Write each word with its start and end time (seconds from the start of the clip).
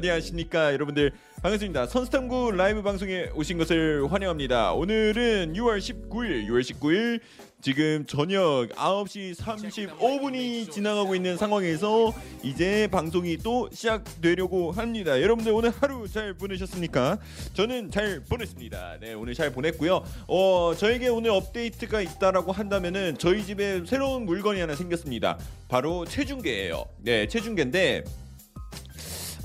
안녕하십니까 0.00 0.72
여러분들 0.72 1.12
반갑습니다. 1.42 1.86
선스탐구 1.86 2.52
라이브 2.52 2.82
방송에 2.82 3.28
오신 3.34 3.58
것을 3.58 4.10
환영합니다. 4.10 4.72
오늘은 4.72 5.54
6월 5.54 5.78
19일, 5.78 6.46
6월 6.48 6.60
19일 6.60 7.20
지금 7.62 8.06
저녁 8.06 8.68
9시 8.74 9.34
35분이 9.36 10.70
지나가고 10.70 11.14
있는 11.14 11.36
상황에서 11.36 12.14
이제 12.42 12.88
방송이 12.90 13.36
또 13.38 13.68
시작되려고 13.72 14.72
합니다. 14.72 15.20
여러분들 15.20 15.52
오늘 15.52 15.70
하루 15.70 16.08
잘 16.08 16.34
보내셨습니까? 16.34 17.18
저는 17.52 17.90
잘 17.90 18.20
보냈습니다. 18.20 18.98
네, 19.00 19.12
오늘 19.12 19.34
잘 19.34 19.52
보냈고요. 19.52 20.02
어, 20.28 20.74
저에게 20.76 21.08
오늘 21.08 21.30
업데이트가 21.30 22.00
있다라고 22.00 22.52
한다면은 22.52 23.16
저희 23.18 23.44
집에 23.44 23.82
새로운 23.84 24.24
물건이 24.24 24.60
하나 24.60 24.74
생겼습니다. 24.74 25.38
바로 25.68 26.06
체중계예요. 26.06 26.84
네, 27.02 27.28
체중계인데 27.28 28.04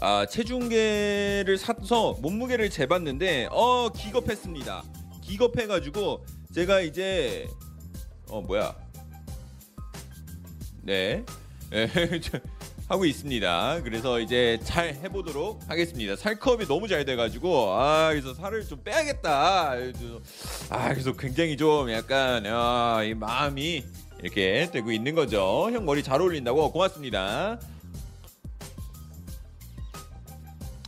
아, 0.07 0.23
체중계를 0.27 1.57
사서 1.57 2.13
몸무게를 2.21 2.69
재봤는데 2.69 3.47
어 3.49 3.89
기겁했습니다. 3.89 4.83
기겁해가지고 5.23 6.23
제가 6.53 6.81
이제 6.81 7.47
어 8.29 8.39
뭐야 8.39 8.75
네 10.83 11.25
네, 11.71 12.19
저- 12.21 12.37
하고 12.87 13.05
있습니다. 13.05 13.81
그래서 13.83 14.19
이제 14.19 14.59
잘 14.63 14.89
해보도록 14.93 15.61
하겠습니다. 15.67 16.15
살컵이 16.15 16.67
너무 16.67 16.87
잘 16.87 17.03
돼가지고 17.03 17.71
아 17.71 18.09
그래서 18.11 18.35
살을 18.35 18.63
좀 18.67 18.83
빼야겠다. 18.83 19.71
아 20.69 20.89
그래서 20.89 21.13
굉장히 21.13 21.57
좀 21.57 21.89
약간 21.89 22.45
아, 22.45 23.01
이 23.03 23.15
마음이 23.15 23.83
이렇게 24.21 24.69
되고 24.71 24.91
있는 24.91 25.15
거죠. 25.15 25.67
형 25.71 25.83
머리 25.83 26.03
잘 26.03 26.21
어울린다고 26.21 26.71
고맙습니다. 26.73 27.57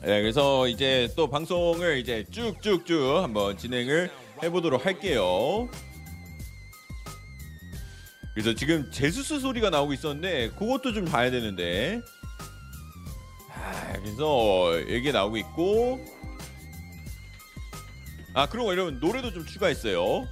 네, 0.01 0.21
그래서 0.21 0.67
이제 0.67 1.11
또 1.15 1.27
방송을 1.27 1.97
이제 1.97 2.23
쭉쭉쭉 2.29 3.23
한번 3.23 3.57
진행을 3.57 4.11
해보도록 4.43 4.85
할게요. 4.85 5.67
그래서 8.33 8.53
지금 8.53 8.91
제수스 8.91 9.39
소리가 9.39 9.71
나오고 9.71 9.93
있었는데 9.93 10.51
그것도 10.51 10.93
좀 10.93 11.05
봐야 11.05 11.31
되는데. 11.31 12.01
아, 13.49 13.93
그래서 13.93 14.79
이게 14.81 15.11
나오고 15.11 15.37
있고. 15.37 16.05
아, 18.35 18.47
그리고 18.47 18.71
여러분 18.71 18.99
노래도 18.99 19.33
좀 19.33 19.43
추가했어요. 19.43 20.27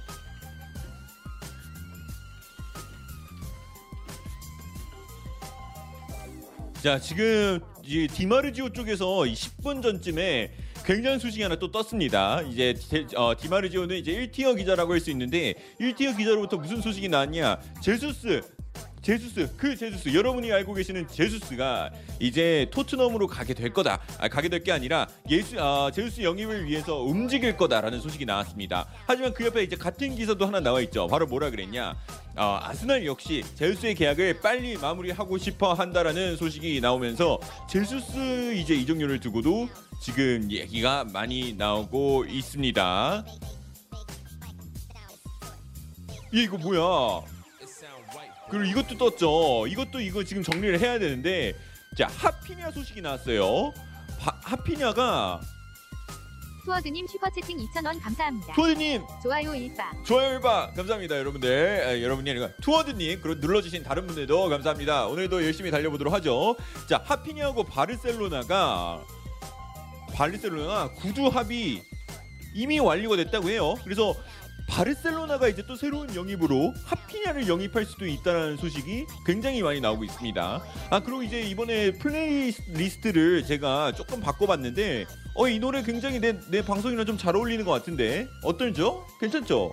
자 6.80 7.00
지금 7.00 7.58
이 7.86 8.08
디마르지오 8.08 8.70
쪽에서 8.70 9.26
이 9.26 9.34
10분 9.34 9.82
전쯤에 9.82 10.50
굉장한 10.84 11.18
소식이 11.18 11.42
하나 11.42 11.56
또 11.56 11.70
떴습니다. 11.70 12.42
이제 12.42 12.74
제- 12.74 13.06
어, 13.16 13.34
디마르지오는 13.36 13.96
이제 13.96 14.12
1tier 14.12 14.56
기자라고 14.56 14.92
할 14.92 15.00
수 15.00 15.10
있는데 15.10 15.54
1tier 15.80 16.16
기자로부터 16.16 16.56
무슨 16.56 16.80
소식이 16.80 17.08
나왔냐? 17.08 17.60
제수스 17.82 18.40
제수스 19.10 19.54
그 19.56 19.76
제수스 19.76 20.12
여러분이 20.12 20.50
알고 20.52 20.74
계시는 20.74 21.06
제수스가 21.06 21.90
이제 22.18 22.66
토트넘으로 22.72 23.28
가게 23.28 23.54
될 23.54 23.72
거다. 23.72 24.00
아, 24.18 24.26
가게 24.26 24.48
될 24.48 24.64
게 24.64 24.72
아니라 24.72 25.06
예수 25.30 25.54
아, 25.60 25.92
제수스 25.94 26.22
영입을 26.22 26.66
위해서 26.66 27.02
움직일 27.02 27.56
거다라는 27.56 28.00
소식이 28.00 28.24
나왔습니다. 28.24 28.88
하지만 29.06 29.32
그 29.32 29.44
옆에 29.46 29.62
이제 29.62 29.76
같은 29.76 30.16
기사도 30.16 30.44
하나 30.44 30.58
나와 30.58 30.80
있죠. 30.80 31.06
바로 31.06 31.24
뭐라 31.28 31.50
그랬냐? 31.50 31.94
어, 32.36 32.58
아스날 32.60 33.06
역시 33.06 33.44
제수스의 33.54 33.94
계약을 33.94 34.40
빨리 34.40 34.76
마무리하고 34.76 35.38
싶어 35.38 35.72
한다라는 35.74 36.36
소식이 36.36 36.80
나오면서 36.80 37.38
제수스 37.70 38.54
이제 38.56 38.74
이적료를 38.74 39.20
두고도 39.20 39.68
지금 40.02 40.50
얘기가 40.50 41.04
많이 41.12 41.52
나오고 41.52 42.24
있습니다. 42.24 43.24
얘 46.34 46.42
이거 46.42 46.58
뭐야? 46.58 47.35
그리고 48.50 48.64
이것도 48.64 48.96
떴죠. 48.98 49.66
이것도 49.66 50.00
이거 50.00 50.22
지금 50.24 50.42
정리를 50.42 50.80
해야 50.80 50.98
되는데 50.98 51.54
자 51.96 52.06
하피냐 52.08 52.70
소식이 52.70 53.00
나왔어요. 53.00 53.72
바- 54.20 54.38
하피냐가 54.42 55.40
투어드님 56.64 57.06
슈퍼채팅 57.06 57.58
2,000원 57.58 58.00
감사합니다. 58.02 58.52
투어드님 58.54 59.02
좋아요 59.22 59.54
일바. 59.54 59.92
좋아요 60.04 60.40
봐 60.40 60.72
감사합니다 60.74 61.16
여러분들 61.16 61.84
아, 61.86 62.02
여러분이 62.02 62.28
아니라 62.28 62.48
투어드님 62.60 63.20
그리고 63.20 63.38
눌러주신 63.40 63.84
다른 63.84 64.04
분들도 64.08 64.48
감사합니다 64.48 65.06
오늘도 65.06 65.44
열심히 65.44 65.70
달려보도록 65.70 66.12
하죠 66.14 66.56
자 66.88 67.00
하피냐하고 67.04 67.62
바르셀로나가 67.62 69.04
바르셀로나 70.12 70.88
구두 70.94 71.28
합의 71.28 71.82
이미 72.52 72.80
완료가 72.80 73.14
됐다고 73.16 73.48
해요 73.50 73.74
그래서 73.84 74.16
바르셀로나가 74.68 75.48
이제 75.48 75.64
또 75.66 75.76
새로운 75.76 76.14
영입으로 76.14 76.74
하피냐를 76.84 77.48
영입할 77.48 77.84
수도 77.84 78.06
있다는 78.06 78.56
소식이 78.56 79.06
굉장히 79.24 79.62
많이 79.62 79.80
나오고 79.80 80.04
있습니다. 80.04 80.62
아 80.90 81.00
그리고 81.00 81.22
이제 81.22 81.40
이번에 81.40 81.92
playlist를 81.92 83.44
제가 83.44 83.92
조금 83.92 84.20
바꿔봤는데 84.20 85.06
어 85.34 85.48
이 85.48 85.58
노래 85.58 85.82
굉장히 85.82 86.18
내, 86.20 86.38
내 86.50 86.62
방송이랑 86.64 87.04
좀 87.06 87.16
잘 87.16 87.34
어울리는 87.36 87.64
것 87.64 87.70
같은데 87.72 88.26
어떨죠? 88.42 89.06
괜찮죠? 89.20 89.72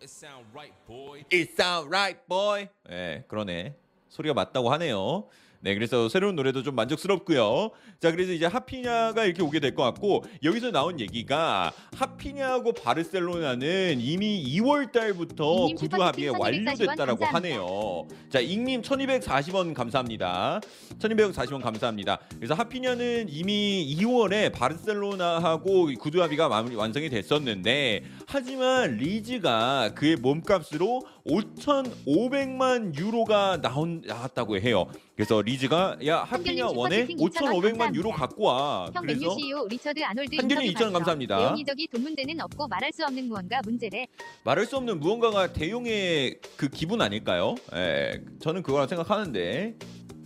It 0.00 0.04
sound 0.10 0.46
right, 0.52 0.74
boy. 0.86 1.22
It 1.32 1.52
sound 1.52 1.88
right, 1.88 2.18
boy. 2.28 2.68
네, 2.88 3.24
그러네. 3.28 3.74
소리가 4.08 4.34
맞다고 4.34 4.72
하네요. 4.72 5.28
네, 5.60 5.74
그래서 5.74 6.08
새로운 6.08 6.36
노래도 6.36 6.62
좀 6.62 6.74
만족스럽고요. 6.74 7.70
자, 8.00 8.10
그래서 8.10 8.32
이제 8.32 8.46
하피냐가 8.46 9.26
이렇게 9.26 9.42
오게 9.42 9.60
될 9.60 9.74
것 9.74 9.82
같고 9.82 10.24
여기서 10.42 10.70
나온 10.70 10.98
얘기가 10.98 11.70
하피냐하고 11.94 12.72
바르셀로나는 12.72 14.00
이미 14.00 14.42
2월 14.56 14.90
달부터 14.90 15.68
구두 15.76 16.02
합의에 16.02 16.28
완료됐다라고 16.28 17.24
1240원 17.26 17.32
하네요. 17.34 18.08
자, 18.30 18.40
익님 18.40 18.80
1240원 18.80 19.74
감사합니다. 19.74 20.60
1240원 20.98 21.60
감사합니다. 21.62 22.18
그래서 22.36 22.54
하피냐는 22.54 23.26
이미 23.28 23.94
2월에 24.00 24.50
바르셀로나하고 24.54 25.90
구두 26.00 26.22
합의가 26.22 26.48
마무리 26.48 26.76
완성이 26.76 27.10
됐었는데 27.10 28.02
하지만 28.26 28.96
리즈가 28.96 29.92
그의 29.94 30.16
몸값으로 30.16 31.02
5,500만 31.26 32.96
유로가 32.98 33.60
나온 33.60 34.02
나왔다고 34.06 34.58
해요. 34.58 34.86
그래서 35.14 35.42
리즈가 35.42 35.98
야 36.06 36.20
하피냐 36.22 36.68
원에 36.68 37.06
슈퍼채팅 37.06 37.18
5,500만 37.18 37.89
유로 37.94 38.10
감사합니다. 38.10 38.16
갖고 38.16 38.44
와. 38.44 38.90
형 38.94 39.02
그래서 39.02 39.20
맨유 39.20 39.34
CEO 39.38 39.66
리처드 39.68 40.00
아놀드 40.04 40.36
한결님 40.36 40.68
인터뷰 40.68 40.84
2,000원 40.84 40.92
봤어. 40.92 40.98
감사합니다. 40.98 41.36
내용이적이 41.38 41.88
돈 41.88 42.02
문제는 42.02 42.40
없고 42.40 42.68
말할 42.68 42.92
수 42.92 43.04
없는 43.04 43.28
무언가 43.28 43.60
문제래. 43.64 44.06
말할 44.44 44.66
수 44.66 44.76
없는 44.76 45.00
무언가가 45.00 45.52
대용의 45.52 46.38
그 46.56 46.68
기분 46.68 47.00
아닐까요? 47.02 47.54
예, 47.74 48.20
저는 48.40 48.62
그거라 48.62 48.86
생각하는데 48.86 49.74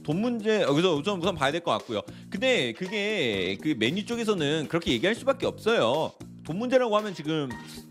돈 0.03 0.20
문제 0.20 0.62
여기서 0.62 0.94
우선 0.97 1.19
우선 1.20 1.34
봐야 1.34 1.50
될 1.50 1.62
것 1.62 1.70
같고요. 1.72 2.03
근데 2.30 2.72
그게 2.72 3.56
그 3.62 3.74
메뉴 3.78 4.04
쪽에서는 4.04 4.69
그렇게 4.69 4.92
얘기할 4.92 5.14
수밖에 5.14 5.47
없어요. 5.47 6.12
돈 6.44 6.58
문제라고 6.58 6.94
하면 6.98 7.14
지금 7.14 7.48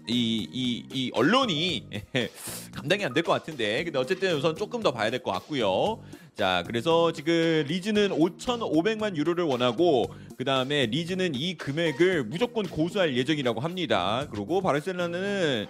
이 0.07 0.47
이 0.53 0.85
이 0.93 1.11
언론이 1.15 1.87
감당이 2.71 3.03
안 3.03 3.13
될 3.13 3.23
것 3.23 3.31
같은데 3.31 3.83
근데 3.83 3.97
어쨌든 3.97 4.35
우선 4.35 4.55
조금 4.55 4.83
더 4.83 4.91
봐야 4.91 5.09
될 5.09 5.23
것 5.23 5.31
같고요. 5.31 6.03
자 6.35 6.63
그래서 6.65 7.11
지금 7.11 7.63
리즈는 7.67 8.09
5,500만 8.09 9.15
유로를 9.15 9.43
원하고 9.43 10.11
그 10.35 10.43
다음에 10.43 10.87
리즈는 10.87 11.35
이 11.35 11.55
금액을 11.55 12.23
무조건 12.23 12.67
고수할 12.67 13.15
예정이라고 13.15 13.59
합니다. 13.59 14.25
그리고 14.31 14.59
바르셀로나는 14.61 15.67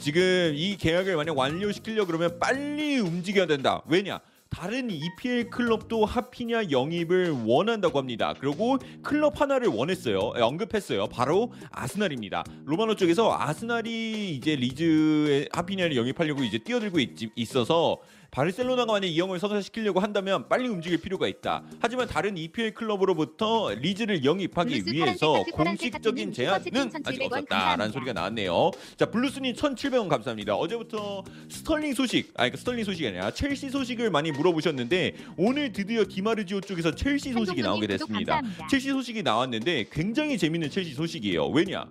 지금 0.00 0.52
이 0.54 0.76
계약을 0.76 1.16
만약 1.16 1.36
완료시키려 1.36 2.06
그러면 2.06 2.38
빨리 2.38 2.98
움직여야 2.98 3.46
된다. 3.46 3.82
왜냐? 3.86 4.20
다른 4.54 4.88
EPL 4.88 5.50
클럽도 5.50 6.04
하피냐 6.04 6.70
영입을 6.70 7.30
원한다고 7.44 7.98
합니다. 7.98 8.34
그리고 8.38 8.78
클럽 9.02 9.40
하나를 9.40 9.68
원했어요. 9.68 10.32
에, 10.36 10.40
언급했어요. 10.40 11.08
바로 11.08 11.52
아스날입니다. 11.72 12.44
로마노 12.64 12.94
쪽에서 12.94 13.36
아스날이 13.36 14.36
이제 14.36 14.54
리즈의 14.54 15.48
하피냐를 15.52 15.96
영입하려고 15.96 16.44
이제 16.44 16.58
뛰어들고 16.58 17.00
있, 17.00 17.10
있어서 17.34 17.98
바르셀로나가 18.34 18.92
만약 18.92 19.06
이 19.06 19.20
영입을 19.20 19.38
성사시키려고 19.38 20.00
한다면 20.00 20.48
빨리 20.48 20.66
움직일 20.66 21.00
필요가 21.00 21.28
있다. 21.28 21.62
하지만 21.78 22.08
다른 22.08 22.36
EPL 22.36 22.74
클럽으로부터 22.74 23.70
리즈를 23.74 24.24
영입하기 24.24 24.82
위해서 24.86 25.44
공식적인 25.52 26.32
제안은 26.32 26.56
아직 26.56 26.72
1700원 26.72 27.32
없었다라는. 27.32 27.92
소리가 27.92 28.12
나왔네요. 28.12 28.72
자 28.96 29.06
블루스님 29.06 29.54
1,700원 29.54 30.08
감사합니다. 30.08 30.56
어제부터 30.56 31.22
스털링 31.48 31.94
소식, 31.94 32.32
아니 32.34 32.50
그 32.50 32.56
스털링 32.56 32.82
소식이 32.82 33.06
아니라 33.06 33.30
첼시 33.30 33.70
소식을 33.70 34.10
많이 34.10 34.32
물어보셨는데 34.32 35.14
오늘 35.36 35.72
드디어 35.72 36.04
디마르지오 36.04 36.60
쪽에서 36.60 36.92
첼시 36.92 37.32
소식이 37.32 37.62
나오게 37.62 37.86
됐습니다. 37.86 38.42
첼시 38.68 38.88
소식이 38.88 39.22
나왔는데 39.22 39.86
굉장히 39.92 40.36
재밌는 40.38 40.70
첼시 40.70 40.94
소식이에요. 40.94 41.50
왜냐? 41.50 41.86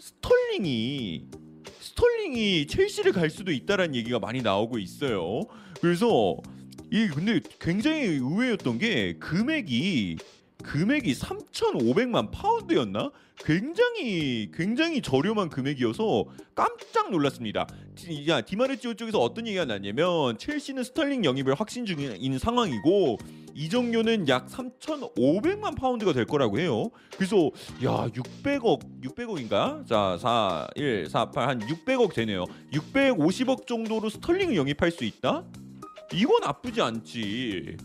스털링이 0.00 1.26
스털링이 2.02 2.68
첼시를 2.68 3.10
갈 3.12 3.28
수도 3.28 3.50
있다라는 3.50 3.96
얘기가 3.96 4.20
많이 4.20 4.40
나오고 4.40 4.78
있어요. 4.78 5.40
그래서 5.80 6.36
이 6.92 7.08
근데 7.08 7.40
굉장히 7.58 8.02
의외였던 8.02 8.78
게 8.78 9.16
금액이 9.18 10.16
금액이 10.62 11.12
3,500만 11.14 12.30
파운드였나? 12.30 13.10
굉장히 13.44 14.50
굉장히 14.54 15.00
저렴한 15.02 15.48
금액이어서 15.48 16.26
깜짝 16.54 17.10
놀랐습니다. 17.10 17.66
디- 17.96 18.28
야 18.28 18.40
디마르지오 18.42 18.94
쪽에서 18.94 19.18
어떤 19.20 19.46
얘기가 19.48 19.64
나냐면 19.64 20.38
첼시는 20.38 20.84
스털링 20.84 21.24
영입을 21.24 21.54
확신 21.54 21.84
중인 21.84 22.38
상황이고 22.38 23.18
이적료는 23.58 24.28
약 24.28 24.46
3,500만 24.46 25.76
파운드가 25.76 26.12
될 26.12 26.26
거라고 26.26 26.60
해요. 26.60 26.90
그래서 27.16 27.50
야 27.82 28.06
600억 28.08 29.02
600억인가? 29.02 29.84
자 29.84 30.16
4, 30.16 30.68
1, 30.76 31.08
4, 31.10 31.32
8 31.32 31.48
한 31.48 31.58
600억 31.58 32.14
되네요. 32.14 32.44
650억 32.72 33.66
정도로 33.66 34.10
스털링을 34.10 34.54
영입할 34.54 34.92
수 34.92 35.04
있다? 35.04 35.42
이건 36.14 36.40
나쁘지 36.42 36.80
않지. 36.80 37.76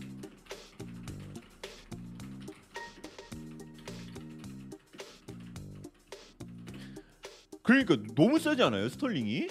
그러니까 7.62 7.96
너무 8.14 8.38
싸지 8.38 8.62
않아요 8.62 8.88
스털링이? 8.88 9.48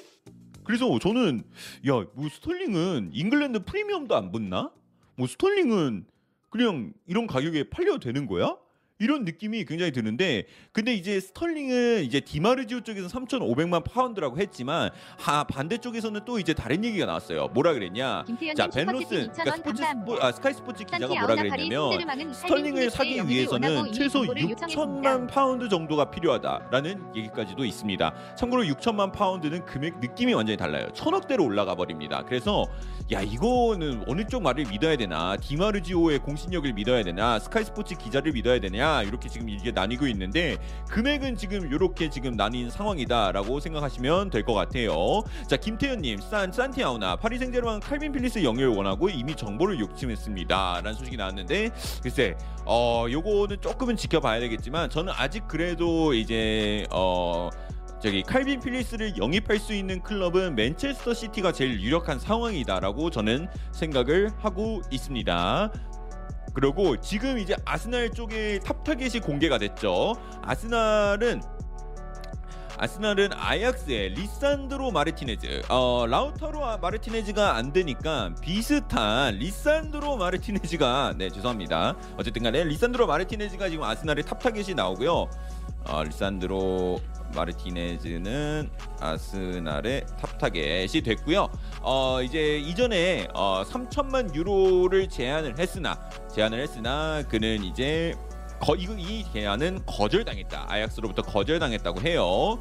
그래서 0.63 0.97
저는 0.99 1.43
야 1.85 2.05
뭐 2.13 2.29
스털링은 2.29 3.09
잉글랜드 3.11 3.65
프리미엄도 3.65 4.15
안 4.15 4.31
붙나? 4.31 4.71
뭐 5.17 5.27
스털링은 5.27 6.05
그냥 6.53 6.93
이런 7.07 7.25
가격에 7.25 7.71
팔려도 7.71 7.97
되는 7.99 8.27
거야? 8.27 8.55
이런 9.03 9.25
느낌이 9.25 9.65
굉장히 9.65 9.91
드는데 9.91 10.45
근데 10.71 10.93
이제 10.93 11.19
스털링은 11.19 12.05
이제 12.05 12.21
디마르지오 12.21 12.81
쪽에서 12.81 13.09
3,500만 13.09 13.83
파운드라고 13.83 14.37
했지만 14.37 14.91
하 15.17 15.43
반대쪽에서는 15.43 16.21
또 16.23 16.39
이제 16.39 16.53
다른 16.53 16.85
얘기가 16.85 17.05
나왔어요. 17.05 17.49
뭐라 17.49 17.73
그랬냐? 17.73 18.23
자 18.55 18.67
벤로스 18.67 19.27
2,000원 19.27 19.33
그러니까 19.33 19.55
스포츠. 19.57 19.83
스포, 19.83 20.17
아, 20.21 20.31
스카이 20.31 20.53
스포츠 20.53 20.83
기자가 20.85 21.07
뭐라 21.07 21.35
그랬냐면 21.35 22.33
스털링을 22.33 22.89
사기 22.91 23.27
위해서는 23.27 23.91
최소 23.91 24.19
정보를 24.19 24.43
요청했습니다. 24.43 24.73
6천만 24.73 25.27
파운드 25.27 25.67
정도가 25.67 26.09
필요하다라는 26.09 27.15
얘기까지도 27.15 27.65
있습니다. 27.65 28.13
참고로 28.37 28.63
6천만 28.63 29.11
파운드는 29.11 29.65
금액 29.65 29.99
느낌이 29.99 30.33
완전히 30.33 30.55
달라요. 30.55 30.87
천억대로 30.93 31.43
올라가 31.43 31.75
버립니다. 31.75 32.23
그래서 32.25 32.65
야 33.11 33.19
이거는 33.21 34.05
어느 34.07 34.25
쪽 34.25 34.43
말을 34.43 34.65
믿어야 34.69 34.95
되나? 34.95 35.35
디마르지오의 35.35 36.19
공신력을 36.19 36.71
믿어야 36.71 37.03
되나? 37.03 37.37
스카이 37.39 37.65
스포츠 37.65 37.95
기자를 37.95 38.31
믿어야 38.31 38.59
되냐? 38.61 38.92
이렇게 39.01 39.27
지금 39.29 39.49
이게 39.49 39.71
나뉘고 39.71 40.05
있는데 40.07 40.57
금액은 40.89 41.37
지금 41.37 41.73
이렇게 41.73 42.09
지금 42.11 42.35
나뉜 42.35 42.69
상황이다라고 42.69 43.59
생각하시면 43.59 44.29
될 44.29 44.43
것 44.43 44.53
같아요. 44.53 45.23
자 45.47 45.55
김태현님 45.55 46.19
산 46.19 46.51
산티아우나 46.51 47.15
파리 47.15 47.39
생제르맹 47.39 47.79
칼빈 47.79 48.11
필립스 48.11 48.43
영입을 48.43 48.75
원하고 48.75 49.09
이미 49.09 49.33
정보를 49.35 49.79
요청했습니다라는 49.79 50.93
소식이 50.93 51.15
나왔는데 51.17 51.69
글쎄 52.03 52.35
어 52.65 53.05
요거는 53.09 53.61
조금은 53.61 53.95
지켜봐야 53.95 54.41
되겠지만 54.41 54.89
저는 54.89 55.13
아직 55.15 55.47
그래도 55.47 56.13
이제 56.13 56.85
어 56.91 57.49
저기 58.01 58.21
칼빈 58.21 58.59
필립스를 58.59 59.15
영입할 59.17 59.59
수 59.59 59.73
있는 59.73 60.03
클럽은 60.03 60.55
맨체스터 60.55 61.13
시티가 61.13 61.53
제일 61.53 61.79
유력한 61.79 62.19
상황이다라고 62.19 63.09
저는 63.09 63.47
생각을 63.71 64.29
하고 64.39 64.81
있습니다. 64.91 65.71
그리고 66.53 66.99
지금 67.01 67.39
이제 67.39 67.55
아스날 67.65 68.11
쪽에 68.11 68.59
top 68.59 68.83
target이 68.83 69.19
공개가 69.21 69.57
됐죠. 69.57 70.15
아스날은 70.41 71.41
아스날은 72.77 73.29
아약스의 73.33 74.09
리산드로 74.09 74.91
마르티네즈, 74.91 75.61
어, 75.69 76.05
라우타로 76.07 76.79
마르티네즈가 76.79 77.55
안 77.55 77.71
되니까 77.71 78.33
비슷한 78.41 79.35
리산드로 79.35 80.17
마르티네즈가 80.17 81.13
네 81.17 81.29
죄송합니다. 81.29 81.95
어쨌든간에 82.17 82.63
리산드로 82.63 83.05
마르티네즈가 83.07 83.69
지금 83.69 83.83
아스날의 83.83 84.25
top 84.25 84.39
target이 84.39 84.73
나오고요. 84.73 85.29
어, 85.85 86.03
리산드로 86.03 86.99
마르티네즈는 87.35 88.69
아스날의 88.99 90.05
top 90.19 90.37
target이 90.37 91.01
됐고요. 91.01 91.49
어, 91.81 92.21
이제 92.21 92.57
이전에 92.57 93.27
어, 93.33 93.63
3천만 93.65 94.33
유로를 94.33 95.09
제안을 95.09 95.59
했으나 95.59 95.99
제안을 96.33 96.59
했으나 96.59 97.23
그는 97.27 97.63
이제 97.63 98.13
거, 98.59 98.75
이거 98.75 98.93
이 98.93 99.25
제안은 99.33 99.85
거절당했다. 99.85 100.65
아약스로부터 100.69 101.21
거절당했다고 101.23 102.01
해요. 102.01 102.59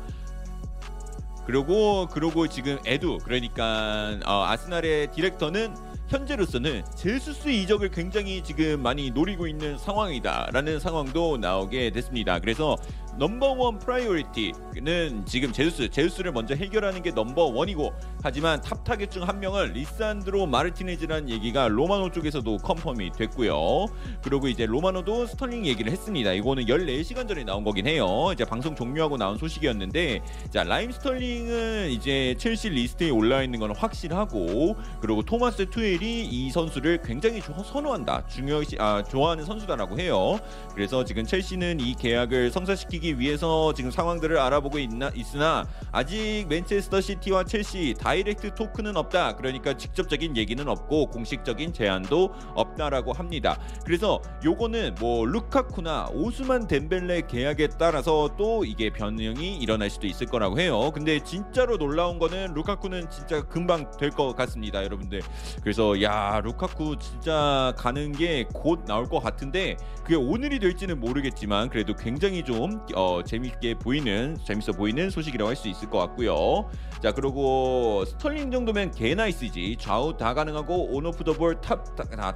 그리고 1.46 2.06
그리고 2.10 2.46
지금 2.46 2.78
에두 2.86 3.18
그러니까 3.24 4.18
어, 4.26 4.44
아스날의 4.44 5.10
디렉터는 5.12 5.92
현재로서는 6.08 6.84
제수스 6.94 7.48
이적을 7.48 7.90
굉장히 7.90 8.42
지금 8.42 8.82
많이 8.82 9.10
노리고 9.10 9.46
있는 9.46 9.78
상황이다라는 9.78 10.78
상황도 10.78 11.38
나오게 11.38 11.90
됐습니다. 11.90 12.38
그래서 12.38 12.76
number 13.18 13.58
one 13.58 13.78
priority는 13.78 15.26
지금 15.26 15.52
제수스 15.52 15.88
제수스를 15.90 16.32
먼저 16.32 16.54
해결하는 16.54 17.02
게 17.02 17.10
넘버원이고 17.10 17.92
하지만 18.22 18.60
top 18.60 18.82
target 18.84 19.10
중 19.10 19.22
한 19.22 19.38
명은 19.38 19.72
리산드로 19.74 20.46
마르티네즈라는 20.46 21.28
얘기가 21.30 21.68
로마노 21.68 22.10
쪽에서도 22.10 22.56
confirm이 22.58 23.12
됐고요. 23.12 23.86
그리고 24.24 24.48
이제 24.48 24.66
로마노도 24.66 25.26
스털링 25.26 25.64
얘기를 25.66 25.92
했습니다. 25.92 26.32
이거는 26.32 26.64
14시간 26.66 27.28
전에 27.28 27.44
나온 27.44 27.62
거긴 27.62 27.86
해요. 27.86 28.30
이제 28.32 28.44
방송 28.44 28.74
종료하고 28.74 29.16
나온 29.16 29.38
소식이었는데 29.38 30.22
자 30.50 30.64
라힘 30.64 30.90
스털링은 30.90 31.90
이제 31.90 32.34
첼시 32.38 32.70
리스트에 32.70 33.10
올라 33.10 33.42
있는 33.44 33.60
건 33.60 33.70
확실하고 33.76 34.74
그리고 35.00 35.22
토마스 35.22 35.70
투헬이 35.70 36.24
이 36.26 36.50
선수를 36.50 37.00
굉장히 37.04 37.40
조- 37.40 37.52
선호한다. 37.62 38.26
중요시 38.26 38.76
아 38.80 39.02
좋아하는 39.04 39.44
선수다라고 39.44 40.00
해요. 40.00 40.40
그래서 40.74 41.04
지금 41.04 41.24
첼시는 41.24 41.78
이 41.80 41.94
계약을 41.94 42.50
성사시키기 42.50 43.01
위해서 43.10 43.72
지금 43.74 43.90
상황들을 43.90 44.38
알아보고 44.38 44.78
있나 44.78 45.10
있으나 45.14 45.66
아직 45.90 46.46
맨체스터 46.48 47.00
시티와 47.00 47.44
첼시 47.44 47.94
direct 47.98 48.54
talk는 48.54 48.96
없다. 48.96 49.36
그러니까 49.36 49.76
직접적인 49.76 50.36
얘기는 50.36 50.66
없고 50.66 51.10
공식적인 51.10 51.72
제안도 51.72 52.32
없다라고 52.54 53.12
합니다. 53.12 53.58
그래서 53.84 54.20
요거는 54.44 54.96
뭐 55.00 55.26
루카쿠나 55.26 56.08
오스만 56.12 56.66
덴벨레 56.66 57.22
계약에 57.28 57.68
따라서 57.78 58.30
또 58.38 58.64
이게 58.64 58.90
변형이 58.90 59.56
일어날 59.56 59.90
수도 59.90 60.06
있을 60.06 60.26
거라고 60.26 60.60
해요. 60.60 60.90
근데 60.94 61.18
진짜로 61.20 61.76
놀라운 61.78 62.18
거는 62.18 62.54
루카쿠는 62.54 63.10
진짜 63.10 63.42
금방 63.42 63.90
될 63.98 64.12
것 64.12 64.36
같습니다, 64.36 64.84
여러분들. 64.84 65.22
그래서 65.62 66.00
야 66.02 66.40
루카쿠 66.44 66.98
진짜 66.98 67.72
가는 67.76 68.12
게 68.12 68.46
곧 68.52 68.84
나올 68.86 69.08
것 69.08 69.20
같은데 69.20 69.76
그게 70.02 70.14
오늘이 70.14 70.58
될지는 70.58 71.00
모르겠지만 71.00 71.68
그래도 71.70 71.94
굉장히 71.94 72.44
좀 72.44 72.80
어, 72.94 73.22
재밌게 73.22 73.74
보이는 73.78 74.36
재밌어 74.44 74.72
보이는 74.72 75.10
소식이라고 75.10 75.48
할 75.48 75.56
수 75.56 75.68
있을 75.68 75.90
것 75.90 75.98
같고요. 75.98 76.70
자 77.02 77.12
그리고 77.12 78.04
스털링 78.06 78.50
정도면 78.50 78.90
개 78.92 79.14
nice지 79.14 79.76
좌우 79.78 80.16
다 80.16 80.34
가능하고 80.34 80.94
on 80.94 81.06
off 81.06 81.24
the 81.24 81.32
ball 81.34 81.60
top 81.60 81.84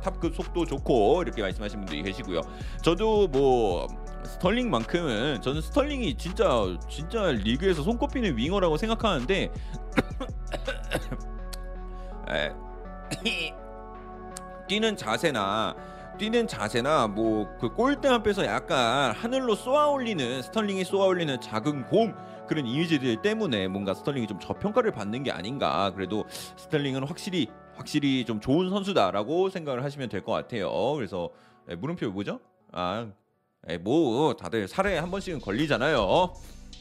top급 0.03 0.35
속도 0.35 0.65
좋고 0.67 1.23
이렇게 1.23 1.41
말씀하신 1.43 1.81
분들이 1.81 2.03
계시고요. 2.03 2.41
저도 2.83 3.29
뭐 3.29 3.87
스털링만큼은 4.25 5.41
저는 5.41 5.61
스털링이 5.61 6.17
진짜 6.17 6.49
진짜 6.91 7.31
리그에서 7.33 7.83
손꼽히는 7.83 8.37
윙어라고 8.37 8.77
생각하는데 8.77 9.53
에, 12.31 12.53
뛰는 14.69 14.97
자세나 14.97 15.77
뛰는 16.19 16.47
자세나 16.49 17.09
뭐 17.09 17.47
그 17.59 17.71
골대 17.71 18.09
앞에서 18.09 18.45
약간 18.47 19.13
하늘로 19.13 19.55
쏘아 19.55 19.89
올리는 19.89 20.43
스털링이 20.43 20.85
쏘아 20.85 21.07
올리는 21.07 21.41
작은 21.41 21.87
공 21.87 22.15
그런 22.49 22.67
이미지들 22.67 23.23
때문에 23.23 23.69
뭔가 23.69 23.95
스털링이 23.95 24.27
좀 24.27 24.39
저평가를 24.39 24.93
받는 24.93 25.23
게 25.25 25.31
아닌가. 25.33 25.93
그래도 25.95 26.25
스털링은 26.57 27.05
확실히 27.05 27.49
확실히 27.75 28.25
좀 28.25 28.41
좋은 28.41 28.71
선수다라고 28.71 29.51
생각을 29.51 29.85
하시면 29.85 30.09
될 30.09 30.23
것 30.23 30.33
같아요. 30.33 30.71
그래서 30.95 31.31
에, 31.69 31.75
물음표 31.77 32.11
뭐죠? 32.11 32.41
아 32.73 33.07
뭐 33.81 34.35
다들 34.37 34.69
살에 34.69 34.97
한 34.97 35.11
번씩은 35.11 35.41
걸리잖아요 35.41 36.33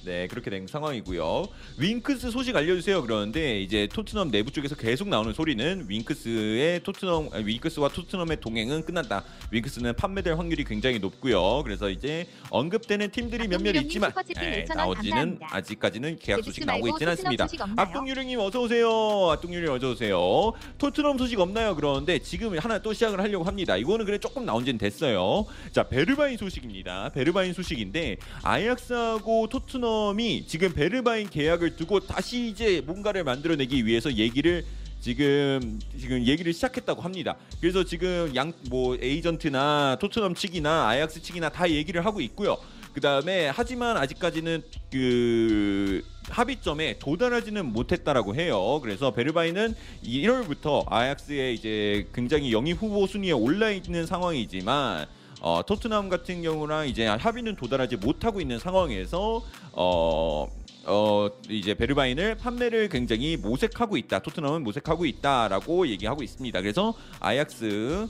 네 0.06 0.28
그렇게 0.28 0.50
된 0.50 0.68
상황이고요 0.68 1.48
윙크스 1.80 2.30
소식 2.32 2.56
알려주세요 2.56 3.02
그러는데 3.02 3.60
이제 3.62 3.88
토트넘 3.92 4.30
내부 4.32 4.52
쪽에서 4.52 4.76
계속 4.76 5.08
나오는 5.08 5.34
소리는 5.34 5.86
윙크스의 5.90 6.84
토트넘 6.84 7.30
아니, 7.34 7.46
윙크스와 7.46 7.90
토트넘의 7.90 8.40
동행은 8.42 8.86
끝났다. 8.86 9.24
윙크스는 9.52 9.96
판매될 9.96 10.36
확률이 10.38 10.64
굉장히 10.64 11.00
높고요. 11.00 11.64
그래서 11.64 11.90
이제 11.90 12.28
언급되는 12.50 13.10
팀들이 13.12 13.48
몇몇 13.48 13.70
악동유령님 13.76 13.82
있지만 13.84 14.12
에, 14.38 14.66
5,000원 14.66 14.76
나오지는. 14.76 15.40
아직까지는 15.42 16.18
계약 16.20 16.44
소식 16.44 16.66
나오고 16.66 16.90
있지는 16.90 17.12
않습니다. 17.12 17.48
악동유령님 17.76 18.40
어서 18.40 18.62
오세요. 18.62 18.90
악동유령 19.32 19.74
어서 19.76 19.92
오세요. 19.92 20.54
토트넘 20.78 21.18
소식 21.18 21.40
없나요? 21.40 21.76
그러는데 21.76 22.20
지금 22.20 22.58
하나 22.60 22.80
또 22.80 22.94
시작을 22.94 23.20
하려고 23.20 23.44
합니다. 23.46 23.76
이거는 23.78 24.06
그래 24.06 24.18
조금 24.18 24.46
나온 24.46 24.66
지는 24.66 24.78
됐어요. 24.78 25.46
자 25.72 25.84
베르바인 25.84 26.38
소식입니다. 26.38 27.10
베르바인 27.14 27.54
소식인데 27.54 28.18
아약스하고 28.44 29.48
토트넘 29.48 29.95
이 30.20 30.46
지금 30.48 30.74
베르바인 30.74 31.30
계약을 31.30 31.76
두고 31.76 32.02
다시 32.02 32.48
이제 32.50 32.82
뭔가를 32.86 33.24
만들어내기 33.24 33.86
위해서 33.86 34.14
얘기를 34.14 34.64
지금 35.02 35.80
지금 36.00 36.26
얘기를 36.26 36.52
시작했다고 36.54 37.02
합니다. 37.02 37.36
그래서 37.62 37.84
지금 37.84 38.32
양 38.36 38.54
뭐 38.70 38.98
에이전트나 39.02 39.98
토트넘 40.00 40.36
측이나 40.36 40.88
아약스 40.88 41.22
측이나 41.22 41.50
다 41.50 41.70
얘기를 41.70 42.06
하고 42.06 42.22
있고요. 42.22 42.58
그 42.94 43.02
다음에 43.02 43.50
하지만 43.50 43.98
아직까지는 43.98 44.64
그 44.92 46.04
합의점에 46.30 46.98
도달하지는 46.98 47.66
못했다라고 47.66 48.36
해요. 48.36 48.80
그래서 48.82 49.12
베르바이는 49.12 49.76
1월부터 50.04 50.86
아약스에 50.88 51.54
이제 51.54 52.08
굉장히 52.14 52.52
영입 52.54 52.82
후보 52.82 53.06
순위에 53.06 53.32
올라 53.32 53.70
있는 53.70 54.06
상황이지만 54.06 55.06
어, 55.46 55.62
토트넘 55.64 56.10
같은 56.10 56.42
경우랑 56.42 56.88
이제 56.88 57.06
합의는 57.06 57.56
도달하지 57.56 57.98
못하고 57.98 58.42
있는 58.42 58.58
상황에서 58.58 59.44
어. 59.74 60.48
어 60.88 61.30
이제 61.50 61.74
베르바인을 61.76 62.38
판매를 62.38 62.90
굉장히 62.90 63.38
모색하고 63.38 63.98
있다. 63.98 64.20
토트넘은 64.20 64.64
모색하고 64.64 65.06
있다라고 65.06 65.88
얘기하고 65.88 66.24
있습니다. 66.24 66.62
그래서 66.62 66.96
아약스 67.20 68.08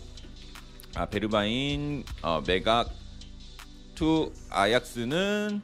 아 0.96 1.06
베르바인 1.06 2.06
어, 2.22 2.42
매각 2.48 2.90
to 3.96 4.32
아약스는 4.50 5.62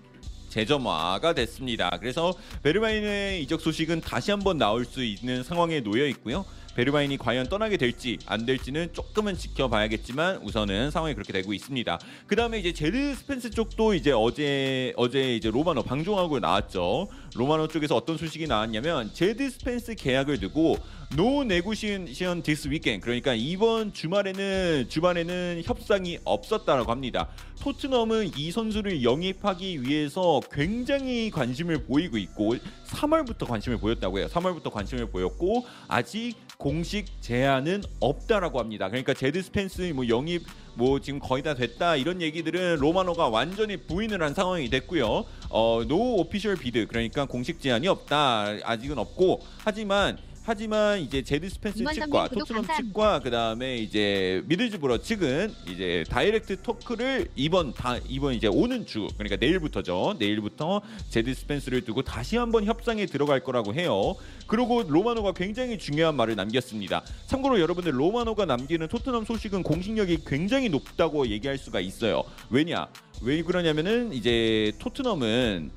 재점화가 0.50 1.34
됐습니다. 1.34 1.90
그래서 2.00 2.34
베르바인의 2.64 3.44
이적 3.44 3.62
소식은 3.62 4.02
다시 4.02 4.32
한번 4.32 4.58
나올 4.58 4.84
수 4.84 5.04
있는 5.04 5.44
상황에 5.44 5.80
놓여 5.80 6.06
있고요. 6.08 6.46
베르바인이 6.76 7.18
과연 7.18 7.48
떠나게 7.48 7.78
될지 7.78 8.18
안 8.26 8.46
될지는 8.46 8.94
조금은 8.94 9.38
지켜봐야겠지만 9.38 10.38
우선은 10.38 10.92
상황이 10.92 11.14
그렇게 11.14 11.34
되고 11.34 11.54
있습니다. 11.54 12.00
그 12.28 12.36
다음에 12.36 12.60
이제 12.60 12.72
제드 12.72 13.16
스펜스 13.16 13.52
쪽도 13.52 13.94
이제 13.94 14.12
어제 14.12 14.94
어제 14.96 15.36
이제 15.36 15.52
로마노 15.52 15.84
방종하고 15.84 16.40
나왔죠. 16.40 17.10
로마노 17.36 17.68
쪽에서 17.68 17.96
어떤 17.96 18.18
소식이 18.18 18.48
나왔냐면 18.48 19.12
제드 19.14 19.50
스펜스 19.50 19.96
계약을 19.96 20.40
두고 20.40 20.78
no 21.16 21.44
negotiation 21.44 22.42
this 22.42 22.70
weekend 22.70 23.02
그러니까 23.02 23.34
이번 23.34 23.92
주말에는 23.92 24.88
주말에는 24.88 25.62
협상이 25.66 26.20
없었다라고 26.24 26.90
합니다. 26.90 27.28
토트넘은 27.60 28.32
이 28.38 28.50
선수를 28.52 29.04
영입하기 29.04 29.84
위해서 29.84 30.40
굉장히 30.52 31.30
관심을 31.30 31.84
보이고 31.84 32.18
있고 32.18 32.56
3월부터 32.88 33.46
관심을 33.46 33.78
보였다고 33.78 34.20
해요. 34.20 34.28
3월부터 34.32 34.72
관심을 34.72 35.08
보였고 35.08 35.66
아직 35.88 36.36
공식 36.62 37.08
제안은 37.22 37.82
없다라고 38.00 38.60
합니다. 38.60 38.88
그러니까 38.88 39.16
제드 39.16 39.42
스펜스 39.42 39.94
뭐 39.96 40.08
영입 40.08 40.44
뭐 40.76 41.00
지금 41.02 41.20
거의 41.20 41.42
다 41.42 41.56
됐다 41.56 41.96
이런 41.96 42.22
얘기들은 42.22 42.78
로마노가 42.78 43.30
완전히 43.30 43.78
부인을 43.78 44.22
한 44.22 44.36
상황이 44.36 44.70
됐고요. 44.70 45.26
어, 45.50 45.82
no 45.88 46.18
official 46.18 46.58
bid 46.58 46.86
그러니까 46.86 47.26
공식 47.26 47.60
제안이 47.60 47.88
없다 47.88 48.60
아직은 48.64 49.00
없고 49.00 49.42
하지만 49.58 50.20
하지만 50.44 51.00
이제 51.00 51.22
제드 51.22 51.48
스펜스 51.48 51.84
측과 51.94 52.28
토트넘. 52.30 52.66
측과 52.66 53.20
그 53.20 53.30
다음에 53.30 53.78
이제 53.78 54.42
미들즈브러 54.48 54.98
측은 54.98 55.54
이제 55.70 56.04
direct 56.10 56.64
talk를 56.64 57.28
이번 57.36 57.74
다 57.74 57.98
이번 58.08 58.34
이제 58.34 58.48
오는 58.48 58.86
주 58.88 59.08
그러니까 59.18 59.36
내일부터죠. 59.36 60.16
내일부터 60.18 60.82
제드 61.10 61.32
스펜스를 61.34 61.82
두고 61.82 62.02
다시 62.02 62.38
한번 62.38 62.66
협상에 62.66 63.06
들어갈 63.06 63.42
거라고 63.44 63.76
해요. 63.76 64.16
그리고 64.48 64.82
로마노가 64.82 65.34
굉장히 65.34 65.78
중요한 65.78 66.16
말을 66.16 66.36
남겼습니다. 66.36 67.04
참고로 67.28 67.60
여러분들 67.60 67.98
로마노가 68.00 68.46
남기는 68.46 68.88
토트넘 68.88 69.26
소식은 69.26 69.62
공식력이 69.62 70.26
굉장히 70.26 70.70
높다고 70.70 71.28
얘기할 71.28 71.60
수가 71.60 71.80
있어요. 71.82 72.24
왜냐? 72.50 72.88
왜 73.22 73.44
그러냐면은 73.44 74.12
이제 74.12 74.72
토트넘은 74.80 75.70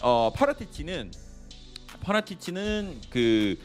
어 0.00 0.32
파라티치는 0.34 1.12
파라티치는 2.00 3.00
그 3.10 3.56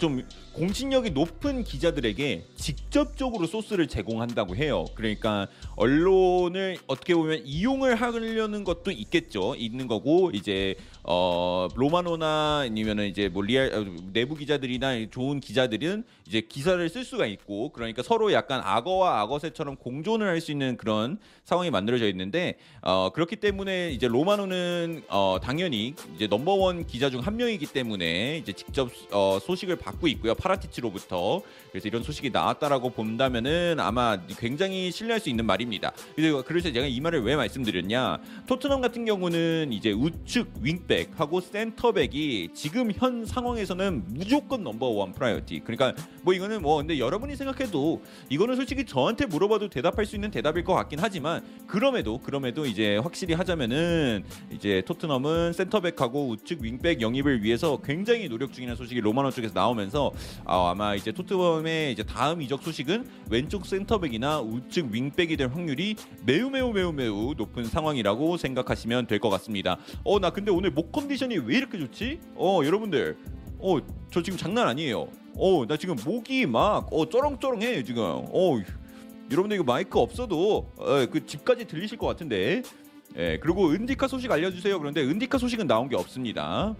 좀 0.00 0.22
공신력이 0.52 1.10
높은 1.10 1.62
기자들에게 1.62 2.44
직접적으로 2.56 3.46
소스를 3.46 3.86
제공한다고 3.86 4.56
해요. 4.56 4.84
그러니까 4.94 5.46
언론을 5.76 6.78
어떻게 6.86 7.14
보면 7.14 7.42
이용을 7.44 7.94
하려는 7.94 8.64
것도 8.64 8.90
있겠죠. 8.90 9.54
있는 9.56 9.86
거고 9.86 10.30
이제 10.34 10.74
어 11.04 11.68
로마노나 11.76 12.64
아니면은 12.64 13.06
이제 13.06 13.28
뭐 13.28 13.42
real 13.42 13.72
어, 13.72 13.84
내부 14.12 14.34
기자들이나 14.34 15.06
좋은 15.10 15.40
기자들은 15.40 16.04
이제 16.26 16.40
기사를 16.42 16.86
쓸 16.88 17.04
수가 17.04 17.26
있고 17.26 17.70
그러니까 17.72 18.02
서로 18.02 18.32
약간 18.32 18.60
악어와 18.62 19.20
악어새처럼 19.20 19.76
공존을 19.76 20.26
할 20.26 20.40
수 20.40 20.52
있는 20.52 20.78
그런 20.78 21.18
상황이 21.44 21.70
만들어져 21.70 22.08
있는데 22.08 22.54
어 22.80 23.10
그렇기 23.12 23.36
때문에 23.36 23.90
이제 23.90 24.08
로마노는 24.08 25.02
어 25.10 25.36
당연히 25.42 25.94
이제 26.16 26.26
넘버원 26.26 26.86
기자 26.86 27.08
중 27.10 27.20
한 27.20 27.36
명이기 27.36 27.66
때문에 27.66 28.38
이제 28.38 28.54
직접 28.54 28.88
어 29.12 29.38
소식을 29.42 29.76
받고 29.76 30.08
있고요 30.08 30.32
파라티치로부터. 30.40 31.42
그래서 31.70 31.86
이런 31.86 32.02
소식이 32.02 32.30
나왔다라고 32.30 32.90
본다면은 32.90 33.78
아마 33.78 34.18
굉장히 34.38 34.90
신뢰할 34.90 35.20
수 35.20 35.28
있는 35.28 35.46
말입니다. 35.46 35.92
그래서 36.46 36.72
제가 36.72 36.86
이 36.86 37.00
말을 37.00 37.22
왜 37.22 37.36
말씀드렸냐? 37.36 38.18
토트넘 38.46 38.80
같은 38.80 39.04
경우는 39.04 39.72
이제 39.72 39.92
우측 39.92 40.54
윙백하고 40.60 41.40
센터백이 41.40 42.48
지금 42.54 42.90
현 42.92 43.24
상황에서는 43.24 44.04
무조건 44.08 44.64
number 44.64 44.96
one 44.96 45.12
priority. 45.12 45.60
그러니까 45.60 45.94
뭐 46.22 46.34
이거는 46.34 46.62
뭐 46.62 46.78
근데 46.78 46.98
여러분이 46.98 47.36
생각해도 47.36 48.02
이거는 48.28 48.56
솔직히 48.56 48.84
저한테 48.84 49.26
물어봐도 49.26 49.68
대답할 49.68 50.06
수 50.06 50.16
있는 50.16 50.30
대답일 50.30 50.64
것 50.64 50.74
같긴 50.74 50.98
하지만 51.00 51.44
그럼에도 51.66 52.18
그럼에도 52.18 52.66
이제 52.66 52.96
확실히 52.96 53.34
하자면은 53.34 54.24
이제 54.50 54.82
토트넘은 54.86 55.52
센터백하고 55.52 56.28
우측 56.28 56.62
윙백 56.62 57.00
영입을 57.00 57.42
위해서 57.42 57.78
굉장히 57.82 58.28
노력 58.28 58.52
중이라는 58.52 58.76
소식이 58.76 59.00
로마노 59.00 59.30
쪽에서 59.30 59.52
나오면서 59.54 60.12
아, 60.44 60.70
아마 60.70 60.94
이제 60.94 61.12
토트넘의 61.12 61.92
이제 61.92 62.02
다음 62.02 62.42
이적 62.42 62.62
소식은 62.62 63.04
왼쪽 63.30 63.66
센터백이나 63.66 64.40
우측 64.40 64.88
윙백이 64.92 65.36
될 65.36 65.48
확률이 65.48 65.96
매우 66.24 66.50
매우 66.50 66.72
매우 66.72 66.92
매우 66.92 67.34
높은 67.36 67.64
상황이라고 67.64 68.36
생각하시면 68.36 69.06
될 69.06 69.20
것 69.20 69.28
같습니다. 69.30 69.78
어 70.04 70.18
나 70.18 70.30
근데 70.30 70.50
오늘 70.50 70.70
목 70.70 70.92
컨디션이 70.92 71.38
왜 71.38 71.56
이렇게 71.58 71.78
좋지? 71.78 72.20
어 72.36 72.60
여러분들 72.64 73.16
어 73.60 73.78
저 74.10 74.22
지금 74.22 74.38
장난 74.38 74.66
아니에요. 74.68 75.08
어 75.36 75.64
나 75.66 75.76
지금 75.76 75.96
목이 76.04 76.46
막어 76.46 77.08
쩌렁쩌렁해 77.10 77.84
지금. 77.84 78.02
어 78.02 78.58
여러분들 79.30 79.56
이거 79.56 79.64
마이크 79.64 79.98
없어도 79.98 80.70
어, 80.76 81.06
그 81.10 81.24
집까지 81.26 81.66
들리실 81.66 81.98
것 81.98 82.06
같은데. 82.06 82.62
예 83.16 83.38
그리고 83.40 83.70
은디카 83.70 84.06
소식 84.08 84.30
알려주세요. 84.30 84.78
그런데 84.78 85.02
은디카 85.02 85.38
소식은 85.38 85.66
나온 85.66 85.88
게 85.88 85.96
없습니다. 85.96 86.74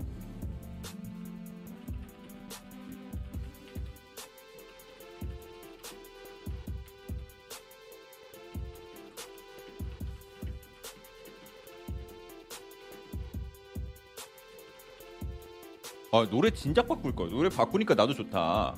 아 16.12 16.26
노래 16.28 16.50
진작 16.50 16.88
바꿀 16.88 17.14
걸. 17.14 17.30
노래 17.30 17.48
바꾸니까 17.48 17.94
나도 17.94 18.14
좋다. 18.14 18.76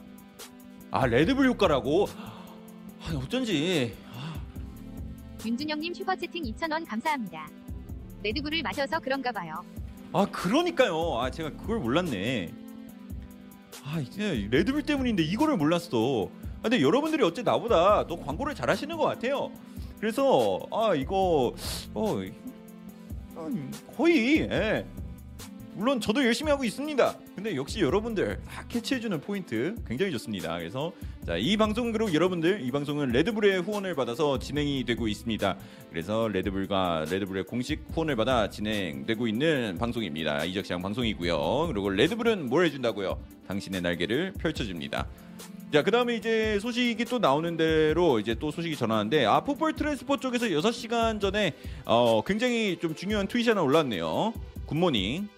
아 0.90 1.06
레드불 1.06 1.46
효과라고. 1.48 2.06
아 2.18 3.14
어쩐지. 3.16 3.94
윤준영님 5.44 5.94
슈퍼채팅 5.94 6.44
2,000원 6.44 6.86
감사합니다. 6.86 7.48
레드불을 8.22 8.62
마셔서 8.62 9.00
그런가 9.00 9.32
봐요. 9.32 9.64
아 10.12 10.26
그러니까요. 10.26 11.18
아 11.20 11.30
제가 11.30 11.50
그걸 11.50 11.80
몰랐네. 11.80 12.52
아 13.84 13.98
이제 14.00 14.46
레드불 14.50 14.82
때문인데 14.82 15.22
이거를 15.22 15.56
몰랐어. 15.56 16.28
아, 16.58 16.62
근데 16.68 16.80
여러분들이 16.80 17.24
어째 17.24 17.42
나보다 17.42 18.06
더 18.06 18.16
광고를 18.16 18.54
잘 18.54 18.68
하시는 18.70 18.94
것 18.96 19.04
같아요. 19.04 19.50
그래서 19.98 20.60
아 20.70 20.94
이거 20.94 21.54
어 21.94 22.16
아, 23.34 23.50
거의 23.96 24.40
예. 24.42 24.86
물론 25.74 26.00
저도 26.00 26.22
열심히 26.24 26.50
하고 26.50 26.64
있습니다. 26.64 27.16
근데 27.34 27.56
역시 27.56 27.80
여러분들 27.80 28.38
다 28.46 28.64
캐치해주는 28.68 29.20
포인트 29.22 29.74
굉장히 29.88 30.12
좋습니다. 30.12 30.58
그래서 30.58 30.92
자 31.26 31.36
이 31.38 31.56
방송 31.56 31.92
그리고 31.92 32.12
여러분들 32.12 32.60
이 32.62 32.70
방송은 32.70 33.08
레드불의 33.10 33.62
후원을 33.62 33.94
받아서 33.94 34.38
진행이 34.38 34.84
되고 34.84 35.08
있습니다. 35.08 35.56
그래서 35.90 36.28
레드불과 36.28 37.06
레드불의 37.10 37.44
공식 37.44 37.80
후원을 37.92 38.16
받아 38.16 38.50
진행되고 38.50 39.26
있는 39.28 39.78
방송입니다. 39.78 40.44
이적시장 40.44 40.82
방송이고요. 40.82 41.68
그리고 41.68 41.88
레드불은 41.90 42.48
뭘 42.48 42.66
해준다고요? 42.66 43.18
당신의 43.48 43.80
날개를 43.80 44.34
펼쳐줍니다. 44.38 45.06
자, 45.72 45.82
그 45.82 45.90
다음에 45.90 46.16
이제 46.16 46.58
소식이 46.60 47.06
또 47.06 47.18
나오는 47.18 47.56
대로 47.56 48.20
이제 48.20 48.34
또 48.34 48.50
소식이 48.50 48.76
전하는데 48.76 49.24
아 49.24 49.40
Football 49.40 49.74
Transfer 49.74 50.18
쪽에서 50.18 50.46
6시간 50.48 51.18
전에 51.18 51.54
어 51.86 52.22
굉장히 52.26 52.78
좀 52.78 52.94
중요한 52.94 53.26
트윗이 53.26 53.48
하나 53.48 53.62
올랐네요. 53.62 54.34
Good 54.66 54.87
morning. 54.87 55.28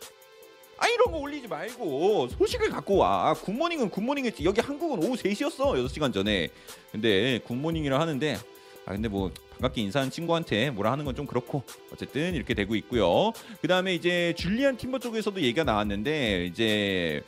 아 0.85 0.89
이런 0.89 1.11
거 1.11 1.17
올리지 1.17 1.49
말고 1.49 2.29
소식을 2.29 2.69
갖고 2.69 2.99
와. 2.99 3.33
굿모닝은 3.33 3.89
굿모닝이지. 3.89 4.45
여기 4.45 4.61
한국은 4.61 4.99
오후 5.03 5.17
3시였어. 5.17 5.83
6시간 5.87 6.13
전에. 6.13 6.51
근데 6.93 7.39
good 7.47 7.62
morning이라 7.62 7.99
하는데 7.99 8.37
아 8.85 8.93
근데 8.93 9.09
뭐 9.09 9.31
반갑게 9.53 9.81
인사하는 9.81 10.11
친구한테 10.11 10.69
뭐라 10.71 10.93
하는 10.93 11.07
건 11.07 11.15
좀 11.15 11.27
그렇고 11.27 11.63
어쨌든 11.91 12.35
이렇게 12.35 12.53
되고 12.53 12.75
있고요. 12.75 13.33
그 13.63 13.69
다음에 13.69 13.95
이제 13.95 14.35
줄리안 14.37 14.77
팀버 14.77 14.99
쪽에서도 14.99 15.41
얘기가 15.41 15.65
나왔는데 15.65 16.47
이제 16.47 17.23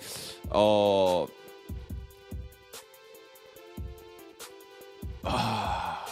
어 0.50 1.26
아. 5.22 6.04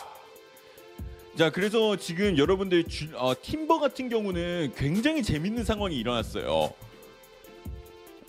자 1.37 1.51
그래서 1.51 1.97
지금 1.97 2.39
여러분들 2.39 2.85
주, 2.85 3.09
어, 3.17 3.35
팀버 3.43 3.81
같은 3.81 4.09
경우는 4.09 4.73
굉장히 4.77 5.23
재밌는 5.23 5.65
상황이 5.65 5.97
일어났어요. 5.99 6.73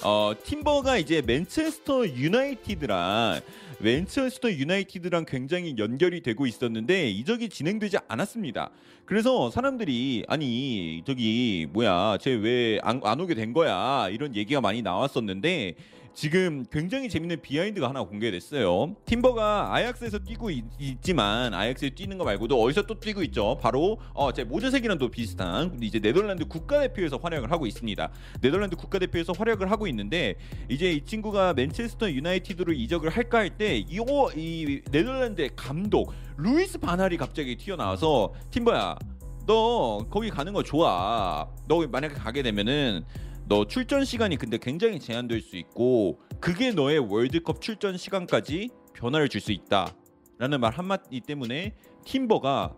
어, 0.04 0.34
팀버가 0.44 0.98
이제 0.98 1.22
맨체스터 1.22 2.08
유나이티드랑 2.08 3.42
맨체스터 3.80 4.52
유나이티드랑 4.52 5.25
굉장히 5.25 5.75
연결이 5.78 6.22
되고 6.22 6.46
있었는데 6.46 7.10
이적이 7.10 7.50
진행되지 7.50 7.98
않았습니다. 8.08 8.72
그래서 9.06 9.52
사람들이 9.52 10.25
아니 10.28 11.04
저기 11.06 11.68
뭐야 11.72 12.18
쟤 12.20 12.32
왜안안 12.32 13.20
오게 13.20 13.36
된 13.36 13.54
거야 13.54 14.10
이런 14.10 14.36
얘기가 14.36 14.62
많이 14.62 14.82
나왔었는데 14.82 15.75
지금 16.15 16.63
굉장히 16.72 17.10
재밌는 17.10 17.41
비하인드가 17.41 17.89
하나 17.89 18.01
공개됐어요. 18.03 18.95
팀버가 19.03 19.75
아약스에서 19.75 20.19
뛰고 20.19 20.50
있, 20.50 20.63
지만 21.01 21.53
아약스에 21.53 21.89
뛰는 21.89 22.17
거 22.17 22.24
말고도 22.24 22.60
어디서 22.62 22.84
또 22.84 22.98
뛰고 22.98 23.22
있죠. 23.24 23.57
바로 23.62 24.00
어 24.13 24.31
제 24.31 24.45
모자색이랑 24.45 24.98
또 24.98 25.10
비슷한 25.10 25.77
이제 25.81 26.00
네덜란드 26.00 26.45
국가대표에서 26.45 27.17
활약을 27.17 27.51
하고 27.51 27.67
있습니다. 27.67 28.12
네덜란드 28.41 28.77
국가대표에서 28.77 29.34
활약을 29.38 29.69
하고 29.69 29.88
있는데 29.88 30.36
이제 30.69 30.93
이 30.93 31.03
친구가 31.03 31.53
맨체스터 31.53 32.10
유나이티드로 32.10 32.72
이적을 32.72 33.10
할까 33.10 33.39
할 33.39 33.50
때 33.57 33.77
이거 33.77 34.31
이 34.36 34.81
네덜란드의 34.91 35.51
감독 35.55 36.13
루이스 36.38 36.79
반할이 36.80 37.18
갑자기 37.17 37.55
튀어나와서 37.57 38.34
팀버야 38.51 38.98
너 39.45 40.05
거기 40.10 40.29
가는 40.29 40.53
거 40.53 40.63
좋아. 40.63 41.48
너 41.67 41.86
만약에 41.88 42.15
가게 42.15 42.41
되면은 42.41 43.03
너 43.48 43.66
출전 43.66 44.06
시간이 44.06 44.38
근데 44.38 44.58
굉장히 44.58 45.00
제한될 45.00 45.42
수 45.42 45.56
있고 45.58 46.20
그게 46.40 46.72
너의 46.72 46.98
월드컵 47.00 47.62
출전 47.62 47.96
시간까지 47.98 48.70
변화를 48.94 49.30
줄 49.30 49.40
수 49.42 49.52
있다라는 49.52 50.60
말 50.60 50.74
한마디 50.74 51.20
때문에 51.20 51.75
팀버가 52.06 52.75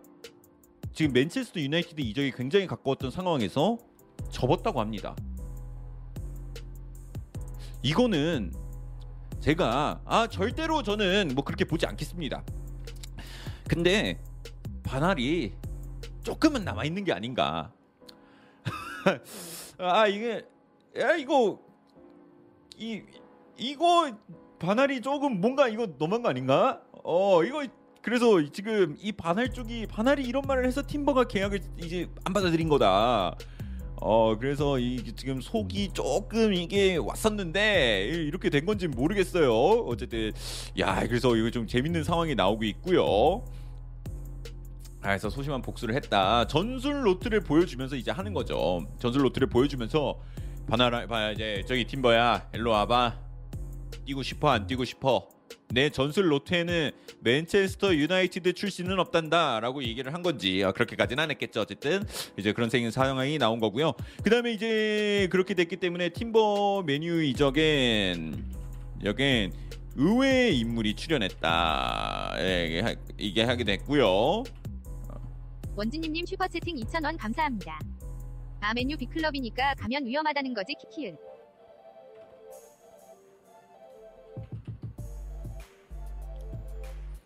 지금 0.94 1.14
맨체스터 1.14 1.60
유나이티드 1.62 2.02
이적이 2.02 2.32
굉장히 2.32 2.68
가까웠던 2.68 3.12
상황에서 3.12 3.78
접었다고 4.30 4.82
합니다. 4.82 5.16
이거는 7.84 8.52
제가 9.40 10.02
아 10.04 10.28
절대로 10.28 10.84
저는 10.84 11.32
뭐 11.34 11.46
그렇게 11.46 11.64
보지 11.64 11.86
않겠습니다. 11.86 12.44
근데 13.70 14.20
바날이 14.84 15.54
조금은 16.24 16.66
남아 16.66 16.84
있는 16.84 17.06
게 17.06 17.14
아닌가. 17.14 17.72
아 19.78 20.08
이게 20.08 20.44
야 20.98 21.16
이거 21.16 21.60
이 22.78 23.02
이거 23.58 24.12
바날이 24.60 25.02
조금 25.02 25.40
뭔가 25.40 25.68
이거 25.68 25.88
너무한 25.98 26.24
거 26.24 26.30
아닌가? 26.30 26.82
어 27.04 27.44
이거 27.44 27.66
그래서 28.02 28.42
지금 28.52 28.96
이 29.00 29.12
바날 29.12 29.52
쪽이 29.52 29.88
바날이 29.88 30.24
이런 30.24 30.44
말을 30.48 30.66
해서 30.66 30.82
팀버가 30.86 31.26
계약을 31.26 31.60
이제 31.78 32.10
안 32.24 32.34
받아들인 32.34 32.70
거다. 32.70 33.36
어 34.00 34.38
그래서 34.38 34.80
이 34.80 35.04
지금 35.16 35.42
속이 35.42 35.90
조금 35.94 36.54
이게 36.54 36.96
왔었는데 36.98 38.06
이렇게 38.06 38.50
된 38.50 38.66
건지 38.66 38.88
모르겠어요. 38.88 39.52
어쨌든 39.52 40.32
야 40.80 41.06
그래서 41.08 41.36
이거 41.36 41.52
좀 41.52 41.68
재밌는 41.68 42.04
상황이 42.04 42.34
나오고 42.34 42.64
있고요. 42.64 43.44
아, 45.02 45.10
그래서 45.10 45.30
소심한 45.30 45.62
복수를 45.62 45.96
했다. 45.96 46.48
전술 46.48 47.06
로트를 47.06 47.42
보여주면서 47.42 47.96
이제 47.96 48.12
하는 48.12 48.34
거죠. 48.34 48.86
전술 49.00 49.24
로트를 49.26 49.48
보여주면서 49.48 50.20
바나라 50.68 51.06
봐 51.08 51.32
이제 51.32 51.64
저기 51.68 51.86
팀버야 51.86 52.50
일로 52.54 52.72
와봐. 52.72 53.20
뛰고 54.06 54.22
싶어 54.24 54.50
안 54.50 54.68
뛰고 54.68 54.84
싶어. 54.86 55.28
내 55.70 55.90
전술 55.90 56.32
로트에는 56.32 56.92
맨체스터 57.22 57.94
유나이티드 57.96 58.54
출신은 58.54 59.00
없단다라고 59.00 59.84
얘기를 59.84 60.14
한 60.14 60.22
건지 60.24 60.64
아, 60.64 60.72
그렇게까지는 60.72 61.24
안 61.24 61.32
했겠죠. 61.32 61.62
어쨌든 61.62 62.04
이제 62.38 62.54
그런 62.54 62.70
생긴 62.70 62.92
상황이 62.92 63.38
나온 63.38 63.60
거고요. 63.60 63.94
그 64.24 64.30
다음에 64.30 64.52
이제 64.54 65.28
그렇게 65.32 65.54
됐기 65.54 65.78
때문에 65.78 66.10
팀버 66.10 66.84
메뉴 66.86 67.22
이적엔 67.24 68.46
여긴 69.04 69.52
의외의 69.96 70.58
인물이 70.60 70.96
출연했다. 70.96 72.36
예, 72.40 72.96
이게 73.18 73.44
하게 73.44 73.64
됐고요. 73.64 74.44
원진님님 75.76 76.26
슈퍼채팅 76.26 76.76
2,000원 76.78 77.18
감사합니다. 77.18 77.80
아메뉴 78.60 78.98
빅클럽이니까 78.98 79.76
가면 79.76 80.06
위험하다는 80.06 80.54
거지 80.54 80.74
키키을. 80.76 81.18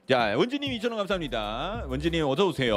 자 0.07 0.35
원진님 0.35 0.77
2천원 0.77 0.97
감사합니다. 0.97 1.85
원진님 1.87 2.25
어서 2.25 2.47
오세요. 2.47 2.75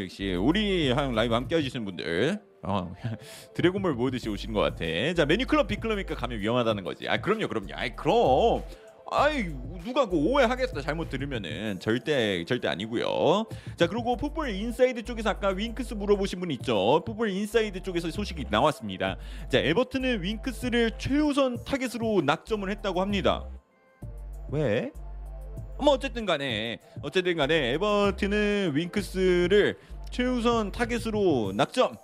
역시 0.00 0.34
우리 0.34 0.90
한 0.90 1.12
라이브 1.14 1.34
함께 1.34 1.56
해주시는 1.56 1.84
분들 1.84 2.40
어, 2.62 2.94
드래곤볼 3.54 3.94
모듯이 3.94 4.30
오신 4.30 4.52
것 4.54 4.60
같아. 4.60 4.84
자 5.14 5.26
메뉴클럽 5.26 5.66
빅클럽이니까 5.68 6.14
가면 6.14 6.38
위험하다는 6.40 6.84
거지. 6.84 7.08
아 7.08 7.20
그럼요 7.20 7.48
그럼요. 7.48 7.74
아이 7.74 7.94
그럼. 7.94 8.62
아이 9.12 9.48
누가 9.84 10.08
그 10.08 10.16
오해하겠어 10.16 10.80
잘못 10.80 11.10
들으면은 11.10 11.78
절대 11.80 12.44
절대 12.44 12.68
아니고요. 12.68 13.46
자 13.76 13.86
그리고 13.86 14.16
Football 14.16 14.50
Insider 14.50 15.02
쪽에서 15.02 15.30
아까 15.30 15.48
윙크스 15.48 15.94
물어보신 15.94 16.40
분 16.40 16.50
있죠. 16.52 17.02
Football 17.04 17.30
Insider 17.30 17.82
쪽에서 17.82 18.10
소식이 18.10 18.46
나왔습니다. 18.50 19.16
자 19.50 19.58
에버튼은 19.58 20.22
윙크스를 20.22 20.92
최우선 20.98 21.62
타겟으로 21.64 22.22
낙점을 22.22 22.68
했다고 22.70 23.00
합니다. 23.00 23.44
왜? 24.50 24.92
뭐 25.78 25.94
어쨌든 25.94 26.24
간에 26.26 26.78
어쨌든 27.02 27.36
간에 27.36 27.72
에버튼은 27.72 28.72
윙크스를 28.74 29.78
최우선 30.10 30.70
타겟으로 30.70 31.52
낙점 31.54 31.96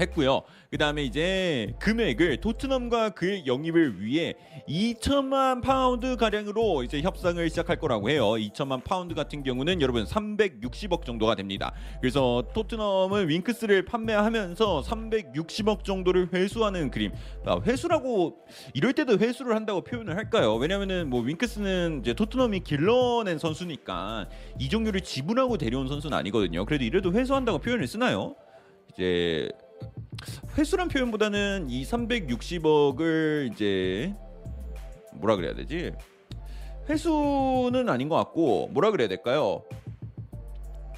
했고요. 0.00 0.42
그 0.70 0.78
다음에 0.78 1.04
이제 1.04 1.72
금액을 1.78 2.38
토트넘과 2.38 3.10
그의 3.10 3.46
영입을 3.46 4.00
위해 4.02 4.34
2천만 4.68 5.62
파운드 5.62 6.16
가량으로 6.16 6.82
이제 6.82 7.00
협상을 7.00 7.48
시작할 7.48 7.78
거라고 7.78 8.10
해요. 8.10 8.30
2천만 8.30 8.82
파운드 8.82 9.14
같은 9.14 9.44
경우는 9.44 9.80
여러분 9.80 10.04
360억 10.04 11.04
정도가 11.04 11.36
됩니다. 11.36 11.72
그래서 12.00 12.42
토트넘은 12.54 13.28
윙크스를 13.28 13.84
판매하면서 13.84 14.82
360억 14.82 15.84
정도를 15.84 16.30
회수하는 16.32 16.90
그림. 16.90 17.12
아, 17.46 17.60
회수라고 17.64 18.38
이럴 18.74 18.94
때도 18.94 19.18
회수를 19.18 19.54
한다고 19.54 19.82
표현을 19.82 20.16
할까요? 20.16 20.56
왜냐면은 20.56 21.08
뭐 21.08 21.20
윙크스는 21.22 22.00
이제 22.00 22.14
토트넘이 22.14 22.60
길러낸 22.60 23.38
선수니까 23.38 24.28
이종류를 24.58 25.02
지불하고 25.02 25.56
데려온 25.56 25.86
선수는 25.86 26.16
아니거든요. 26.18 26.64
그래도 26.64 26.84
이래도 26.84 27.12
회수한다고 27.12 27.58
표현을 27.58 27.86
쓰나요? 27.86 28.34
이제 28.92 29.50
회수란 30.56 30.88
표현보다는 30.88 31.68
이 31.70 31.84
360억을 31.84 33.52
이제 33.52 34.14
뭐라 35.14 35.36
그래야 35.36 35.54
되지? 35.54 35.92
회수는 36.88 37.88
아닌 37.88 38.08
것 38.08 38.16
같고 38.16 38.68
뭐라 38.68 38.90
그래야 38.90 39.08
될까요? 39.08 39.64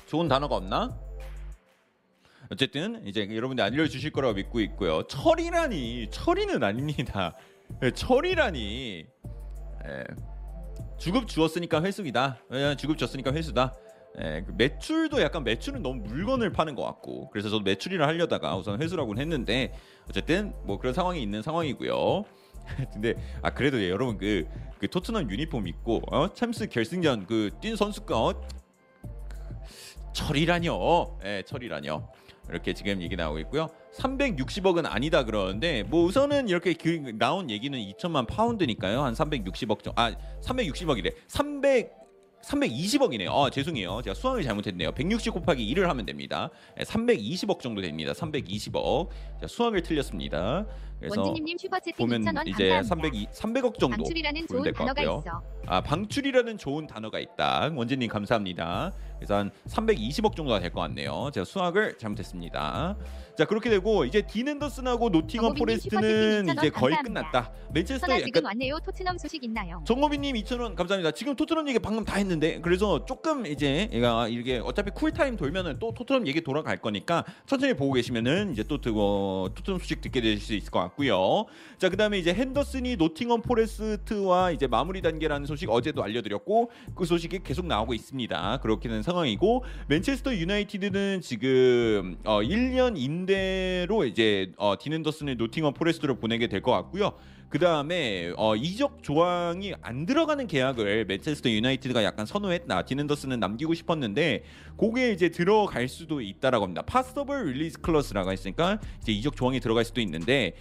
좋은 0.06 0.28
단어가 0.28 0.56
없나? 0.56 0.98
어쨌든 2.50 3.04
이제 3.06 3.28
여러분들 3.30 3.64
알려주실 3.64 4.12
거라고 4.12 4.34
믿고 4.34 4.60
있고요. 4.60 5.02
철이라니 5.04 6.08
철이는 6.10 6.62
아닙니다. 6.62 7.36
예, 7.82 7.90
철이라니 7.90 9.06
예, 9.86 10.04
주급 10.98 11.26
주었으니까 11.26 11.82
회수이다. 11.82 12.38
예, 12.52 12.76
주급 12.78 12.98
줬으니까 12.98 13.32
회수다. 13.32 13.74
예, 14.18 14.42
그 14.46 14.52
매출도 14.56 15.20
약간 15.20 15.44
매출은 15.44 15.82
너무 15.82 16.02
물건을 16.02 16.52
파는 16.52 16.74
것 16.74 16.84
같고 16.84 17.28
그래서 17.30 17.50
저도 17.50 17.62
매출이라 17.64 18.06
하려다가 18.06 18.56
우선 18.56 18.80
회수라고는 18.80 19.20
했는데 19.20 19.74
어쨌든 20.08 20.54
뭐 20.64 20.78
그런 20.78 20.94
상황이 20.94 21.22
있는 21.22 21.42
상황이고요. 21.42 22.24
근데 22.94 23.14
아 23.42 23.50
그래도 23.50 23.80
예, 23.80 23.90
여러분 23.90 24.16
그, 24.18 24.46
그 24.78 24.88
토트넘 24.88 25.30
유니폼 25.30 25.68
입고 25.68 26.02
어? 26.10 26.32
챔스 26.32 26.66
결승전 26.68 27.26
그 27.26 27.50
뛴 27.60 27.76
선수가 27.76 28.18
어? 28.18 28.34
철이라뇨. 30.12 31.18
예, 31.24 31.42
철이라뇨. 31.46 32.08
이렇게 32.48 32.72
지금 32.72 33.02
얘기 33.02 33.16
나오고 33.16 33.38
있고요. 33.40 33.68
360억은 33.98 34.84
아니다 34.86 35.24
그러는데 35.24 35.82
뭐 35.82 36.04
우선은 36.04 36.48
이렇게 36.48 36.74
그 36.74 37.12
나온 37.18 37.50
얘기는 37.50 37.78
2천만 37.78 38.26
파운드니까요. 38.26 39.02
한 39.02 39.14
360억 39.14 39.82
정도. 39.82 40.00
아, 40.00 40.12
360억이래. 40.42 41.14
300 41.26 42.05
320억이네요. 42.46 43.28
아, 43.32 43.50
죄송해요. 43.50 44.02
제가 44.02 44.14
수학을 44.14 44.42
잘못했네요. 44.42 44.92
160 44.92 45.32
곱하기 45.34 45.74
1을 45.74 45.82
하면 45.86 46.06
됩니다. 46.06 46.50
네, 46.76 46.84
320억 46.84 47.60
정도 47.60 47.82
됩니다. 47.82 48.12
320억. 48.12 49.08
자, 49.40 49.46
수학을 49.46 49.82
틀렸습니다. 49.82 50.64
그래서 50.98 51.22
보면 51.98 52.22
2,000원 52.24 52.48
이제 52.48 52.68
감사합니다. 52.70 52.82
300, 52.84 53.12
300억 53.32 53.78
정도 53.78 53.96
방출이라는 53.98 54.46
좋은 54.46 54.72
단어가 54.72 54.94
같고요. 54.94 55.22
있어. 55.26 55.42
아 55.66 55.80
방출이라는 55.82 56.56
좋은 56.56 56.86
단어가 56.86 57.18
있다. 57.18 57.70
원진님 57.74 58.08
감사합니다. 58.08 58.92
그래서 59.18 59.34
한 59.36 59.50
320억 59.68 60.34
정도가 60.36 60.58
될 60.60 60.70
것 60.70 60.80
같네요. 60.80 61.30
제가 61.34 61.44
수학을 61.44 61.98
잘못했습니다. 61.98 62.96
자 63.36 63.44
그렇게 63.44 63.68
되고 63.68 64.06
이제 64.06 64.22
딘 64.22 64.38
헨더슨하고 64.38 65.10
노팅엄 65.10 65.54
포레스트는 65.54 66.48
이제 66.56 66.70
거의 66.70 66.94
2,000원 66.94 67.04
끝났다. 67.04 67.52
맨체스터 67.74 68.10
약간 68.10 68.24
지금 68.24 68.44
왔네요. 68.46 68.78
토트넘 68.80 69.18
소식 69.18 69.44
있나요? 69.44 69.82
정호빈님 69.86 70.36
2,000원 70.36 70.74
감사합니다. 70.74 71.10
지금 71.10 71.36
토트넘 71.36 71.68
얘기 71.68 71.78
방금 71.78 72.02
다 72.06 72.16
했는데 72.16 72.60
그래서 72.62 73.04
조금 73.04 73.44
이제 73.44 73.90
얘가 73.92 74.26
이게 74.28 74.58
어차피 74.64 74.90
쿨타임 74.90 75.36
돌면은 75.36 75.78
또 75.78 75.92
토트넘 75.92 76.26
얘기 76.26 76.40
돌아갈 76.40 76.78
거니까 76.78 77.24
천천히 77.44 77.74
보고 77.74 77.92
계시면은 77.92 78.52
이제 78.52 78.62
또 78.62 78.80
뜨고 78.80 79.50
토트넘 79.54 79.80
소식 79.80 80.00
듣게 80.00 80.22
되실 80.22 80.40
수 80.40 80.54
있을 80.54 80.70
것 80.70 80.80
같고요. 80.80 81.44
자 81.76 81.90
그다음에 81.90 82.18
이제 82.18 82.32
핸더슨이 82.32 82.96
노팅엄 82.96 83.42
포레스트와 83.42 84.52
이제 84.52 84.66
마무리 84.66 85.02
단계라는 85.02 85.44
소식 85.46 85.68
어제도 85.68 86.02
알려드렸고 86.02 86.70
그 86.94 87.04
소식이 87.04 87.40
계속 87.44 87.66
나오고 87.66 87.92
있습니다. 87.92 88.60
그렇게 88.62 88.88
된 88.88 89.02
상황이고 89.02 89.62
맨체스터 89.88 90.34
유나이티드는 90.34 91.20
지금 91.20 92.16
어 92.24 92.40
1년 92.40 92.96
임 92.96 93.25
대로 93.26 94.04
이제 94.04 94.52
어 94.56 94.74
딘 94.78 94.89
헨더슨을 94.89 95.36
노팅엄 95.36 95.74
포레스트로 95.74 96.16
보내게 96.16 96.46
될 96.48 96.62
것 96.62 96.72
같고요. 96.72 97.12
그 97.48 97.60
다음에 97.60 98.32
어, 98.36 98.56
이적 98.56 99.02
조항이 99.04 99.72
안 99.80 100.04
들어가는 100.04 100.46
계약을 100.48 101.04
맨체스터 101.04 101.48
유나이티드가 101.48 102.02
약간 102.02 102.26
선호했다. 102.26 102.82
딘 102.86 102.96
헨더슨은 102.96 103.38
남기고 103.38 103.74
싶었는데 103.74 104.42
그게 104.76 105.12
이제 105.12 105.28
들어갈 105.28 105.86
수도 105.88 106.20
있다라고 106.20 106.64
합니다. 106.64 106.82
possible 106.82 107.52
release 107.52 107.80
clause라고 107.82 108.32
했으니까 108.32 108.80
이제 109.00 109.12
이적 109.12 109.36
조항이 109.36 109.60
들어갈 109.60 109.84
수도 109.84 110.00
있는데 110.00 110.54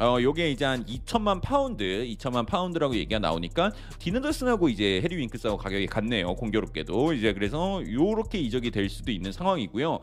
어 0.00 0.16
요게 0.20 0.50
이제 0.50 0.64
한 0.64 0.84
2천만 0.84 1.40
파운드, 1.40 1.84
2천만 1.84 2.44
파운드라고 2.46 2.96
얘기가 2.96 3.18
나오니까 3.20 3.70
딘 4.00 4.12
헨더슨하고 4.12 4.68
이제 4.68 5.00
해리 5.02 5.16
윙크스하고 5.16 5.58
가격이 5.58 5.86
같네요. 5.86 6.34
공교롭게도 6.34 7.12
이제 7.12 7.32
그래서 7.34 7.80
요렇게 7.88 8.38
이적이 8.38 8.72
될 8.72 8.88
수도 8.88 9.12
있는 9.12 9.30
상황이고요. 9.32 10.00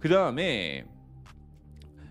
그 0.00 0.08
다음에 0.08 0.84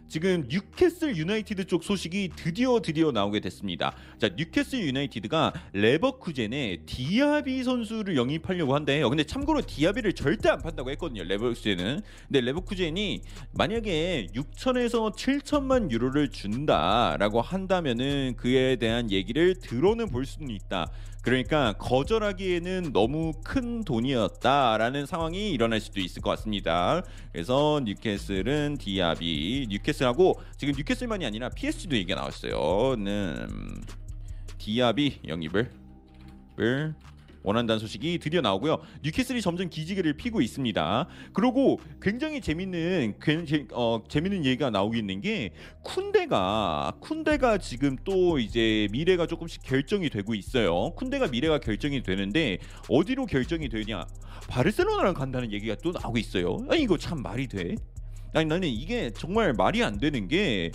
지금 0.08 0.46
뉴캐슬 0.50 1.18
유나이티드 1.18 1.66
쪽 1.66 1.84
소식이 1.84 2.32
드디어 2.36 2.80
드디어 2.82 3.12
나오게 3.12 3.42
됐습니다. 3.42 3.94
자, 4.20 4.30
뉴캐슬 4.30 4.80
유나이티드가 4.80 5.54
레버쿠젠에 5.74 6.84
디아비 6.86 7.64
선수를 7.64 8.16
영입하려고 8.16 8.74
한대요. 8.74 9.10
근데 9.10 9.24
참고로 9.26 9.62
디아비를 9.62 10.14
절대 10.14 10.50
안 10.50 10.62
판다고 10.62 10.92
했거든요. 10.92 11.24
레버쿠젠은. 11.24 12.02
근데 12.28 12.42
레버쿠젠이 12.42 13.22
만약에 13.54 14.28
6천에서 14.34 15.14
7천만 15.14 15.92
유로를 15.92 16.30
준다라고 16.30 17.42
한다면은 17.42 18.36
그에 18.38 18.78
대한 18.78 19.12
얘기를 19.12 19.56
들어는 19.56 20.10
볼 20.10 20.26
수는 20.26 20.50
있다. 20.52 20.90
그러니까 21.28 21.74
거절하기에는 21.74 22.94
너무 22.94 23.34
큰 23.44 23.84
돈이었다라는 23.84 25.06
상황이 25.06 25.52
일어날 25.52 25.82
수도 25.82 26.00
있을 26.00 26.22
것 26.22 26.30
같습니다. 26.30 27.02
그래서 27.34 27.82
뉴캐슬은 27.84 28.78
디아비, 28.78 29.68
뉴캐슬하고 29.70 30.40
지금 30.56 30.74
뉴캐슬만이 30.78 31.26
아니라 31.26 31.50
PSG도 31.50 31.98
얘기가 31.98 32.16
나왔어요. 32.16 32.96
는 32.96 33.82
디아비 34.58 35.20
영입을 35.28 35.70
을 36.60 36.96
원한다는 37.48 37.80
소식이 37.80 38.20
드디어 38.20 38.42
나오고요. 38.42 38.80
뉴캐슬이 39.04 39.42
점점 39.42 39.70
기지개를 39.70 40.14
피고 40.18 40.42
있습니다. 40.42 41.08
그리고 41.32 41.80
굉장히 42.02 42.42
재밌는 42.42 43.16
괜- 43.22 43.46
재- 43.46 43.66
어, 43.72 44.04
재밌는 44.10 44.44
얘기가 44.44 44.70
나오고 44.70 44.96
있는 44.96 45.22
게 45.22 45.52
쿤데가 45.86 47.00
쿤데가 47.00 47.62
지금 47.62 47.96
또 48.04 48.38
이제 48.38 48.90
미래가 48.92 49.28
조금씩 49.28 49.64
결정이 49.64 50.10
되고 50.10 50.36
있어요. 50.36 50.94
쿤데가 50.98 51.32
미래가 51.32 51.60
결정이 51.60 52.04
되는데 52.04 52.58
어디로 52.90 53.26
결정이 53.28 53.70
되냐? 53.70 54.06
바르셀로나랑 54.50 55.14
간다는 55.14 55.54
얘기가 55.54 55.76
또 55.82 55.94
나오고 55.94 56.18
있어요. 56.18 56.58
아니 56.70 56.82
이거 56.82 56.98
참 56.98 57.22
말이 57.22 57.48
돼? 57.48 57.76
아니 58.34 58.46
나는 58.46 58.68
이게 58.68 59.10
정말 59.12 59.54
말이 59.54 59.82
안 59.84 59.98
되는 60.00 60.28
게 60.28 60.72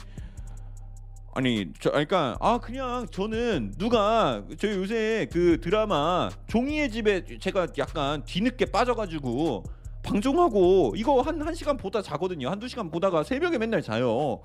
아니 1.35 1.73
저 1.81 1.91
그러니까 1.91 2.37
아 2.41 2.59
그냥 2.59 3.07
저는 3.11 3.75
누가 3.79 4.43
저 4.59 4.69
요새 4.69 5.27
그 5.33 5.61
드라마 5.61 6.29
종이의 6.47 6.91
집에 6.91 7.25
제가 7.39 7.69
약간 7.79 8.23
뒤늦게 8.25 8.67
빠져가지고 8.67 9.65
방송하고 10.03 10.95
이거 10.97 11.21
한 11.23 11.41
한 11.43 11.55
시간 11.55 11.77
보다 11.77 12.03
자거든요. 12.03 12.51
한두 12.51 12.69
시간 12.69 12.91
보다가 12.91 13.23
새벽에 13.23 13.57
맨날 13.59 13.81
자요. 13.83 14.43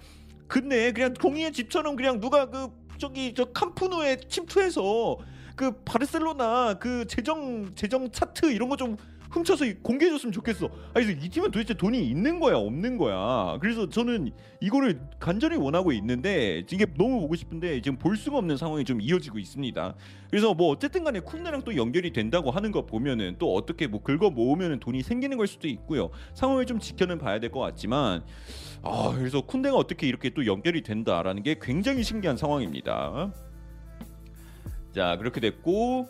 근데 0.47 0.91
그냥 0.93 1.13
종이의 1.13 1.52
집처럼 1.52 1.95
그냥 1.95 2.19
누가 2.21 2.50
그 2.50 2.69
저기 2.97 3.34
저 3.36 3.45
캄프누에 3.45 4.17
침투해서 4.30 5.17
그 5.56 5.71
바르셀로나 5.84 6.76
그 6.76 7.06
재정 7.08 7.73
재정 7.76 8.10
차트 8.12 8.52
이런 8.52 8.69
거좀 8.69 8.95
훔쳐서 9.32 9.66
공개해줬으면 9.82 10.32
좋겠어. 10.32 10.70
아니 10.94 11.12
이 11.12 11.30
팀은 11.30 11.52
도대체 11.52 11.74
돈이 11.74 12.08
있는 12.08 12.40
거야 12.40 12.56
없는 12.56 12.98
거야. 12.98 13.58
그래서 13.60 13.90
저는 13.90 14.32
이거를 14.62 15.00
간절히 15.20 15.58
원하고 15.58 15.92
있는데 15.94 16.63
이게 16.72 16.86
너무 16.98 17.20
보고 17.22 17.36
싶은데 17.36 17.82
지금 17.82 17.98
볼 17.98 18.16
수가 18.18 18.38
없는 18.38 18.58
상황이 18.58 18.84
좀 18.86 19.02
이어지고 19.02 19.40
있습니다. 19.40 19.96
그래서 20.30 20.54
뭐 20.54 20.70
어쨌든 20.70 21.04
간에 21.04 21.20
쿤네랑 21.20 21.63
또 21.66 21.76
연결이 21.76 22.12
된다고 22.12 22.52
하는 22.52 22.72
거 22.72 22.86
보면은 22.86 23.36
또 23.40 23.54
어떻게 23.54 23.88
뭐 23.88 24.02
긁어 24.02 24.30
모으면은 24.30 24.80
돈이 24.80 25.04
생기는 25.04 25.38
걸 25.38 25.48
수도 25.48 25.68
있고요. 25.68 26.10
상황을 26.34 26.66
좀 26.66 26.80
지켜는 26.80 27.18
봐야 27.18 27.40
될 27.40 27.48
것 27.48 27.62
같지만 27.62 28.24
아 28.84 29.13
그래서 29.18 29.42
쿤데가 29.42 29.74
어떻게 29.76 30.06
이렇게 30.08 30.30
또 30.32 30.46
연결이 30.46 30.84
된다라는 30.84 31.44
게 31.44 31.58
굉장히 31.62 32.04
신기한 32.04 32.36
상황입니다. 32.36 33.32
자 34.94 35.16
그렇게 35.18 35.40
됐고 35.40 36.10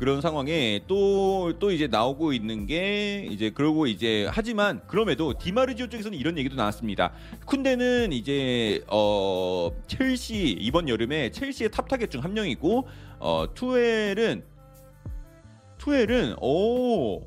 그런 0.00 0.20
상황에 0.22 0.80
또 0.88 1.52
또 1.58 1.70
이제 1.70 1.86
나오고 1.86 2.32
있는 2.32 2.66
게 2.66 3.26
이제 3.30 3.50
그러고 3.50 3.86
이제 3.86 4.26
하지만 4.30 4.80
그럼에도 4.86 5.36
디마르지오 5.36 5.88
쪽에서는 5.88 6.16
이런 6.16 6.38
얘기도 6.38 6.56
나왔습니다. 6.56 7.12
쿤데는 7.46 8.12
이제 8.12 8.82
어 8.88 9.70
첼시 9.86 10.56
이번 10.58 10.88
여름에 10.88 11.30
첼시의 11.30 11.70
top 11.70 11.88
target 11.88 12.08
중 12.08 12.20
한 12.24 12.32
명이고 12.34 12.86
어 13.18 13.46
투엘은 13.54 14.42
투엘은 15.78 16.36
오 16.40 17.22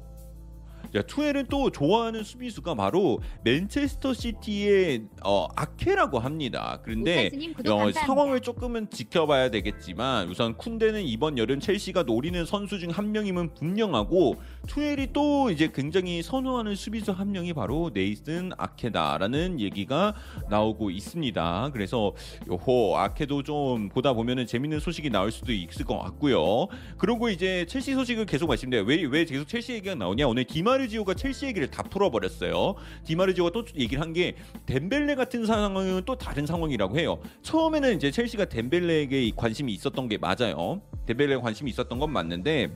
야, 0.96 1.02
투엘은 1.02 1.48
또 1.50 1.70
좋아하는 1.70 2.24
수비수가 2.24 2.76
바로 2.76 3.20
맨체스터 3.44 4.14
시티의 4.14 5.04
어, 5.26 5.48
아케라고 5.56 6.20
합니다. 6.20 6.80
그런데 6.84 7.30
어. 7.68 7.92
상황을 7.92 8.40
조금은 8.40 8.90
지켜봐야 8.90 9.50
되겠지만 9.52 10.30
우선 10.30 10.56
쿤데는 10.58 11.02
이번 11.06 11.38
여름 11.38 11.60
첼시가 11.60 12.04
노리는 12.04 12.46
선수 12.46 12.80
중 12.80 12.94
한 12.94 13.12
명임은 13.12 13.56
분명하고 13.56 14.36
투엘이 14.68 15.14
또 15.14 15.50
이제 15.50 15.70
굉장히 15.74 16.22
선호하는 16.22 16.76
수비수 16.76 17.12
한 17.12 17.32
명이 17.32 17.54
바로 17.54 17.90
네이슨 17.94 18.52
아케다라는 18.58 19.60
얘기가 19.60 20.14
나오고 20.50 20.92
있습니다. 20.92 21.72
그래서 21.74 22.14
요호 22.48 22.98
아케도 22.98 23.42
좀 23.42 23.90
보다 23.90 24.14
보면은 24.14 24.46
재밌는 24.46 24.80
소식이 24.80 25.10
나올 25.10 25.32
수도 25.32 25.52
있을 25.52 25.86
것 25.86 25.98
같고요. 25.98 26.68
그리고 26.98 27.30
이제 27.30 27.66
첼시 27.68 27.94
소식을 27.94 28.26
계속 28.28 28.48
말씀드려요. 28.48 28.86
왜, 28.86 29.02
왜 29.04 29.26
계속 29.26 29.48
첼시 29.48 29.74
얘기가 29.74 29.96
나오냐? 29.96 30.28
오늘 30.28 30.44
디마르 30.46 30.83
지오가 30.88 31.14
첼시 31.14 31.46
얘기를 31.46 31.70
다 31.70 31.84
풀어버렸어요. 31.84 32.76
디마르지오가 33.06 33.52
또 33.52 33.66
얘기를 33.76 34.02
한 34.02 34.14
게 34.14 34.36
덴벨레 34.68 35.16
같은 35.16 35.46
상황은 35.46 36.04
또 36.06 36.16
다른 36.16 36.46
상황이라고 36.46 37.00
해요. 37.00 37.20
처음에는 37.42 37.96
이제 37.96 38.12
첼시가 38.12 38.46
덴벨레에게 38.46 39.32
관심이 39.36 39.74
있었던 39.74 40.08
게 40.08 40.18
맞아요. 40.18 40.82
덴벨레에 41.08 41.38
관심이 41.38 41.70
있었던 41.72 41.98
건 42.00 42.12
맞는데 42.12 42.72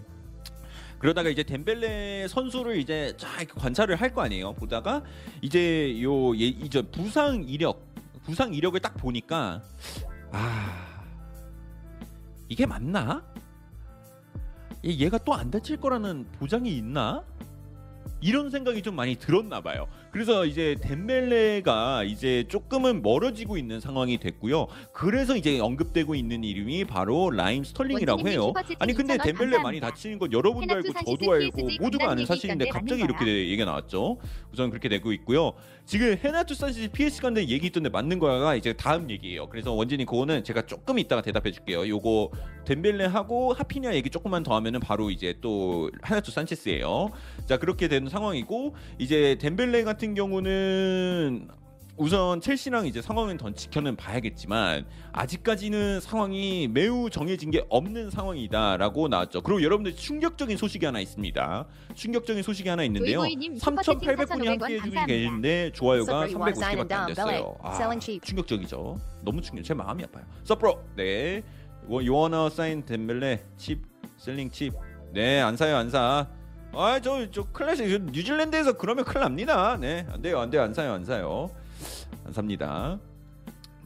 그러다가 1.00 1.30
이제 1.30 1.44
덴벨레 1.44 2.28
선수를 2.28 2.78
이제 2.78 3.14
쫙 3.18 3.46
관찰을 3.56 3.96
할 3.98 4.14
거 4.14 4.22
아니에요. 4.24 4.54
보다가 4.54 5.04
이제 5.42 6.02
요 6.02 6.36
예, 6.36 6.46
이제 6.48 6.82
부상 6.82 7.44
이력 7.48 7.86
부상 8.24 8.54
이력을 8.54 8.80
딱 8.80 8.96
보니까 8.98 9.62
아 10.32 11.04
이게 12.50 12.66
맞나? 12.66 13.24
얘- 14.86 14.98
얘가 14.98 15.18
또 15.20 15.34
안 15.34 15.52
다칠 15.52 15.78
거라는 15.78 16.26
보장이 16.40 16.76
있나? 16.78 17.24
이런 18.22 18.50
생각이 18.50 18.82
좀 18.82 18.96
많이 18.96 19.16
들었나 19.16 19.62
봐요. 19.62 19.88
그래서 20.12 20.46
이제 20.46 20.76
뎀벨레가 20.82 22.04
이제 22.04 22.46
조금은 22.48 23.02
멀어지고 23.02 23.58
있는 23.58 23.80
상황이 23.80 24.18
됐고요. 24.18 24.68
그래서 24.94 25.36
이제 25.36 25.60
언급되고 25.60 26.16
있는 26.16 26.44
이름이 26.44 26.86
바로 26.86 27.30
라힘 27.30 27.64
스털링이라고 27.64 28.28
해요. 28.28 28.54
아니 28.80 28.94
근데 28.94 29.18
2,000원 29.18 29.24
뎀벨레 29.24 29.58
많이. 29.60 29.78
다치는 29.80 30.18
건 30.20 30.32
여러분도 30.32 30.74
알고 30.74 30.92
저도 30.94 31.32
알고 31.32 31.70
모두가 31.80 32.12
아는 32.12 32.26
사실인데 32.26 32.70
갑자기 32.70 33.04
이렇게 33.04 33.26
얘기가 33.26 33.66
나왔죠. 33.66 34.18
우선 34.52 34.70
그렇게 34.70 34.90
되고 34.90 35.12
있고요. 35.14 35.54
지금 35.86 36.18
헤나투 36.22 36.54
산시스 36.54 36.92
PSG 36.92 37.22
간다는 37.22 37.48
얘기 37.48 37.68
있던데 37.68 37.90
맞는 37.90 38.20
거가 38.20 38.56
이제 38.56 38.74
다음 38.74 39.10
얘기예요. 39.10 39.48
그래서 39.48 39.72
원진이 39.72 40.06
그거는 40.06 40.44
제가 40.44 40.66
조금 40.66 41.00
이따가 41.00 41.22
대답해 41.22 41.52
줄게요. 41.52 41.88
요거 41.88 42.32
덴벨레하고 42.66 43.54
하피냐 43.54 43.94
얘기 43.96 44.10
조금만 44.10 44.44
더 44.44 44.54
하면은 44.56 44.82
바로 44.82 45.10
이제 45.10 45.38
또 45.40 45.90
헤나투 46.06 46.32
산체스예요. 46.32 47.12
자 47.46 47.58
그렇게 47.58 47.88
되는 47.88 48.10
상황이고 48.10 48.76
이제 48.98 49.38
덴벨레 49.40 49.84
같은 49.84 50.07
경우는 50.14 51.48
우선 51.98 52.40
첼시랑 52.42 52.86
이제 52.86 53.02
상황은 53.02 53.38
더 53.38 53.52
지켜는 53.52 53.96
봐야겠지만 53.96 54.86
아직까지는 55.14 56.00
상황이 56.00 56.68
매우 56.68 57.10
정해진 57.10 57.50
게 57.50 57.66
없는 57.70 58.12
상황이다라고 58.12 59.08
나왔죠. 59.08 59.42
그리고 59.42 59.64
여러분들 59.64 59.96
충격적인 59.96 60.58
소식이 60.58 60.86
하나 60.86 61.00
있습니다. 61.00 61.66
충격적인 61.96 62.44
소식이 62.44 62.70
하나 62.70 62.84
있는데요. 62.84 63.22
조이보이님 63.22 63.58
슈퍼채팅 63.58 64.10
3,800분이 64.10 64.28
4,500원 64.28 64.30
함께 64.30 64.46
해 64.46 64.58
주고 64.58 64.82
감사합니다. 64.82 65.06
계시는데 65.08 65.72
좋아요가 65.74 66.28
Super, 66.28 66.30
you 66.30 66.38
wanna 66.38 66.52
sign 66.52 66.78
350개밖에 66.78 66.92
안 66.92 67.08
됐어요. 67.08 67.58
cheap. 68.00 68.28
충격적이죠. 68.28 69.00
너무 69.24 69.42
충격. 69.42 69.64
제 69.64 69.74
마음이 69.74 70.04
아파요. 70.04 70.24
서프로 70.44 70.84
네. 70.96 71.42
요원어 71.90 72.50
사인 72.50 72.86
덴벨레 72.86 73.44
칩 73.58 73.82
셀링 74.18 74.52
칩. 74.52 74.74
네, 75.14 75.40
안 75.40 75.58
사요, 75.58 75.78
안 75.78 75.90
사. 75.90 76.28
아, 76.80 77.00
저, 77.00 77.30
저 77.32 77.42
클래식 77.52 77.90
저 77.90 77.98
뉴질랜드에서 77.98 78.74
그러면 78.78 79.04
큰일 79.04 79.22
납니다. 79.22 79.78
네, 79.78 80.06
안 80.12 80.22
돼요, 80.22 80.40
안 80.40 80.52
돼요, 80.52 80.62
안 80.62 80.76
사요, 80.76 80.94
안 80.94 81.04
사요, 81.04 81.50
안 82.24 82.32
삽니다. 82.32 83.00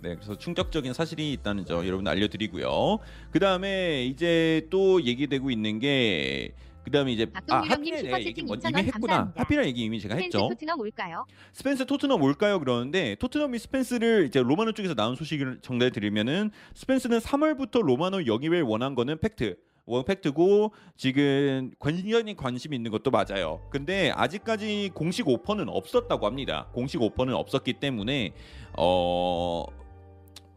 네, 0.01 0.15
그래서 0.15 0.37
충격적인 0.37 0.91
사실이 0.93 1.31
있다는 1.33 1.65
점 1.65 1.85
여러분 1.87 2.05
알려드리고요. 2.05 2.99
그 3.31 3.39
다음에 3.39 4.03
이제 4.03 4.67
또 4.69 5.01
얘기되고 5.03 5.49
있는 5.51 5.79
게. 5.79 6.53
그 6.83 6.89
다음에 6.89 7.11
이제 7.13 7.27
아 7.31 7.39
박동유령님 7.41 7.71
하필 7.71 7.91
네, 7.93 7.99
슈퍼채팅 7.99 8.27
얘기 8.27 8.41
뭐 8.41 8.55
2,000원 8.55 8.69
이미 8.71 8.81
했구나 8.87 9.07
감사합니다. 9.07 9.41
하필이란 9.41 9.67
얘기 9.67 9.83
이미 9.83 9.99
제가 9.99 10.15
했죠 10.15 10.49
토트넘 10.49 10.79
올까요? 10.79 11.25
스펜스 11.53 11.85
토트넘 11.85 12.19
올까요? 12.23 12.57
그러는데 12.59 13.15
토트넘이 13.19 13.59
스펜스를 13.59 14.25
이제 14.25 14.41
로마노 14.41 14.71
쪽에서 14.71 14.95
나온 14.95 15.15
소식을 15.15 15.59
전달해 15.61 15.91
드리면은 15.91 16.49
스펜스는 16.73 17.19
3월부터 17.19 17.83
로마노 17.83 18.25
영입을 18.25 18.63
원한 18.63 18.95
거는 18.95 19.19
팩트. 19.19 19.57
원 19.85 20.05
팩트고 20.05 20.71
지금 20.95 21.71
굉장히 21.81 22.35
관심 22.35 22.73
있는 22.73 22.91
것도 22.91 23.11
맞아요. 23.11 23.61
근데 23.71 24.11
아직까지 24.11 24.91
공식 24.93 25.27
오퍼는 25.27 25.67
없었다고 25.69 26.25
합니다. 26.25 26.67
공식 26.73 27.01
오퍼는 27.01 27.33
없었기 27.33 27.73
때문에 27.73 28.33
어. 28.77 29.65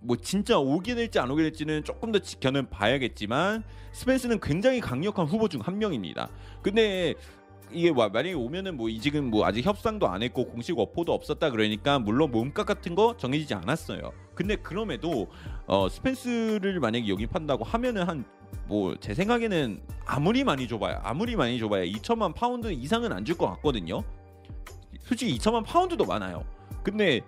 뭐 0.07 0.17
진짜 0.19 0.59
오게 0.59 0.95
될지 0.95 1.19
안 1.19 1.31
오게 1.31 1.43
될지는 1.45 1.83
조금 1.83 2.13
더 2.13 2.19
지켜는 2.19 2.69
봐야겠지만 2.69 3.65
스펜스는 3.93 4.39
굉장히 4.41 4.79
강력한 4.81 5.25
후보 5.27 5.49
중 5.49 5.63
한 5.63 5.79
명입니다. 5.79 6.29
근데 6.61 7.15
이게 7.73 7.89
와- 7.89 8.11
만약에 8.11 8.35
오면은 8.35 8.77
뭐이 8.77 9.01
지금 9.01 9.31
뭐 9.31 9.47
아직 9.47 9.65
협상도 9.65 10.07
안 10.07 10.23
했고 10.23 10.45
공식 10.47 10.79
오퍼도 10.79 11.15
없었다 11.15 11.49
그러니까 11.51 11.99
물론 11.99 12.31
몸값 12.33 12.67
같은 12.67 12.95
거 12.95 13.17
정해지지 13.17 13.55
않았어요. 13.55 14.13
근데 14.35 14.57
그럼에도 14.57 15.29
어 15.67 15.89
스펜스를 15.89 16.81
만약에 16.81 17.09
영입한다고 17.09 17.65
하면은 17.65 18.03
한 18.07 18.25
뭐 18.67 18.97
제 19.01 19.15
생각에는 19.15 19.81
아무리 20.07 20.45
많이 20.45 20.67
줘봐야 20.69 21.01
아무리 21.05 21.37
많이 21.37 21.59
줘봐야 21.59 21.85
2천만 21.85 22.35
파운드 22.35 22.71
이상은 22.73 23.13
안 23.13 23.25
줄 23.25 23.37
것 23.37 23.47
같거든요. 23.49 24.03
솔직히 25.01 25.37
2천만 25.39 25.65
파운드도 25.65 26.05
많아요. 26.07 26.45
근데 26.83 27.21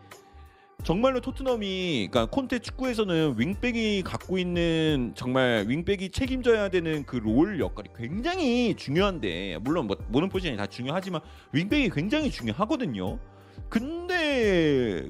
정말로 0.84 1.20
토트넘이 1.20 2.08
그러니까 2.10 2.30
콘테 2.30 2.58
축구에서는 2.60 3.34
윙백이 3.38 4.02
갖고 4.02 4.38
있는 4.38 5.12
정말 5.14 5.64
윙백이 5.66 6.10
책임져야 6.10 6.68
되는 6.68 7.04
그 7.04 7.16
role 7.16 7.58
역할이 7.58 7.88
굉장히 7.96 8.74
중요한데 8.76 9.58
물론 9.62 9.86
뭐 9.86 9.96
모든 10.08 10.28
포지션이 10.28 10.56
다 10.56 10.66
중요하지만 10.66 11.22
윙백이 11.52 11.90
굉장히 11.90 12.30
중요하거든요. 12.30 13.18
근데 13.68 15.08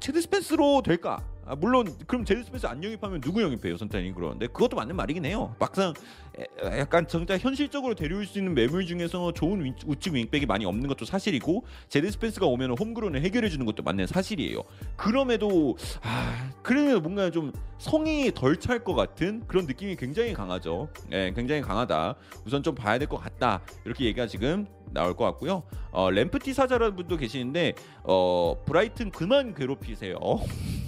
제드 0.00 0.20
스펜스로 0.20 0.82
될까? 0.82 1.22
아, 1.48 1.54
물론 1.54 1.88
그럼 2.06 2.26
제드 2.26 2.42
스펜스 2.44 2.66
안 2.66 2.84
영입하면 2.84 3.22
누구 3.22 3.40
영입해요, 3.42 3.78
선타님 3.78 4.14
그러는데 4.14 4.48
그것도 4.48 4.76
맞는 4.76 4.94
말이긴 4.94 5.24
해요. 5.24 5.54
막상 5.58 5.94
에- 6.38 6.78
약간 6.78 7.08
진짜 7.08 7.38
현실적으로 7.38 7.94
데려올 7.94 8.26
수 8.26 8.38
있는 8.38 8.54
매물 8.54 8.84
중에서 8.84 9.32
좋은 9.32 9.64
위- 9.64 9.72
우측 9.86 10.12
윙백이 10.14 10.44
많이 10.44 10.66
없는 10.66 10.86
것도 10.88 11.06
사실이고 11.06 11.64
제드 11.88 12.10
스펜스가 12.10 12.44
오면 12.46 12.76
homegrown을 12.78 13.22
해결해 13.22 13.48
주는 13.48 13.64
것도 13.64 13.82
맞는 13.82 14.06
사실이에요. 14.06 14.62
그럼에도 14.96 15.78
아 16.02 16.50
그래도 16.62 17.00
뭔가 17.00 17.30
좀 17.30 17.52
성이 17.78 18.30
덜 18.34 18.58
찰 18.58 18.84
것 18.84 18.94
같은 18.94 19.42
그런 19.46 19.64
느낌이 19.66 19.96
굉장히 19.96 20.34
강하죠. 20.34 20.88
예, 21.12 21.32
굉장히 21.34 21.62
강하다. 21.62 22.14
우선 22.44 22.62
좀 22.62 22.74
봐야 22.74 22.98
될 22.98 23.08
것 23.08 23.16
같다. 23.16 23.62
이렇게 23.86 24.04
얘기가 24.04 24.26
지금 24.26 24.66
나올 24.92 25.16
것 25.16 25.24
같고요. 25.24 25.62
어, 25.92 26.10
램프티 26.10 26.52
사자라는 26.52 26.94
분도 26.96 27.16
계시는데 27.16 27.72
어, 28.04 28.54
브라이튼 28.66 29.10
그만 29.10 29.54
괴롭히세요. 29.54 30.14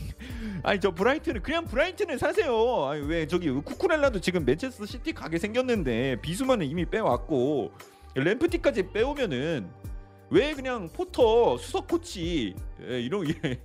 아니 0.63 0.79
저 0.81 0.91
브라이튼은 0.91 1.43
그냥 1.43 1.65
브라이튼을 1.65 2.19
사세요. 2.19 2.87
아니 2.87 3.03
왜 3.07 3.27
저기 3.27 3.51
쿠쿠렐라도 3.51 4.21
지금 4.21 4.45
맨체스터 4.45 4.87
시티 4.87 5.13
가게 5.13 5.39
생겼는데 5.39 6.21
비수만은 6.21 6.67
이미 6.67 6.85
빼왔고 6.85 7.73
램프티까지 8.15 8.93
빼오면은 8.93 9.69
왜 10.31 10.53
그냥 10.55 10.89
포터 10.93 11.57
수석 11.59 11.89
코치 11.89 12.55
예, 12.89 13.01
이런 13.01 13.25
게 13.25 13.61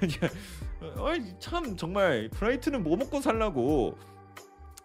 참 1.38 1.76
정말 1.76 2.28
브라이튼은 2.32 2.82
뭐 2.82 2.96
먹고 2.96 3.20
살라고 3.20 3.96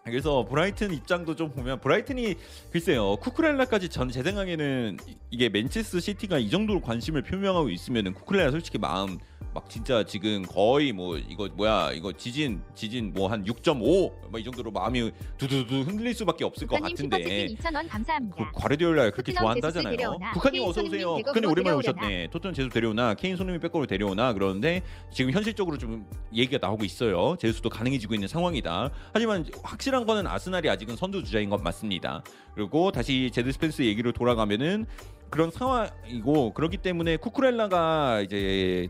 그래서 0.04 0.44
브라이튼 0.44 0.92
입장도 0.92 1.36
좀 1.36 1.50
보면 1.52 1.80
브라이튼이 1.80 2.34
글쎄요 2.72 3.16
쿠쿠렐라까지 3.16 3.88
전 3.88 4.08
제 4.10 4.22
생각에는 4.22 4.96
이- 5.06 5.16
이게 5.30 5.48
맨체스터 5.48 6.00
시티가 6.00 6.38
이 6.38 6.50
정도로 6.50 6.80
관심을 6.80 7.22
표명하고 7.22 7.68
있으면은 7.70 8.14
쿠쿠렐라 8.14 8.50
솔직히 8.50 8.78
마음 8.78 9.18
막 9.54 9.68
진짜 9.68 10.04
지금 10.04 10.42
거의 10.42 10.92
뭐 10.92 11.16
이거 11.18 11.48
뭐야 11.54 11.92
이거 11.92 12.12
지진 12.12 12.62
지진 12.74 13.12
뭐 13.12 13.28
한 13.32 13.44
6.5뭐이 13.44 14.44
정도로 14.44 14.70
마음이 14.70 15.10
두두두 15.38 15.80
흔들릴 15.80 16.14
수밖에 16.14 16.44
없을 16.44 16.66
것 16.66 16.80
같은데 16.82 17.16
슈퍼채팅 17.48 17.56
2,000원 17.56 17.82
그 17.82 17.88
감사합니다. 17.88 18.52
과르디올라 18.54 19.10
그렇게 19.10 19.32
토트넘 19.32 19.42
좋아한다잖아요. 19.60 20.18
북한님 20.34 20.62
어서 20.64 20.82
오세요. 20.82 21.16
북한님 21.16 21.50
오랜만에. 21.50 21.76
오셨네. 21.76 22.28
토트넘 22.30 22.54
제수 22.54 22.68
데려오나 22.68 23.14
케인 23.14 23.36
손흥민 23.36 23.60
백업으로 23.60 23.86
데려오나 23.86 24.32
그러는데 24.34 24.82
지금 25.10 25.32
현실적으로 25.32 25.78
좀 25.78 26.06
얘기가 26.34 26.58
나오고 26.64 26.84
있어요. 26.84 27.36
제수도 27.38 27.70
가능해지고 27.70 28.14
있는 28.14 28.28
상황이다. 28.28 28.90
하지만 29.12 29.46
확실한 29.62 30.04
거는 30.04 30.26
아스날이 30.26 30.68
아직은 30.68 30.96
선두 30.96 31.24
주자인 31.24 31.48
건 31.48 31.62
맞습니다. 31.62 32.22
그리고 32.54 32.92
다시 32.92 33.30
제드 33.32 33.50
스펜스 33.52 33.82
얘기로 33.82 34.12
돌아가면은 34.12 34.84
그런 35.30 35.50
상황이고 35.50 36.52
그렇기 36.52 36.76
때문에 36.76 37.16
쿠쿠렐라가 37.16 38.20
이제 38.20 38.88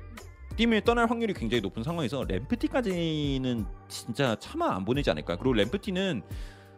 팀을 0.56 0.82
떠날 0.82 1.10
확률이 1.10 1.34
굉장히 1.34 1.60
높은 1.60 1.82
상황에서 1.82 2.24
램프티까지는 2.24 3.66
진짜 3.88 4.36
차마 4.38 4.74
안 4.74 4.84
보내지 4.84 5.10
않을까. 5.10 5.36
그리고 5.36 5.52
램프티는 5.54 6.22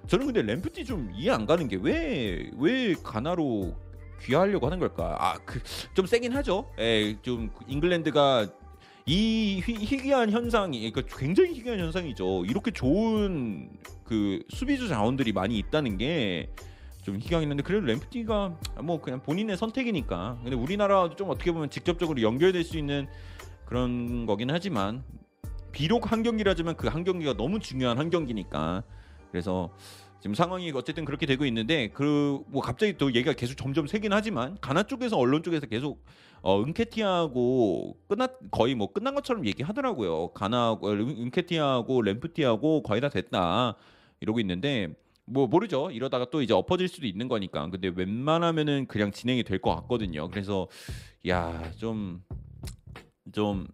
저는 0.07 0.27
근데 0.27 0.43
램프티 0.43 0.85
좀 0.85 1.11
이해 1.15 1.31
안 1.31 1.47
가는 1.47 1.67
게 1.69 1.77
왜 1.77 2.51
왜 2.59 2.95
가나로 3.03 3.75
귀화하려고 4.23 4.67
하는 4.67 4.79
걸까? 4.79 5.17
아 5.19 5.39
그 5.45 5.61
좀 5.95 6.07
세긴 6.07 6.33
하죠. 6.33 6.71
예, 6.79 7.17
좀 7.23 7.51
잉글랜드가 7.67 8.47
이 9.07 9.61
희, 9.67 9.75
희귀한 9.75 10.31
현상이 10.31 10.91
그러니까 10.91 11.17
굉장히 11.19 11.53
희귀한 11.55 11.79
현상이죠. 11.79 12.45
이렇게 12.47 12.71
좋은 12.71 13.71
그 14.05 14.43
수비수 14.51 14.89
자원들이 14.89 15.33
많이 15.33 15.59
있다는 15.59 15.99
게 15.99 16.49
좀 17.05 17.19
희귀하긴 17.19 17.51
한데 17.51 17.63
그래도 17.63 17.85
램프티가 17.85 18.59
뭐 18.83 18.99
그냥 18.99 19.21
본인의 19.23 19.59
선택이니까. 19.59 20.39
근데 20.43 20.57
우리나라도 20.57 21.15
좀 21.17 21.29
어떻게 21.29 21.53
보면 21.53 21.69
직접적으로 21.69 22.23
연결될 22.23 22.65
수 22.65 22.79
있는 22.79 23.07
그런 23.67 24.27
거긴 24.27 24.51
하지만 24.51 25.03
비록 25.73 26.13
한 26.13 26.23
경기라지만 26.23 26.77
그 26.77 26.89
한 26.89 27.05
경기가 27.05 27.35
너무 27.37 27.59
중요한 27.61 27.99
한 27.99 28.11
경기니까 28.11 28.83
그래서 29.31 29.71
지금 30.21 30.35
상황이 30.35 30.71
어쨌든 30.73 31.05
그렇게 31.05 31.27
되고 31.27 31.45
있는데 31.47 31.89
그 31.89 32.43
뭐 32.49 32.63
갑자기 32.63 32.97
또 32.97 33.09
얘기가 33.09 33.33
계속 33.33 33.57
점점 33.57 33.87
세긴 33.87 34.13
하지만 34.13 34.57
가나 34.61 34.83
쪽에서 34.85 35.19
언론 35.19 35.43
쪽에서 35.43 35.67
계속 35.67 36.05
어 36.43 36.63
은케티하고 36.63 37.97
끝났 38.09 38.33
거의 38.51 38.75
뭐 38.75 38.93
끝난 38.93 39.15
것처럼 39.15 39.47
얘기하더라고요. 39.47 40.29
가나하고 40.33 40.91
은- 40.91 41.09
은케티하고 41.19 42.03
램프티하고 42.03 42.83
거의 42.83 43.01
다 43.01 43.09
됐다 43.09 43.75
이러고 44.21 44.41
있는데 44.41 44.95
뭐 45.27 45.47
모르죠. 45.47 45.91
이러다가 45.91 46.27
또 46.31 46.43
이제 46.43 46.53
엎어질 46.55 46.87
수도 46.89 47.07
있는 47.07 47.29
거니까. 47.29 47.69
근데 47.71 47.89
웬만하면은 47.95 48.87
그냥 48.87 49.11
진행이 49.11 49.43
될 49.45 49.59
것 49.59 49.75
같거든요. 49.77 50.29
그래서 50.29 50.69
야 51.27 51.71
좀 51.79 52.23
좀 53.33 53.67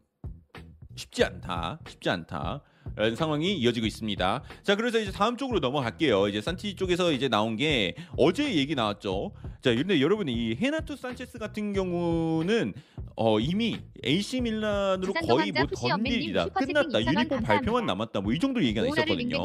쉽지 0.96 1.24
않다. 1.24 1.78
쉽지 1.88 2.10
않다. 2.10 2.62
라는 2.96 3.14
상황이 3.14 3.54
이어지고 3.56 3.86
있습니다. 3.86 4.42
자, 4.62 4.74
그래서 4.76 4.98
이제 4.98 5.12
다음 5.12 5.36
쪽으로 5.36 5.60
넘어갈게요. 5.60 6.28
이제 6.28 6.40
산티 6.40 6.74
쪽에서 6.74 7.12
이제 7.12 7.28
나온 7.28 7.56
게 7.56 7.94
어제 8.16 8.54
얘기 8.54 8.74
나왔죠. 8.74 9.32
자, 9.62 9.74
근데 9.74 10.00
여러분이 10.00 10.32
이 10.32 10.56
헤나투 10.56 10.96
산체스 10.96 11.38
같은 11.38 11.72
경우는 11.72 12.74
어, 13.16 13.38
이미 13.38 13.78
AC 14.04 14.40
밀란으로 14.40 15.12
거의 15.12 15.52
뭐 15.52 15.66
던딜이다. 15.66 16.48
끝났다. 16.48 16.98
2,000원 17.00 17.16
유니폼 17.18 17.42
발표만. 17.42 17.86
남았다. 17.86 18.20
뭐 18.22 18.32
이 18.32 18.38
정도 18.38 18.62
얘기가 18.62 18.82
있었거든요. 18.86 19.38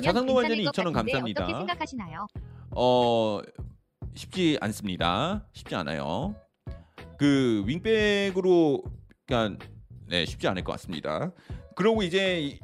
괜찮을 0.00 0.34
완전히 0.34 0.64
것 0.64 0.72
2,000원 0.72 0.92
같은데 0.92 0.92
감사합니다. 1.12 1.42
어떻게 1.44 1.58
생각하시나요? 1.58 2.26
어 2.70 3.40
쉽지 4.14 4.58
않습니다. 4.60 5.46
쉽지 5.52 5.74
않아요. 5.74 6.34
그 7.18 7.64
윙백으로 7.66 8.82
그러니까 9.26 9.64
네 10.08 10.24
쉽지 10.24 10.46
않을 10.48 10.62
것 10.64 10.72
같습니다. 10.72 11.32
그러고 11.74 12.02
이제 12.02 12.40
이- 12.40 12.60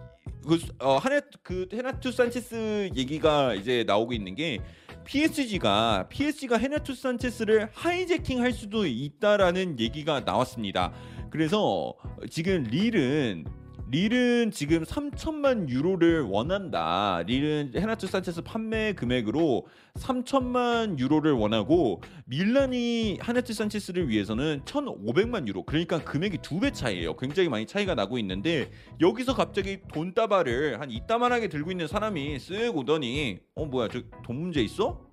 그 0.46 0.58
어, 0.80 0.96
하네 0.96 1.20
그 1.42 1.68
헤나투 1.72 2.10
산체스 2.12 2.90
얘기가 2.94 3.54
이제 3.54 3.84
나오고 3.86 4.12
있는 4.12 4.34
게 4.34 4.58
PSG가 5.04 6.06
PSG가 6.08 6.58
헤나투 6.58 6.94
산체스를 6.94 7.68
하이재킹 7.72 8.40
할 8.40 8.52
수도 8.52 8.86
있다라는 8.86 9.78
얘기가 9.80 10.20
나왔습니다. 10.20 10.92
그래서 11.30 11.94
지금 12.30 12.62
릴은 12.64 13.44
릴은 13.92 14.52
지금 14.52 14.84
3천만 14.84 15.68
유로를 15.68 16.22
원한다. 16.22 17.22
릴은 17.26 17.72
헤나투 17.76 18.06
산체스 18.06 18.40
판매 18.40 18.94
금액으로 18.94 19.66
3천만 19.96 20.98
유로를 20.98 21.32
원하고 21.32 22.00
밀란이 22.24 23.18
헤나투 23.22 23.52
산체스를 23.52 24.08
위해서는 24.08 24.62
1,500만 24.64 25.46
유로. 25.46 25.64
그러니까 25.64 26.02
금액이 26.02 26.38
두 26.38 26.58
배 26.62 26.70
차이예요. 26.70 27.16
굉장히 27.16 27.50
많이 27.50 27.66
차이가 27.66 27.94
나고 27.94 28.16
있는데 28.18 28.70
여기서 29.00 29.34
갑자기 29.34 29.80
돈다발을 29.92 30.80
한 30.80 30.90
이따만하게 30.90 31.48
들고 31.48 31.70
있는 31.70 31.86
사람이 31.86 32.38
쓱 32.38 32.74
오더니 32.74 33.40
어 33.56 33.66
뭐야 33.66 33.88
저 33.88 34.00
돈 34.24 34.36
문제 34.40 34.62
있어? 34.62 35.11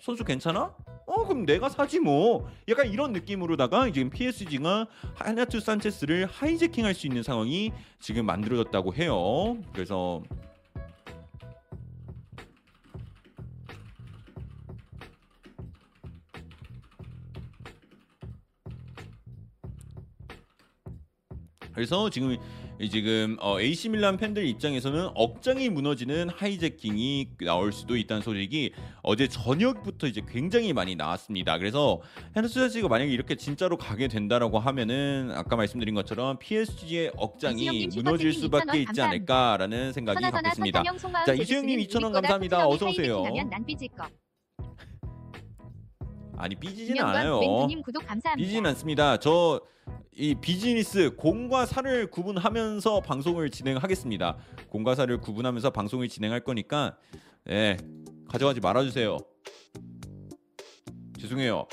선수 0.00 0.24
괜찮아? 0.24 0.74
어 1.06 1.26
그럼 1.26 1.44
내가 1.44 1.68
사지 1.68 1.98
뭐 2.00 2.48
약간 2.68 2.88
이런 2.88 3.12
느낌으로다가 3.12 3.90
지금 3.92 4.10
PSG가 4.10 4.86
하나투 5.14 5.60
산체스를 5.60 6.26
하이제킹할 6.26 6.94
수 6.94 7.06
있는 7.06 7.22
상황이 7.22 7.72
지금 8.00 8.24
만들어졌다고 8.26 8.94
해요. 8.94 9.58
그래서 9.72 10.22
그래서 21.72 22.10
지금 22.10 22.36
지금 22.88 23.36
어, 23.40 23.60
AC 23.60 23.90
밀란 23.90 24.16
팬들 24.16 24.46
입장에서는 24.46 25.10
억장이 25.14 25.68
무너지는 25.68 26.30
하이제킹이 26.30 27.28
나올 27.40 27.72
수도 27.72 27.96
있다는 27.96 28.22
소식이 28.22 28.72
어제 29.02 29.28
저녁부터 29.28 30.06
이제 30.06 30.22
굉장히 30.28 30.72
많이 30.72 30.96
나왔습니다. 30.96 31.58
그래서 31.58 32.00
헤르스가 32.36 32.88
만약에 32.88 33.10
이렇게 33.10 33.34
진짜로 33.34 33.76
가게 33.76 34.08
된다라고 34.08 34.58
하면은 34.58 35.30
아까 35.34 35.56
말씀드린 35.56 35.94
것처럼 35.94 36.38
PSG의 36.38 37.12
억장이 37.16 37.88
무너질 37.94 38.32
수밖에 38.32 38.84
2,000원 38.84 38.88
있지. 38.88 39.00
않을까라는 39.02 39.92
생각이 39.92 40.22
갖고 40.30 40.48
있습니다. 40.48 40.82
자, 41.26 41.34
이수영님 41.34 41.80
2,000원 41.80 41.96
우리 41.96 42.02
거다 42.12 42.20
감사합니다. 42.20 42.66
어서 42.68 42.86
오세요. 42.86 43.24
아니 46.40 46.54
삐지진 46.56 46.96
않아요. 47.00 47.40
삐지진 48.36 48.66
않습니다. 48.66 49.16
저 49.18 49.60
이 50.12 50.34
비즈니스 50.34 51.14
공과 51.16 51.64
사를 51.66 52.10
구분하면서 52.10 53.00
방송을 53.00 53.50
진행하겠습니다. 53.50 54.36
공과 54.68 54.94
사를 54.94 55.18
구분하면서 55.18 55.70
방송을 55.70 56.08
진행할 56.08 56.40
거니까 56.40 56.96
예 57.48 57.76
가져가지 58.28 58.60
말아주세요. 58.60 59.16
죄송해요. 61.18 61.66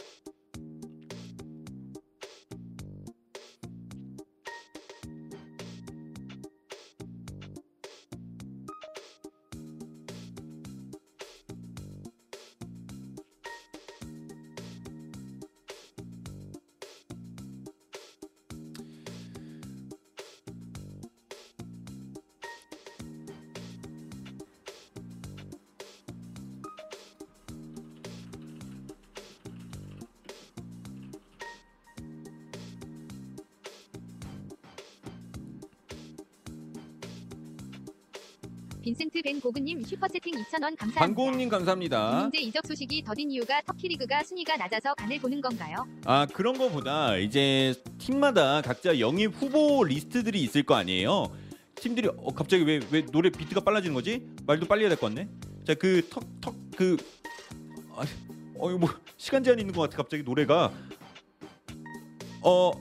슈퍼채팅 39.87 40.33
2,000원 40.35 40.75
감사합니다. 40.77 40.99
방고님 40.99 41.49
감사합니다. 41.49 42.21
문제 42.23 42.39
이적 42.39 42.65
소식이 42.67 43.03
더딘 43.03 43.31
이유가 43.31 43.61
터키 43.61 43.87
리그가 43.87 44.21
순위가 44.23 44.57
낮아서 44.57 44.93
간을 44.95 45.19
보는 45.19 45.39
건가요? 45.39 45.87
아 46.05 46.25
그런 46.25 46.57
거보다 46.57 47.15
이제 47.17 47.73
팀마다 47.97 48.61
각자 48.61 48.99
영입 48.99 49.33
후보 49.41 49.83
리스트들이 49.85 50.41
있을 50.41 50.63
거 50.63 50.75
아니에요. 50.75 51.31
팀들이 51.75 52.09
어, 52.09 52.33
갑자기 52.33 52.63
왜 52.63 52.79
왜 52.91 53.05
노래 53.05 53.29
비트가 53.29 53.61
빨라지는 53.61 53.93
거지? 53.93 54.25
말도 54.45 54.65
빨리 54.67 54.81
해야 54.81 54.89
될 54.89 54.97
것 54.97 55.07
같네. 55.07 55.29
자그 55.65 56.07
턱 56.09 56.23
턱그 56.41 56.97
아, 57.95 58.01
어 58.59 58.69
이거 58.69 58.77
뭐 58.79 58.89
시간 59.17 59.43
제한 59.43 59.59
있는 59.59 59.73
것 59.73 59.81
같아 59.83 59.97
갑자기 59.97 60.23
노래가 60.23 60.71
어. 62.41 62.71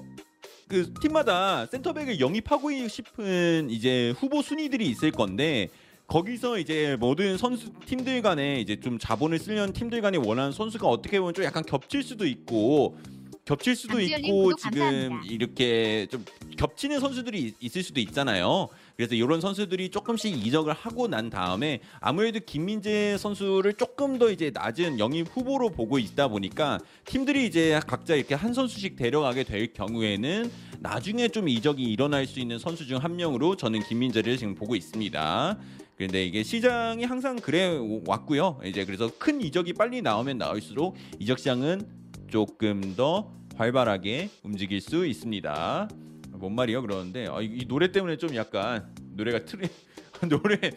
그 0.69 0.93
팀마다 1.01 1.65
센터백을 1.67 2.19
영입하고 2.19 2.73
싶은 2.89 3.71
이제 3.71 4.13
후보 4.19 4.43
순위들이 4.43 4.85
있을 4.89 5.13
건데 5.13 5.69
거기서 6.07 6.59
이제 6.59 6.97
모든 7.01 7.37
선수 7.37 7.73
팀들 7.85 8.23
간에 8.23 8.61
이제 8.61 8.79
좀 8.79 8.99
자본을 8.99 9.39
쓰려는 9.39 9.73
팀들 9.73 10.01
간에 10.01 10.19
원하는 10.19 10.53
선수가 10.53 10.87
어떻게 10.87 11.19
보면 11.19 11.35
좀 11.35 11.45
약간 11.45 11.65
겹칠 11.65 12.03
수도 12.03 12.27
있고 12.27 12.97
겹칠 13.45 13.77
수도 13.77 14.01
있고 14.01 14.55
지금 14.57 14.81
감사합니다. 14.81 15.33
이렇게 15.33 16.07
좀 16.11 16.25
겹치는 16.57 16.99
선수들이 17.01 17.39
있- 17.41 17.55
있을 17.61 17.83
수도 17.83 18.01
있잖아요. 18.01 18.69
그래서 18.97 19.15
이런 19.15 19.41
선수들이 19.41 19.91
조금씩 19.91 20.45
이적을 20.47 20.73
하고 20.73 21.07
난 21.07 21.29
다음에 21.29 21.81
아무래도 22.01 22.41
김민재 22.45 23.17
선수를 23.19 23.75
조금 23.75 24.19
더 24.19 24.31
이제 24.31 24.51
낮은 24.55 24.99
영입 24.99 25.27
후보로 25.31 25.69
보고 25.71 25.99
있다 25.99 26.29
보니까 26.29 26.79
팀들이 27.05 27.47
이제 27.47 27.79
각자 27.87 28.15
이렇게 28.15 28.35
한 28.35 28.55
선수씩 28.55 28.97
데려가게 28.97 29.45
될 29.45 29.73
경우에는 29.73 30.51
나중에 30.81 31.29
좀 31.29 31.49
이적이 31.49 31.83
일어날 31.85 32.27
수 32.27 32.41
있는 32.41 32.59
선수 32.59 32.87
중 32.87 32.97
한 32.99 33.15
명으로 33.17 33.57
저는 33.57 33.83
김민재를 33.83 34.39
지금 34.39 34.55
보고 34.55 34.75
있습니다. 34.75 35.59
그런데 35.97 36.25
이게 36.25 36.43
시장이 36.43 37.05
항상 37.05 37.37
그래 37.37 37.79
왔고요. 38.07 38.61
이제 38.65 38.85
그래서 38.85 39.11
큰 39.19 39.41
이적이 39.41 39.73
빨리 39.73 40.03
나오면 40.03 40.37
나올수록 40.37 40.95
이적 41.19 41.39
시장은 41.39 41.89
조금 42.29 42.95
더 42.97 43.33
활발하게 43.57 44.29
움직일 44.43 44.81
수 44.83 45.07
있습니다. 45.07 45.89
뭔 46.33 46.55
말이요? 46.55 46.83
그러는데 46.83 47.27
아, 47.31 47.41
이, 47.41 47.47
이 47.47 47.67
노래 47.67 47.91
때문에 47.91 48.19
좀 48.19 48.35
약간 48.37 48.95
노래가 49.15 49.47
틀리 49.47 49.69
노래 50.29 50.71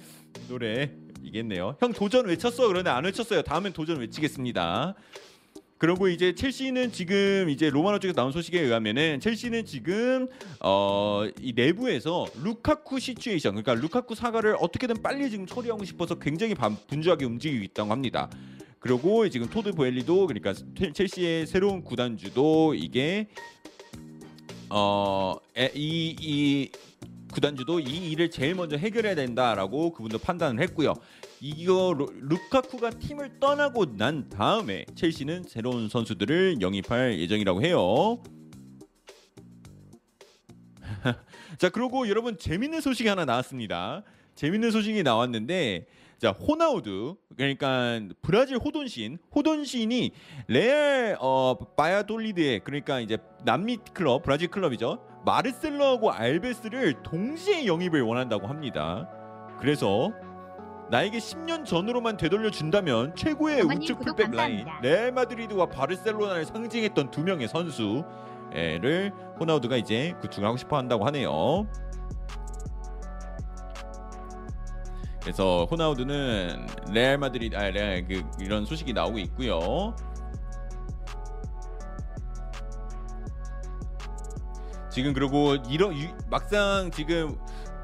노래 0.47 0.91
이겠네요. 1.21 1.75
형 1.81 1.91
도전 1.91 2.25
외쳤어 2.25 2.67
그런데 2.69 2.89
안 2.89 3.03
외쳤어요. 3.03 3.41
다음엔 3.41 3.73
도전 3.73 3.99
외치겠습니다. 3.99 4.95
그리고 5.79 6.09
이제 6.09 6.35
첼시는 6.35 6.91
지금 6.91 7.49
이제 7.49 7.69
로마노 7.69 7.99
쪽에서 7.99 8.13
나온 8.15 8.31
소식에 8.33 8.59
의하면은 8.59 9.19
첼시는 9.21 9.65
지금 9.65 10.27
어 10.59 11.27
이 11.41 11.53
내부에서 11.53 12.27
루카쿠 12.43 12.99
시츄에이션 12.99 13.55
그러니까 13.55 13.73
루카쿠 13.75 14.13
사과를 14.13 14.57
어떻게든 14.59 15.01
빨리 15.01 15.29
지금 15.29 15.45
처리하고 15.45 15.83
싶어서 15.85 16.15
굉장히 16.19 16.53
반- 16.53 16.77
분주하게 16.87 17.25
움직이고 17.25 17.63
있다고 17.63 17.91
합니다. 17.91 18.29
그리고 18.79 19.27
지금 19.29 19.47
토드 19.49 19.71
보엘리도 19.71 20.27
그러니까 20.27 20.53
첼- 20.77 20.93
첼시의 20.93 21.47
새로운 21.47 21.83
구단주도 21.83 22.73
이게 22.75 23.27
어이이 24.69 26.15
이 26.19 26.69
구단주도 27.33 27.79
이 27.79 28.11
일을 28.11 28.31
제일 28.31 28.55
먼저 28.55 28.75
해결해야 28.75 29.15
된다라고 29.15 29.91
그분도 29.93 30.17
판단을 30.19 30.61
했고요. 30.63 30.93
이거 31.41 31.93
루- 31.97 32.11
루카쿠가 32.19 32.89
팀을 32.91 33.39
떠나고 33.39 33.95
난 33.97 34.27
다음에 34.29 34.85
첼시는 34.95 35.43
새로운 35.47 35.87
선수들을 35.87 36.57
영입할 36.61 37.17
예정이라고 37.19 37.61
해요. 37.63 38.21
자 41.57 41.69
그리고 41.69 42.09
여러분 42.09 42.37
재밌는 42.37 42.81
소식이 42.81 43.07
하나 43.07 43.23
나왔습니다. 43.25 44.03
재밌는 44.35 44.71
소식이 44.71 45.03
나왔는데 45.03 45.87
자 46.17 46.31
호나우드 46.31 47.15
그러니까 47.37 48.01
브라질 48.21 48.57
호돈신 48.57 49.17
호돈신이 49.33 50.11
레알 50.47 51.15
어 51.21 51.55
바야돌리드에 51.77 52.59
그러니까 52.59 52.99
이제 52.99 53.17
남미 53.45 53.77
클럽 53.93 54.23
브라질 54.23 54.49
클럽이죠 54.49 55.01
마르셀로하고 55.25 56.11
알베스를 56.11 57.01
동시에 57.03 57.65
영입을 57.65 58.01
원한다고 58.01 58.47
합니다. 58.47 59.09
그래서 59.61 60.11
나에게 60.89 61.19
10년 61.19 61.65
전으로만 61.65 62.17
되돌려 62.17 62.49
준다면 62.49 63.15
최고의 63.15 63.61
우측 63.61 63.99
구독 63.99 64.15
풀백 64.15 64.35
라인 64.35 64.57
감사합니다. 64.65 64.79
레알 64.81 65.11
마드리드와 65.11 65.67
바르셀로나를 65.67 66.45
상징했던 66.45 67.11
두 67.11 67.21
명의 67.23 67.47
선수를 67.47 68.03
호나우드가 69.39 69.77
이제 69.77 70.15
구축을 70.21 70.47
하고 70.47 70.57
싶어 70.57 70.77
한다고 70.77 71.05
하네요. 71.05 71.67
그래서 75.21 75.67
호나우드는 75.69 76.65
레알 76.91 77.17
마드리드 77.19 77.55
아 77.55 77.69
레알 77.69 78.07
그 78.07 78.23
이런 78.39 78.65
소식이 78.65 78.93
나오고 78.93 79.19
있고요. 79.19 79.95
지금 84.89 85.13
그리고 85.13 85.55
이런 85.69 85.93
유- 85.95 86.09
막상 86.31 86.89
지금 86.91 87.37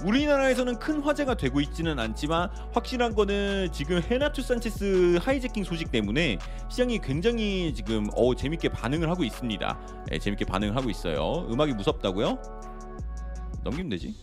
우리나라에서는 0.03 0.77
큰 0.77 1.01
화제가 1.01 1.35
되고 1.35 1.61
있지는 1.61 1.99
않지만 1.99 2.49
확실한 2.73 3.15
거는 3.15 3.71
지금 3.71 4.01
헤나투 4.01 4.41
산체스 4.41 5.19
하이재킹 5.21 5.63
소식 5.63 5.91
때문에 5.91 6.37
시장이 6.69 6.99
굉장히 6.99 7.73
지금 7.73 8.09
어 8.15 8.35
재밌게 8.35 8.69
반응을 8.69 9.09
하고 9.09 9.23
있습니다. 9.23 9.79
예, 10.11 10.19
재밌게 10.19 10.45
반응을 10.45 10.75
하고 10.75 10.89
있어요. 10.89 11.47
음악이 11.49 11.73
무섭다고요? 11.73 12.37
넘기면 13.63 13.89
되지. 13.89 14.13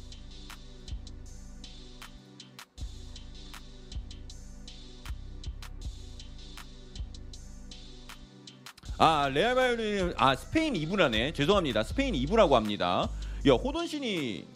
아 8.98 9.28
레알 9.34 9.56
바이올린 9.56 10.14
아 10.16 10.36
스페인 10.36 10.74
2부라네 10.74 11.34
죄송합니다 11.34 11.82
스페인 11.82 12.14
2부라고 12.14 12.52
합니다 12.52 13.08
야 13.48 13.52
호돈신이 13.52 14.46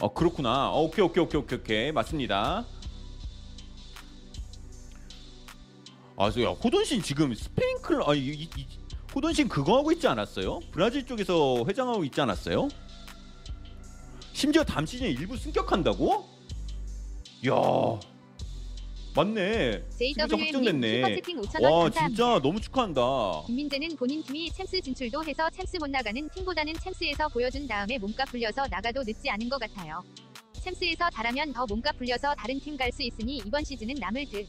어 0.00 0.12
그렇구나. 0.12 0.70
어, 0.70 0.82
오케이 0.82 1.04
오케이 1.04 1.22
오케이 1.24 1.40
오케이 1.40 1.58
오케이. 1.58 1.92
맞습니다. 1.92 2.64
아야 6.16 6.48
호돈신 6.48 7.02
지금 7.02 7.32
스페인 7.32 7.80
클럽 7.80 8.08
아 8.08 8.14
이, 8.14 8.18
이, 8.18 8.50
이, 8.56 8.66
호돈신 9.14 9.48
그거 9.48 9.78
하고 9.78 9.92
있지 9.92 10.08
않았어요? 10.08 10.58
브라질 10.72 11.06
쪽에서 11.06 11.64
회장하고 11.66 12.02
있지 12.04 12.20
않았어요? 12.20 12.68
심지어 14.32 14.64
다음 14.64 14.84
시즌에 14.84 15.10
일부 15.10 15.36
승격한다고? 15.36 16.28
야 17.48 17.52
맞네 19.14 19.82
JWM님 19.90 20.40
확정됐네 20.40 20.96
슈퍼채팅 20.96 21.40
5,000원 21.40 21.62
와. 21.72 21.90
진짜 21.90 22.40
너무 22.40 22.60
축하한다 22.60 23.02
김민재는 23.46 23.96
본인 23.96 24.22
팀이 24.22 24.50
챔스 24.50 24.80
진출도 24.80 25.24
해서 25.24 25.48
챔스 25.50 25.76
못 25.78 25.90
나가는 25.90 26.28
팀보다는 26.28 26.74
챔스에서 26.74 27.28
보여준 27.28 27.66
다음에 27.66 27.98
몸값 27.98 28.28
불려서 28.30 28.66
나가도 28.68 29.02
늦지 29.04 29.28
않은 29.30 29.48
것 29.48 29.58
같아요. 29.60 30.02
챔스에서 30.52 31.08
잘하면 31.10 31.52
더 31.52 31.64
몸값 31.66 31.96
불려서 31.98 32.34
다른 32.36 32.58
팀 32.60 32.76
갈 32.76 32.92
수 32.92 33.02
있으니 33.02 33.38
이번 33.38 33.64
시즌은 33.64 33.94
남을 33.94 34.26
듯. 34.28 34.46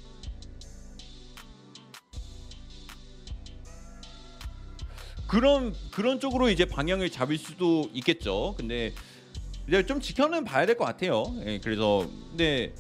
그런 5.28 5.74
그런 5.92 6.20
쪽으로 6.20 6.50
이제 6.50 6.66
방향을 6.66 7.12
잡을 7.12 7.38
수도 7.38 7.88
있겠죠. 7.94 8.56
근데 8.58 8.94
이제 9.68 9.86
좀 9.86 10.02
지켜는 10.02 10.44
봐야 10.44 10.66
될 10.66 10.76
것 10.76 10.86
같아요. 10.86 11.24
예, 11.46 11.60
그래서 11.60 12.08
근데 12.30 12.74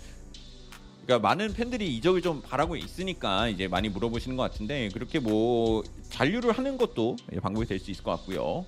그러니까 1.09 1.27
많은 1.27 1.53
팬들이 1.53 1.97
이적을 1.97 2.21
좀 2.21 2.39
바라고 2.39 2.75
있으니까 2.75 3.47
이제 3.47 3.67
많이 3.67 3.89
물어보시는 3.89 4.37
것 4.37 4.43
같은데 4.43 4.89
그렇게 4.89 5.17
뭐 5.19 5.81
잔류를 6.11 6.51
하는 6.51 6.77
것도 6.77 7.15
방법이 7.41 7.65
될 7.65 7.79
수 7.79 7.89
있을 7.89 8.03
것 8.03 8.11
같고요. 8.11 8.63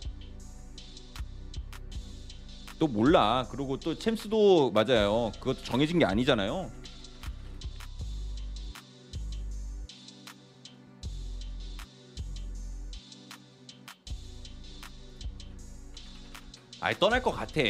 또 2.80 2.88
몰라. 2.88 3.48
그리고 3.52 3.78
또 3.78 3.94
챔스도 3.94 4.72
맞아요. 4.72 5.32
그것도 5.39 5.62
정해진 5.64 6.00
게 6.00 6.06
아니잖아요. 6.06 6.72
아예 16.80 16.96
떠날 16.98 17.22
것 17.22 17.30
같아. 17.30 17.62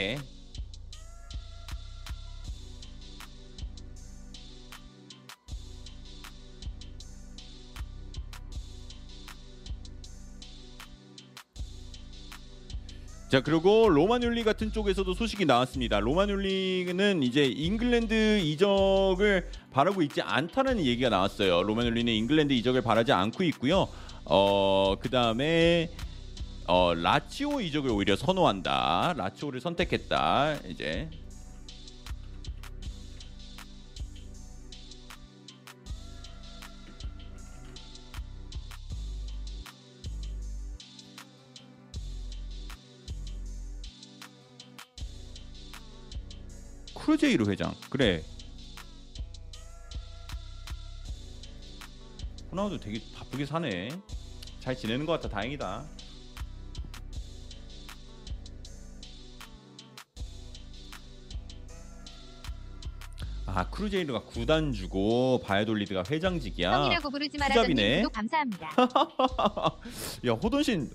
자 13.32 13.40
그리고 13.40 13.88
로마뇰리 13.88 14.44
같은 14.44 14.74
쪽에서도 14.74 15.14
소식이 15.14 15.46
나왔습니다. 15.46 16.02
로마뇰리는 16.02 17.24
이제 17.24 17.46
잉글랜드 17.46 18.40
이적을 18.40 19.50
바라고 19.72 20.02
있지 20.02 20.22
않다는 20.22 20.84
얘기가 20.86 21.08
나왔어요. 21.08 21.64
로마뇰리는 21.64 22.12
잉글랜드 22.12 22.52
이적을 22.52 22.82
바라지 22.82 23.14
않고 23.14 23.46
있고요. 23.46 23.88
어 24.26 24.98
그 25.00 25.10
다음에 25.10 25.92
어 26.68 26.94
라치오 26.94 27.62
이적을 27.62 27.90
오히려 27.92 28.18
선호한다. 28.18 29.14
라치오를 29.16 29.62
선택했다. 29.62 30.56
이제 30.68 31.10
크루제이로 47.02 47.48
회장. 47.48 47.74
그래. 47.90 48.24
호나우도 52.52 52.80
되게 52.80 53.02
바쁘게 53.16 53.46
사네. 53.46 53.90
잘 54.60 54.76
지내는 54.78 55.06
것 55.08 55.14
같아. 55.14 55.28
다행이다. 55.30 55.84
아 63.48 63.70
크루제이로가 63.70 64.26
구단주고 64.26 65.42
바야돌리드가 65.44 66.04
회장직이야. 66.10 66.84
형이라고 66.84 67.10
부르지 67.10 67.38
구독 67.98 68.14
감사합니다. 68.14 68.70
야 70.28 70.32
호돈신 70.32 70.90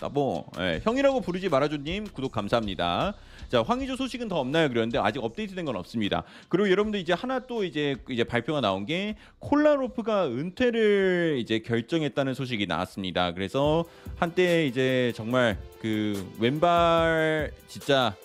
따봉 0.00 0.46
예, 0.58 0.80
형이라고 0.82 1.20
부르지 1.20 1.48
말아줘님 1.48 2.04
구독 2.12 2.32
감사합니다. 2.32 3.14
자 3.52 3.62
황의조 3.62 3.96
소식은 3.96 4.28
더 4.28 4.36
없나요? 4.40 4.70
그런데 4.70 4.96
아직 4.96 5.22
업데이트된 5.22 5.66
건 5.66 5.76
없습니다. 5.76 6.24
그리고 6.48 6.70
여러분들 6.70 6.98
이제 6.98 7.12
하나 7.12 7.38
또 7.40 7.64
이제 7.64 7.96
이제 8.08 8.24
발표가 8.24 8.62
나온 8.62 8.86
게 8.86 9.16
콜라로프가 9.40 10.28
은퇴를 10.28 11.36
이제 11.38 11.58
결정했다는 11.58 12.32
소식이 12.32 12.66
나왔습니다. 12.66 13.34
그래서 13.34 13.84
한때 14.16 14.66
이제 14.66 15.12
정말 15.14 15.58
그 15.82 16.26
왼발 16.40 17.52
진짜 17.68 18.16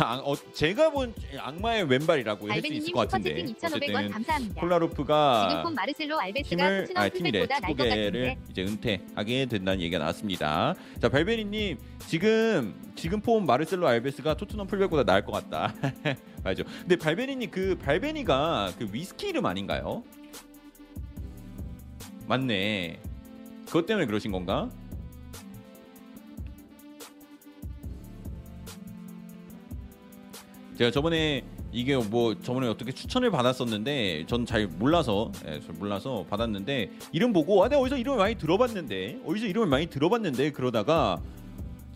아, 0.00 0.20
어, 0.24 0.34
제가 0.52 0.90
본 0.90 1.14
악마의 1.38 1.84
왼발이라고 1.88 2.48
할 2.50 2.60
수 2.60 2.66
있을 2.78 2.92
것 2.92 3.08
같은데 3.08 3.30
슈퍼채팅 3.46 3.54
2,500원 3.94 4.04
어쨌든. 4.06 4.54
콜라로프가 4.60 5.48
팀을 6.42 6.86
아 6.98 7.08
팀이래 7.08 7.46
축구계를 7.46 8.36
이제 8.50 8.62
은퇴하게 8.62 9.46
된다는 9.46 9.80
얘기가 9.80 9.98
나왔습니다. 9.98 10.74
자 11.00 11.08
발베리님 11.08 11.78
지금 12.06 12.74
지금 12.96 13.20
폼 13.20 13.46
마르셀로 13.46 13.86
알베스가 13.86 14.34
토트넘 14.36 14.66
풀백보다 14.66 15.04
나을 15.04 15.24
것 15.24 15.32
같다. 15.32 15.72
맞죠. 16.42 16.64
근데 16.80 16.96
발베리님 16.96 17.50
그 17.50 17.76
발베니가 17.78 18.72
그 18.78 18.88
위스키 18.92 19.28
이름 19.28 19.46
아닌가요? 19.46 20.02
맞네. 22.26 23.00
그것 23.66 23.86
때문에 23.86 24.06
그러신 24.06 24.32
건가? 24.32 24.68
제가 30.78 30.92
저번에 30.92 31.42
이게 31.72 31.96
뭐 31.96 32.40
저번에 32.40 32.68
어떻게 32.68 32.92
추천을 32.92 33.30
받았었는데 33.32 34.26
전 34.26 34.46
잘 34.46 34.66
몰라서 34.68 35.32
예, 35.46 35.60
잘 35.60 35.74
몰라서 35.78 36.24
받았는데 36.30 36.90
이름 37.12 37.32
보고 37.32 37.62
아 37.64 37.68
내가 37.68 37.82
어디서 37.82 37.98
이름을 37.98 38.16
많이 38.18 38.36
들어봤는데 38.36 39.18
어디서 39.26 39.46
이름을 39.46 39.66
많이 39.66 39.86
들어봤는데 39.88 40.52
그러다가 40.52 41.20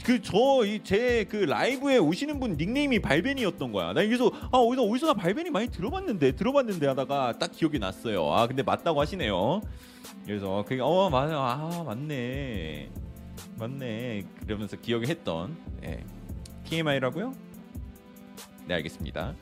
그저제그 0.05 1.37
라이브에 1.49 1.99
오시는 1.99 2.41
분 2.41 2.57
닉네임이 2.57 2.99
발벤이었던 2.99 3.71
거야. 3.71 3.93
나 3.93 4.03
그래서 4.05 4.33
아 4.51 4.59
어디서 4.59 4.83
어디서 4.83 5.07
나 5.07 5.15
발벤이 5.15 5.51
많이 5.51 5.69
들어봤는데 5.69 6.33
들어봤는데 6.33 6.85
하다가 6.89 7.39
딱 7.39 7.53
기억이 7.53 7.79
났어요. 7.79 8.33
아 8.33 8.49
근데 8.49 8.65
맞다고 8.65 9.01
하시네요. 9.01 9.63
그래서 10.27 10.65
그게 10.67 10.81
어 10.83 11.09
맞아 11.09 11.37
아 11.39 11.85
맞네 11.87 12.91
맞네 13.61 14.25
그러면서 14.45 14.77
기억을 14.77 15.07
했던 15.07 15.57
예. 15.85 16.03
TMI라고요? 16.65 17.33
네 18.67 18.75
알겠습니다. 18.75 19.35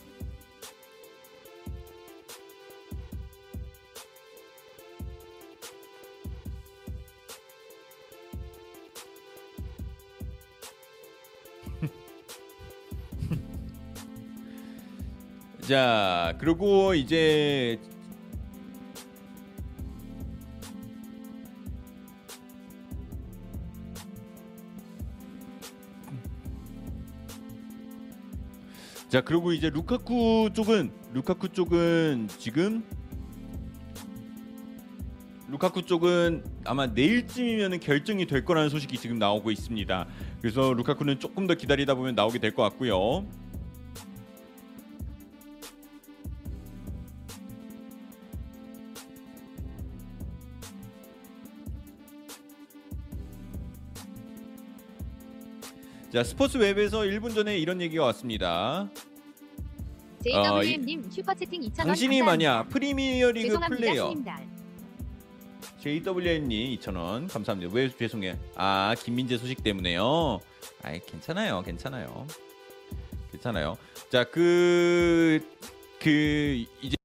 자 15.69 16.35
그리고 16.41 16.95
이제 16.95 17.79
자 29.11 29.21
그리고 29.21 29.53
이제 29.53 29.71
루카쿠 29.71 30.51
쪽은 30.55 30.93
루카쿠 31.15 31.49
쪽은 31.49 32.29
지금 32.39 32.85
루카쿠 35.49 35.83
쪽은 35.83 36.45
아마 36.65 36.87
내일쯤이면 36.87 37.81
결정이 37.81 38.27
될 38.27 38.45
거라는 38.45 38.69
소식이 38.69 38.97
지금 38.99 39.19
나오고 39.19 39.51
있습니다. 39.51 40.07
그래서 40.41 40.73
루카쿠는 40.75 41.19
조금 41.19 41.49
더 41.49 41.55
기다리다 41.55 41.97
보면 41.97 42.15
나오게 42.15 42.39
될 42.39 42.55
것 42.55 42.63
같고요. 42.63 43.27
자 56.13 56.25
스포츠 56.25 56.57
웹에서 56.59 57.01
1분 57.01 57.35
전에 57.35 57.57
이런 57.59 57.81
얘기가 57.81 58.05
왔습니다. 58.07 58.89
JWM님 60.25 61.09
슈퍼채팅 61.11 61.63
2,000원 61.63 61.77
당신이 61.87 62.23
만약 62.23 62.69
프리미어리그 62.69 63.59
플레이어 63.69 64.15
JWN님 65.79 66.77
2,000원 66.79 67.33
감사합니다. 67.33 67.73
왜 67.73 67.89
죄송해요? 67.97 68.37
아 68.57 68.95
김민재 68.99 69.39
소식 69.39 69.63
때문에요. 69.63 70.41
아이 70.83 71.01
괜찮아요, 71.07 71.63
괜찮아요, 71.63 72.27
괜찮아요. 73.31 73.79
자 74.11 74.25
그그 74.25 75.41
그 76.01 76.65
이제 76.83 76.97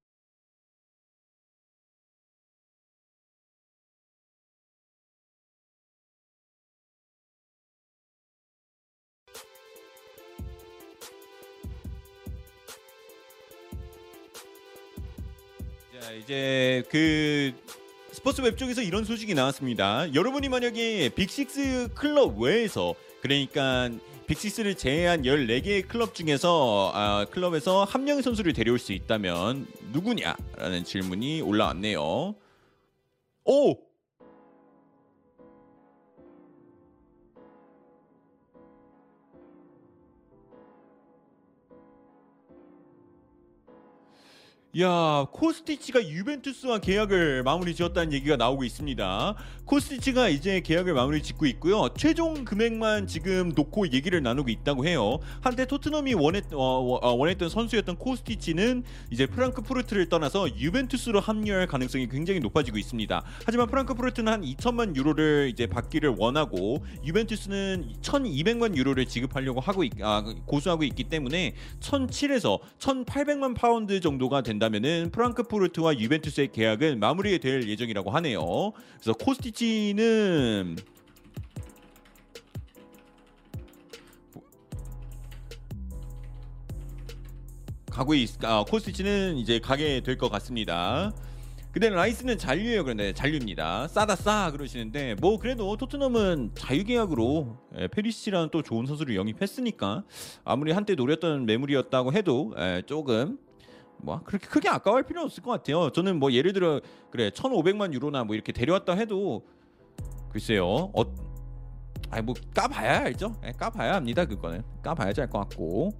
이제 16.25 16.83
그 16.89 17.53
스포츠 18.11 18.41
웹 18.41 18.57
쪽에서 18.57 18.81
이런 18.81 19.05
소식이 19.05 19.35
나왔습니다. 19.35 20.11
여러분이 20.15 20.49
만약에 20.49 21.09
Big 21.09 21.49
Six 21.49 21.89
클럽 21.93 22.39
외에서 22.39 22.95
그러니까 23.21 23.91
Big 24.25 24.39
Six를 24.39 24.73
제외한 24.75 25.21
14개의 25.21 25.87
클럽 25.87 26.15
중에서 26.15 26.91
아, 26.95 27.25
클럽에서 27.29 27.83
한 27.83 28.05
명의 28.05 28.23
선수를 28.23 28.53
데려올 28.53 28.79
수 28.79 28.91
있다면 28.93 29.67
누구냐라는 29.91 30.83
질문이 30.83 31.41
올라왔네요. 31.41 32.33
오! 33.45 33.84
야 44.77 45.25
코스티치가 45.31 46.05
유벤투스와 46.05 46.79
계약을 46.79 47.43
마무리 47.43 47.73
지었다는 47.73 48.11
얘기가 48.11 48.35
나오고 48.35 48.65
있습니다. 48.65 49.35
코스티치가 49.63 50.27
이제 50.27 50.59
계약을 50.59 50.93
마무리 50.93 51.23
짓고 51.23 51.45
있고요. 51.45 51.87
최종 51.95 52.43
금액만 52.43 53.07
지금 53.07 53.53
놓고 53.55 53.93
얘기를 53.93 54.21
나누고 54.21 54.49
있다고 54.49 54.85
해요. 54.85 55.19
한때 55.39 55.65
토트넘이 55.65 56.13
원했, 56.15 56.43
어, 56.51 56.57
어, 56.57 57.13
원했던 57.13 57.47
선수였던 57.47 57.95
코스티치는 57.95 58.83
이제 59.11 59.25
프랑크푸르트를 59.27 60.09
떠나서 60.09 60.57
유벤투스로 60.57 61.21
합류할 61.21 61.67
가능성이 61.67 62.09
굉장히 62.09 62.41
높아지고 62.41 62.77
있습니다. 62.77 63.23
하지만 63.45 63.67
프랑크푸르트는 63.67 64.31
한 64.31 64.41
2천만 64.41 64.97
유로를 64.97 65.51
이제 65.53 65.67
받기를 65.67 66.15
원하고 66.17 66.85
유벤투스는 67.05 67.93
1,200만 68.01 68.75
유로를 68.75 69.05
지급하려고 69.05 69.61
하고 69.61 69.85
있, 69.85 69.93
아, 70.01 70.21
고수하고 70.45 70.83
있기 70.83 71.05
때문에 71.05 71.55
1,700에서 71.79 72.59
1,800만 72.79 73.55
파운드 73.55 74.01
정도가 74.01 74.41
된다면은 74.41 75.09
프랑크푸르트와 75.11 75.97
유벤투스의 75.99 76.51
계약은 76.51 76.99
마무리될 76.99 77.67
예정이라고 77.67 78.11
하네요. 78.11 78.71
그래서 78.99 79.13
코스티치는 79.13 80.77
가고 87.89 88.13
있, 88.13 88.43
아, 88.43 88.63
코스티치는 88.67 89.37
이제 89.37 89.59
가게 89.59 90.01
될 90.01 90.17
것 90.17 90.29
같습니다. 90.29 91.13
근데 91.71 91.89
라이스는 91.89 92.37
잔류예요. 92.37 92.83
그런데 92.85 93.11
잔류입니다. 93.13 93.89
싸다 93.89 94.15
싸 94.15 94.49
그러시는데 94.51 95.15
뭐 95.15 95.37
그래도 95.37 95.75
토트넘은 95.75 96.51
자유계약으로 96.55 97.57
예, 97.79 97.87
페리시라는 97.89 98.47
또 98.51 98.61
좋은 98.61 98.85
선수를 98.85 99.17
영입했으니까 99.17 100.03
아무리 100.45 100.71
한때 100.71 100.95
노렸던 100.95 101.45
매물이었다고 101.45 102.13
해도 102.13 102.53
예, 102.57 102.81
조금 102.85 103.37
뭐 104.05 104.21
그렇게 104.23 104.47
크게 104.47 104.69
아까워할 104.69 105.03
필요는 105.03 105.25
없을 105.25 105.41
것 105.43 105.51
같아요. 105.51 105.89
저는 105.89 106.19
뭐 106.19 106.31
예를 106.31 106.53
들어 106.53 106.79
그래 107.11 107.31
1,500만 107.31 107.91
유로나 107.93 108.23
뭐 108.23 108.35
이렇게 108.35 108.51
데려왔다 108.51 108.93
해도 108.93 109.43
글쎄요. 110.29 110.65
어 110.93 111.03
아니 112.11 112.23
뭐 112.23 112.35
까봐야 112.53 112.99
알죠. 112.99 113.35
예, 113.45 113.51
까봐야 113.51 113.95
합니다. 113.95 114.25
그거는 114.25 114.63
까봐야지 114.83 115.21
알 115.21 115.29
것 115.29 115.39
같고. 115.39 115.91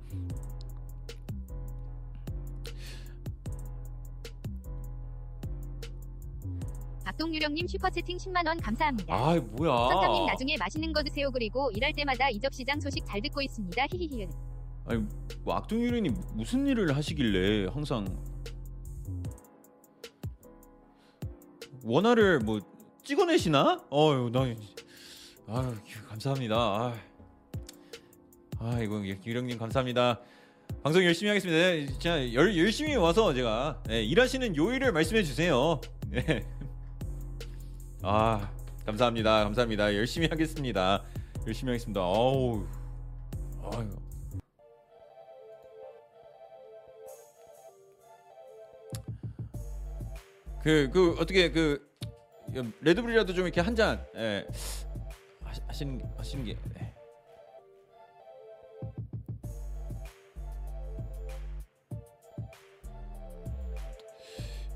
박동유령님 7.06 7.68
슈퍼채팅 7.68 8.18
10만원 8.18 8.62
감사합니다 8.62 9.14
아 9.14 9.36
뭐야? 9.40 9.90
선장님 9.92 10.26
나중에 10.26 10.58
맛있는 10.58 10.92
거 10.92 11.04
드세요 11.04 11.30
그리고 11.32 11.70
일할 11.72 11.94
때마다 11.94 12.30
이적시장 12.30 12.80
소식 12.80 13.06
잘 13.06 13.22
듣고 13.22 13.42
있습니다 13.42 13.86
히히히히 13.92 14.28
아니 14.86 15.04
뭐 15.44 15.56
악동유령이 15.56 16.10
무슨 16.34 16.68
일을 16.68 16.96
하시길래 16.96 17.72
항상 17.72 18.06
원화를 21.84 22.40
뭐 22.40 22.60
찍어내시나? 23.04 23.86
어유 23.92 24.32
나 24.32 24.42
아유 25.48 25.76
감사합니다. 26.08 26.56
아, 26.56 26.96
아 28.60 28.80
이거 28.82 29.04
유령님 29.06 29.58
감사합니다. 29.58 30.20
방송 30.84 31.04
열심히 31.04 31.30
하겠습니다. 31.30 31.92
진짜 31.92 32.34
열, 32.34 32.58
열심히 32.58 32.96
와서 32.96 33.34
제가 33.34 33.84
예, 33.90 34.04
일하시는 34.04 34.56
요일을 34.56 34.92
말씀해 34.92 35.24
주세요. 35.24 35.80
예. 36.14 36.46
아 38.02 38.52
감사합니다. 38.86 39.44
감사합니다. 39.44 39.96
열심히 39.96 40.28
하겠습니다. 40.28 41.04
열심히 41.46 41.72
하겠습니다. 41.72 42.02
어우 42.02 42.66
아유. 43.64 44.05
그, 50.66 50.90
그 50.92 51.12
어떻게 51.20 51.52
그 51.52 51.80
레드불이라도 52.82 53.36
좀 53.36 53.46
이렇게 53.46 53.62
한 53.62 53.76
잔 53.76 54.04
예. 54.16 54.48
하시- 55.44 55.62
하시는 55.68 56.02
하시는 56.18 56.44
게 56.44 56.58
예. 56.80 56.92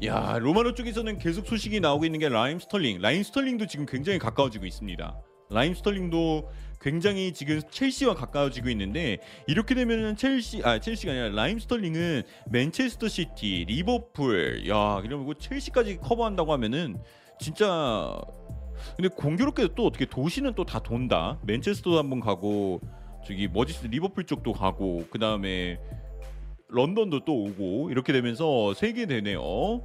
야 0.05 0.37
로마노 0.39 0.75
쪽에서는 0.75 1.17
계속 1.17 1.45
소식이 1.45 1.79
나오고 1.81 2.05
있는 2.05 2.19
게 2.19 2.29
라힘 2.29 2.59
스털링 2.59 3.01
라힘 3.01 3.21
스털링도 3.23 3.67
지금 3.67 3.85
굉장히 3.85 4.17
가까워지고 4.17 4.65
있습니다 4.65 5.17
라힘 5.49 5.73
스털링도 5.73 6.49
굉장히 6.81 7.33
지금 7.33 7.61
첼시와 7.69 8.15
가까워지고 8.15 8.69
있는데 8.69 9.17
이렇게 9.47 9.75
되면은 9.75 10.15
첼시 10.15 10.61
아 10.63 10.79
첼시가 10.79 11.11
아니라 11.11 11.29
라힘 11.29 11.59
스털링은 11.59 12.23
맨체스터 12.49 13.07
시티, 13.07 13.65
리버풀, 13.67 14.67
야 14.69 15.01
이러고 15.03 15.33
첼시까지 15.33 15.97
커버한다고 15.97 16.53
하면은 16.53 16.97
진짜 17.39 18.19
근데 18.95 19.09
공교롭게도 19.09 19.75
또 19.75 19.85
어떻게 19.87 20.05
도시는 20.05 20.53
또 20.55 20.63
다 20.63 20.79
돈다. 20.79 21.39
맨체스터도 21.43 21.97
한번 21.97 22.21
가고 22.21 22.79
저기 23.25 23.47
머지스 23.49 23.87
리버풀 23.87 24.25
쪽도 24.25 24.53
가고 24.53 25.05
그 25.09 25.19
다음에 25.19 25.77
런던도 26.69 27.25
또 27.25 27.43
오고 27.43 27.89
이렇게 27.91 28.13
되면서 28.13 28.73
세 28.73 28.93
개 28.93 29.05
되네요. 29.05 29.83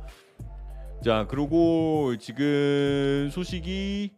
자 1.03 1.27
그리고 1.29 2.15
지금 2.19 3.29
소식이 3.33 4.13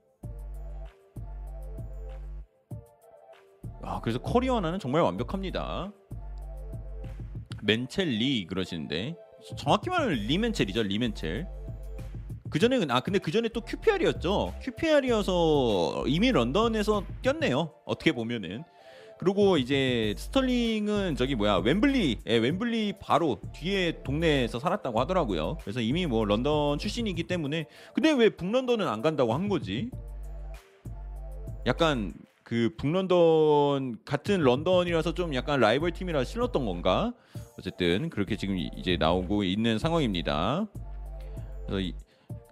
아 3.87 4.01
그래서 4.01 4.19
커리어 4.19 4.57
하나는 4.57 4.79
정말 4.79 5.03
완벽합니다. 5.03 5.93
맨첼리 7.63 8.47
그러시는데 8.47 9.17
정확히 9.57 9.91
말하면 9.91 10.15
리맨첼이죠 10.15 10.83
리맨첼. 10.83 11.47
그 12.51 12.59
전에 12.59 12.81
아 12.91 13.01
근데 13.01 13.19
그 13.19 13.31
전에 13.31 13.49
또 13.49 13.61
QPR이었죠. 13.61 14.55
QPR이어서 14.61 16.05
이미 16.09 16.33
런던에서 16.33 17.05
뛰었네요. 17.23 17.73
어떻게 17.85 18.13
보면은. 18.13 18.65
그리고 19.19 19.57
이제 19.57 20.15
스털링은 20.19 21.17
저기 21.17 21.37
뭐야 21.37 21.63
웸블리 21.63 22.19
예, 22.27 22.39
웸블리 22.39 22.95
바로 23.01 23.41
뒤에 23.55 24.03
동네에서 24.03 24.59
살았다고 24.59 25.01
하더라고요. 25.01 25.57
그래서 25.63 25.81
이미 25.81 26.07
뭐 26.07 26.25
런던 26.25 26.79
출신이기 26.79 27.25
때문에 27.25 27.67
근데 27.95 28.13
왜 28.13 28.29
북런던은 28.31 28.87
안 28.87 29.01
간다고 29.01 29.33
한 29.33 29.49
거지? 29.49 29.91
약간 31.67 32.13
그 32.47 32.71
북런던 32.77 33.99
같은 34.05 34.41
런던이라서 34.41 35.15
좀 35.15 35.35
약간 35.35 35.59
라이벌 35.59 35.91
팀이라 35.91 36.23
싫었던 36.23 36.65
건가? 36.65 37.13
어쨌든 37.59 38.09
그렇게 38.09 38.37
지금 38.37 38.57
이- 38.57 38.71
이제 38.77 38.97
나오고 38.97 39.43
있는 39.43 39.81
상황입니다. 39.81 40.69
그래서 41.67 41.81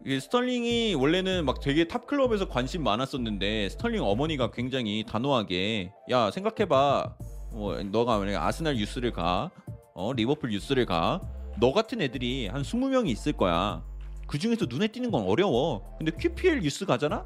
이, 0.04 0.20
스털링이 0.20 0.96
원래는 0.96 1.44
막 1.44 1.60
되게 1.60 1.86
top 1.86 2.08
클럽에서 2.08 2.48
관심 2.48 2.82
많았었는데 2.82 3.68
스털링 3.68 4.02
어머니가 4.02 4.50
굉장히 4.50 5.04
단호하게 5.06 5.92
야 6.10 6.28
생각해봐 6.32 7.14
뭐 7.52 7.80
너가 7.84 8.18
만약에 8.18 8.36
아스날 8.36 8.76
youth를 8.76 9.12
가 9.12 9.52
어, 9.94 10.12
리버풀 10.12 10.52
youth를 10.52 10.86
가 10.86 11.20
너 11.60 11.72
같은 11.72 12.02
애들이 12.02 12.48
한 12.48 12.62
20명이 12.62 13.06
있을 13.10 13.32
거야 13.32 13.80
그 14.26 14.40
중에서 14.40 14.66
눈에 14.68 14.88
띄는 14.88 15.12
건 15.12 15.22
어려워 15.22 15.94
근데 15.98 16.10
QPL 16.10 16.64
유스 16.64 16.84
가잖아 16.84 17.24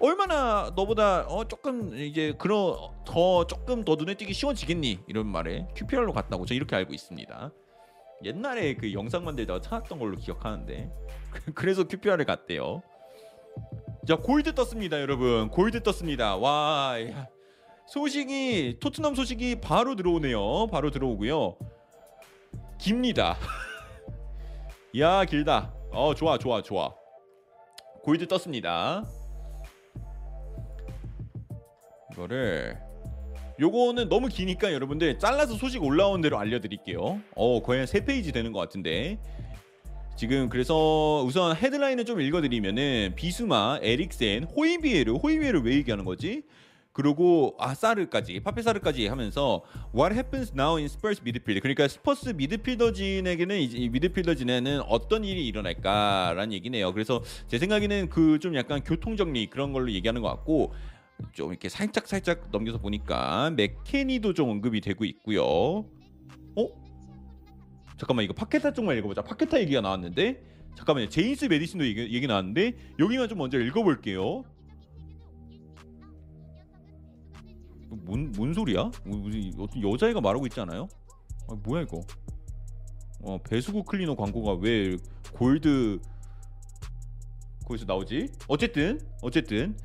얼마나 0.00 0.72
너보다 0.76 1.26
어 1.26 1.46
조금 1.48 1.96
이제 1.96 2.34
그런 2.38 2.76
더 3.04 3.46
조금 3.46 3.84
더 3.84 3.96
눈에 3.96 4.14
띄기 4.14 4.32
쉬워지겠니 4.32 5.00
이런 5.08 5.26
말에 5.26 5.66
QPR로 5.74 6.12
갔다고 6.12 6.46
저 6.46 6.54
이렇게 6.54 6.76
알고 6.76 6.94
있습니다 6.94 7.50
옛날에 8.24 8.74
그 8.74 8.92
영상 8.92 9.24
만들다가 9.24 9.60
찾았던 9.60 9.98
걸로 9.98 10.16
기억하는데 10.16 10.90
그래서 11.54 11.84
QPR을 11.84 12.24
갔대요. 12.24 12.82
자 14.06 14.16
골드 14.16 14.54
떴습니다, 14.54 15.00
여러분. 15.00 15.48
골드 15.50 15.82
떴습니다. 15.82 16.36
와 16.36 16.96
야. 17.10 17.26
소식이 17.86 18.78
토트넘 18.80 19.14
소식이 19.14 19.60
바로 19.60 19.94
들어오네요. 19.94 20.66
바로 20.68 20.90
들어오고요. 20.90 21.56
깁니다. 22.78 23.36
야 24.98 25.24
길다. 25.24 25.72
어 25.92 26.14
좋아 26.14 26.38
좋아 26.38 26.62
좋아. 26.62 26.94
골드 28.02 28.26
떴습니다. 28.28 29.04
이거를 32.18 32.76
요거는 33.60 34.08
너무 34.08 34.28
기니까 34.28 34.72
여러분들 34.72 35.18
잘라서 35.18 35.54
소식 35.54 35.82
올라온 35.82 36.20
대로 36.20 36.38
알려드릴게요. 36.38 37.20
어 37.36 37.62
거의 37.62 37.78
한세 37.80 38.04
페이지 38.04 38.32
되는 38.32 38.52
것 38.52 38.58
같은데 38.58 39.18
지금 40.16 40.48
그래서 40.48 41.22
우선 41.24 41.54
헤드라인을 41.56 42.04
좀 42.04 42.20
읽어드리면은 42.20 43.12
비수마, 43.14 43.78
에릭센, 43.82 44.44
호이비에르, 44.44 45.12
호이비에르 45.14 45.60
왜 45.60 45.74
얘기하는 45.74 46.04
거지? 46.04 46.42
그리고 46.92 47.54
아사르까지 47.60 48.40
파페사르까지 48.40 49.06
하면서 49.06 49.62
What 49.94 50.12
happens 50.14 50.52
now 50.52 50.74
in 50.78 50.86
Spurs 50.86 51.20
midfield? 51.22 51.60
그러니까 51.60 51.86
스퍼스 51.86 52.30
미드필더진에게는 52.30 53.60
이제 53.60 53.78
이 53.78 53.88
미드필더진에는 53.88 54.80
어떤 54.88 55.22
일이 55.24 55.46
일어날까라는 55.46 56.52
얘기네요. 56.52 56.92
그래서 56.92 57.22
제 57.46 57.58
생각에는 57.58 58.08
그 58.08 58.40
좀 58.40 58.56
약간 58.56 58.82
교통 58.82 59.16
정리 59.16 59.46
그런 59.46 59.72
걸로 59.72 59.92
얘기하는 59.92 60.22
것 60.22 60.28
같고 60.28 60.72
좀 61.32 61.50
이렇게 61.50 61.68
살짝 61.68 62.06
살짝 62.06 62.48
넘겨서 62.50 62.78
보니까 62.78 63.50
맥케니도 63.50 64.34
좀 64.34 64.50
언급이 64.50 64.80
되고 64.80 65.04
있고요. 65.04 65.44
어? 65.44 66.68
잠깐만 67.96 68.24
이거 68.24 68.32
파케타 68.32 68.72
쪽만 68.72 68.96
읽어보자. 68.98 69.22
파케타 69.22 69.60
얘기가 69.60 69.80
나왔는데 69.80 70.42
잠깐만요. 70.76 71.08
제임스 71.08 71.46
메디슨도 71.46 71.86
얘기, 71.86 72.14
얘기 72.14 72.26
나왔는데 72.26 72.76
여기만 72.98 73.28
좀 73.28 73.38
먼저 73.38 73.58
읽어볼게요. 73.58 74.44
뭔, 77.90 78.32
뭔 78.32 78.54
소리야? 78.54 78.90
무슨 79.04 79.52
어떤 79.58 79.82
여자애가 79.82 80.20
말하고 80.20 80.46
있지 80.46 80.60
않아요? 80.60 80.88
아, 81.48 81.54
뭐야 81.54 81.82
이거? 81.82 82.00
어 83.22 83.38
배수구 83.38 83.82
클리너 83.82 84.14
광고가 84.14 84.54
왜 84.54 84.96
골드 85.32 85.98
거기서 87.66 87.84
나오지? 87.86 88.28
어쨌든 88.46 89.00
어쨌든 89.22 89.76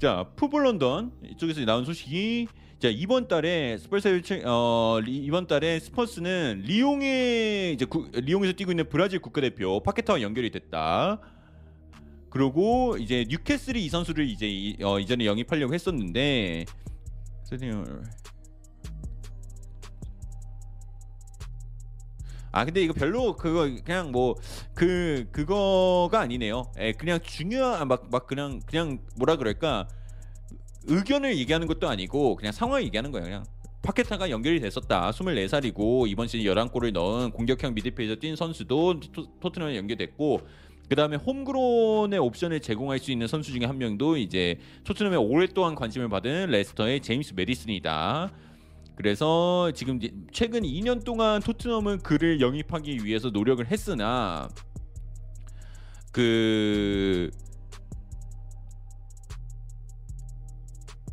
자 0.00 0.24
풋볼 0.34 0.64
런던 0.64 1.12
이쪽에서 1.22 1.62
나온 1.66 1.84
소식이 1.84 2.48
자 2.78 2.88
이번 2.88 3.28
달에 3.28 3.76
스펄스 3.76 4.22
어 4.46 4.98
리, 5.04 5.18
이번 5.18 5.46
달에 5.46 5.78
스퍼스는 5.78 6.62
리옹에 6.64 7.72
이제 7.72 7.84
구, 7.84 8.08
리옹에서 8.10 8.54
뛰고 8.54 8.72
있는 8.72 8.88
브라질 8.88 9.18
국가대표 9.18 9.82
파케타와 9.82 10.22
연결이 10.22 10.50
됐다. 10.50 11.20
그리고 12.30 12.96
이제 12.98 13.26
뉴캐슬이 13.28 13.84
이 13.84 13.90
선수를 13.90 14.26
이제 14.26 14.48
이, 14.48 14.74
어, 14.82 14.98
이전에 14.98 15.26
영입하려고 15.26 15.74
했었는데 15.74 16.64
아 22.52 22.64
근데 22.64 22.82
이거 22.82 22.92
별로 22.92 23.36
그거 23.36 23.68
그냥 23.84 24.10
뭐 24.12 24.34
그 24.74 25.26
그거가 25.32 26.20
아니네요. 26.20 26.72
예, 26.78 26.92
그냥 26.92 27.20
중요한 27.22 27.86
막 27.88 28.08
막 28.10 28.26
그냥 28.26 28.60
그냥 28.66 28.98
뭐라 29.16 29.36
그럴까 29.36 29.86
의견을 30.86 31.36
얘기하는 31.38 31.66
것도 31.66 31.88
아니고 31.88 32.36
그냥 32.36 32.52
상황을 32.52 32.84
얘기하는 32.84 33.10
거예요. 33.12 33.24
그냥 33.24 33.44
파케타가 33.82 34.30
연결이 34.30 34.60
됐었다. 34.60 35.10
24살이고 35.10 36.08
이번 36.08 36.28
시즌 36.28 36.50
11골을 36.50 36.92
넣은 36.92 37.30
공격형 37.30 37.74
미드필더 37.74 38.16
뛴 38.16 38.36
선수도 38.36 39.00
토, 39.00 39.26
토트넘에 39.40 39.76
연결됐고 39.76 40.40
그다음에 40.88 41.16
홈그론의 41.16 42.18
옵션을 42.18 42.60
제공할 42.60 42.98
수 42.98 43.12
있는 43.12 43.26
선수 43.28 43.52
중에 43.52 43.64
한 43.64 43.78
명도 43.78 44.16
이제 44.16 44.58
토트넘에 44.84 45.16
오랫동안 45.16 45.74
관심을 45.76 46.08
받은 46.08 46.50
레스터의 46.50 47.00
제임스 47.00 47.34
메디슨이다. 47.36 48.32
그래서 49.00 49.72
지금 49.74 49.98
최근 50.30 50.60
2년 50.60 51.02
동안 51.04 51.40
토트넘은 51.40 52.00
그를 52.00 52.42
영입하기 52.42 53.02
위해서 53.02 53.30
노력을 53.30 53.66
했으나 53.66 54.46
그 56.12 57.30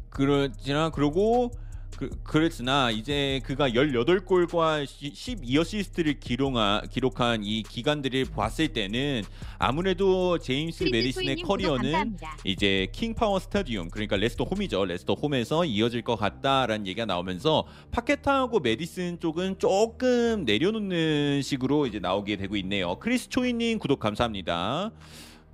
그렇지나 0.09 0.89
그러고 0.89 1.51
그, 1.97 2.09
그랬으나 2.23 2.91
이제 2.91 3.41
그가 3.43 3.69
18골과 3.69 4.85
12어시스트를 4.85 6.19
기록한, 6.19 6.87
기록한 6.89 7.43
이 7.43 7.63
기간들을 7.63 8.25
봤을 8.35 8.67
때는 8.67 9.23
아무래도 9.57 10.37
제임스 10.37 10.85
메디슨의 10.85 11.37
커리어는. 11.37 12.17
이제 12.43 12.87
킹파워 12.91 13.39
스타디움 13.39 13.89
그러니까 13.89 14.15
레스터 14.15 14.43
홈이죠 14.43 14.85
레스터 14.85 15.13
홈에서 15.13 15.65
이어질 15.65 16.03
것 16.03 16.15
같다라는 16.15 16.85
얘기가 16.85 17.05
나오면서 17.05 17.65
파케타하고 17.91 18.59
메디슨 18.59 19.19
쪽은 19.19 19.59
조금 19.59 20.45
내려놓는 20.45 21.41
식으로 21.41 21.87
이제 21.87 21.99
나오게 21.99 22.37
되고 22.37 22.55
있네요 22.57 22.95
크리스 22.99 23.29
초이님 23.29 23.79
구독 23.79 23.99
감사합니다 23.99 24.91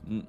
음. 0.09 0.23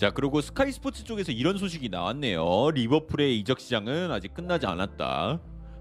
자 0.00 0.10
그리고 0.10 0.40
스카이 0.40 0.72
스포츠 0.72 1.04
쪽에서 1.04 1.30
이런 1.30 1.58
소식이 1.58 1.90
나왔네요. 1.90 2.70
리버풀의 2.70 3.38
이적 3.40 3.60
시장은 3.60 4.10
아직 4.10 4.32
끝나지 4.32 4.64
않았다. 4.64 5.38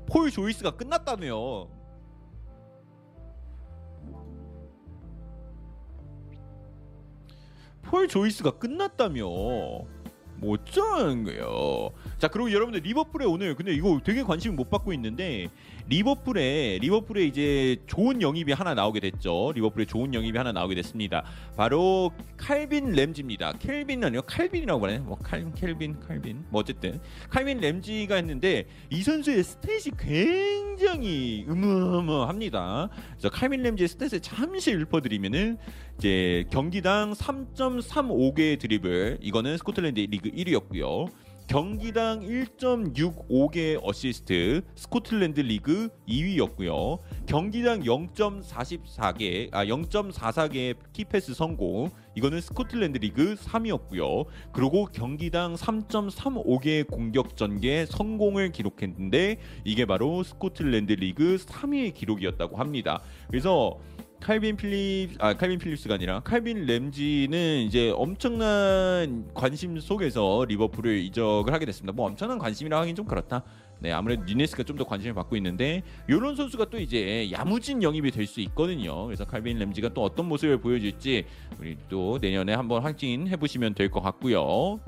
폴 0.07 0.29
조이스가 0.29 0.71
끝났다네요. 0.71 1.69
폴 7.83 8.09
조이스가 8.09 8.57
끝났다며? 8.57 9.23
뭐 9.23 9.87
어쩌는 10.41 11.23
거예요? 11.23 11.91
자 12.17 12.27
그리고 12.27 12.51
여러분들 12.51 12.81
리버풀에 12.81 13.25
오늘 13.25 13.55
근데 13.55 13.73
이거 13.73 14.01
되게 14.03 14.21
관심 14.21 14.57
못 14.57 14.69
받고 14.69 14.91
있는데 14.91 15.47
리버풀에 15.89 16.77
리버풀에 16.81 17.25
이제 17.25 17.77
좋은 17.87 18.21
영입이 18.21 18.53
하나 18.53 18.75
나오게 18.75 18.99
됐죠. 18.99 19.51
리버풀에 19.55 19.85
좋은 19.85 20.13
영입이 20.13 20.37
하나 20.37 20.51
나오게 20.51 20.75
됐습니다. 20.75 21.23
바로 21.57 22.11
칼빈 22.37 22.91
램지입니다. 22.91 23.53
켈빈 23.53 24.03
아니요? 24.03 24.21
칼빈이라고 24.21 24.85
하네. 24.85 24.99
뭐 24.99 25.17
칼, 25.17 25.51
켈빈 25.55 25.99
칼빈. 25.99 26.45
뭐 26.49 26.61
어쨌든. 26.61 26.99
칼빈 27.31 27.59
램지가 27.59 28.15
했는데 28.15 28.67
이 28.91 29.01
선수의 29.01 29.43
스탯이 29.43 29.97
굉장히 29.97 31.45
음음합니다. 31.49 32.89
그래서 33.13 33.29
칼빈 33.29 33.63
램지의 33.63 33.87
스탯을 33.89 34.19
잠시 34.21 34.73
읊어드리면은 34.73 35.57
이제 35.97 36.45
경기당 36.51 37.13
3.35개의 37.13 38.59
드리블. 38.59 39.17
이거는 39.21 39.57
스코틀랜드 39.57 39.99
리그 40.01 40.29
1위였고요. 40.29 41.09
경기당 41.49 42.19
1.65개의 42.19 43.79
어시스트 43.81 44.61
스코틀랜드 44.75 45.39
리그 45.39 45.89
2위였고요. 46.07 46.99
경기당 47.25 47.81
0.44개 47.81 49.51
아 49.51 49.65
0.44개의 49.65 50.75
key 50.93 51.11
pass 51.11 51.33
성공 51.33 51.89
이거는 52.13 52.39
스코틀랜드 52.39 52.99
리그 52.99 53.33
3위였고요. 53.33 54.27
그리고 54.51 54.85
경기당 54.85 55.55
3.35개의 55.55 56.85
공격 56.85 57.35
전개 57.35 57.87
성공을 57.87 58.51
기록했는데 58.51 59.39
이게 59.65 59.85
바로 59.87 60.21
스코틀랜드 60.21 60.93
리그 60.93 61.37
3위의 61.37 61.95
기록이었다고 61.95 62.57
합니다. 62.57 63.01
그래서 63.27 63.79
칼빈 64.21 64.57
필립 64.57 65.15
아 65.19 65.33
칼빈 65.33 65.59
필립스가 65.59 65.93
아니라 65.95 66.19
칼빈 66.19 66.65
램지는 66.65 67.59
이제 67.61 67.89
엄청난 67.95 69.29
관심 69.33 69.79
속에서 69.79 70.45
리버풀을 70.47 70.97
이적을 70.99 71.53
하게 71.53 71.65
됐습니다. 71.65 71.93
뭐 71.93 72.07
엄청난 72.07 72.37
관심이라 72.37 72.79
하긴 72.81 72.95
좀 72.95 73.05
그렇다. 73.05 73.43
네 73.79 73.93
아무래도 73.93 74.23
누네스가 74.25 74.63
좀 74.63 74.75
더 74.77 74.83
관심을 74.83 75.13
받고 75.13 75.37
있는데 75.37 75.83
이런 76.09 76.35
선수가 76.35 76.65
또 76.69 76.77
이제 76.79 77.29
야무진 77.31 77.81
영입이 77.81 78.11
될 78.11 78.27
수 78.27 78.41
있거든요. 78.41 79.05
그래서 79.05 79.23
칼빈 79.25 79.57
램지가 79.57 79.93
또 79.93 80.03
어떤 80.03 80.27
모습을 80.27 80.59
보여줄지 80.59 81.25
우리 81.59 81.77
또 81.87 82.17
내년에 82.21 82.53
한번 82.53 82.83
확인해 82.83 83.37
보시면 83.37 83.73
될 83.73 83.89
것 83.89 84.01
같고요. 84.01 84.79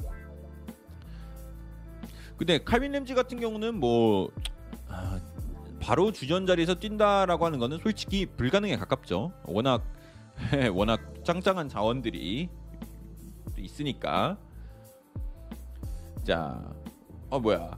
근데 2.38 2.57
칼빈 2.57 2.91
램지 2.91 3.13
같은 3.13 3.39
경우는 3.39 3.79
뭐 3.79 4.29
아, 4.89 5.19
바로 5.82 6.11
주전 6.11 6.45
자리에서 6.45 6.75
뛴다라고 6.75 7.45
하는 7.45 7.57
거는 7.59 7.79
솔직히 7.79 8.25
불가능에 8.27 8.77
가깝죠. 8.77 9.34
워낙 9.45 9.84
워낙 10.73 11.01
짱짱한 11.25 11.69
자원들이 11.69 12.49
있으니까. 13.57 14.38
자, 16.23 16.61
어 17.29 17.39
뭐야? 17.39 17.77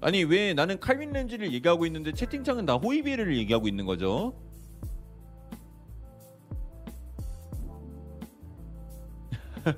아니 0.00 0.22
왜 0.22 0.54
나는 0.54 0.78
칼빈 0.78 1.10
렌즈를 1.12 1.52
얘기하고 1.52 1.84
있는데 1.86 2.12
채팅창은 2.12 2.66
다 2.66 2.74
호이비에를 2.74 3.36
얘기하고 3.36 3.66
있는 3.66 3.84
거죠? 3.84 4.32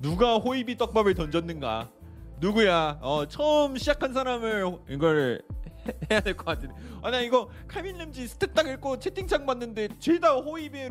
누가 0.00 0.36
호이비 0.38 0.76
떡밥을 0.76 1.14
던졌는가? 1.14 1.92
누구야? 2.40 2.98
어 3.00 3.26
처음 3.26 3.76
시작한 3.76 4.12
사람을 4.12 4.78
이걸 4.88 5.42
해- 5.86 5.92
해야 6.10 6.20
될 6.20 6.36
것 6.36 6.44
같은데. 6.46 6.74
아나 7.02 7.20
이거 7.20 7.48
칼빈 7.66 7.98
렌즈 7.98 8.24
스탯 8.26 8.54
딱 8.54 8.66
읽고 8.68 8.98
채팅창 8.98 9.46
봤는데 9.46 9.88
죄다 9.98 10.34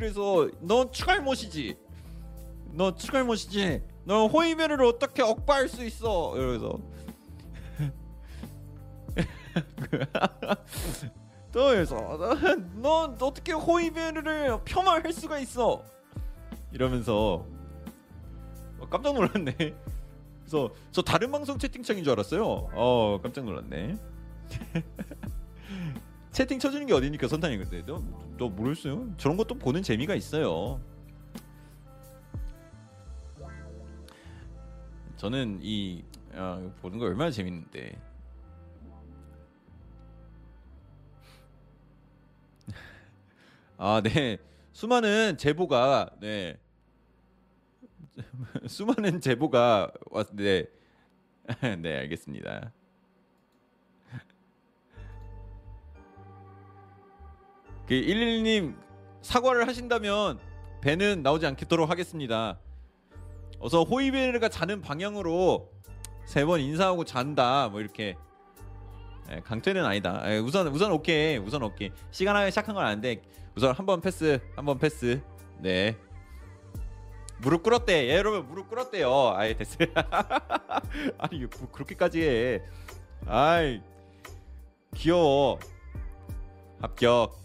해서 0.06 0.50
너 0.62 0.90
추갈못이지. 0.92 1.78
너 2.74 2.96
추갈못이지. 2.96 3.82
너 4.06 4.28
호이비에를 4.28 4.84
어떻게 4.84 5.22
억바할 5.24 5.68
수 5.70 5.84
있어? 5.86 6.34
이러면서. 6.36 6.80
또 11.52 11.74
해서 11.76 11.96
너, 12.76 13.16
너 13.18 13.26
어떻게 13.26 13.52
호이베르를 13.54 14.60
폄하할 14.64 15.12
수가 15.12 15.40
있어 15.40 15.84
이러면서 16.72 17.46
어, 18.80 18.88
깜짝 18.90 19.16
놀랐네 19.16 19.56
그래서 20.48 20.74
저 20.92 21.02
다른 21.02 21.30
방송 21.30 21.60
채팅창인 21.60 22.06
줄 22.06 22.14
알았어요. 22.14 22.42
어 22.74 23.20
깜짝 23.22 23.44
놀랐네. 23.44 23.98
채팅 26.32 26.58
쳐주는 26.58 26.88
게 26.88 26.94
어디니까 26.94 27.28
선탄이 27.28 27.58
근데. 27.58 27.86
너, 27.86 28.02
너 28.38 28.48
모르겠어요. 28.48 29.14
저런 29.18 29.36
것도 29.36 29.56
보는 29.56 29.84
재미가 29.84 30.16
있어요. 30.16 30.80
저는 35.18 35.60
이 35.62 36.06
아, 36.34 36.62
보는 36.82 36.98
거 36.98 37.06
얼마나 37.06 37.30
재밌는데. 37.30 38.00
아, 43.78 44.02
네. 44.02 44.38
수많은 44.72 45.38
제보가 45.38 46.12
네. 46.22 46.58
수많은 48.68 49.22
제보가 49.22 49.92
왔 50.12 50.28
네. 50.34 50.66
네, 51.80 51.98
알겠습니다. 52.00 52.74
그 57.88 57.94
111님 57.94 58.76
사과를 59.22 59.68
하신다면 59.68 60.40
배는 60.82 61.24
나오지 61.24 61.46
않도록 61.46 61.90
하겠습니다. 61.90 62.60
어서 63.60 63.84
호이베르가 63.84 64.50
자는 64.50 64.82
방향으로 64.82 65.72
세 66.26 66.46
번 66.46 66.60
인사하고 66.60 67.06
잔다. 67.06 67.70
뭐 67.70 67.80
이렇게 67.80 68.16
예, 69.32 69.40
강퇴는 69.42 69.86
아니다. 69.86 70.22
예, 70.32 70.38
우선 70.40 70.68
우선 70.68 70.92
오케이. 70.92 71.38
우선 71.38 71.64
오케이. 71.64 71.92
시간하게 72.12 72.50
시작한 72.52 72.76
건 72.76 72.86
아닌데 72.86 73.22
우선 73.56 73.74
한 73.74 73.86
번 73.86 74.02
패스. 74.02 74.40
한 74.56 74.66
번 74.66 74.78
패스. 74.78 75.22
네. 75.60 75.96
무릎 77.42 77.64
꿇었대. 77.64 78.08
예, 78.10 78.16
여러분 78.18 78.48
무릎 78.48 78.70
꿇었대요. 78.70 79.34
아예 79.36 79.56
됐어요. 79.56 79.88
아니 81.18 81.40
뭐 81.60 81.72
그렇게까지 81.72 82.22
해. 82.22 82.62
아이 83.26 83.82
귀여워. 84.96 85.60
합격. 86.82 87.36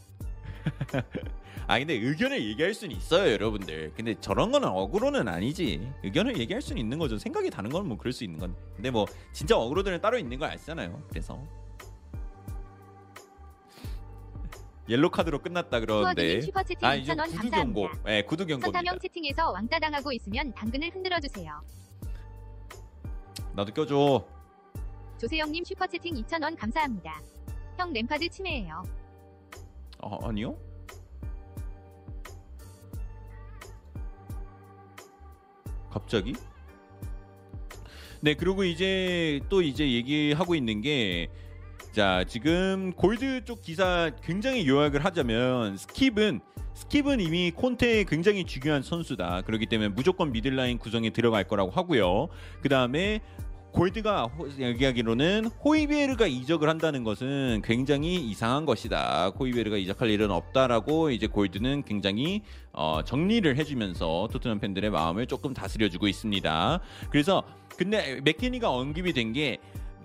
아 1.66 1.78
근데 1.78 1.94
의견을 1.94 2.42
얘기할 2.44 2.74
수는 2.74 2.94
있어요 2.94 3.32
여러분들 3.32 3.92
근데 3.96 4.14
저런 4.20 4.50
거는 4.52 4.68
어그로는 4.68 5.26
아니지 5.28 5.88
의견을 6.02 6.38
얘기할 6.38 6.60
수는 6.60 6.80
있는 6.80 6.98
거죠 6.98 7.18
생각이 7.18 7.50
다른 7.50 7.70
건 7.70 7.86
뭐 7.86 7.96
그럴 7.96 8.12
수 8.12 8.24
있는 8.24 8.38
건 8.38 8.54
근데 8.74 8.90
뭐 8.90 9.06
진짜 9.32 9.56
어그로들은 9.56 10.00
따로 10.00 10.18
있는 10.18 10.38
걸 10.38 10.50
아시잖아요 10.50 11.02
그래서 11.08 11.40
옐로 14.88 15.10
카드로 15.10 15.40
끝났다 15.40 15.80
그러는데 15.80 16.40
슈퍼 16.40 16.62
채팅 16.62 16.86
아 16.86 16.94
이제 16.94 17.12
2,000원 17.14 17.26
구두 17.30 17.50
경고 17.50 17.82
감사합니다. 17.82 18.12
예 18.16 18.22
구두 18.22 18.46
경고입니다 18.46 18.78
선타명 18.78 18.98
채팅에서 18.98 19.50
왕따 19.52 19.78
당하고 19.78 20.12
있으면 20.12 20.52
당근을 20.54 20.90
흔들어 20.92 21.20
주세요. 21.20 21.60
나도 23.54 23.72
껴줘 23.72 24.26
조세영님 25.18 25.64
슈퍼 25.64 25.86
채팅 25.86 26.14
2,000원 26.16 26.58
감사합니다. 26.58 27.20
형 27.78 27.92
램파드 27.92 28.28
침해예요. 28.28 28.82
아, 30.00 30.18
아니요 30.24 30.56
갑자기? 35.90 36.34
네 38.20 38.34
그리고 38.34 38.64
이제 38.64 39.40
또 39.48 39.62
이제 39.62 39.90
얘기하고 39.92 40.54
있는 40.54 40.80
게 40.80 41.28
자 41.92 42.24
지금 42.26 42.92
골드 42.96 43.44
쪽 43.44 43.60
기사 43.60 44.10
굉장히 44.24 44.66
요약을 44.66 45.04
하자면 45.04 45.76
스킵은 45.76 46.40
스킵은 46.74 47.20
이미 47.20 47.50
콘테의 47.50 48.06
굉장히 48.06 48.44
중요한 48.44 48.82
선수다 48.82 49.42
그렇기 49.42 49.66
때문에 49.66 49.90
무조건 49.90 50.32
미들라인 50.32 50.78
구성에 50.78 51.10
들어갈 51.10 51.44
거라고 51.44 51.70
하고요 51.70 52.28
그 52.62 52.70
다음에 52.70 53.20
골드가 53.72 54.24
호- 54.24 54.48
얘기하기로는 54.58 55.46
호이비에르가 55.46 56.26
이적을 56.26 56.68
한다는 56.68 57.04
것은 57.04 57.62
굉장히 57.64 58.16
이상한 58.16 58.66
것이다. 58.66 59.30
호이비에르가 59.30 59.78
이적할 59.78 60.10
일은 60.10 60.30
없다라고 60.30 61.10
이제 61.10 61.26
골드는 61.26 61.84
굉장히 61.84 62.42
어, 62.74 63.00
정리를 63.02 63.56
해주면서 63.56 64.28
토트넘 64.30 64.60
팬들의 64.60 64.90
마음을 64.90 65.26
조금 65.26 65.54
다스려주고 65.54 66.06
있습니다. 66.06 66.80
그래서 67.10 67.44
근데 67.78 68.20
맥케니가 68.22 68.70
언급이 68.70 69.14
된 69.14 69.32
게 69.32 69.56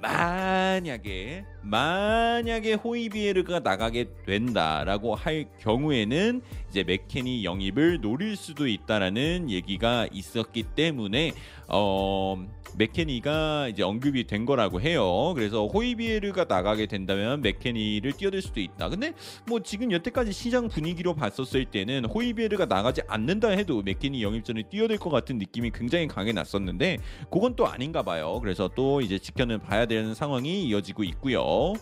만약에 0.01 1.45
만약에 1.63 2.73
호이비에르가 2.73 3.59
나가게 3.59 4.07
된다라고 4.25 5.15
할 5.15 5.45
경우에는 5.59 6.41
이제 6.69 6.83
맥케니 6.83 7.43
영입을 7.43 7.99
노릴 8.01 8.35
수도 8.35 8.67
있다라는 8.67 9.49
얘기가 9.49 10.07
있었기 10.11 10.63
때문에 10.75 11.33
어 11.69 12.37
맥케니가 12.77 13.69
이제 13.69 13.83
언급이 13.83 14.25
된 14.25 14.45
거라고 14.45 14.79
해요. 14.79 15.33
그래서 15.35 15.67
호이비에르가 15.67 16.45
나가게 16.45 16.85
된다면 16.85 17.41
맥케니를 17.41 18.13
뛰어들 18.13 18.41
수도 18.41 18.59
있다. 18.59 18.89
근데 18.89 19.13
뭐 19.47 19.61
지금 19.61 19.91
여태까지 19.91 20.31
시장 20.31 20.67
분위기로 20.67 21.15
봤었을 21.15 21.65
때는 21.65 22.05
호이비에르가 22.05 22.65
나가지 22.65 23.01
않는다 23.07 23.49
해도 23.49 23.81
맥케니 23.81 24.23
영입전에 24.23 24.63
뛰어들 24.69 24.97
것 24.97 25.09
같은 25.09 25.37
느낌이 25.37 25.71
굉장히 25.71 26.07
강해 26.07 26.31
났었는데 26.31 26.99
그건 27.31 27.55
또 27.55 27.67
아닌가 27.67 28.03
봐요. 28.03 28.39
그래서 28.41 28.69
또 28.75 29.01
이제 29.01 29.17
지켜는 29.17 29.59
봐야 29.59 29.85
되는 29.85 30.13
상황이 30.13 30.63
이어지고 30.65 31.03
있고요. 31.03 31.73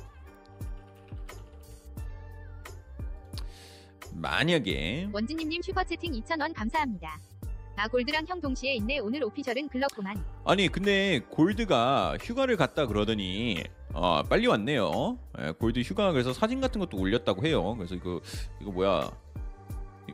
만약에 4.14 5.10
원진님님 5.12 5.62
슈퍼 5.62 5.84
채팅 5.84 6.14
2,000원 6.14 6.54
감사합니다. 6.54 7.20
아 7.78 7.88
골드랑 7.90 8.26
형 8.28 8.40
동시에 8.40 8.76
있네 8.76 9.00
오늘 9.00 9.24
오피셜은 9.24 9.68
글렀구만. 9.68 10.24
아니 10.46 10.70
근데 10.70 11.20
골드가 11.30 12.18
휴가를 12.22 12.56
갔다 12.56 12.86
그러더니 12.88 13.64
어, 13.94 14.24
빨리 14.24 14.48
왔네요. 14.48 15.18
예, 15.40 15.52
골드 15.52 15.80
휴가 15.82 16.12
그래서 16.12 16.32
사진 16.34 16.62
같은 16.62 16.80
것도 16.80 16.98
올렸다고 16.98 17.46
해요. 17.46 17.76
그래서 17.76 17.96
이거 17.96 18.22
이거 18.62 18.72
뭐야? 18.72 19.12
이- 20.08 20.14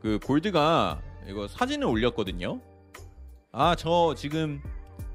그 0.00 0.18
골드가 0.24 1.02
이거 1.28 1.48
사진을 1.48 1.86
올렸거든요. 1.88 2.60
아 3.52 3.74
저 3.76 4.14
지금 4.16 4.62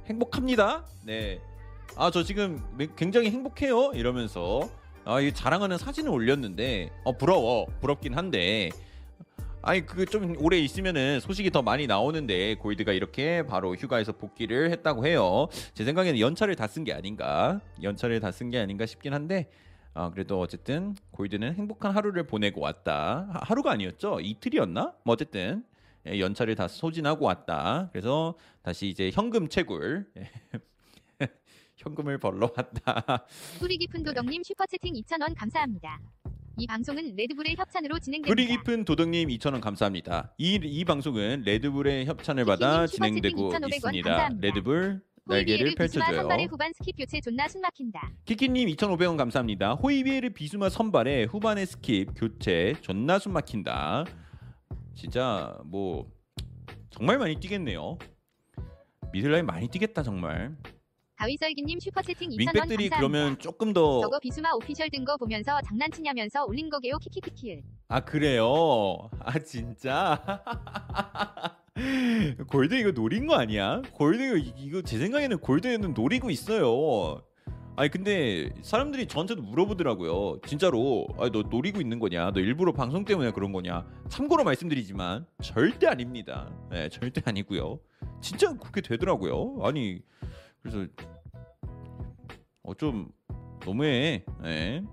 행복합니다. 0.07 0.85
네. 1.05 1.39
아 1.95 2.11
저 2.11 2.23
지금 2.23 2.61
매- 2.77 2.87
굉장히 2.97 3.29
행복해요. 3.31 3.91
이러면서 3.93 4.69
아 5.05 5.19
이 5.21 5.33
자랑하는 5.33 5.77
사진을 5.77 6.11
올렸는데 6.11 6.91
어 7.05 7.17
부러워 7.17 7.65
부럽긴 7.79 8.15
한데 8.17 8.69
아니 9.63 9.85
그 9.85 10.05
좀 10.05 10.35
오래 10.39 10.57
있으면은 10.57 11.19
소식이 11.19 11.51
더 11.51 11.61
많이 11.61 11.85
나오는데 11.87 12.55
골드가 12.55 12.91
이렇게 12.93 13.45
바로 13.45 13.75
휴가에서 13.75 14.11
복귀를 14.11 14.71
했다고 14.71 15.05
해요. 15.05 15.47
제 15.73 15.83
생각에는 15.85 16.19
연차를 16.19 16.55
다 16.55 16.65
쓴 16.67 16.83
게 16.83 16.93
아닌가, 16.93 17.61
연차를 17.81 18.19
다 18.19 18.31
쓴 18.31 18.49
게 18.49 18.57
아닌가 18.59 18.85
싶긴 18.85 19.13
한데, 19.13 19.49
아 19.93 20.09
그래도 20.09 20.39
어쨌든 20.39 20.95
골드는 21.11 21.53
행복한 21.55 21.91
하루를 21.95 22.23
보내고 22.25 22.61
왔다. 22.61 23.27
하- 23.31 23.39
하루가 23.43 23.71
아니었죠? 23.71 24.19
이틀이었나? 24.21 24.93
뭐 25.03 25.13
어쨌든 25.13 25.63
예, 26.07 26.19
연차를 26.19 26.55
다 26.55 26.67
소진하고 26.67 27.25
왔다. 27.25 27.89
그래서 27.91 28.35
다시 28.63 28.87
이제 28.87 29.11
현금 29.13 29.47
채굴, 29.47 30.07
예. 30.17 30.29
현금을 31.77 32.17
벌러 32.17 32.49
왔다. 32.57 33.25
뿌리 33.59 33.77
깊은 33.77 34.03
도덕님 34.03 34.41
슈퍼채팅 34.43 34.93
2,000원 34.95 35.33
감사합니다. 35.37 35.99
이 36.61 36.67
방송은 36.67 37.15
레드불의 37.15 37.55
협찬으로 37.57 37.97
진행됩니다. 37.97 38.29
뿌리 38.29 38.45
깊은 38.45 38.85
도덕님 38.85 39.29
2,000원 39.29 39.61
감사합니다. 39.61 40.31
이, 40.37 40.59
이 40.63 40.85
방송은 40.85 41.41
레드불의 41.43 42.05
협찬을 42.05 42.45
받아 42.45 42.85
키키님 42.85 42.87
슈퍼채팅 42.87 43.31
진행되고 43.31 43.49
2,500원 43.51 43.73
있습니다. 43.73 44.09
감사합니다. 44.11 44.47
레드불 44.47 45.01
날개를 45.25 45.73
펼쳐줘요. 45.73 46.17
선발의 46.17 46.45
후반 46.45 46.71
스킵 46.73 46.97
교체 46.99 47.19
존나 47.19 47.47
숨막힌다. 47.47 48.11
키키님 48.25 48.69
2,500원 48.69 49.17
감사합니다. 49.17 49.73
호이비에르 49.73 50.29
비수마 50.29 50.69
선발에 50.69 51.23
후반에 51.23 51.63
스킵 51.63 52.13
교체 52.15 52.75
존나 52.81 53.17
숨 53.17 53.33
막힌다. 53.33 54.05
진짜 54.93 55.57
뭐 55.65 56.11
정말 56.91 57.17
많이 57.17 57.37
뛰겠네요. 57.39 57.97
미들라인 59.11 59.47
많이 59.47 59.67
뛰겠다 59.67 60.03
정말. 60.03 60.55
다위설기님 61.21 61.79
슈퍼채팅 61.79 62.29
2,000원 62.31 62.39
윙백들이 62.39 62.89
감사합니다. 62.89 62.97
그러면 62.97 63.37
조금 63.39 63.73
더 63.73 64.01
저거 64.01 64.17
비수마 64.19 64.53
official 64.53 64.89
뜬 64.89 65.05
거 65.05 65.17
보면서 65.17 65.59
장난치냐면서 65.67 66.45
올린 66.45 66.69
거게요 66.69 66.97
키키키키. 66.97 67.61
아 67.89 67.99
그래요? 68.01 69.09
아 69.19 69.37
진짜? 69.39 70.19
골드 72.49 72.73
이거 72.75 72.91
노린 72.91 73.27
거 73.27 73.35
아니야? 73.35 73.81
골드 73.93 74.37
이거, 74.39 74.53
이거 74.57 74.81
제 74.81 74.97
생각에는 74.97 75.37
골드는 75.39 75.93
노리고 75.93 76.29
있어요. 76.31 77.21
아니 77.75 77.89
근데 77.89 78.49
사람들이 78.63 79.07
저한테도 79.07 79.41
물어보더라고요. 79.43 80.41
진짜로 80.47 81.07
아니, 81.19 81.31
너 81.31 81.43
노리고 81.43 81.81
있는 81.81 81.99
거냐? 81.99 82.31
너 82.31 82.39
일부러 82.39 82.71
방송 82.73 83.05
때문에 83.05 83.31
그런 83.31 83.51
거냐? 83.53 83.85
참고로 84.09 84.43
말씀드리지만 84.43 85.25
절대 85.43 85.85
아닙니다. 85.87 86.51
네, 86.71 86.89
절대 86.89 87.21
아니고요. 87.25 87.79
진짜 88.21 88.53
그렇게 88.57 88.81
되더라고요. 88.81 89.59
아니 89.63 90.01
그래서 90.61 90.85
어 92.63 92.73
좀 92.75 93.09
너무해. 93.65 94.23
네. 94.41 94.83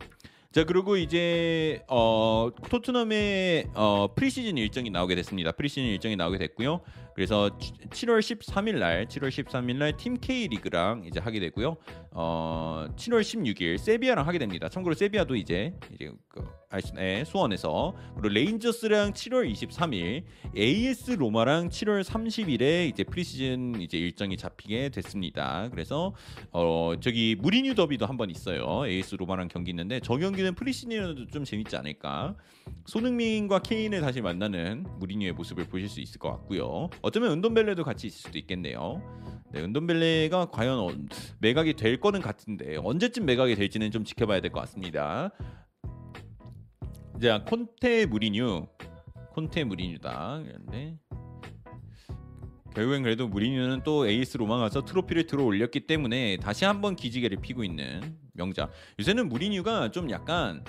자 0.53 0.64
그리고 0.64 0.97
이제 0.97 1.85
어 1.89 2.51
토트넘의 2.71 3.71
어 3.75 4.09
프리시즌 4.14 4.57
일정이 4.59 4.91
나오게 4.91 5.14
됐습니다. 5.16 5.53
프리시즌 5.53 5.85
일정이 5.85 6.16
나오게 6.16 6.39
됐고요. 6.39 6.81
그래서 7.19 7.51
7월 7.59 8.21
13일 8.21 8.79
날 8.79 9.07
7월 9.07 9.29
13일 9.29 9.75
날 9.75 9.97
팀 9.97 10.19
K 10.21 10.47
리그랑 10.47 11.03
이제 11.05 11.19
하게 11.19 11.41
되고요. 11.41 11.77
어 12.12 12.87
7월 12.95 13.23
16일 13.23 13.77
세비야랑 13.77 14.25
하게 14.25 14.39
됩니다. 14.39 14.69
참고로 14.69 14.95
세비야도 14.95 15.35
이제 15.35 15.75
이제 15.93 16.12
그 16.29 16.47
아시네 16.71 17.25
수원에서 17.25 17.97
그리고 18.14 18.29
레인저스랑 18.35 19.14
7월 19.14 19.51
23일 19.51 20.23
AS 20.57 21.12
로마랑 21.12 21.71
7월 21.71 22.05
30일에 22.05 22.89
이제 22.89 23.03
프리시즌 23.03 23.81
이제 23.81 23.99
일정이 23.99 24.37
잡히게 24.37 24.91
됐습니다. 24.91 25.69
그래서 25.73 26.14
어 26.53 26.93
저기 27.01 27.35
무리뉴 27.37 27.75
더비도 27.75 28.07
한 28.07 28.16
번 28.16 28.31
있어요. 28.31 28.87
AS 28.87 29.16
로마랑 29.16 29.49
경기 29.49 29.71
있는데 29.71 29.99
저 30.01 30.16
경기는 30.16 30.55
프리시즌이라도 30.55 31.27
좀 31.29 31.43
재밌지 31.45 31.77
않을까. 31.77 32.37
손흥민과 32.85 33.61
케인을 33.61 34.03
다시 34.03 34.21
만나는 34.21 34.85
무리뉴의 34.99 35.33
모습을 35.33 35.64
보실 35.64 35.89
수 35.89 36.01
있을 36.01 36.19
것 36.19 36.31
같고요. 36.33 36.91
어쩌면 37.09 37.32
은돈벨레도 37.32 37.84
같이 37.84 38.06
있을 38.06 38.20
수도 38.20 38.38
있겠네요. 38.38 39.02
네, 39.50 39.62
은돈벨레가 39.62 40.50
과연 40.50 40.78
어, 40.78 40.88
매각이 41.38 41.72
될 41.72 41.98
거는 42.00 42.20
같은데 42.20 42.76
언제쯤 42.76 43.24
매각이 43.24 43.54
될지는 43.54 43.90
좀 43.90 44.04
지켜봐야 44.04 44.42
될 44.42 44.50
것 44.52 44.61
같습니다. 44.61 45.30
자 47.22 47.42
콘테 47.44 48.04
무리뉴, 48.04 48.66
콘테 49.32 49.64
무리뉴다. 49.64 50.42
그런데 50.44 50.98
결국엔 52.74 53.02
그래도 53.02 53.26
무리뉴는 53.26 53.82
또 53.84 54.06
에이스 54.06 54.36
로마 54.36 54.59
가서 54.59 54.84
트로피를 54.84 55.26
들어 55.26 55.44
올렸기 55.44 55.86
때문에 55.86 56.36
다시 56.36 56.66
한번 56.66 56.94
기지개를 56.94 57.38
피고 57.40 57.64
있는 57.64 58.18
명자. 58.34 58.68
요새는 59.00 59.30
무리뉴가 59.30 59.92
좀 59.92 60.11
약간 60.11 60.62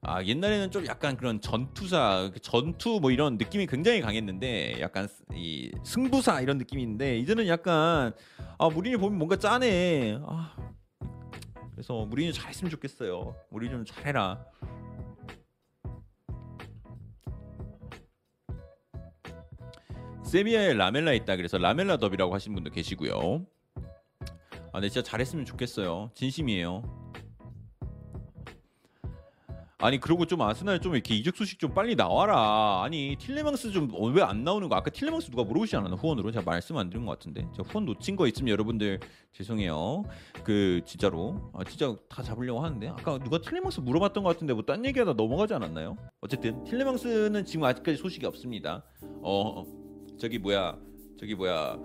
아 0.00 0.22
옛날에는 0.22 0.70
좀 0.70 0.86
약간 0.86 1.16
그런 1.16 1.40
전투사 1.40 2.30
전투 2.40 3.00
뭐 3.00 3.10
이런 3.10 3.36
느낌이 3.36 3.66
굉장히 3.66 4.00
강했는데 4.00 4.80
약간 4.80 5.08
이 5.34 5.72
승부사 5.82 6.40
이런 6.40 6.56
느낌이 6.58 6.82
있는데 6.82 7.18
이제는 7.18 7.48
약간 7.48 8.12
아 8.58 8.68
무리뉴 8.68 8.98
보면 8.98 9.18
뭔가 9.18 9.36
짠해. 9.36 10.20
아 10.24 10.54
그래서 11.72 12.04
무리뉴 12.06 12.32
잘했으면 12.32 12.70
좋겠어요. 12.70 13.34
좀 13.70 13.84
잘해라. 13.84 14.44
세비야에 20.24 20.74
라멜라 20.74 21.14
있다. 21.14 21.36
그래서 21.36 21.58
라멜라 21.58 21.96
더비라고 21.96 22.34
하신 22.34 22.54
분도 22.54 22.70
계시고요. 22.70 23.46
아 23.76 24.72
근데 24.72 24.90
진짜 24.90 25.02
잘했으면 25.02 25.44
좋겠어요. 25.44 26.10
진심이에요 26.14 27.07
아니 29.80 30.00
그리고 30.00 30.26
좀 30.26 30.42
아스날 30.42 30.80
좀 30.80 30.94
이렇게 30.94 31.14
이적 31.14 31.36
소식 31.36 31.60
좀 31.60 31.72
빨리 31.72 31.94
나와라. 31.94 32.82
아니 32.82 33.14
틸레망스 33.16 33.70
좀 33.70 33.88
왜 34.12 34.22
안 34.22 34.42
나오는 34.42 34.68
거? 34.68 34.74
아까 34.74 34.90
틸레망스 34.90 35.30
누가 35.30 35.44
물어보지 35.44 35.76
않았나 35.76 35.94
후원으로? 35.94 36.32
제가 36.32 36.44
말씀 36.44 36.76
안 36.76 36.90
드린 36.90 37.06
것 37.06 37.12
같은데. 37.12 37.42
제가 37.56 37.68
후원 37.68 37.84
놓친 37.84 38.16
거 38.16 38.26
있으면 38.26 38.48
여러분들 38.48 38.98
죄송해요. 39.32 40.02
그 40.42 40.80
진짜로 40.84 41.52
아 41.54 41.62
진짜 41.62 41.94
다 42.08 42.24
잡으려고 42.24 42.58
하는데 42.60 42.88
아까 42.88 43.18
누가 43.18 43.38
틸레망스 43.38 43.78
물어봤던 43.80 44.24
것 44.24 44.30
같은데 44.30 44.52
뭐 44.52 44.62
딴 44.64 44.84
얘기하다 44.84 45.12
넘어가지 45.12 45.54
않았나요? 45.54 45.96
어쨌든 46.20 46.64
틸레망스는 46.64 47.44
지금 47.44 47.64
아직까지 47.64 47.98
소식이 47.98 48.26
없습니다. 48.26 48.82
어 49.22 49.64
저기 50.18 50.38
뭐야 50.38 50.76
저기 51.20 51.36
뭐야 51.36 51.78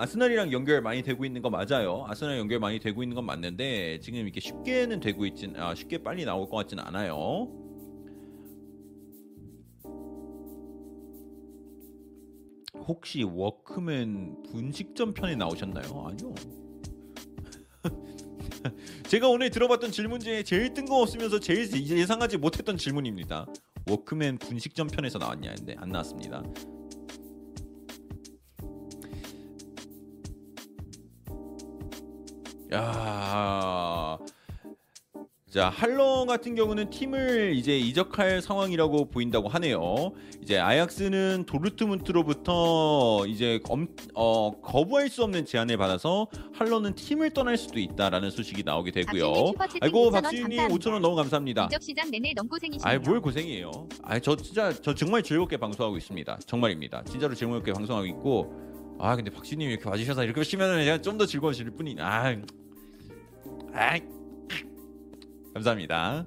아스날이랑 0.00 0.50
연결 0.52 0.80
많이 0.80 1.02
되고 1.02 1.26
있는 1.26 1.42
거 1.42 1.50
맞아요. 1.50 2.06
아스날 2.08 2.38
연결 2.38 2.58
많이 2.58 2.78
되고 2.78 3.02
있는 3.02 3.14
건 3.14 3.26
맞는데 3.26 4.00
지금 4.00 4.20
이렇게 4.20 4.40
쉽게는 4.40 4.98
되고 4.98 5.26
있진 5.26 5.54
아, 5.56 5.74
쉽게 5.74 6.02
빨리 6.02 6.24
나올 6.24 6.48
것 6.48 6.56
같지는 6.56 6.82
않아요. 6.84 7.48
혹시 12.74 13.24
워크맨 13.24 14.44
분식점 14.50 15.12
편에 15.12 15.36
나오셨나요? 15.36 16.06
아니요. 16.08 16.34
제가 19.06 19.28
오늘 19.28 19.50
들어봤던 19.50 19.92
질문 19.92 20.18
중에 20.20 20.42
제일 20.44 20.72
뜬금없으면서 20.72 21.40
제일 21.40 21.70
예상하지 21.70 22.38
못했던 22.38 22.78
질문입니다. 22.78 23.46
워크맨 23.86 24.38
분식점 24.38 24.86
편에서 24.86 25.18
나왔냐 25.18 25.50
했는데 25.50 25.74
안 25.76 25.90
나왔습니다. 25.90 26.42
야. 32.72 34.18
자, 35.50 35.68
할러 35.68 36.26
같은 36.26 36.54
경우는 36.54 36.90
팀을 36.90 37.54
이제 37.56 37.76
이적할 37.76 38.40
상황이라고 38.40 39.10
보인다고 39.10 39.48
하네요. 39.48 40.12
이제 40.40 40.56
아약스는 40.60 41.44
도르트문트로부터 41.46 43.26
이제 43.26 43.58
엄, 43.68 43.88
어, 44.14 44.52
거부할 44.60 45.08
수 45.08 45.24
없는 45.24 45.46
제안을 45.46 45.76
받아서 45.76 46.28
할러는 46.54 46.94
팀을 46.94 47.30
떠날 47.30 47.56
수도 47.56 47.80
있다라는 47.80 48.30
소식이 48.30 48.62
나오게 48.62 48.92
되고요. 48.92 49.24
아이고 49.80 50.10
5,000원 50.10 50.12
박수님 50.12 50.42
감사합니다. 50.56 50.68
5천 50.68 50.92
원 50.92 51.02
너무 51.02 51.16
감사합니다. 51.16 51.64
이적 51.66 51.82
시장 51.82 52.08
내내 52.12 52.32
너무 52.32 52.48
고생이시네요. 52.48 52.88
아이 52.88 52.98
뭘 53.00 53.20
고생이에요. 53.20 53.88
아이 54.04 54.20
저 54.20 54.36
진짜 54.36 54.72
저 54.72 54.94
정말 54.94 55.24
즐겁게 55.24 55.56
방송하고 55.56 55.96
있습니다. 55.96 56.38
정말입니다. 56.46 57.02
진짜로 57.10 57.34
즐겁게 57.34 57.72
방송하고 57.72 58.06
있고 58.06 58.96
아 59.00 59.16
근데 59.16 59.30
박신님이 59.32 59.72
이렇게 59.72 59.88
와주셔서 59.88 60.22
이렇게 60.22 60.38
하시면은 60.40 60.84
제가 60.84 61.02
좀 61.02 61.18
더 61.18 61.26
즐거워질 61.26 61.72
뿐이 61.72 61.96
아, 61.98 62.36
아 63.72 63.98
감사합니다. 65.54 66.26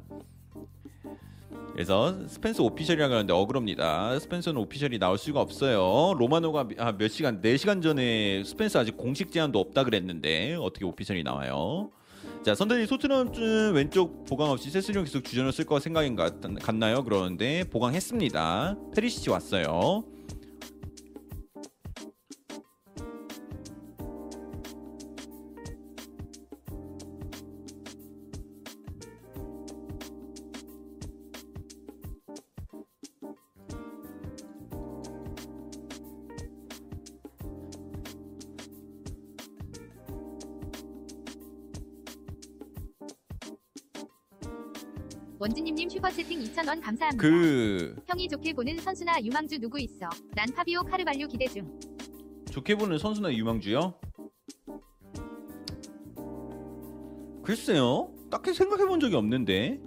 그래서 1.73 2.27
스펜서 2.27 2.63
오피셜이라고 2.63 3.13
하는데 3.13 3.33
어그럽니다. 3.33 4.19
스펜서는 4.19 4.61
오피셜이 4.61 4.99
나올 4.99 5.17
수가 5.17 5.41
없어요. 5.41 6.13
로마노가 6.17 6.65
미- 6.65 6.75
아, 6.77 6.91
몇 6.95 7.07
시간 7.07 7.41
4시간 7.41 7.81
전에 7.81 8.43
스펜서 8.43 8.79
아직 8.79 8.95
공식 8.95 9.31
제안도 9.31 9.59
없다 9.59 9.83
그랬는데 9.83 10.55
어떻게 10.59 10.85
오피셜이 10.85 11.23
나와요? 11.23 11.89
자 12.43 12.53
선대리 12.55 12.85
소트넘 12.85 13.31
왼쪽 13.73 14.25
보강 14.25 14.49
없이 14.51 14.69
세스령 14.69 15.05
계속 15.05 15.23
주전을 15.23 15.51
쓸 15.51 15.65
거 15.65 15.79
생각인 15.79 16.15
것 16.15 16.39
같- 16.41 16.61
같나요? 16.61 17.03
그러는데 17.03 17.63
보강했습니다. 17.69 18.75
페리시치 18.95 19.29
왔어요. 19.29 20.03
원진님님 45.43 45.89
슈퍼채팅 45.89 46.39
2,000원 46.39 46.81
감사합니다. 46.81 47.17
그 47.17 47.93
형이 48.07 48.29
좋게 48.29 48.53
보는 48.53 48.77
선수나 48.77 49.21
유망주 49.21 49.59
누구 49.59 49.77
있어? 49.77 50.07
난 50.33 50.47
파비오 50.55 50.83
카르발류 50.83 51.27
기대 51.27 51.45
중. 51.47 51.69
좋게 52.49 52.75
보는 52.75 52.97
선수나 52.97 53.33
유망주요? 53.33 53.93
글쎄요. 57.43 58.13
딱히 58.31 58.53
생각해 58.53 58.85
본 58.85 59.01
적이 59.01 59.15
없는데. 59.15 59.81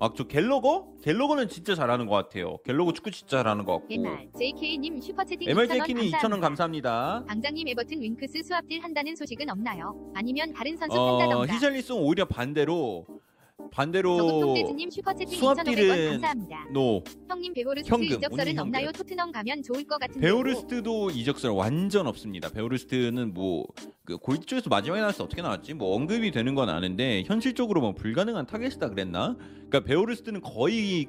아 0.00 0.10
저 0.14 0.24
갤러거? 0.24 0.86
갤러거는 1.02 1.48
진짜 1.48 1.74
잘하는 1.74 2.06
것 2.06 2.14
같아요. 2.14 2.58
갤러거 2.64 2.92
축구 2.92 3.10
진짜 3.10 3.38
잘하는 3.38 3.64
것 3.64 3.72
같고. 3.78 3.88
옛날 3.92 4.28
JK님 4.38 5.00
슈퍼채팅 5.00 5.48
2,000원 5.48 5.50
MRJ키는 5.50 6.10
감사합니다. 6.10 6.18
2,000원 6.28 6.40
감사합니다. 6.40 7.24
방장님 7.26 7.68
에버튼 7.68 8.00
윙크스 8.02 8.42
수합딜 8.44 8.82
한다는 8.82 9.16
소식은 9.16 9.50
없나요? 9.50 10.12
아니면 10.14 10.52
다른 10.52 10.76
선수 10.76 10.96
어, 10.96 11.18
판다던가. 11.18 11.52
히샬리송 11.52 12.00
오히려 12.00 12.24
반대로 12.26 13.06
반대로 13.72 14.16
저금통돼지님 14.16 14.90
슈퍼채팅 14.90 15.38
수합딜은 15.38 15.76
2,500원 15.76 16.10
감사합니다. 16.12 16.66
노 16.72 17.02
형님 17.28 17.52
베호르스트 17.54 17.90
현금, 17.90 18.06
이적설은 18.06 18.58
없나요? 18.58 18.86
현금. 18.86 18.98
토트넘 18.98 19.32
가면 19.32 19.62
좋을 19.62 19.84
것 19.84 19.98
같은데. 19.98 20.20
베호르스트도 20.20 21.10
이적설 21.10 21.50
완전 21.50 22.06
없습니다. 22.06 22.50
베호르스트는 22.50 23.34
뭐 23.34 23.82
그 23.82 24.18
골 24.22 24.38
쪽에서 24.38 24.70
마지막에 24.70 25.00
나왔을 25.00 25.18
때 25.18 25.24
어떻게 25.24 25.42
나왔지? 25.42 25.74
뭐 25.74 25.94
언급이 25.96 26.30
되는 26.30 26.54
건 26.54 26.68
아는데 26.68 27.24
현실적으로 27.26 27.80
뭐 27.80 27.94
불가능한 27.94 28.46
타겟이다 28.46 28.90
그랬나? 28.90 29.36
그러니까 29.36 29.80
베호르스트는 29.80 30.40
거의 30.40 31.06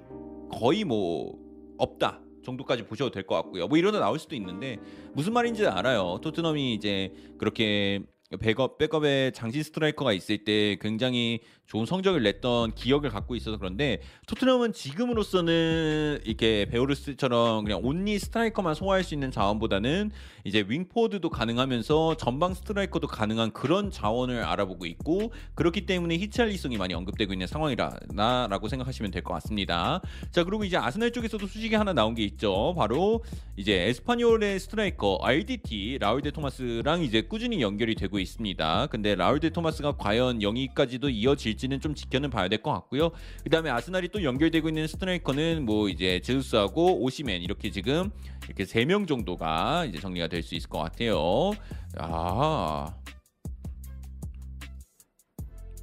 거의 0.52 0.84
뭐 0.84 1.38
없다. 1.78 2.22
정도까지 2.43 2.84
보셔도 2.86 3.12
될 3.12 3.24
것 3.28 3.36
같고요. 3.36 3.68
뭐 3.68 3.78
이러다 3.78 4.00
나올 4.00 4.18
수도 4.18 4.36
있는데 4.36 4.78
무슨 5.14 5.34
말인지 5.34 5.68
알아요. 5.68 6.20
토트넘이 6.24 6.74
이제 6.74 7.14
그렇게 7.38 8.00
백업 8.39 8.78
백업에 8.78 9.32
장신 9.36 9.62
스트라이커가 9.62 10.14
있을 10.14 10.43
때 10.45 10.78
굉장히 10.82 11.41
좋은 11.70 11.86
성적을 11.86 12.24
냈던 12.24 12.74
기억을 12.74 13.11
갖고 13.11 13.36
있어서 13.36 13.57
그런데 13.57 14.01
토트넘은 14.26 14.74
지금으로서는 14.74 16.22
이렇게 16.26 16.65
베호르스트처럼 16.65 17.63
그냥 17.63 17.80
only 17.84 18.17
스트라이커만 18.17 18.74
소화할 18.74 19.03
수 19.03 19.13
있는 19.13 19.30
자원보다는 19.30 20.09
이제 20.45 20.65
윙포워드도 20.67 21.30
가능하면서 21.30 22.17
전방 22.17 22.55
스트라이커도 22.55 23.05
가능한 23.05 23.51
그런 23.51 23.91
자원을 23.91 24.43
알아보고 24.43 24.88
있고 24.88 25.32
그렇기 25.53 25.86
때문에 25.86 26.17
히샬리송이 26.17 26.78
많이 26.78 26.95
언급되고 26.95 27.34
있는 27.34 27.45
상황이라고 27.45 28.67
생각하시면 28.67 29.11
될 29.11 29.20
것 29.20 29.34
같습니다. 29.36 30.01
자 30.32 30.43
그리고 30.45 30.63
이제 30.63 30.78
아스날 30.78 31.11
쪽에서도 31.11 31.45
소식이 31.45 31.76
하나 31.76 31.93
나온 31.93 32.15
게 32.15 32.24
있죠. 32.24 32.74
바로 32.76 33.24
이제 33.57 33.89
에스파뇰의 33.89 34.59
스트라이커 34.59 35.20
RDT 35.22 35.97
라울 35.99 36.21
데 36.21 36.32
토마스랑 36.32 37.03
이제 37.03 37.22
꾸준히 37.22 37.61
연결이 37.61 37.93
되고 37.93 38.17
있습니다. 38.17 38.88
근데 38.88 39.13
라울 39.13 39.38
데 39.38 39.49
토마스가 39.51 39.97
과연 39.97 40.41
영입까지도 40.41 41.09
이어질 41.09 41.59
지는 41.60 41.80
좀 41.80 41.93
지켜는 41.93 42.30
봐야 42.32 42.47
될 42.47 42.64
것 42.64 42.72
같고요. 42.74 43.12
그다음에 43.43 43.70
아스날이 43.70 44.07
또 44.10 44.24
연결되고 44.24 44.68
있는 44.70 44.88
스트라이커는 44.88 45.66
뭐 45.66 45.88
이제 45.89 46.20
제우스하고 46.22 47.01
오시맨 47.03 47.41
이렇게 47.43 47.70
지금 47.70 48.10
이렇게 48.45 48.66
세 48.66 48.86
명 48.86 49.05
정도가 49.05 49.86
이제 49.86 49.99
정리가 49.99 50.28
될 50.28 50.41
수 50.41 50.55
있을 50.55 50.68
것 50.70 50.80
같아요. 50.80 51.51
아. 51.99 52.95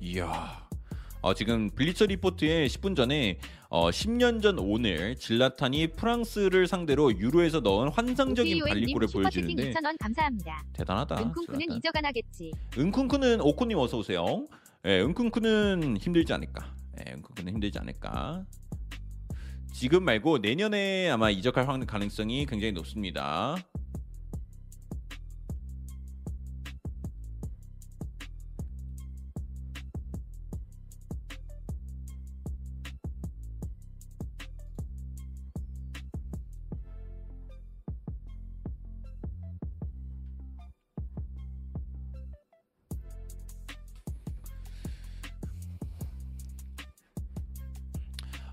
이야. 0.01 0.67
어, 1.23 1.35
지금 1.35 1.71
블리처 1.71 2.07
리포트에 2.07 2.67
10분 2.67 2.95
전에 2.97 3.39
어, 3.69 3.91
10년 3.91 4.41
전 4.41 4.59
오늘 4.61 5.17
질라탄이 5.17 5.89
프랑스를 5.89 6.69
상대로 6.69 7.11
유로에서 7.19 7.61
넣은 7.61 7.89
환상적인 7.89 8.63
발리골을 8.65 9.09
보여주는데 9.13 9.73
2,000원 9.73 9.97
감사합니다. 9.99 10.65
대단하다. 10.73 11.33
이적 11.77 11.97
안 11.97 12.05
하겠지. 12.05 12.53
은쿵쿠는 12.79 13.41
오코님 13.41 13.77
어서 13.79 13.99
오세요. 13.99 14.47
예, 14.85 15.01
은쿵쿠는 15.01 15.97
힘들지 15.99 16.33
않을까. 16.33 16.75
예, 17.07 17.13
은쿵쿠는 17.13 17.53
힘들지 17.55 17.79
않을까. 17.79 18.45
지금 19.73 20.05
말고 20.05 20.39
내년에 20.39 21.11
아마 21.11 21.31
이적할 21.31 21.69
확- 21.69 21.87
가능성이 21.87 22.47
굉장히 22.47 22.73
높습니다. 22.73 23.57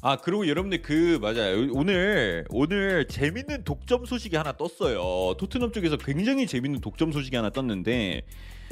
아 0.06 0.18
그리고 0.18 0.46
여러분들 0.50 0.82
그 0.82 1.18
맞아요. 1.22 1.70
오늘 1.72 2.44
오늘 2.50 3.08
재밌는 3.08 3.64
독점 3.64 4.04
소식이 4.04 4.36
하나 4.36 4.52
떴어요. 4.52 5.34
토트넘 5.38 5.72
쪽에서 5.72 5.96
굉장히 5.96 6.46
재밌는 6.46 6.82
독점 6.82 7.14
소식이 7.14 7.34
하나 7.38 7.50
떴는데 7.50 8.24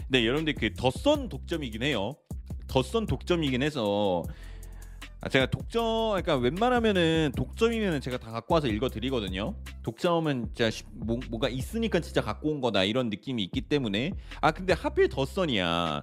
네 0.09 0.25
여러분들 0.25 0.55
그 0.55 0.73
덧선 0.73 1.29
독점이긴 1.29 1.83
해요. 1.83 2.17
덧선 2.67 3.05
독점이긴 3.05 3.63
해서 3.63 4.23
아, 5.21 5.29
제가 5.29 5.45
독점 5.45 6.09
그러니까 6.21 6.35
웬만하면은 6.35 7.31
독점이면은 7.37 8.01
제가 8.01 8.17
다 8.17 8.31
갖고 8.31 8.53
와서 8.55 8.67
읽어 8.67 8.89
드리거든요. 8.89 9.55
독점은 9.83 10.47
진짜 10.47 10.69
쉽- 10.69 10.87
뭐, 10.91 11.17
뭐가 11.29 11.47
있으니까 11.47 12.01
진짜 12.01 12.19
갖고 12.21 12.49
온 12.49 12.59
거다 12.59 12.83
이런 12.83 13.09
느낌이 13.09 13.41
있기 13.45 13.61
때문에. 13.61 14.11
아 14.41 14.51
근데 14.51 14.73
하필 14.73 15.07
덧선이야 15.07 16.01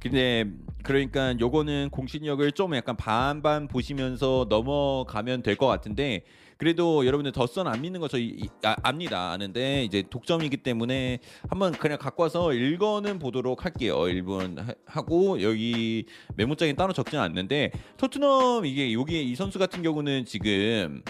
근데 0.00 0.44
그러니까 0.84 1.34
요거는 1.38 1.90
공신력을 1.90 2.50
좀 2.52 2.74
약간 2.76 2.96
반반 2.96 3.66
보시면서 3.66 4.46
넘어가면 4.48 5.42
될 5.42 5.56
것 5.56 5.66
같은데 5.66 6.22
그래도 6.56 7.04
여러분들 7.06 7.32
덧선 7.32 7.66
안 7.68 7.80
믿는 7.82 8.00
거 8.00 8.08
저희 8.08 8.26
이- 8.26 8.48
아, 8.64 8.76
압니다. 8.82 9.32
아는데 9.32 9.84
이제 9.84 10.02
독점이기 10.08 10.58
때문에 10.58 11.18
한번 11.48 11.72
그냥 11.72 11.98
갖고 11.98 12.22
와서 12.24 12.52
읽어는 12.52 13.18
보도록 13.18 13.64
할게요. 13.64 13.96
1분 13.98 14.76
하고 14.86 15.42
여기 15.42 16.04
메모장에 16.36 16.72
따로 16.74 16.92
적지는 16.92 17.22
않는데 17.24 17.72
토트넘 17.96 18.66
이게 18.66 18.92
여기 18.92 19.22
이 19.28 19.34
선수 19.34 19.58
같은 19.58 19.82
경우는 19.82 20.24
지금 20.24 21.02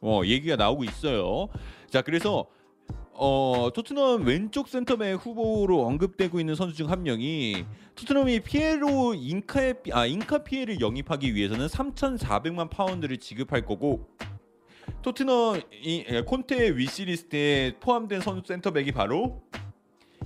어 0.00 0.22
얘기가 0.24 0.56
나오고 0.56 0.84
있어요. 0.84 1.48
자 1.90 2.02
그래서 2.02 2.46
어 3.14 3.68
토트넘 3.74 4.24
왼쪽 4.26 4.68
센터백 4.68 5.24
후보로 5.24 5.84
언급되고 5.86 6.40
있는 6.40 6.54
선수 6.54 6.74
중 6.74 6.88
한 6.90 7.02
명이 7.02 7.64
토트넘이 7.94 8.40
피에로 8.40 9.14
인카의 9.14 9.82
피- 9.82 9.92
아 9.92 10.06
인카피에를 10.06 10.80
영입하기 10.80 11.34
위해서는 11.34 11.66
3,400만 11.66 12.70
파운드를 12.70 13.18
지급할 13.18 13.64
거고 13.66 14.08
토트넘 15.02 15.60
이 15.84 16.04
예, 16.08 16.22
콘테의 16.22 16.76
위시리스트에 16.78 17.76
포함된 17.80 18.20
선수 18.22 18.42
센터백이 18.46 18.92
바로 18.92 19.42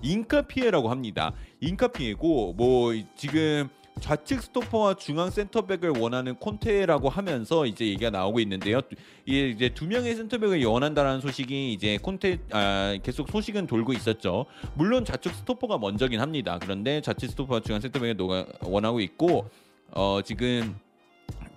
인카피에라고 0.02 0.88
합니다. 0.88 1.32
인카피에고 1.60 2.52
뭐 2.54 2.92
지금 3.16 3.68
좌측 4.00 4.42
스토퍼와 4.42 4.94
중앙 4.94 5.30
센터백을 5.30 5.90
원하는 5.98 6.34
콘테라고 6.36 7.08
하면서 7.08 7.64
이제 7.64 7.86
얘기가 7.86 8.10
나오고 8.10 8.40
있는데요. 8.40 8.80
이제 9.24 9.70
두 9.74 9.86
명의 9.86 10.14
센터백을 10.14 10.62
원한다라는 10.64 11.20
소식이 11.20 11.72
이제 11.72 11.98
콘테 12.02 12.38
아, 12.50 12.96
계속 13.02 13.28
소식은 13.30 13.66
돌고 13.66 13.94
있었죠. 13.94 14.46
물론 14.74 15.04
좌측 15.04 15.34
스토퍼가 15.34 15.78
먼저긴 15.78 16.20
합니다. 16.20 16.58
그런데 16.60 17.00
좌측 17.00 17.30
스토퍼와 17.30 17.60
중앙 17.60 17.80
센터백을 17.80 18.16
원하고 18.62 19.00
있고 19.00 19.48
어 19.92 20.20
지금 20.24 20.76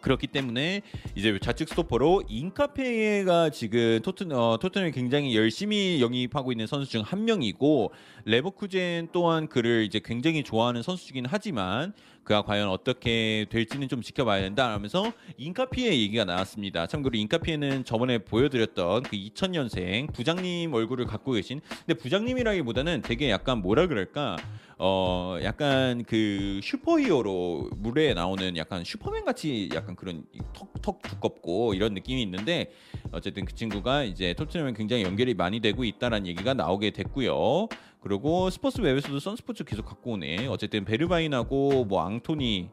그렇기 0.01 0.27
때문에 0.27 0.81
이제 1.15 1.37
좌측 1.41 1.69
스토퍼로 1.69 2.23
인카피에가 2.27 3.49
지금 3.49 3.99
토튼 4.01 4.31
어, 4.31 4.57
토트넘이 4.57 4.91
굉장히 4.91 5.35
열심히 5.35 6.01
영입하고 6.01 6.51
있는 6.51 6.67
선수 6.67 6.89
중 6.89 6.99
한 7.01 7.25
명이고 7.25 7.91
레버쿠젠 8.25 9.09
또한 9.11 9.47
그를 9.47 9.83
이제 9.83 9.99
굉장히 10.03 10.43
좋아하는 10.43 10.83
선수이긴 10.83 11.25
하지만 11.27 11.93
그가 12.29 12.43
과연 12.43 12.69
어떻게 12.69 13.47
될지는 13.49 13.87
좀 13.87 14.03
지켜봐야 14.03 14.41
된다 14.41 14.71
하면서 14.71 15.11
인카피에 15.37 15.99
얘기가 15.99 16.25
나왔습니다. 16.25 16.85
참고로 16.85 17.17
인카피에는 17.17 17.85
저번에 17.85 18.19
보여드렸던 18.19 19.01
그 19.01 19.09
2000년생 19.17 20.13
부장님 20.13 20.71
얼굴을 20.71 21.07
갖고 21.07 21.31
계신 21.31 21.59
근데 21.87 21.95
부장님이라기보다는 21.95 23.01
되게 23.01 23.31
약간 23.31 23.63
뭐라 23.63 23.87
그럴까 23.87 24.37
어 24.77 25.39
약간 25.43 26.05
그 26.05 26.59
슈퍼히어로물에 26.61 28.13
나오는 28.13 28.55
약간 28.57 28.83
슈퍼맨 28.83 29.25
같이 29.25 29.69
약간 29.73 29.95
그런 29.95 30.23
턱턱 30.53 31.01
두껍고 31.01 31.73
이런 31.73 31.95
느낌이 31.95 32.21
있는데 32.21 32.71
어쨌든 33.11 33.43
그 33.43 33.55
친구가 33.55 34.03
이제 34.03 34.35
토트넘에 34.35 34.73
굉장히 34.73 35.01
연결이 35.03 35.33
많이 35.33 35.59
되고 35.61 35.83
있다라는 35.83 36.27
얘기가 36.27 36.53
나오게 36.53 36.91
됐고요. 36.91 37.67
그리고 38.01 38.49
스포츠 38.49 38.79
웹에서도 38.81 39.19
선스포츠 39.19 39.63
계속 39.65 39.85
갖고 39.85 40.11
오네. 40.13 40.47
어쨌든 40.47 40.85
베르바인하고 40.85 41.85
뭐 41.85 42.01
앙토니 42.01 42.69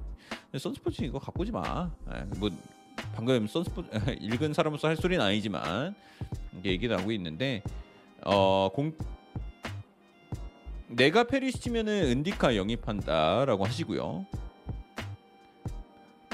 선스포츠 0.59 1.03
이거 1.03 1.19
갖고 1.19 1.43
오지 1.43 1.53
마. 1.53 1.91
예, 2.15 2.21
뭐 2.39 2.49
방금 3.15 3.47
선스포츠 3.47 3.89
읽은 4.21 4.53
사람으로서 4.53 4.89
할 4.89 4.97
소리는 4.97 5.23
아니지만 5.25 5.95
이게 6.59 6.71
얘기 6.71 6.89
나오고 6.89 7.13
있는데 7.13 7.63
어 8.25 8.71
공 8.73 8.93
내가 10.89 11.25
페리시치면은 11.25 12.05
은디카 12.11 12.55
영입한다라고 12.57 13.65
하시고요. 13.67 14.25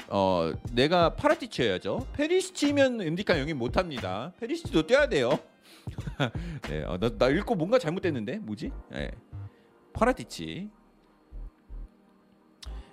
어 0.08 0.52
내가 0.72 1.14
파라티치여야죠. 1.16 2.06
페리시치면 2.12 3.00
은디카 3.00 3.40
영입 3.40 3.56
못합니다. 3.56 4.32
페리시치도 4.38 4.86
뛰어야 4.86 5.08
돼요. 5.08 5.38
네, 6.68 6.84
어, 6.86 6.98
나, 6.98 7.10
나 7.16 7.28
읽고 7.28 7.54
뭔가 7.54 7.78
잘못됐는데 7.78 8.38
뭐지? 8.38 8.70
네. 8.90 9.10
파라티치. 9.92 10.70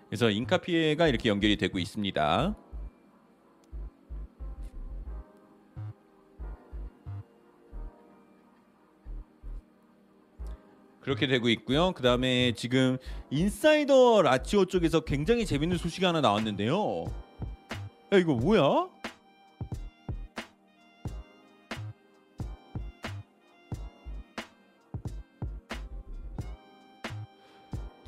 그래서 0.10 0.30
인카피에가 0.30 1.08
이렇게 1.08 1.30
연결이 1.30 1.56
되고 1.56 1.78
있습니다. 1.78 2.56
그렇게 11.02 11.28
되고 11.28 11.50
있고요. 11.50 11.92
그 11.94 12.04
다음에 12.04 12.54
지금 12.54 12.98
인사이더 13.32 14.22
라치오 14.22 14.66
쪽에서 14.66 15.00
굉장히 15.02 15.46
재밌는 15.46 15.78
소식이 15.78 16.06
하나 16.06 16.22
나왔는데요. 16.22 17.06
야 18.14 18.18
이거 18.18 18.36
뭐야? 18.36 18.90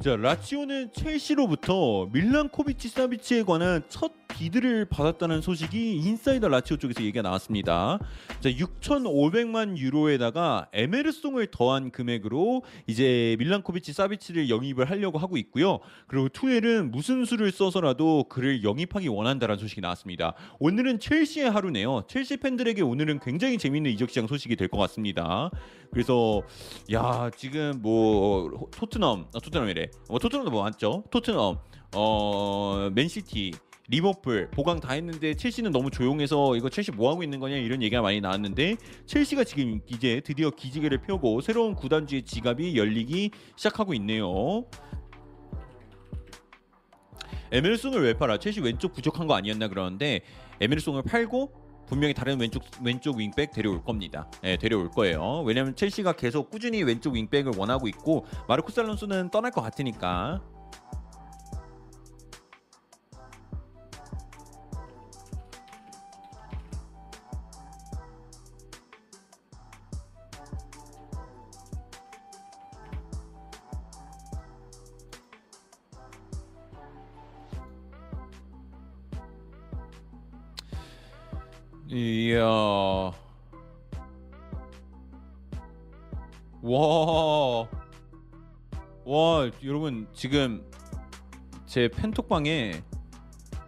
자 0.02 0.16
라치오는 0.16 0.94
첼시로부터 0.94 2.08
밀린코비치 2.12 2.88
사비치에 2.88 3.44
관한 3.44 3.84
첫 3.88 4.12
bid를 4.34 4.86
받았다는 4.86 5.42
소식이 5.42 5.98
인사이더 5.98 6.48
라치오 6.48 6.78
쪽에서 6.78 7.02
얘기가 7.02 7.22
나왔습니다. 7.22 8.00
자 8.40 8.50
6,500만 8.50 9.78
유로에다가 9.78 10.68
에메르송을 10.74 11.48
더한 11.52 11.92
금액으로 11.92 12.64
이제 12.88 13.36
밀린코비치 13.40 13.94
사비치를 13.94 14.50
영입을 14.50 14.90
하려고 14.90 15.18
하고 15.20 15.38
있고요. 15.38 15.80
그리고 16.08 16.30
투엘은 16.30 16.92
무슨 16.92 17.26
수를 17.26 17.52
써서라도 17.52 18.26
그를 18.30 18.64
영입하기 18.64 19.08
원한다는 19.08 19.58
소식이 19.58 19.82
나왔습니다. 19.82 20.34
오늘은 20.60 21.00
첼시의 21.00 21.50
하루네요. 21.52 22.04
첼시 22.08 22.38
팬들에게 22.38 22.82
오늘은 22.82 23.20
굉장히 23.20 23.58
재밌는 23.58 23.92
이적 23.92 24.10
시장 24.10 24.28
소식이 24.28 24.56
될 24.56 24.72
것 24.72 24.78
같습니다. 24.78 25.52
그래서 25.92 26.42
야 26.94 27.30
지금 27.36 27.80
뭐 27.82 28.70
토트넘 28.72 29.26
아, 29.36 29.40
토트넘이래 29.40 29.88
뭐 30.08 30.18
토트넘도 30.18 30.50
뭐 30.50 30.64
맞죠 30.64 31.04
토트넘 31.12 31.58
어 31.94 32.90
맨시티 32.94 33.52
리버풀 33.92 34.50
보강 34.52 34.80
다 34.80 34.94
했는데 34.94 35.36
첼시는 35.36 35.72
너무 35.72 35.92
조용해서 35.92 36.56
이거 36.56 36.70
첼시 36.70 36.92
뭐 36.92 37.12
하고 37.12 37.24
있는 37.24 37.40
거냐 37.42 37.58
이런 37.58 37.84
얘기가 37.84 38.02
많이 38.02 38.22
나왔는데 38.22 38.78
첼시가 39.06 39.44
지금 39.44 39.82
이제 39.86 40.22
드디어 40.24 40.50
기지개를 40.50 41.02
펴고 41.02 41.42
새로운 41.42 41.76
구단주의 41.76 42.24
지갑이 42.24 42.78
열리기 42.78 43.32
시작하고 43.58 43.94
있네요. 43.96 44.66
에메르송을 47.52 48.02
왜 48.02 48.14
팔아? 48.14 48.38
첼시 48.38 48.62
왼쪽 48.62 48.94
부족한 48.94 49.28
거 49.28 49.36
아니었나 49.36 49.68
그러는데 49.68 50.22
에메르송을 50.62 51.04
팔고 51.04 51.52
분명히 51.86 52.14
다른 52.14 52.40
왼쪽 52.40 52.64
왼쪽 52.82 53.18
윙백 53.18 53.52
데려올 53.52 53.84
겁니다. 53.84 54.32
예, 54.46 54.56
데려올 54.56 54.90
거예요. 54.90 55.44
왜냐면 55.46 55.76
첼시가 55.76 56.14
계속 56.14 56.50
꾸준히 56.50 56.82
왼쪽 56.84 57.16
윙백을 57.16 57.52
원하고 57.58 57.90
있고 57.90 58.26
마르코스 58.48 58.80
알론소는 58.80 59.32
떠날 59.32 59.52
것 59.52 59.60
같으니까. 59.62 60.42
이야. 81.92 82.46
와. 82.46 83.12
와, 89.04 89.52
여러분 89.66 90.08
지금 90.14 90.64
제 91.66 91.90
팬톡방에 91.90 92.82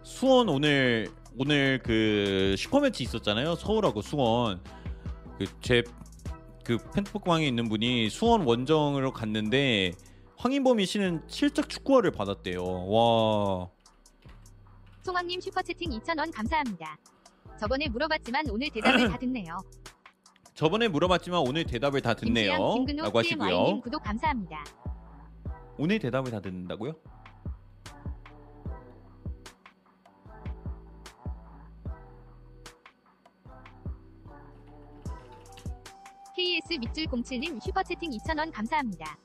수원 0.02 0.48
오늘 0.48 1.10
오늘 1.36 1.80
그 1.82 2.54
슈퍼매치 2.56 3.02
있었잖아요. 3.02 3.56
서울하고 3.56 4.00
수원. 4.00 4.62
그제그 5.38 6.78
팬톡방에 6.94 7.46
있는 7.46 7.68
분이 7.68 8.08
수원 8.08 8.46
원정으로 8.46 9.12
갔는데 9.12 9.92
황인범이 10.38 10.86
씨는 10.86 11.24
실적 11.26 11.68
축구화를 11.68 12.10
받았대요. 12.12 12.62
와. 12.88 13.68
송왕님 15.02 15.42
슈퍼채팅 15.42 15.90
2,000원 15.90 16.32
감사합니다. 16.34 16.96
저번에 17.58 17.88
물어봤지만 17.88 18.44
오늘 18.50 18.70
대답을 18.70 19.08
다 19.10 19.18
듣네요. 19.18 19.58
저번에 20.54 20.88
물어봤지만 20.88 21.40
오늘 21.46 21.64
대답을 21.64 22.00
다 22.00 22.14
듣네요. 22.14 22.74
김지영, 22.74 23.04
라고 23.04 23.18
하시고요. 23.18 23.80
구독 23.80 24.02
감사합니다. 24.02 24.64
오늘 25.76 25.98
대답을 25.98 26.30
다 26.30 26.40
듣는다고요? 26.40 26.94
KS 36.36 36.74
밑줄 36.80 37.06
07님 37.06 37.60
슈퍼채팅 37.62 38.10
2,000원 38.10 38.52
감사합니다. 38.52 39.16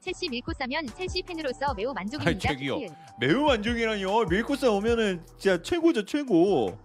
첼시 0.00 0.28
밀고 0.28 0.52
싸면 0.58 0.86
첼시 0.96 1.22
팬으로서 1.22 1.74
매우 1.74 1.92
만족입니다. 1.92 2.30
아이, 2.30 2.38
저기요. 2.38 2.78
매우 3.20 3.42
만족이라뇨. 3.44 4.24
밀코스 4.26 4.66
오면은 4.66 5.24
진짜 5.36 5.60
최고죠 5.60 6.04
최고. 6.04 6.78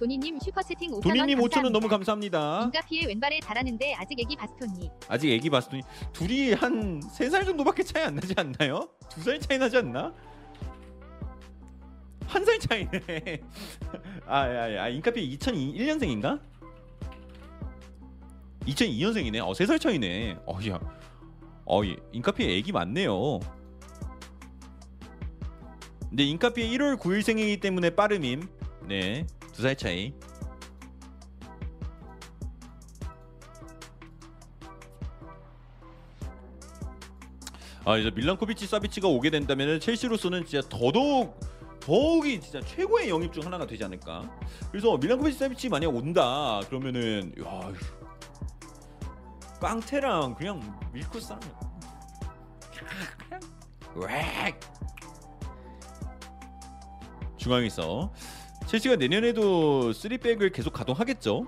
도니님 0.00 0.38
슈퍼채팅 0.40 0.92
5,000원 0.92 1.02
도니님 1.02 1.38
5천 1.40 1.42
원 1.42 1.50
감사합니다. 1.50 1.70
너무 1.78 1.88
감사합니다. 1.88 2.62
인가피에 2.64 3.06
왼발에 3.06 3.38
달하는데 3.40 3.94
아직 3.96 4.18
애기 4.18 4.34
바스토니. 4.34 4.90
아직 5.08 5.30
애기 5.30 5.50
봤더니 5.50 5.82
둘이 6.14 6.52
한 6.54 7.00
세 7.12 7.28
살 7.28 7.44
정도밖에 7.44 7.82
차이 7.84 8.04
안 8.04 8.14
나지 8.14 8.32
않나요? 8.34 8.88
두 9.10 9.20
살 9.20 9.38
차이 9.38 9.58
나지 9.58 9.76
않나? 9.76 10.14
한 12.26 12.44
살 12.46 12.58
차이네. 12.60 13.42
아, 14.26 14.48
야, 14.48 14.74
야, 14.76 14.88
인카피 14.88 15.36
2001년생인가? 15.38 16.40
2002년생이네. 18.66 19.46
어, 19.46 19.52
세 19.52 19.66
살 19.66 19.78
차이네. 19.78 20.38
어, 20.46 20.58
야. 20.68 20.80
어, 21.66 21.82
예. 21.84 21.96
인카피 22.12 22.44
애기 22.44 22.72
많네요. 22.72 23.38
근데 26.08 26.24
인카피 26.24 26.70
1월 26.78 26.96
9일생이기 26.98 27.60
때문에 27.60 27.90
빠름임. 27.90 28.48
네. 28.88 29.26
두 29.52 29.62
살 29.62 29.76
차이. 29.76 30.12
아 37.84 37.96
이제 37.96 38.10
밀란코비치 38.10 38.66
사비치가 38.66 39.08
오게 39.08 39.30
된다면 39.30 39.80
첼시로서는 39.80 40.44
진짜 40.44 40.66
더더욱 40.68 41.40
더욱이 41.80 42.40
진짜 42.40 42.60
최고의 42.60 43.08
영입 43.08 43.32
중 43.32 43.44
하나가 43.44 43.66
되지 43.66 43.82
않을까. 43.84 44.30
그래서 44.70 44.96
밀란코비치 44.98 45.38
사비치 45.38 45.68
만약 45.70 45.88
온다 45.94 46.60
그러면은 46.68 47.32
야 47.42 47.72
깡테랑 49.60 50.34
그냥 50.34 50.60
그냥 50.92 51.10
웩 53.94 54.60
중앙에서 57.38 58.12
첼시가 58.70 58.94
내년에도 58.94 59.90
3백을 59.90 60.52
계속 60.52 60.72
가동하겠죠. 60.72 61.44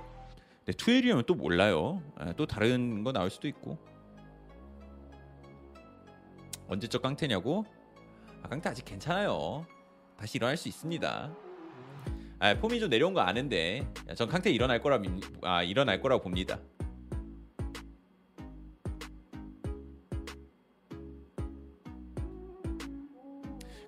근데 0.64 0.72
투엘이라면 0.76 1.22
또 1.24 1.36
몰라요. 1.36 2.02
아, 2.16 2.32
또 2.32 2.46
다른 2.46 3.04
거 3.04 3.12
나올 3.12 3.30
수도 3.30 3.46
있고. 3.46 3.78
언제적 6.66 7.00
깡태냐고? 7.00 7.64
아, 8.42 8.48
깡태 8.48 8.70
아직 8.70 8.84
괜찮아요. 8.84 9.64
다시 10.16 10.38
일어날 10.38 10.56
수 10.56 10.66
있습니다. 10.66 11.32
아, 12.40 12.54
폼이 12.54 12.80
좀 12.80 12.90
내려온 12.90 13.14
거 13.14 13.20
아는데, 13.20 13.86
야, 14.10 14.14
전 14.16 14.28
깡태 14.28 14.50
일어날 14.50 14.80
거라 14.80 14.98
믿, 14.98 15.08
아 15.42 15.62
일어날 15.62 16.00
거라고 16.00 16.24
봅니다. 16.24 16.58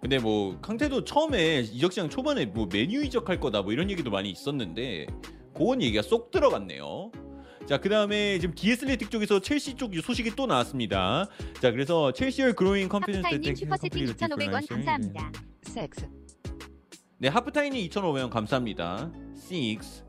근데 0.05 0.19
뭐 0.19 0.61
캉테도 0.61 1.05
처음에 1.05 1.61
이적 1.61 1.91
시장 1.91 2.11
초반에 2.11 2.45
뭐 2.45 2.69
메뉴 2.71 3.03
이적할 3.03 3.41
거다 3.41 3.63
뭐 3.63 3.73
이런 3.73 3.91
얘기도 3.91 4.11
많이 4.11 4.31
있었는데 4.31 5.07
그건 5.55 5.81
얘기가 5.81 6.03
쏙 6.03 6.31
들어갔네요. 6.31 7.11
자, 7.67 7.79
그 7.81 7.89
다음에 7.89 8.39
지금 8.39 8.55
디에슬레틱 8.55 9.11
쪽에서 9.11 9.41
첼시 9.41 9.77
쪽 9.77 9.95
소식이 9.95 10.37
또 10.37 10.45
나왔습니다. 10.45 11.27
자, 11.59 11.71
그래서 11.71 12.13
Chelsea 12.13 12.41
are 12.41 12.53
growing 12.53 12.91
confidence 12.91 13.25
하프타임님 13.25 13.55
슈퍼채팅 13.55 14.05
2,500원 14.05 14.69
감사합니다. 14.69 15.33
섹스. 15.63 16.07
네, 17.17 17.29
하프타임이 17.29 17.89
2,500원 17.89 18.29
감사합니다. 18.29 19.11
6. 19.51 20.04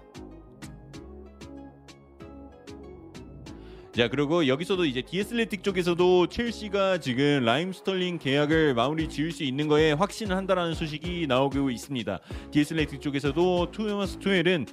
자, 3.95 4.09
그리고 4.09 4.45
여기서도 4.45 4.83
이제 4.83 5.01
The 5.01 5.18
Athletic 5.18 5.63
쪽에서도 5.63 6.27
첼시가 6.27 6.97
지금 6.97 7.45
라힘 7.45 7.71
스털링 7.71 8.17
계약을 8.17 8.73
마무리 8.73 9.07
지을 9.07 9.31
수 9.31 9.43
있는 9.43 9.69
거에 9.69 9.93
확신을 9.93 10.35
한다라는 10.35 10.73
소식이 10.73 11.27
나오고 11.27 11.69
있습니다. 11.69 12.19
The 12.51 12.65
Athletic 12.65 12.99
쪽에서도 12.99 13.71
토마스 13.71 14.19
투엘은 14.19 14.65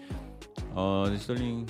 어, 0.70 1.04
스털링 1.16 1.66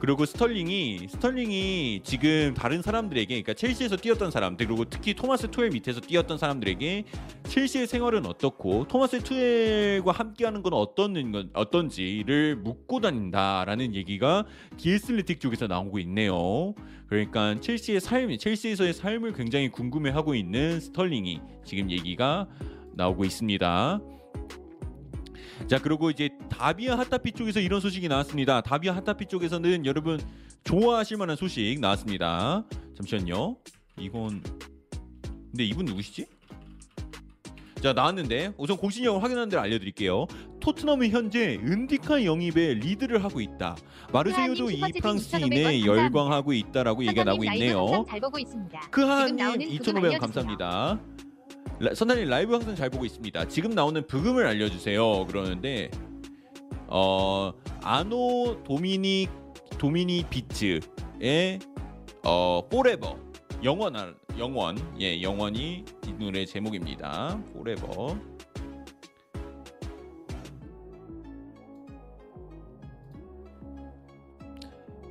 그리고 0.00 0.24
스털링이 0.24 1.08
스털링이 1.10 2.00
지금 2.04 2.54
다른 2.54 2.80
사람들에게 2.80 3.26
그러니까 3.26 3.52
첼시에서 3.52 3.96
뛰었던 3.96 4.30
사람들 4.30 4.66
그리고 4.66 4.86
특히 4.86 5.12
토마스 5.14 5.50
투엘 5.50 5.70
밑에서 5.70 6.00
뛰었던 6.00 6.38
사람들에게 6.38 7.04
첼시의 7.44 7.86
생활은 7.86 8.24
어떻고 8.24 8.86
토마스 8.88 9.22
투엘과 9.22 10.12
함께하는 10.12 10.62
건 10.62 10.72
어떤 10.72 11.30
건 11.32 11.50
어떤지를 11.52 12.56
묻고 12.56 13.00
다닌다라는 13.00 13.94
얘기가 13.94 14.46
The 14.78 14.94
Athletic 14.94 15.38
쪽에서 15.38 15.66
나오고 15.66 15.98
있네요. 16.00 16.74
그러니까 17.06 17.60
첼시의 17.60 18.00
삶, 18.00 18.36
첼시에서의 18.36 18.94
삶을 18.94 19.34
굉장히 19.34 19.68
궁금해하고 19.68 20.34
있는 20.34 20.80
스털링이 20.80 21.40
지금 21.64 21.90
얘기가 21.90 22.48
나오고 22.94 23.24
있습니다. 23.24 24.00
자 25.66 25.78
그리고 25.80 26.10
이제 26.10 26.30
다비아 26.48 26.98
핫타피 26.98 27.32
쪽에서 27.32 27.60
이런 27.60 27.80
소식이 27.80 28.08
나왔습니다. 28.08 28.60
다비아 28.60 28.94
핫타피 28.96 29.26
쪽에서는 29.26 29.86
여러분 29.86 30.20
좋아하실 30.64 31.16
만한 31.16 31.36
소식 31.36 31.78
나왔습니다. 31.80 32.64
잠시만요. 32.96 33.56
이건 33.98 34.42
근데 35.50 35.64
이분 35.64 35.84
누구시지? 35.86 36.26
자 37.82 37.92
나왔는데 37.94 38.52
우선 38.58 38.76
공신력을 38.76 39.22
확인하는 39.22 39.48
대로 39.48 39.62
알려드릴게요. 39.62 40.26
토트넘이 40.60 41.08
현재 41.10 41.58
은디카 41.62 42.24
영입에 42.24 42.74
리드를 42.74 43.24
하고 43.24 43.40
있다. 43.40 43.76
마르세유도 44.12 44.70
이 44.70 44.80
프랑스인에 45.00 45.00
2,500원 45.00 45.00
감사합니다. 45.02 45.86
열광하고 45.86 46.52
있다라고 46.52 47.04
얘기가 47.04 47.24
나오고 47.24 47.44
있네요. 47.44 48.04
그 48.90 49.02
하나님 49.02 49.36
나오는 49.36 49.58
부금 49.60 49.76
2,500원 49.78 49.96
알려주세요. 49.96 50.18
감사합니다. 50.20 51.00
라- 51.80 51.94
선생님 51.94 52.28
라이브 52.28 52.52
항상 52.52 52.74
잘 52.74 52.90
보고 52.90 53.04
있습니다. 53.04 53.46
지금 53.48 53.70
나오는 53.72 54.06
브금을 54.06 54.46
알려주세요. 54.46 55.26
그러는데 55.26 55.90
어 56.86 57.52
Anno 57.82 58.62
Domini 58.64 59.28
Domini 59.78 60.24
Beats의 60.28 61.58
어 62.24 62.62
Forever 62.70 63.16
영원 63.64 63.96
알- 63.96 64.14
영원 64.38 64.76
예 65.00 65.20
영원이 65.22 65.84
이 66.06 66.12
노래 66.18 66.44
제목입니다. 66.44 67.40
Forever 67.54 68.16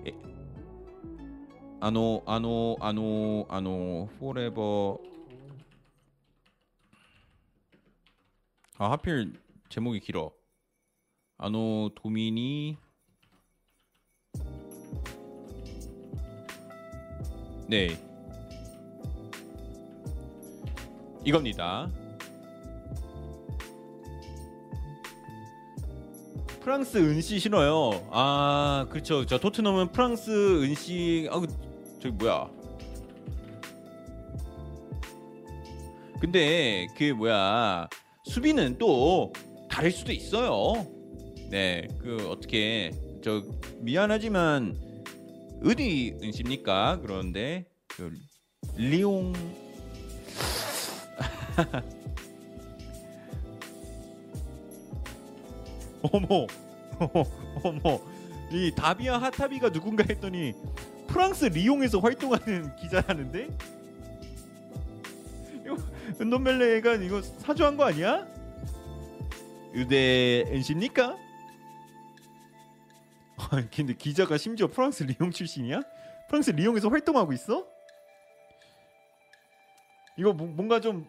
예. 0.07 0.11
아노 1.81 2.21
아노 2.25 2.77
아노 2.79 3.45
아노 3.49 4.07
포레버 4.19 4.97
아 8.81 8.91
하필 8.91 9.33
제목이 9.67 9.99
길어. 9.99 10.31
아노 11.37 11.89
도미니. 11.95 12.77
네. 17.67 18.01
이겁니다. 21.25 21.91
프랑스 26.61 26.99
은씨 26.99 27.37
신어요. 27.39 28.07
아 28.11 28.87
그렇죠. 28.89 29.25
저 29.25 29.37
토트넘은 29.37 29.91
프랑스 29.91 30.63
은씨 30.63 31.27
아 31.29 31.41
그, 31.41 31.47
저기 32.01 32.15
뭐야? 32.15 32.49
근데 36.21 36.87
그 36.97 37.11
뭐야 37.11 37.89
수비는 38.29 38.77
또 38.77 39.33
다를 39.69 39.91
수도 39.91 40.11
있어요. 40.11 40.85
네, 41.49 41.87
그 41.99 42.29
어떻게 42.29 42.91
저 43.23 43.43
미안하지만 43.79 44.77
어디 45.65 46.15
은십니까? 46.21 46.99
그런데 47.01 47.65
그 47.87 48.13
리옹 48.77 49.33
어머 56.03 56.45
어머 57.63 57.99
이 58.51 58.71
다비아 58.75 59.17
하타비가 59.17 59.71
누군가 59.71 60.03
했더니 60.07 60.53
프랑스 61.07 61.45
리옹에서 61.45 61.97
활동하는 61.99 62.75
기자라는데 62.75 63.47
은돈벨레가 66.19 66.95
이거 66.95 67.21
사주한 67.21 67.77
거 67.77 67.85
아니야? 67.85 68.25
아, 73.37 73.63
근데 73.73 73.93
기자가 73.93 74.37
심지어 74.37 74.67
프랑스 74.67 75.03
리옹 75.03 75.31
출신이야? 75.31 75.81
프랑스 76.27 76.51
리옹에서 76.51 76.89
활동하고 76.89 77.31
있어? 77.33 77.65
이거 80.17 80.33
뭐- 80.33 80.47
뭔가 80.47 80.81
좀 80.81 81.07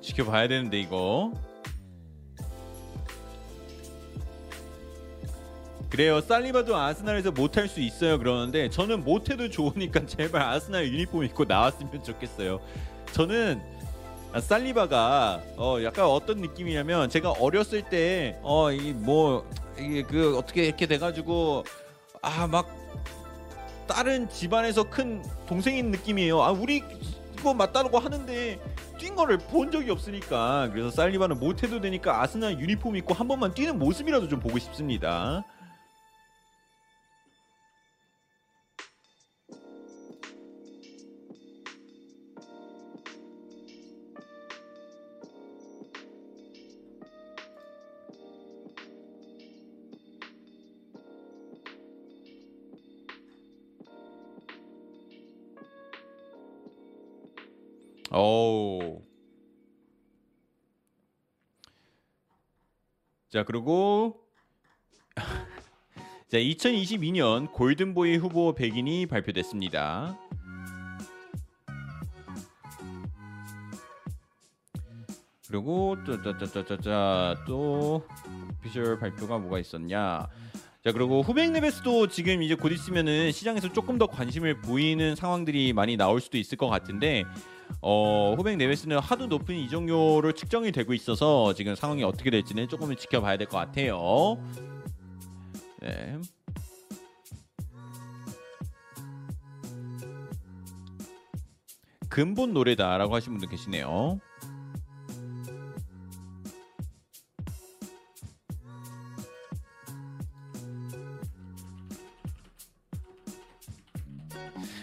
지켜봐야 0.00 0.48
되는데 0.48 0.80
이거 0.80 1.32
그래요. 5.92 6.22
살리바도 6.22 6.74
아스날에서 6.74 7.32
못할 7.32 7.68
수 7.68 7.80
있어요. 7.80 8.18
그러는데 8.18 8.70
저는 8.70 9.04
못해도 9.04 9.50
좋으니까 9.50 10.06
제발 10.08 10.40
아스날 10.40 10.86
유니폼 10.86 11.22
입고 11.24 11.44
나왔으면 11.44 12.02
좋겠어요. 12.02 12.60
저는 13.12 13.60
아, 14.32 14.40
살리바가 14.40 15.42
어 15.58 15.76
약간 15.84 16.06
어떤 16.06 16.38
느낌이냐면 16.38 17.10
제가 17.10 17.32
어렸을 17.32 17.82
때 17.82 18.38
어 18.42 18.72
이 18.72 18.94
뭐 18.94 19.46
이게 19.78 20.02
그 20.02 20.38
어떻게 20.38 20.64
이렇게 20.64 20.86
돼가지고 20.86 21.64
아 22.22 22.46
막 22.46 22.66
다른 23.86 24.30
집안에서 24.30 24.84
큰 24.88 25.22
동생인 25.46 25.90
느낌이에요. 25.90 26.42
아 26.42 26.52
우리 26.52 26.82
이거 27.38 27.52
맞다고 27.52 27.98
하는데 27.98 28.58
뛴 28.96 29.14
거를 29.14 29.36
본 29.36 29.70
적이 29.70 29.90
없으니까. 29.90 30.70
그래서 30.72 30.90
살리바는 30.90 31.38
못해도 31.38 31.82
되니까 31.82 32.22
아스날 32.22 32.58
유니폼 32.58 32.96
입고 32.96 33.12
한 33.12 33.28
번만 33.28 33.52
뛰는 33.52 33.78
모습이라도 33.78 34.28
좀 34.28 34.40
보고 34.40 34.58
싶습니다. 34.58 35.44
오. 58.14 59.02
자 63.30 63.44
그리고 63.44 64.20
자 66.28 66.36
2022년 66.36 67.50
골든보이 67.50 68.16
후보 68.16 68.54
100인이 68.54 69.08
발표됐습니다. 69.08 70.18
그리고 75.48 75.96
또짜짜짜짜 76.04 77.44
또 77.46 78.06
오피셜 78.58 78.98
발표가 78.98 79.38
뭐가 79.38 79.58
있었냐? 79.58 80.28
자 80.84 80.90
그리고 80.90 81.22
후백 81.22 81.52
네베스도 81.52 82.08
지금 82.08 82.42
이제 82.42 82.56
곧 82.56 82.72
있으면은 82.72 83.30
시장에서 83.30 83.72
조금 83.72 83.98
더 83.98 84.06
관심을 84.08 84.60
보이는 84.62 85.14
상황들이 85.14 85.72
많이 85.72 85.96
나올 85.96 86.20
수도 86.20 86.38
있을 86.38 86.58
것 86.58 86.68
같은데 86.68 87.22
어, 87.80 88.34
후백 88.36 88.56
네베스는 88.56 88.98
하도 88.98 89.26
높은 89.28 89.54
이적료로 89.54 90.32
측정이 90.32 90.72
되고 90.72 90.92
있어서 90.92 91.54
지금 91.54 91.76
상황이 91.76 92.02
어떻게 92.02 92.30
될지는 92.30 92.68
조금은 92.68 92.96
지켜봐야 92.96 93.36
될 93.36 93.46
것 93.46 93.58
같아요. 93.58 94.38
네. 95.80 96.18
근본 102.08 102.52
노래다라고 102.52 103.14
하신 103.14 103.32
분도 103.32 103.48
계시네요. 103.48 104.18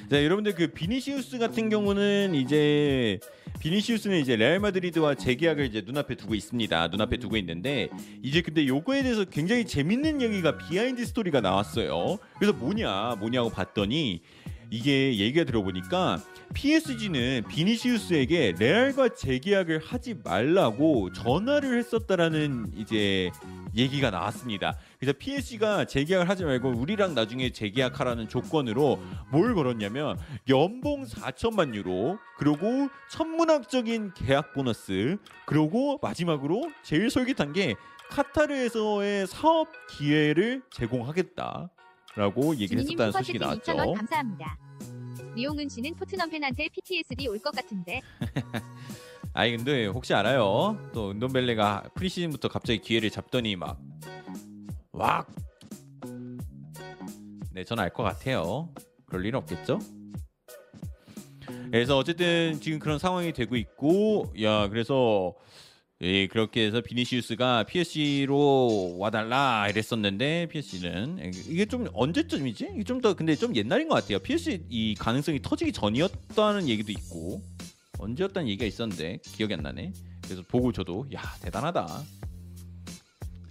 자, 0.10 0.24
여러분들 0.24 0.56
그 0.56 0.68
비니시우스 0.70 1.38
같은 1.38 1.70
경우는 1.70 2.34
이제 2.34 3.20
비니시우스는 3.60 4.20
이제 4.22 4.36
레알 4.36 4.60
마드리드와 4.60 5.14
재계약을 5.14 5.68
이제 5.68 5.84
눈앞에 5.86 6.16
두고 6.16 6.34
있습니다. 6.34 6.88
눈앞에 6.88 7.18
두고 7.18 7.38
있는데 7.38 7.90
이제 8.24 8.42
근데 8.42 8.66
요거에 8.66 9.04
대해서 9.04 9.24
굉장히 9.26 9.66
재밌는 9.66 10.24
얘기가 10.24 10.58
비하인드 10.58 11.06
스토리가 11.06 11.42
나왔어요. 11.42 12.18
그래서 12.40 12.54
뭐냐 12.54 13.18
뭐냐고 13.20 13.52
봤더니 13.52 14.22
이게 14.72 15.18
얘기가 15.18 15.44
들어보니까 15.44 16.24
PSG는 16.56 17.44
비니시우스에게 17.48 18.56
레알과 18.58 19.10
재계약을 19.10 19.80
하지 19.80 20.16
말라고 20.24 21.14
전화를 21.14 21.78
했었다라는 21.78 22.72
이제 22.78 23.30
얘기가 23.76 24.10
나왔습니다. 24.10 24.76
그래서 25.00 25.18
PSG가 25.18 25.86
재계약을 25.86 26.28
하지 26.28 26.44
말고 26.44 26.72
우리랑 26.72 27.16
나중에 27.16 27.52
재계약하라는 27.52 28.28
조건으로 28.28 29.00
뭘 29.32 29.56
걸었냐면 29.56 30.20
연봉 30.50 31.06
4천만 31.06 31.74
유로 31.74 32.20
그리고 32.38 32.90
천문학적인 33.10 34.14
계약 34.14 34.54
보너스 34.54 35.16
그리고 35.46 36.00
마지막으로 36.02 36.70
제일 36.84 37.10
솔깃한 37.10 37.54
게 37.54 37.76
카타르에서의 38.10 39.28
사업 39.28 39.70
기회를 39.90 40.64
제공하겠다라고 40.72 42.58
얘기를 42.58 42.82
했었다는 42.84 43.12
소식이 43.14 43.40
나왔죠. 43.40 43.72
2,000원 43.72 43.96
감사합니다. 43.96 44.58
리용은 45.36 45.70
씨는 45.70 45.96
토트넘 45.96 46.30
팬한테 46.30 46.68
PTSD 46.74 47.28
올 47.30 47.40
것 47.40 47.56
같은데 47.56 48.02
아니 49.32 49.56
근데 49.56 49.86
혹시 49.86 50.14
알아요? 50.14 50.78
또 50.92 51.12
은돈벨레가 51.12 51.84
프리시즌부터 51.96 52.50
갑자기 52.50 52.80
기회를 52.80 53.10
잡더니 53.12 53.56
막 53.56 53.80
왁. 55.00 55.28
네, 57.54 57.64
저는 57.64 57.84
알 57.84 57.90
것 57.94 58.04
같아요. 58.04 58.70
그럴 59.06 59.26
일은 59.26 59.40
없겠죠? 59.40 59.80
그래서 61.72 61.98
어쨌든 61.98 62.60
지금 62.60 62.80
그런 62.80 63.00
상황이 63.00 63.32
되고 63.32 63.56
있고, 63.56 64.34
야 64.42 64.68
그래서 64.68 65.34
예, 66.02 66.28
그렇게 66.28 66.66
해서 66.68 66.82
비니시우스가 66.82 67.64
PSG로 67.64 68.98
와달라 68.98 69.68
이랬었는데 69.70 70.48
PSG는 70.48 71.32
이게 71.48 71.66
좀 71.66 71.88
언제쯤이지? 71.94 72.70
이게 72.74 72.84
좀 72.84 73.02
더 73.02 73.14
근데 73.14 73.36
좀 73.36 73.56
옛날인 73.56 73.88
것 73.88 73.96
같아요. 73.96 74.20
PSG 74.20 74.66
이 74.70 74.96
가능성이 74.96 75.42
터지기 75.42 75.72
전이었다는 75.72 76.68
얘기도 76.68 76.92
있고 76.92 77.42
언제였다는 78.00 78.50
얘기가 78.50 78.66
있었는데 78.66 79.20
기억이 79.24 79.54
안 79.54 79.62
나네. 79.64 79.94
그래서 80.24 80.42
보고 80.48 80.72
저도 80.74 81.06
야 81.14 81.22
대단하다. 81.42 81.88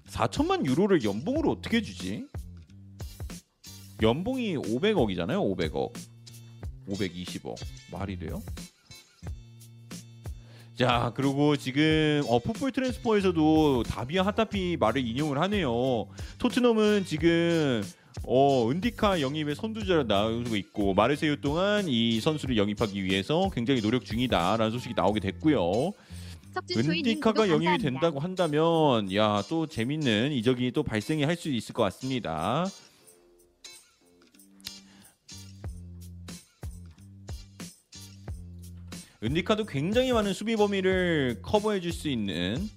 4천만 0.09 0.65
유로를 0.67 1.05
연봉으로 1.05 1.51
어떻게 1.51 1.83
주지? 1.83 2.27
연봉이 4.03 4.57
500억이잖아요. 4.57 5.57
500억. 5.57 5.93
520억 6.89 7.57
말이 7.93 8.19
돼요? 8.19 8.43
자 10.75 11.13
그리고 11.17 11.57
지금 11.57 12.23
어, 12.29 12.39
풋볼 12.39 12.71
트랜스퍼에서도 12.73 13.83
다비아 13.83 14.25
하타피 14.25 14.77
말을 14.79 15.05
인용을 15.07 15.39
하네요. 15.41 16.09
토트넘은 16.39 17.05
지금 17.05 17.83
어, 18.25 18.71
은디카 18.71 19.21
영입의 19.21 19.57
선두자로 19.57 20.05
나오고 20.05 20.55
있고 20.57 20.95
마르세유 20.95 21.41
동안 21.41 21.89
이 21.89 22.21
선수를 22.21 22.57
영입하기 22.57 23.03
위해서 23.03 23.51
굉장히 23.53 23.81
노력 23.81 24.05
중이다라는 24.05 24.71
소식이 24.71 24.95
나오게 24.97 25.21
됐고요. 25.21 25.93
은디카가 26.77 27.49
영입이. 27.49 27.79
된다고 27.79 28.21
한다면 28.21 29.13
야 29.15 29.43
또 29.49 29.67
재밌는 29.67 30.33
이적이 30.33 30.73
또 30.73 30.83
발생이 30.83 31.25
할 31.25 31.37
수 31.37 31.49
있을 31.51 31.73
것 31.73 31.83
같습니다. 31.85 32.67
은디카도 39.23 39.65
굉장히 39.67 40.13
많은 40.13 40.33
수비 40.33 40.55
범위를 40.57 41.41
커버해 41.43 41.81
줄 41.81 41.93
수 41.93 42.09
있는 42.09 42.69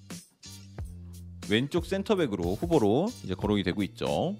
왼쪽 1.49 1.85
센터백으로 1.85 2.55
후보로 2.55 3.11
이제 3.23 3.35
거론이 3.35 3.63
되고 3.63 3.83
있죠. 3.83 4.37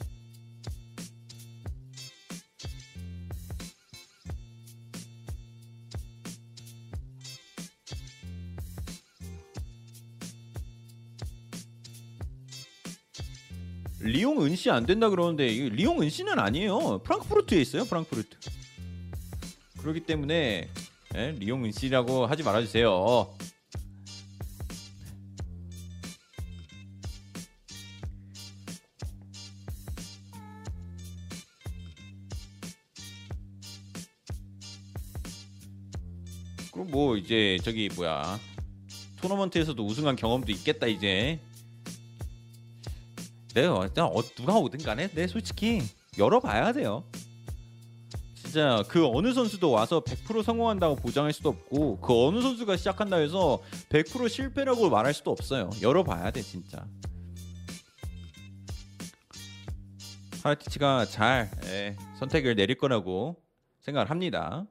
리옹 14.11 14.43
은씨 14.43 14.69
안 14.69 14.85
된다 14.85 15.09
그러는데 15.09 15.47
이 15.47 15.69
리옹 15.69 16.01
은씨는 16.01 16.37
아니에요. 16.37 16.99
프랑크푸르트에 17.03 17.61
있어요. 17.61 17.85
프랑크푸르트. 17.85 18.37
그렇기 19.79 20.01
때문에 20.01 20.67
예, 21.15 21.31
리옹 21.39 21.63
은씨라고 21.65 22.25
하지 22.25 22.43
말아주세요. 22.43 23.33
그럼 36.73 36.91
뭐 36.91 37.15
이제 37.15 37.57
저기 37.63 37.89
뭐야 37.95 38.39
토너먼트에서도 39.21 39.85
우승한 39.85 40.17
경험도 40.17 40.51
있겠다 40.51 40.87
이제. 40.87 41.39
내가 43.53 43.83
일단 43.83 44.05
어, 44.05 44.21
누가 44.35 44.57
오든 44.57 44.79
간에 44.79 45.09
내 45.09 45.27
솔직히 45.27 45.81
열어봐야 46.17 46.73
돼요. 46.73 47.03
진짜 48.35 48.83
그 48.89 49.07
어느 49.07 49.33
선수도 49.33 49.71
와서 49.71 50.01
100% 50.01 50.43
성공한다고 50.43 50.97
보장할 50.97 51.31
수도 51.31 51.49
없고 51.49 51.99
그 52.01 52.27
어느 52.27 52.41
선수가 52.41 52.75
시작한다 52.75 53.17
해서 53.17 53.61
100% 53.89 54.27
실패라고 54.27 54.89
말할 54.89 55.13
수도 55.13 55.31
없어요. 55.31 55.69
열어봐야 55.81 56.31
돼 56.31 56.41
진짜. 56.41 56.85
하라티치가 60.43 61.05
잘 61.05 61.51
예, 61.65 61.95
선택을 62.19 62.55
내릴 62.55 62.77
거라고 62.77 63.37
생각을 63.81 64.09
합니다. 64.09 64.65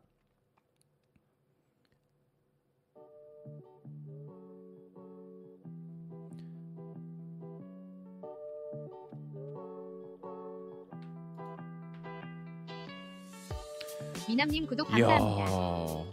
미남님 14.30 14.64
구독 14.64 14.86
감사합니다. 14.86 15.50
이야. 15.50 16.04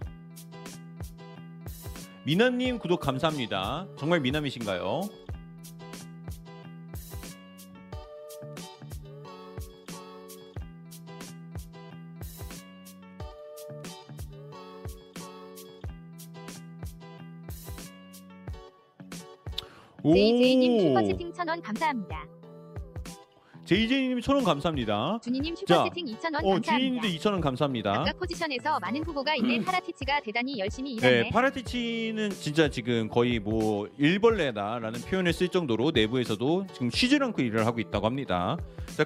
미나님 2.26 2.80
구독 2.80 2.99
감사합니다. 2.99 3.85
정말 3.95 4.19
미남이신가요? 4.22 5.02
JJ님 20.03 20.80
슈퍼채팅 20.80 21.31
1,000원 21.34 21.61
감사합니다. 21.61 22.36
JJ님 23.68 24.22
천원 24.22 24.45
감사합니다. 24.45 25.19
준이님 25.22 25.53
자, 25.56 25.60
슈퍼채팅 25.84 26.06
2,000원 26.06 26.35
어, 26.35 26.53
감사합니다. 26.53 26.77
지인님도 26.77 27.07
2천원 27.10 27.41
감사합니다. 27.41 27.91
각각 27.91 28.18
포지션에서 28.18 28.80
많은 28.80 29.03
후보가 29.03 29.35
있는 29.35 29.65
파라티치가 29.65 30.22
대단히 30.22 30.57
열심히 30.57 30.95
네, 30.95 31.10
일하네. 31.10 31.30
파라티치는 31.31 32.30
진짜 32.30 32.69
지금 32.69 33.10
거의 33.10 33.39
뭐 33.39 33.89
일벌레다라는 33.98 35.02
표현을 35.02 35.34
쓸 35.34 35.49
정도로 35.49 35.91
내부에서도 35.91 36.68
지금 36.72 36.89
쉬지 36.89 37.18
않고 37.22 37.41
일을 37.41 37.65
하고 37.65 37.81
있다고 37.81 38.06
합니다. 38.06 38.56
자, 38.95 39.03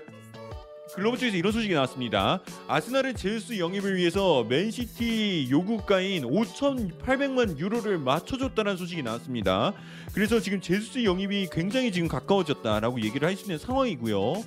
글로벌 0.95 1.19
쪽에서 1.19 1.38
이런 1.38 1.53
소식이 1.53 1.73
나왔습니다. 1.73 2.41
아스날은 2.68 3.15
제주스 3.15 3.57
영입을 3.57 3.95
위해서 3.95 4.43
맨시티 4.43 5.47
요구가인 5.49 6.23
5,800만 6.23 7.57
유로를 7.57 7.97
맞춰줬다는 7.97 8.76
소식이 8.76 9.01
나왔습니다. 9.01 9.73
그래서 10.13 10.41
지금 10.41 10.59
제우스 10.59 11.03
영입이 11.03 11.47
굉장히 11.51 11.91
지금 11.93 12.07
가까워졌다라고 12.09 13.01
얘기를 13.01 13.27
할 13.27 13.35
수 13.38 13.43
있는 13.43 13.57
상황이고요. 13.57 14.43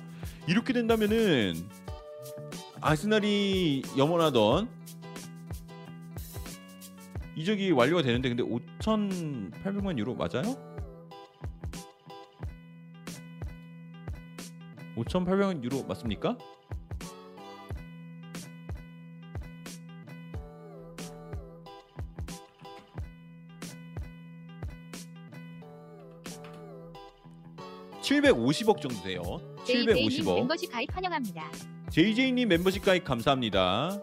이렇게 0.47 0.71
된다면은 0.73 1.67
아스날이 2.79 3.81
염원하던 3.97 4.69
이적이 7.35 7.71
완료가 7.71 8.03
되는데 8.03 8.29
근데 8.29 8.43
5,800만 8.43 9.97
유로 9.97 10.13
맞아요? 10.13 10.55
5,800만 14.95 15.63
유로 15.63 15.83
맞습니까? 15.83 16.37
(750억) 28.01 28.81
정도 28.81 29.01
돼요 29.01 29.21
JJ님 29.65 30.09
750억 30.09 30.35
멤버십 30.35 30.71
가입 30.71 30.95
환영합니다. 30.95 31.51
JJ님 31.89 32.47
멤버십 32.49 32.83
가입 32.85 33.03
감사합니다. 33.03 33.99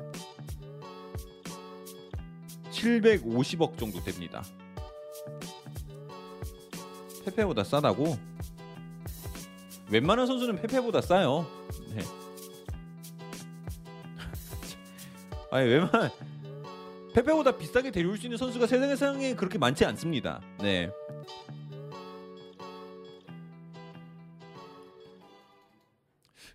750억 2.72 3.78
정도 3.78 4.02
됩니다. 4.02 4.42
페페보다 7.24 7.62
싸다고? 7.62 8.16
웬만한 9.90 10.26
선수는 10.26 10.56
페페보다 10.56 11.00
싸요. 11.00 11.46
네. 11.94 12.02
아니 15.50 15.68
웬만 15.68 15.90
페페보다 17.14 17.58
비싸게 17.58 17.90
데려올 17.90 18.16
수 18.16 18.26
있는 18.26 18.38
선수가 18.38 18.66
세상에 18.66 19.34
그렇게 19.34 19.58
많지 19.58 19.84
않습니다. 19.84 20.40
네. 20.60 20.90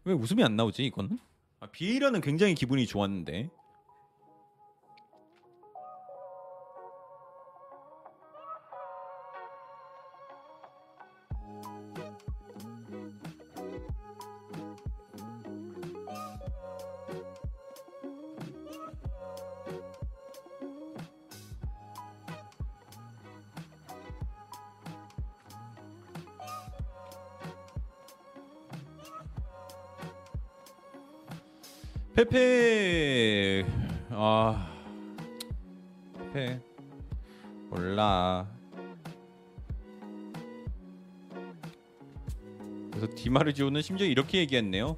왜 0.04 0.14
웃음이 0.14 0.44
안 0.44 0.56
나오지 0.56 0.84
이거는? 0.86 1.20
아, 1.60 1.68
비에이라는 1.68 2.22
굉장히 2.22 2.56
기분이 2.56 2.88
좋았는데. 2.88 3.50
디마르지오는 43.58 43.82
심지어 43.82 44.06
이렇게 44.08 44.38
얘기했네요 44.40 44.98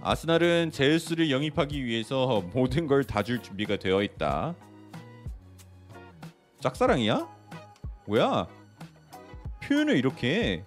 아스날은 0.00 0.70
제우스를 0.70 1.30
영입하기 1.30 1.84
위해서 1.84 2.42
모든 2.52 2.86
걸 2.86 3.04
다 3.04 3.22
줄 3.22 3.42
준비가 3.42 3.76
되어 3.76 4.02
있다 4.02 4.54
짝사랑이야? 6.60 7.28
뭐야 8.06 8.48
표현을 9.62 9.96
이렇게 9.96 10.34
해 10.34 10.64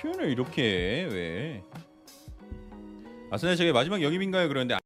표현을 0.00 0.30
이렇게 0.30 0.62
해, 0.62 1.04
왜? 1.04 1.51
아스날 3.32 3.56
저게 3.56 3.72
마지막 3.72 4.02
영입인가요? 4.02 4.46
그런데 4.46 4.76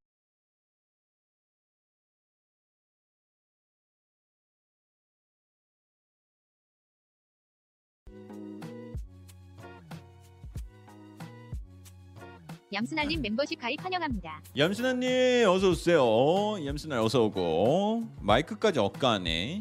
얌순알님 12.73 13.21
멤버십 13.21 13.61
가입 13.61 13.83
환영합니다. 13.83 14.41
얌순아님 14.57 15.49
어서 15.49 15.71
오세요. 15.71 16.65
얌순아 16.65 17.03
어서 17.03 17.25
오고 17.25 18.05
마이크까지 18.21 18.79
엇가네. 18.79 19.59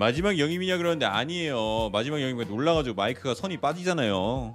마지막 0.00 0.38
영입이냐 0.38 0.78
그러는데 0.78 1.04
아니에요. 1.04 1.90
마지막 1.92 2.22
영입에 2.22 2.46
놀라가지고 2.46 2.96
마이크가 2.96 3.34
선이 3.34 3.58
빠지잖아요. 3.58 4.54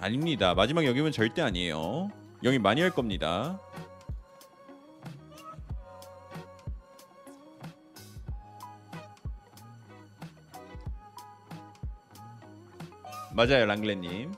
아닙니다. 0.00 0.54
마지막 0.54 0.86
영입은 0.86 1.12
절대 1.12 1.42
아니에요. 1.42 2.10
영입 2.42 2.62
많이 2.62 2.80
할 2.80 2.90
겁니다. 2.90 3.60
맞아요, 13.34 13.66
랑글레님. 13.66 14.32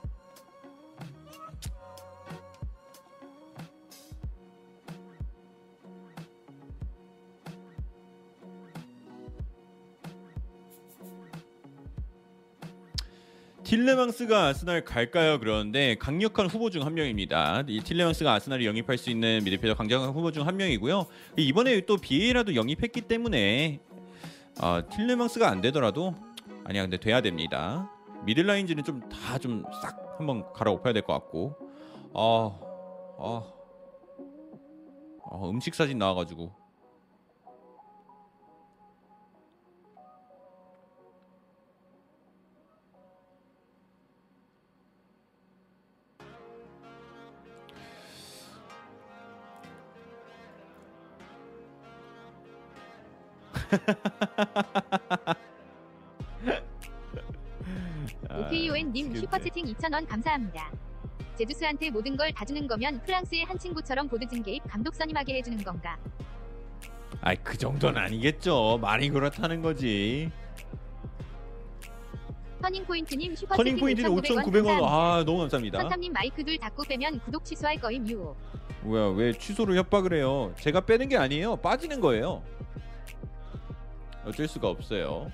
틸레망스가 13.77 14.49
아스날 14.49 14.85
갈까요? 14.85 15.39
그러는데 15.39 15.95
강력한 15.95 16.45
후보 16.45 16.69
중 16.69 16.83
한 16.83 16.93
명입니다. 16.93 17.63
이 17.67 17.79
틸레망스가 17.79 18.31
아스날을 18.31 18.65
영입할 18.65 18.99
수 18.99 19.09
있는 19.09 19.43
미드필더 19.43 19.73
강력한 19.75 20.09
후보 20.09 20.31
중 20.31 20.45
한 20.45 20.57
명이고요. 20.57 21.07
이번에 21.37 21.81
또 21.87 21.97
비에라도 21.97 22.53
영입했기 22.53 23.01
때문에 23.01 23.79
어, 24.61 24.87
틸레망스가 24.91 25.49
안 25.49 25.61
되더라도 25.61 26.13
아니야 26.65 26.83
근데 26.83 26.97
돼야 26.97 27.21
됩니다. 27.21 27.89
미들라인즈는 28.25 28.83
좀 28.83 29.01
다 29.09 29.39
좀 29.39 29.63
싹 29.81 29.97
한번 30.19 30.43
갈아엎어야 30.53 30.93
될 30.93 31.01
것 31.01 31.13
같고 31.13 31.55
아, 32.13 32.51
아, 33.17 33.43
아 35.31 35.49
음식 35.49 35.73
사진 35.73 35.97
나와가지고 35.97 36.51
오케이오엔님 58.29 59.15
슈퍼채팅 59.15 59.65
2,000원 59.65 60.07
감사합니다. 60.07 60.71
제주스한테 61.35 61.89
모든 61.89 62.15
걸 62.15 62.31
다 62.33 62.45
주는 62.45 62.67
거면 62.67 63.01
프랑스의 63.05 63.43
한 63.45 63.57
친구처럼 63.57 64.07
보드진 64.07 64.43
개입 64.43 64.63
감독 64.67 64.93
선임하게 64.95 65.35
해주는 65.37 65.63
건가? 65.63 65.97
아이 67.21 67.35
그 67.37 67.57
정도는 67.57 67.99
아니겠죠. 68.01 68.77
많이 68.81 69.09
그렇다는 69.09 69.61
거지. 69.61 70.31
터닝 72.61 72.85
포인트님 72.85 73.35
슈퍼채팅 73.35 73.77
터닝 73.77 73.79
포인트는 73.79 74.09
5,900원 74.11 74.21
5,900원. 74.21 74.53
감사합니다. 74.53 74.87
아 74.87 75.23
너무 75.25 75.37
감사합니다. 75.39 75.81
선삼님 75.81 76.13
마이크 76.13 76.43
둘 76.43 76.57
닫고 76.57 76.83
빼면 76.83 77.19
구독 77.21 77.43
취소할 77.45 77.79
거임 77.79 78.07
유호. 78.07 78.35
뭐야 78.83 79.07
왜 79.09 79.33
취소를 79.33 79.75
협박을 79.77 80.13
해요? 80.13 80.53
제가 80.59 80.81
빼는 80.81 81.09
게 81.09 81.17
아니에요. 81.17 81.55
빠지는 81.57 81.99
거예요. 82.01 82.43
어쩔 84.25 84.47
수가 84.47 84.69
없어요. 84.69 85.31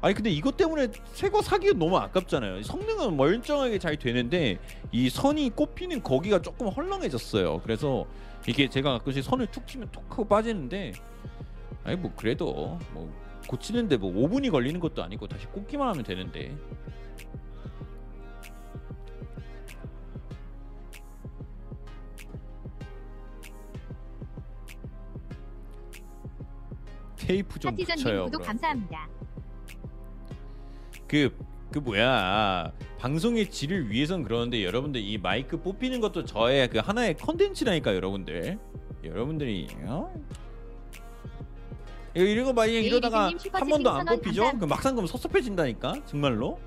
아니 0.00 0.14
근데 0.14 0.30
이것 0.30 0.56
때문에 0.56 0.88
새거 1.12 1.42
사기가 1.42 1.78
너무 1.78 1.96
아깝잖아요. 1.96 2.62
성능은 2.62 3.16
멀쩡하게 3.16 3.78
잘 3.78 3.96
되는데 3.96 4.58
이 4.92 5.08
선이 5.08 5.50
꼽히는 5.50 6.02
거기가 6.02 6.42
조금 6.42 6.68
헐렁해졌어요. 6.68 7.60
그래서 7.62 8.06
이게 8.46 8.68
제가 8.68 8.92
가끔씩 8.98 9.24
선을 9.24 9.46
툭 9.46 9.66
치면 9.66 9.88
툭 9.90 10.04
하고 10.10 10.26
빠지는데 10.26 10.92
아니 11.84 11.96
뭐 11.96 12.12
그래도 12.16 12.78
뭐 12.92 13.12
고치는데 13.48 13.96
뭐 13.96 14.12
5분이 14.12 14.50
걸리는 14.50 14.78
것도 14.80 15.02
아니고 15.02 15.26
다시 15.28 15.46
꽂기만 15.46 15.88
하면 15.88 16.04
되는데 16.04 16.54
테이프 27.16 27.58
좀 27.58 27.76
붙여요. 27.76 28.24
구독 28.26 28.38
그럼. 28.38 28.46
감사합니다. 28.46 29.08
그, 31.06 31.36
그 31.70 31.78
뭐야 31.78 32.72
방송의 32.98 33.50
질을 33.50 33.90
위해선 33.90 34.22
그러는데 34.22 34.64
여러분들 34.64 35.00
이 35.00 35.18
마이크 35.18 35.60
뽑히는 35.60 36.00
것도 36.00 36.24
저의 36.24 36.68
그 36.68 36.78
하나의 36.78 37.16
컨텐츠라니까 37.16 37.94
여러분들 37.94 38.58
여러분들이 39.04 39.68
어? 39.82 40.12
이거 42.14 42.24
이런 42.24 42.46
거 42.46 42.52
만약 42.52 42.72
이러다가 42.72 43.30
한 43.52 43.68
번도 43.68 43.90
안 43.90 44.06
뽑히죠? 44.06 44.52
그럼 44.54 44.68
막상 44.68 44.94
그럼 44.94 45.06
섭섭해진다니까 45.06 45.94
정말로 46.06 46.58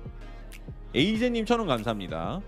에이제님 0.94 1.46
천원 1.46 1.66
감사합니다 1.66 2.40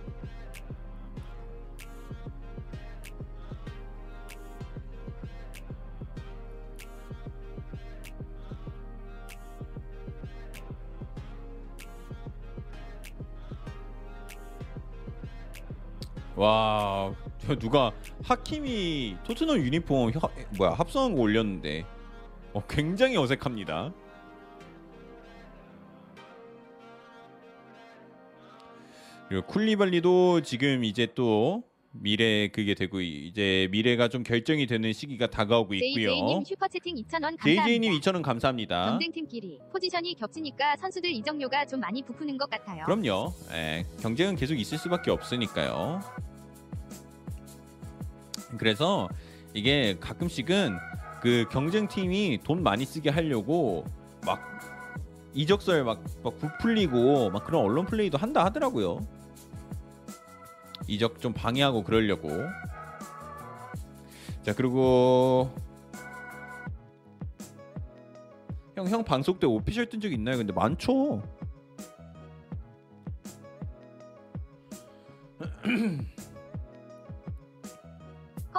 와, 16.44 17.14
저 17.40 17.54
누가 17.54 17.92
하킴이 18.24 19.18
토트넘 19.24 19.58
유니폼 19.58 20.10
혀- 20.12 20.30
뭐야 20.56 20.70
합성한 20.72 21.14
거 21.14 21.20
올렸는데 21.20 21.84
어, 22.54 22.62
굉장히 22.66 23.18
어색합니다. 23.18 23.92
그리고 29.28 29.46
쿨리발리도 29.46 30.40
지금 30.40 30.82
이제 30.84 31.06
또 31.14 31.62
미래 31.92 32.48
그게 32.48 32.74
되고 32.74 33.00
이제 33.02 33.68
미래가 33.70 34.08
좀 34.08 34.22
결정이 34.22 34.66
되는 34.66 34.92
시기가 34.94 35.26
다가오고 35.26 35.74
있고요. 35.74 36.10
JJ님 36.10 36.44
슈퍼채팅 36.44 36.94
2,000원 36.96 37.36
감사합니다. 37.36 37.44
JJ님 37.66 37.92
2,000원 38.00 38.22
감사합니다. 38.22 38.84
경쟁팀끼리 38.92 39.58
포지션이 39.72 40.14
겹치니까 40.14 40.76
선수들 40.76 41.10
이적료가 41.10 41.66
좀 41.66 41.80
많이 41.80 42.02
부푸는 42.02 42.38
것 42.38 42.48
같아요. 42.48 42.84
그럼요. 42.86 43.32
예, 43.52 43.84
경쟁은 44.00 44.36
계속 44.36 44.54
있을 44.54 44.78
수밖에 44.78 45.10
없으니까요. 45.10 46.00
그래서 48.58 49.08
이게 49.54 49.96
가끔씩은 50.00 50.76
그 51.22 51.44
경쟁팀이 51.50 52.40
돈 52.44 52.62
많이 52.62 52.84
쓰게 52.84 53.10
하려고 53.10 53.84
막 54.24 54.40
이적설 55.34 55.84
막, 55.84 56.02
막 56.22 56.38
부풀리고 56.38 57.30
막 57.30 57.44
그런 57.44 57.62
언론 57.64 57.86
플레이도 57.86 58.18
한다 58.18 58.44
하더라고요. 58.44 59.00
이적 60.88 61.20
좀 61.20 61.32
방해하고 61.32 61.84
그러려고. 61.84 62.28
자 64.42 64.54
그리고 64.54 65.50
형 68.76 68.88
형 68.88 69.04
방송 69.04 69.38
때 69.38 69.46
official 69.46 69.88
뜬 69.88 70.00
적 70.00 70.12
있나요? 70.12 70.38
근데 70.38 70.52
많죠. 70.52 71.22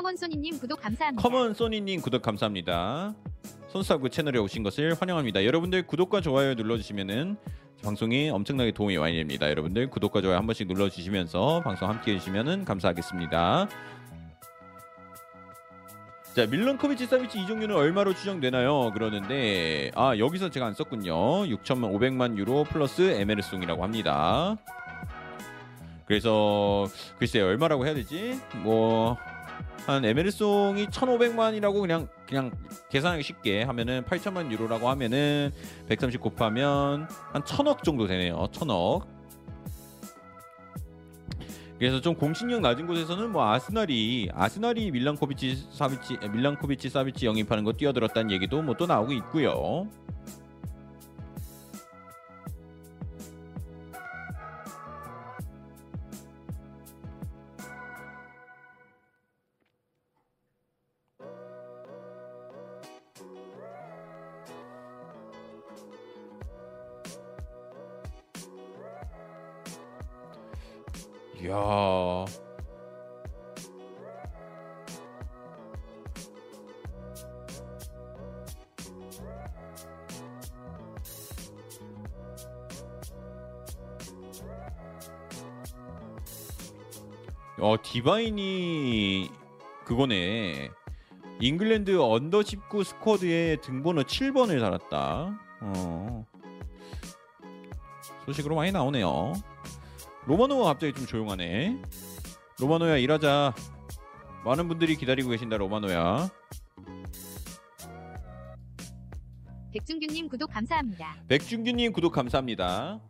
Come 0.02 0.12
on 0.12 0.18
Sonny님 0.18 0.58
구독 0.58 0.82
감사합니다. 0.82 1.22
Come 1.22 1.43
on 1.43 1.54
Sonny님 1.54 2.02
구독 2.02 2.24
감사합니다. 2.24 3.14
손수사구 3.70 4.10
채널에 4.10 4.40
오신 4.40 4.64
것을 4.64 4.96
환영합니다. 5.00 5.46
여러분들 5.46 5.86
구독과 5.86 6.22
좋아요 6.22 6.56
눌러주시면은 6.56 7.38
방송에 7.84 8.32
엄청나게 8.32 8.72
도움이 8.72 8.98
많이 8.98 9.16
됩니다. 9.16 9.48
여러분들 9.48 9.92
구독과 9.92 10.22
좋아요 10.22 10.38
한 10.38 10.48
번씩 10.48 10.68
눌러주시면서 10.68 11.62
방송 11.64 11.88
함께 11.88 12.16
해주시면은 12.16 12.66
감사하겠습니다. 12.66 13.70
자 16.34 16.46
밀런코비치 16.48 17.06
사비치 17.06 17.40
이종류는 17.42 17.76
얼마로 17.76 18.16
추정되나요? 18.16 18.94
그러는데 18.94 19.92
아 19.94 20.18
여기서 20.18 20.50
제가 20.50 20.66
안 20.66 20.74
썼군요. 20.74 21.44
6천만 21.44 21.94
500만 21.94 22.40
유로 22.40 22.64
플러스 22.64 23.04
에메르송이라고 23.04 23.84
합니다. 23.84 24.58
그래서 26.08 26.88
글쎄요 27.20 27.46
얼마라고 27.46 27.86
해야 27.86 27.94
되지? 27.94 28.42
뭐 28.64 29.16
한 29.86 30.06
에메르송이 30.06 30.88
1,500만이라고 30.88 31.82
그냥 31.82 32.08
그냥 32.28 32.52
계산하기 32.90 33.24
쉽게 33.24 33.64
하면은 33.64 34.04
8천만 34.04 34.52
유로라고 34.52 34.90
하면은 34.90 35.52
130 35.90 36.22
곱하면 36.22 37.08
한 37.34 37.42
1,000억 37.44 37.84
정도 37.84 38.08
되네요. 38.08 38.48
1,000억. 38.52 39.06
그래서 41.80 42.00
좀 42.00 42.14
공신력 42.14 42.62
낮은 42.62 42.86
곳에서는 42.86 43.32
뭐 43.32 43.44
아스날이 43.52 44.30
아스날이 44.36 44.92
밀란코비치 44.92 45.70
사비치 45.74 46.20
밀란코비치 46.32 46.90
사비치 46.90 47.26
영입하는 47.26 47.64
거 47.64 47.74
뛰어들었다는 47.74 48.30
얘기도 48.30 48.62
뭐 48.62 48.76
또 48.76 48.86
나오고 48.86 49.14
있고요. 49.14 49.88
이야. 71.42 71.56
어 87.60 87.76
디바인이 87.82 89.30
그거네. 89.86 90.70
잉글랜드 91.40 92.00
언더 92.00 92.44
19 92.44 92.84
스쿼드에 92.84 93.58
등번호 93.62 94.04
7번을 94.04 94.60
달았다. 94.60 95.40
어. 95.62 96.26
소식으로 98.26 98.56
많이 98.56 98.72
나오네요. 98.72 99.34
로마노가 100.26 100.66
갑자기 100.66 100.94
좀 100.94 101.06
조용하네. 101.06 101.82
로마노야 102.60 102.98
일하자. 102.98 103.54
많은 104.46 104.68
분들이 104.68 104.96
기다리고 104.96 105.30
계신다 105.30 105.58
로마노야. 105.58 106.30
백준규님 109.74 110.28
구독 110.30 110.52
감사합니다. 110.52 111.16
백준규님 111.28 111.94
구독 111.94 112.12
감사합니다. 112.12 113.02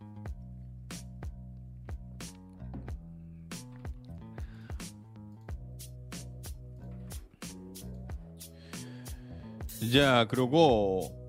자 9.92 10.26
그리고 10.30 11.21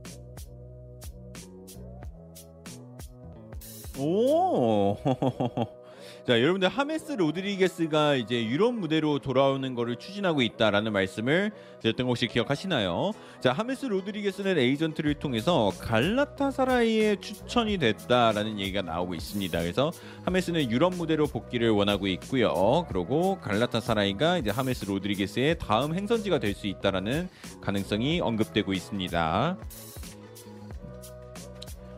오. 3.99 4.97
자, 6.27 6.41
여러분들 6.41 6.69
하메스 6.69 7.13
로드리게스가 7.13 8.15
이제 8.15 8.45
유럽 8.47 8.75
무대로 8.75 9.19
돌아오는 9.19 9.75
거를 9.75 9.97
추진하고 9.97 10.43
있다라는 10.43 10.93
말씀을 10.93 11.51
드렸던 11.81 12.07
거 12.07 12.11
혹시 12.11 12.29
기억하시나요? 12.29 13.11
자, 13.41 13.53
하메스 13.53 13.87
로드리게스는 13.87 14.57
에이전트를 14.57 15.15
통해서 15.15 15.73
갈라타사라이에 15.81 17.17
추천이 17.17 17.79
됐다라는 17.79 18.61
얘기가 18.61 18.83
나오고 18.83 19.15
있습니다. 19.15 19.59
그래서 19.61 19.91
하메스는 20.25 20.71
유럽 20.71 20.95
무대로 20.95 21.27
복귀를 21.27 21.71
원하고 21.71 22.07
있고요. 22.07 22.87
그리고 22.89 23.39
갈라타사라이가 23.41 24.39
이제 24.39 24.51
하메스 24.51 24.85
로드리게스의 24.85 25.59
다음 25.59 25.95
행선지가 25.95 26.39
될 26.39 26.53
수 26.55 26.67
있다라는 26.69 27.29
가능성이 27.63 28.21
언급되고 28.21 28.73
있습니다. 28.73 29.57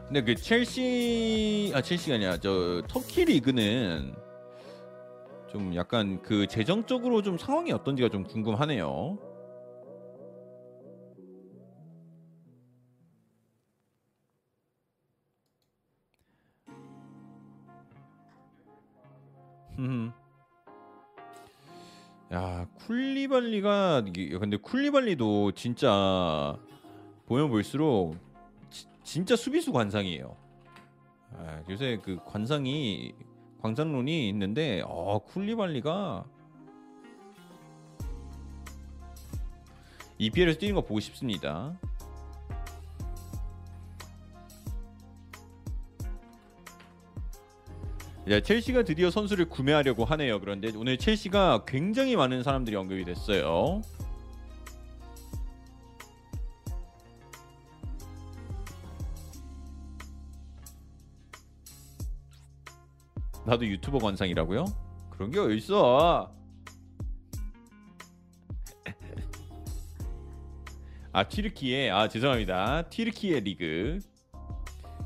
근데 0.06 0.22
그 0.22 0.34
첼시 0.34 1.72
아 1.74 1.80
첼시가 1.80 2.16
아니라 2.16 2.36
저 2.38 2.82
터키 2.88 3.24
리그는 3.24 4.14
좀 5.50 5.74
약간 5.74 6.20
그 6.22 6.46
재정적으로 6.46 7.22
좀 7.22 7.38
상황이 7.38 7.72
어떤지가 7.72 8.08
좀 8.10 8.24
궁금하네요. 8.24 9.18
흠. 19.76 20.12
야 22.32 22.66
쿨리발리가 22.86 24.02
근데 24.40 24.56
쿨리발리도 24.56 25.52
진짜 25.52 26.56
보면 27.26 27.48
볼수록 27.48 28.16
지- 28.16 28.33
진짜 29.04 29.36
수비수 29.36 29.70
관상이에요. 29.72 30.36
아, 31.36 31.62
요새 31.68 32.00
그 32.02 32.18
관상이 32.24 33.14
광상론이 33.60 34.28
있는데 34.30 34.82
어 34.86 35.20
쿨리발리가 35.20 36.24
EPL에서 40.18 40.58
뛰는 40.58 40.74
거 40.74 40.80
보고 40.80 41.00
싶습니다. 41.00 41.76
야, 48.30 48.40
첼시가 48.40 48.84
드디어 48.84 49.10
선수를 49.10 49.50
구매하려고 49.50 50.06
하네요. 50.06 50.40
그런데 50.40 50.72
오늘 50.74 50.96
첼시가 50.96 51.64
굉장히 51.66 52.16
많은 52.16 52.42
사람들이 52.42 52.74
언급이 52.74 53.04
됐어요. 53.04 53.82
나도 63.46 63.66
유튜버 63.66 63.98
관상이라고요? 63.98 64.64
그런 65.10 65.30
게 65.30 65.38
어딨어? 65.38 66.32
아 71.12 71.28
튀르키예. 71.28 71.90
아 71.90 72.08
죄송합니다. 72.08 72.88
튀르키예 72.88 73.40
리그. 73.40 74.00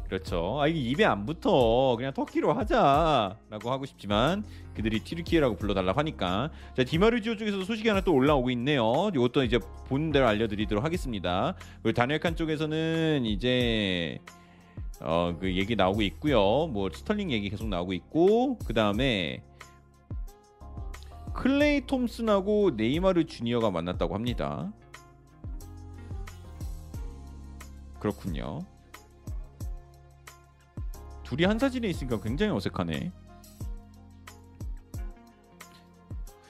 그렇죠. 0.08 0.58
아 0.58 0.66
이게 0.66 0.80
입에 0.80 1.04
안 1.04 1.26
붙어. 1.26 1.94
그냥 1.98 2.14
터키로 2.14 2.54
하자라고 2.54 3.70
하고 3.70 3.84
싶지만 3.84 4.42
그들이 4.74 5.00
튀르키예라고 5.00 5.56
불러달라고 5.56 5.98
하니까. 5.98 6.50
자 6.74 6.84
디마르지오 6.84 7.36
쪽에서 7.36 7.62
소식이 7.62 7.88
하나 7.88 8.00
또 8.00 8.14
올라오고 8.14 8.50
있네요. 8.52 9.10
이것도 9.14 9.44
이제 9.44 9.58
본 9.86 10.10
대로 10.10 10.26
알려드리도록 10.28 10.82
하겠습니다. 10.82 11.54
그리고 11.82 11.94
다니엘 11.94 12.20
칸 12.20 12.36
쪽에서는 12.36 13.26
이제 13.26 14.18
어 15.00 15.34
그 15.38 15.56
얘기 15.56 15.76
나오고 15.76 16.02
있고요. 16.02 16.66
뭐 16.66 16.90
스털링 16.92 17.30
얘기 17.30 17.50
계속 17.50 17.68
나오고 17.68 17.92
있고 17.92 18.58
그 18.66 18.74
다음에 18.74 19.42
클레이 21.34 21.86
톰슨하고 21.86 22.72
네이마르 22.76 23.24
주니어가 23.26 23.70
만났다고 23.70 24.14
합니다. 24.14 24.72
그렇군요. 28.00 28.60
둘이 31.22 31.44
한 31.44 31.58
사진에 31.58 31.88
있으니까 31.88 32.20
굉장히 32.20 32.52
어색하네. 32.52 33.12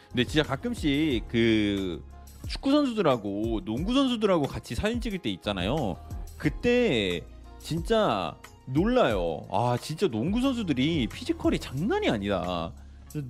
근데 0.08 0.24
진짜 0.24 0.42
가끔씩 0.42 1.28
그 1.28 2.02
축구 2.46 2.70
선수들하고 2.70 3.64
농구 3.64 3.92
선수들하고 3.92 4.46
같이 4.46 4.74
사진 4.74 5.00
찍을 5.00 5.18
때 5.18 5.28
있잖아요. 5.30 5.96
그때 6.38 7.26
진짜 7.60 8.36
놀라요. 8.66 9.46
아 9.50 9.76
진짜 9.80 10.08
농구 10.08 10.40
선수들이 10.40 11.06
피지컬이 11.08 11.58
장난이 11.58 12.08
아니다. 12.08 12.72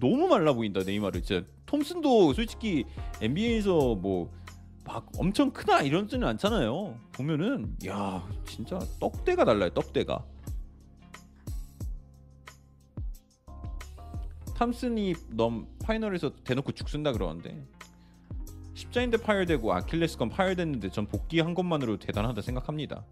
너무 0.00 0.26
말라 0.28 0.52
보인다 0.52 0.80
네이마르. 0.84 1.22
진짜 1.22 1.46
톰슨도 1.66 2.32
솔직히 2.34 2.84
NBA에서 3.20 3.94
뭐 3.94 4.38
막 4.88 5.06
엄청 5.18 5.50
크다 5.50 5.82
이런지는 5.82 6.26
않잖아요. 6.28 6.98
보면은 7.12 7.76
야 7.86 8.26
진짜 8.46 8.78
떡대가 8.98 9.44
달라요. 9.44 9.68
떡대가. 9.74 10.24
탐슨이 14.56 15.14
넘 15.34 15.68
파이널에서 15.84 16.34
대놓고 16.42 16.72
죽순다 16.72 17.12
그러는데 17.12 17.64
십자인대 18.72 19.18
파열되고 19.18 19.72
아킬레스건 19.74 20.30
파열됐는데 20.30 20.88
전 20.90 21.06
복귀한 21.06 21.52
것만으로 21.52 21.98
대단하다 21.98 22.40
생각합니다. 22.40 23.05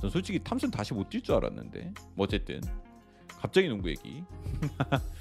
전 0.00 0.10
솔직히 0.10 0.38
탐슨 0.42 0.70
다시 0.70 0.94
못 0.94 1.08
뛸 1.10 1.22
줄 1.22 1.34
알았는데 1.34 1.92
뭐 2.14 2.24
어쨌든 2.24 2.60
갑자기 3.28 3.68
농구 3.68 3.88
얘기. 3.90 4.24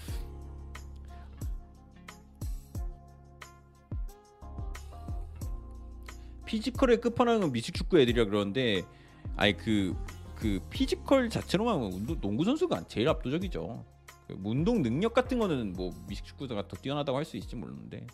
피지컬의 6.45 7.01
끝판왕은 7.01 7.51
미식축구 7.51 7.99
애들이라 7.99 8.26
그러는데 8.26 8.81
아니 9.35 9.56
그그 9.56 10.60
피지컬 10.69 11.30
자체로만 11.30 11.76
운동, 11.77 12.19
농구 12.19 12.43
선수가 12.43 12.88
제일 12.88 13.07
압도적이죠. 13.10 13.85
그 14.27 14.39
운동 14.43 14.81
능력 14.81 15.14
같은 15.14 15.38
거는 15.39 15.73
뭐 15.73 15.91
미식축구가 16.07 16.68
더 16.68 16.77
뛰어나다고 16.77 17.18
할 17.18 17.26
수 17.26 17.38
있을지 17.38 17.56
모르는데 17.56 18.07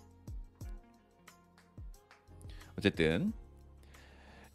어쨌든 2.77 3.31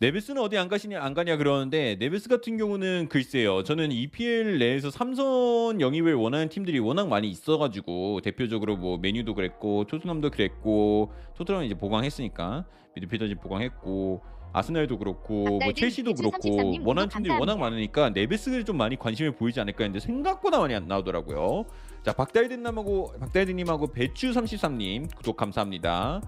네베스는 0.02 0.40
어디 0.40 0.56
안 0.56 0.68
가시냐 0.68 1.02
안 1.02 1.12
가냐 1.12 1.36
그러는데 1.36 1.97
네베스 2.01 2.31
같은 2.31 2.56
경우는 2.56 3.09
글쎄요 3.10 3.62
저는 3.62 3.93
EPL 3.93 4.59
내에서 4.59 4.90
삼선 4.90 5.82
영입을 5.82 6.14
원하는 6.14 6.48
팀들이 6.48 6.78
워낙 6.78 7.09
많이 7.09 7.28
있어가지고 7.28 8.22
대표적으로 8.22 8.78
뭐 8.78 8.97
메뉴도 8.97 9.35
그랬고 9.35 9.85
토트넘도 9.85 10.31
그랬고 10.31 11.12
토트넘은 11.36 11.66
이제 11.66 11.74
보강했으니까 11.74 12.64
미드필더진 12.94 13.40
보강했고 13.40 14.22
아스날도 14.55 14.98
그렇고 14.98 15.44
뭐 15.44 15.72
첼시도 15.74 16.14
그렇고 16.14 16.39
33님 16.39 16.86
원하는 16.86 17.10
팀들이 17.10 17.35
워낙. 17.39 17.59
많으니까 17.59 18.09
네베스를 18.09 18.64
좀 18.64 18.78
많이 18.78 18.97
관심을 18.97 19.32
보이지 19.32 19.60
않을까 19.60 19.85
했는데 19.85 20.01
생각보다 20.01 20.59
많이 20.60 20.74
안 20.74 20.89
나오더라고요. 20.89 21.66
자 22.02 22.14
박달든님하고 22.14 23.12
박달든님하고 23.20 23.93
배추 23.93 24.31
33님 24.31 25.14
구독 25.14 25.36
감사합니다. 25.36 26.22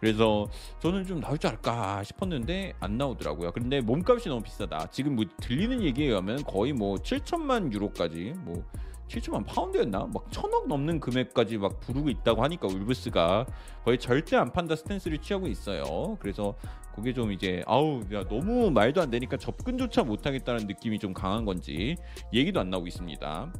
그래서 0.00 0.48
저는 0.80 1.06
좀 1.06 1.20
나올 1.20 1.38
줄 1.38 1.50
알까 1.50 2.02
싶었는데 2.02 2.74
안 2.80 2.98
나오더라고요. 2.98 3.52
근데 3.52 3.80
몸값이 3.80 4.28
너무 4.28 4.42
비싸다. 4.42 4.88
지금 4.90 5.16
뭐 5.16 5.24
들리는 5.40 5.82
얘기에 5.82 6.08
의하면 6.08 6.42
거의 6.44 6.72
뭐 6.72 6.96
7천만 6.96 7.72
유로까지 7.72 8.34
뭐 8.38 8.64
7천만 9.08 9.46
파운드였나? 9.46 10.08
막 10.12 10.30
천억 10.30 10.66
넘는 10.66 11.00
금액까지 11.00 11.58
막 11.58 11.80
부르고 11.80 12.08
있다고 12.08 12.42
하니까 12.42 12.68
울브스가 12.68 13.46
거의 13.84 13.98
절대 13.98 14.36
안 14.36 14.52
판다 14.52 14.76
스탠스를 14.76 15.18
취하고 15.18 15.46
있어요. 15.46 16.16
그래서 16.20 16.54
그게 16.94 17.12
좀 17.12 17.32
이제 17.32 17.62
아우 17.66 18.00
야 18.12 18.24
너무 18.28 18.70
말도 18.70 19.02
안 19.02 19.10
되니까 19.10 19.36
접근조차 19.36 20.04
못 20.04 20.26
하겠다는 20.26 20.66
느낌이 20.66 20.98
좀 20.98 21.12
강한 21.12 21.44
건지 21.44 21.96
얘기도 22.32 22.60
안 22.60 22.70
나오고 22.70 22.86
있습니다. 22.86 23.52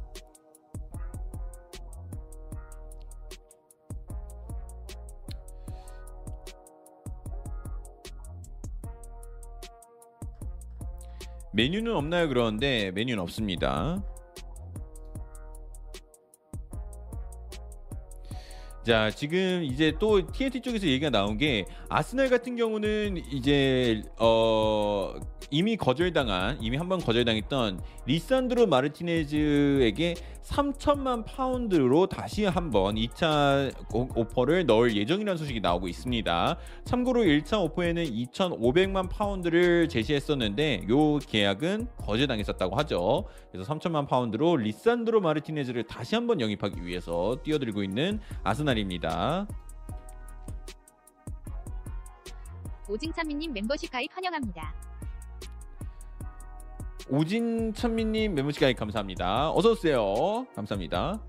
메뉴는 11.55 11.95
없나요? 11.95 12.27
그러는데 12.27 12.91
메뉴는 12.91 13.21
없습니다. 13.23 14.03
자 18.85 19.09
지금 19.09 19.63
이제 19.63 19.93
또 19.97 20.29
TNT 20.31 20.61
쪽에서 20.61 20.85
얘기가 20.85 21.09
나온 21.09 21.37
게 21.37 21.65
아스날 21.89 22.29
같은 22.29 22.55
경우는 22.55 23.17
이제 23.31 24.03
어 24.19 25.15
이미 25.51 25.77
거절당한 25.77 26.57
이미 26.61 26.77
한 26.77 26.85
번 26.89 26.99
거절당했던 26.99 27.81
리산드로 28.05 28.67
마르티네즈에게 28.67 30.13
3천만 30.43 31.25
파운드로 31.25 32.05
다시 32.05 32.45
한번 32.45 32.93
2차 32.95 33.73
오퍼를 33.91 34.67
넣을 34.67 34.95
예정이라는 34.95 35.37
소식이 35.37 35.61
나오고 35.61 35.87
있습니다. 35.87 36.57
참고로 36.83 37.23
1차 37.23 37.59
오퍼에는 37.63 38.03
2,500만 38.03 39.09
파운드를 39.09 39.89
제시했었는데 39.89 40.85
요 40.89 41.17
계약은 41.17 41.87
거절당했었다고 41.97 42.75
하죠. 42.77 43.25
그래서 43.51 43.73
3천만 43.73 44.07
파운드로 44.07 44.57
리산드로 44.57 45.21
마르티네즈를 45.21 45.83
다시 45.87 46.13
한번 46.13 46.39
영입하기 46.39 46.85
위해서 46.85 47.37
뛰어들고 47.43 47.81
있는 47.83 48.19
아스날입니다. 48.43 49.47
오징찬미님 52.87 53.51
멤버십 53.53 53.91
가입 53.91 54.15
환영합니다. 54.15 54.75
멤버십 58.29 58.59
가입 58.61 58.77
감사합니다. 58.77 59.51
어서 59.51 59.71
오세요. 59.71 60.47
감사합니다. 60.55 61.21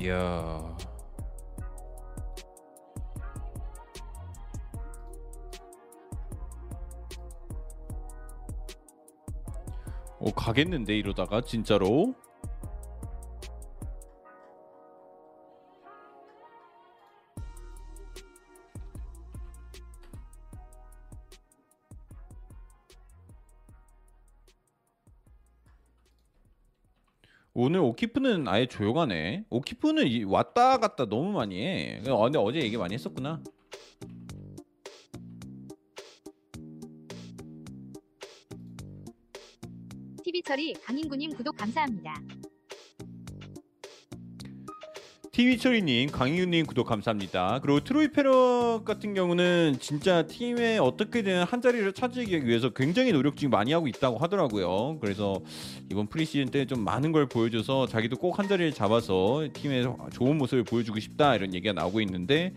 이야. 0.00 0.76
오 10.18 10.30
가겠는데 10.32 10.96
이러다가 10.96 11.42
진짜로? 11.42 12.14
오늘 27.62 27.80
오키프는 27.80 28.48
아예 28.48 28.64
조용하네. 28.64 29.44
오키프는 29.50 30.06
이- 30.06 30.24
왔다 30.24 30.78
갔다 30.78 31.04
너무 31.06 31.30
많이 31.32 31.60
해. 31.62 32.00
어, 32.08 32.22
근데 32.22 32.38
어제 32.38 32.58
얘기 32.62 32.78
많이 32.78 32.94
했었구나. 32.94 33.42
TV 40.24 40.42
처리 40.42 40.72
강인구님 40.74 41.32
구독 41.34 41.56
감사합니다. 41.56 42.14
티비처리님, 45.44 46.10
강희윤님 46.10 46.66
구독 46.66 46.86
감사합니다. 46.86 47.60
그리고 47.62 47.80
트로이 47.80 48.08
페럿 48.08 48.84
같은 48.84 49.14
경우는 49.14 49.78
진짜 49.80 50.26
팀에 50.26 50.76
어떻게든 50.76 51.44
한 51.44 51.62
자리를 51.62 51.90
차지하기 51.94 52.46
위해서 52.46 52.68
굉장히 52.68 53.10
노력 53.10 53.38
지금 53.38 53.52
많이 53.52 53.72
하고 53.72 53.88
있다고 53.88 54.18
하더라고요. 54.18 54.98
그래서 55.00 55.40
이번 55.90 56.08
프리시즌 56.08 56.50
때 56.50 56.66
좀 56.66 56.84
많은 56.84 57.10
걸 57.12 57.26
보여줘서 57.26 57.86
자기도 57.86 58.16
꼭 58.16 58.38
한 58.38 58.48
자리를 58.48 58.70
잡아서 58.74 59.48
팀에 59.54 59.82
좋은 60.12 60.36
모습을 60.36 60.62
보여주고 60.62 61.00
싶다 61.00 61.34
이런 61.36 61.54
얘기가 61.54 61.72
나오고 61.72 62.02
있는데 62.02 62.52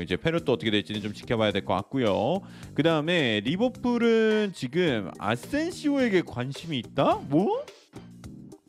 이제 0.00 0.16
페럿도 0.16 0.52
어떻게 0.52 0.70
될지는 0.70 1.02
좀 1.02 1.12
지켜봐야 1.12 1.50
될 1.50 1.64
것 1.64 1.74
같고요. 1.74 2.42
그 2.74 2.84
다음에 2.84 3.40
리버풀은 3.40 4.52
지금 4.54 5.10
아센시오에게 5.18 6.22
관심이 6.22 6.78
있다? 6.78 7.22
뭐? 7.28 7.64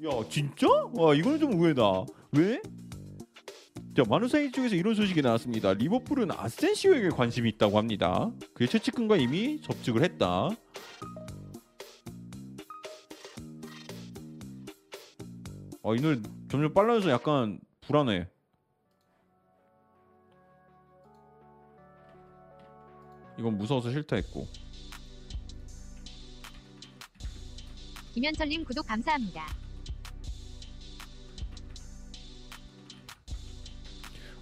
야 0.03 0.09
진짜? 0.29 0.65
와 0.93 1.13
이거는 1.13 1.39
좀 1.39 1.53
의외다. 1.53 2.05
왜? 2.31 2.59
자 3.93 4.03
마누사이 4.07 4.51
쪽에서 4.53 4.75
이런 4.75 4.95
소식이 4.95 5.21
나왔습니다. 5.21 5.73
리버풀은 5.73 6.31
아센시오에게 6.31 7.09
관심이 7.09 7.49
있다고 7.49 7.77
합니다. 7.77 8.31
그의 8.53 8.69
최측근과 8.69 9.17
이미 9.17 9.59
접촉을 9.61 10.01
했다. 10.03 10.49
아, 15.83 15.95
이 15.97 15.99
노래 15.99 16.21
점점 16.49 16.73
빨라져서 16.73 17.09
약간 17.11 17.59
불안해. 17.81 18.29
이건 23.37 23.57
무서워서 23.57 23.91
싫다 23.91 24.15
했고. 24.15 24.47
김현철님 28.13 28.63
구독 28.63 28.87
감사합니다. 28.87 29.60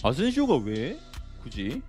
아센시오가 0.01 0.55
왜? 0.57 0.97
굳이? 1.43 1.81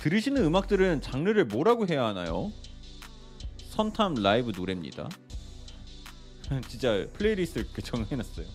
들으시는 0.00 0.44
음악들은 0.44 1.00
장르를 1.00 1.46
뭐라고 1.46 1.86
해야 1.88 2.04
하나요? 2.06 2.52
선탐 3.70 4.14
라이브 4.14 4.52
노래입니다. 4.54 5.08
진짜 6.68 7.06
플레이리스트를 7.14 7.66
이렇게 7.66 7.82
정해놨어요. 7.82 8.46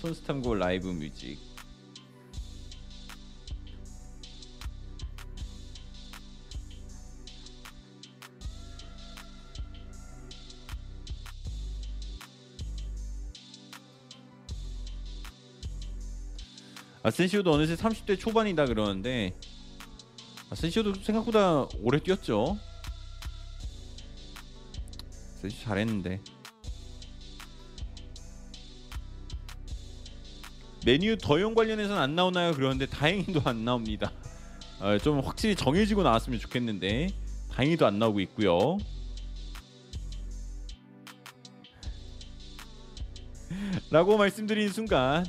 손스탐고 0.00 0.54
라이브 0.54 0.88
뮤직. 0.88 1.38
아센시오도 17.04 17.52
어느새 17.52 17.74
30대 17.76 18.18
초반이다 18.18 18.64
그러는데 18.64 19.34
아센시오도 20.50 20.94
생각보다 20.94 21.68
오래 21.80 21.98
뛰었죠. 21.98 22.58
아센시오 25.36 25.64
잘했는데. 25.64 26.22
메뉴 30.86 31.18
더용 31.18 31.54
관련해서는 31.54 32.00
안 32.00 32.14
나오나요? 32.14 32.52
그러는데 32.52 32.86
다행히도 32.86 33.42
안 33.44 33.66
나옵니다. 33.66 34.10
어, 34.80 34.96
좀 34.96 35.20
확실히 35.20 35.54
정해지고 35.54 36.02
나왔으면 36.02 36.38
좋겠는데 36.40 37.08
다행히도 37.50 37.86
안 37.86 37.98
나오고 37.98 38.20
있고요. 38.20 38.78
라고 43.90 44.16
말씀드린 44.16 44.70
순간 44.70 45.26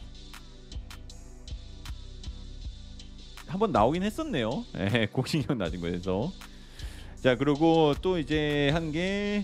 한번 3.55 3.71
나오긴 3.71 4.03
했었네요. 4.03 4.65
예, 4.77 5.07
곡신형 5.11 5.57
낮은 5.57 5.79
거에서. 5.81 6.31
자, 7.21 7.35
그리고 7.35 7.95
또 8.01 8.19
이제 8.19 8.69
한 8.73 8.91
게 8.91 9.43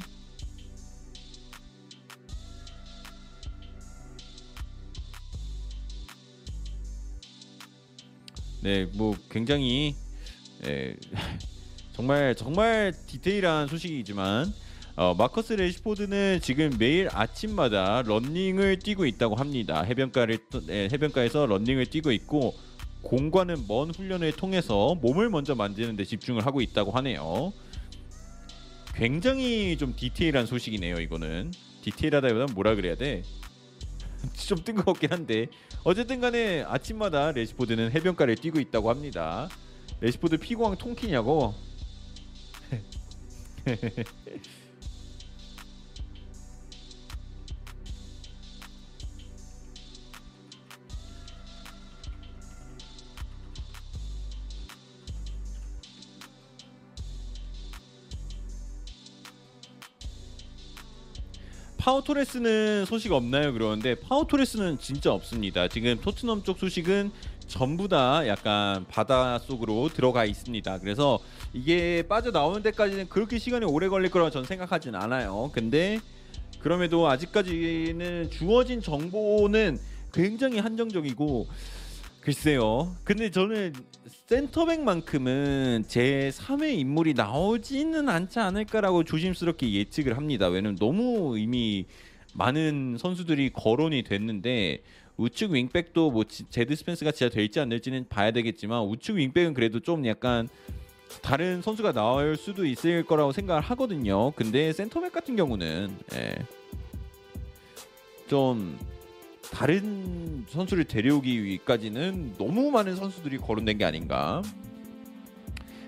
네, 8.61 8.85
뭐 8.93 9.15
굉장히 9.29 9.95
예, 10.65 10.95
정말 11.93 12.35
정말 12.35 12.93
디테일한 13.07 13.67
소식이지만 13.67 14.53
어, 14.95 15.15
마커스 15.15 15.53
레시포드는 15.53 16.41
지금 16.43 16.75
매일 16.77 17.07
아침마다 17.11 18.03
런닝을 18.03 18.79
뛰고 18.79 19.05
있다고 19.05 19.35
합니다. 19.35 19.81
해변가를 19.81 20.37
예, 20.69 20.89
해변가에서 20.91 21.47
런닝을 21.47 21.87
뛰고 21.87 22.11
있고 22.11 22.53
공과는 23.01 23.65
먼 23.67 23.91
훈련을 23.91 24.31
통해서 24.33 24.95
몸을 25.01 25.29
먼저 25.29 25.55
만드는 25.55 25.95
데 25.95 26.05
집중을 26.05 26.45
하고 26.45 26.61
있다고 26.61 26.91
하네요. 26.91 27.53
굉장히 28.93 29.77
좀 29.77 29.95
디테일한 29.95 30.45
소식이네요. 30.45 30.99
이거는 30.99 31.51
디테일하다기보다는 31.83 32.53
뭐라 32.53 32.75
그래야 32.75 32.95
돼? 32.95 33.23
좀 34.33 34.63
뜬금없긴 34.63 35.11
한데 35.11 35.47
어쨌든 35.83 36.21
간에 36.21 36.63
아침마다 36.67 37.31
래시포드는 37.31 37.91
해변가를 37.91 38.35
뛰고 38.35 38.59
있다고 38.59 38.89
합니다. 38.89 39.49
래시포드 39.99 40.37
피구왕 40.37 40.77
통키냐고? 40.77 41.55
파우 61.81 62.04
토레스는 62.04 62.85
소식 62.85 63.11
없나요? 63.11 63.53
그러는데 63.53 63.95
파우 63.95 64.13
토레스는 64.13 64.77
진짜 64.77 65.11
없습니다. 65.11 65.67
지금 65.67 65.99
토트넘 65.99 66.43
쪽 66.43 66.59
소식은 66.59 67.11
전부 67.47 67.87
다 67.87 68.27
약간 68.27 68.85
바다 68.87 69.39
속으로 69.39 69.89
들어가 69.89 70.23
있습니다. 70.23 70.77
그래서 70.77 71.17
이게 71.53 72.03
빠져 72.07 72.29
나오는 72.29 72.61
데까지는 72.61 73.09
그렇게 73.09 73.39
시간이 73.39 73.65
오래 73.65 73.89
걸릴 73.89 74.11
거라고 74.11 74.29
저는 74.29 74.45
생각하진 74.47 74.93
않아요. 74.93 75.49
근데 75.53 75.99
그럼에도 76.59 77.09
아직까지는 77.09 78.29
주어진 78.29 78.79
정보는 78.79 79.79
굉장히 80.13 80.59
한정적이고 80.59 81.47
글쎄요. 82.21 82.95
근데 83.03 83.31
저는 83.31 83.73
센터백만큼은 84.27 85.85
제 85.87 86.29
3의 86.33 86.77
인물이 86.79 87.15
나오지는 87.15 88.07
않지 88.07 88.39
않을까라고 88.39 89.03
조심스럽게 89.03 89.73
예측을 89.73 90.15
합니다. 90.15 90.47
왜냐면 90.47 90.77
너무 90.79 91.37
이미 91.37 91.85
많은 92.33 92.97
선수들이 92.99 93.49
거론이 93.51 94.03
됐는데 94.03 94.83
우측 95.17 95.51
윙백도 95.51 96.11
뭐 96.11 96.23
지- 96.23 96.45
제드 96.49 96.75
스펜스가 96.75 97.11
진짜 97.11 97.33
될지 97.33 97.59
안 97.59 97.69
될지는 97.69 98.07
봐야 98.07 98.31
되겠지만 98.31 98.83
우측 98.83 99.17
윙백은 99.17 99.53
그래도 99.53 99.79
좀 99.79 100.05
약간 100.05 100.47
다른 101.21 101.61
선수가 101.61 101.91
나올 101.91 102.37
수도 102.37 102.65
있을 102.65 103.03
거라고 103.03 103.31
생각을 103.33 103.61
하거든요. 103.61 104.31
근데 104.31 104.71
센터백 104.71 105.11
같은 105.11 105.35
경우는 105.35 105.93
예. 106.13 106.35
좀 108.27 108.79
다른 109.51 110.45
선수를 110.47 110.85
데려오기 110.85 111.43
위까지는 111.43 112.35
너무 112.37 112.71
많은 112.71 112.95
선수들이 112.95 113.37
거론된 113.37 113.77
게 113.77 113.85
아닌가. 113.85 114.41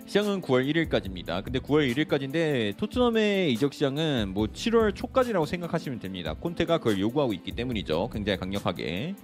시장은 0.06 0.42
9월 0.42 0.68
1일까지입니다. 0.70 1.44
근데 1.44 1.60
9월 1.60 1.92
1일까지인데 1.96 2.78
토트넘의 2.78 3.52
이적 3.54 3.74
시장은 3.74 4.34
뭐 4.34 4.46
7월 4.48 4.94
초까지라고 4.94 5.46
생각하시면 5.46 6.00
됩니다. 6.00 6.34
콘테가 6.36 6.80
그걸 6.80 7.00
요구하고 7.00 7.34
있기 7.34 7.54
때문이죠. 7.54 8.10
굉장히 8.12 8.38
강력하게. 8.38 9.16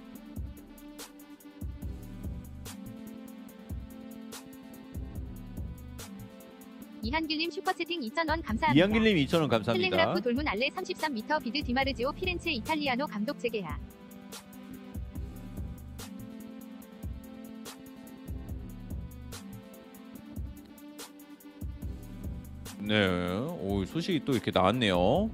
이한길님 7.02 7.50
슈퍼채팅 7.50 8.00
2,000원 8.00 8.42
감사합니다. 8.44 8.72
이한길님 8.74 9.16
2,000원 9.26 9.48
감사합니다. 9.48 9.72
텔레그라프 9.72 10.20
돌문 10.22 10.46
알레 10.48 10.68
33m 10.68 11.42
bid 11.42 11.62
디마르지오 11.62 12.12
피렌체 12.12 12.50
이탈리아노 12.50 13.06
감독 13.06 13.38
재계약. 13.38 13.78
네, 22.82 23.06
오 23.60 23.84
소식이 23.84 24.24
또 24.24 24.32
이렇게 24.32 24.50
나왔네요. 24.52 25.30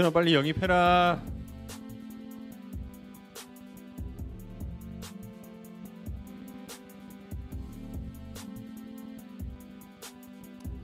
토트넘 0.00 0.12
빨리 0.12 0.34
영입해라. 0.34 1.22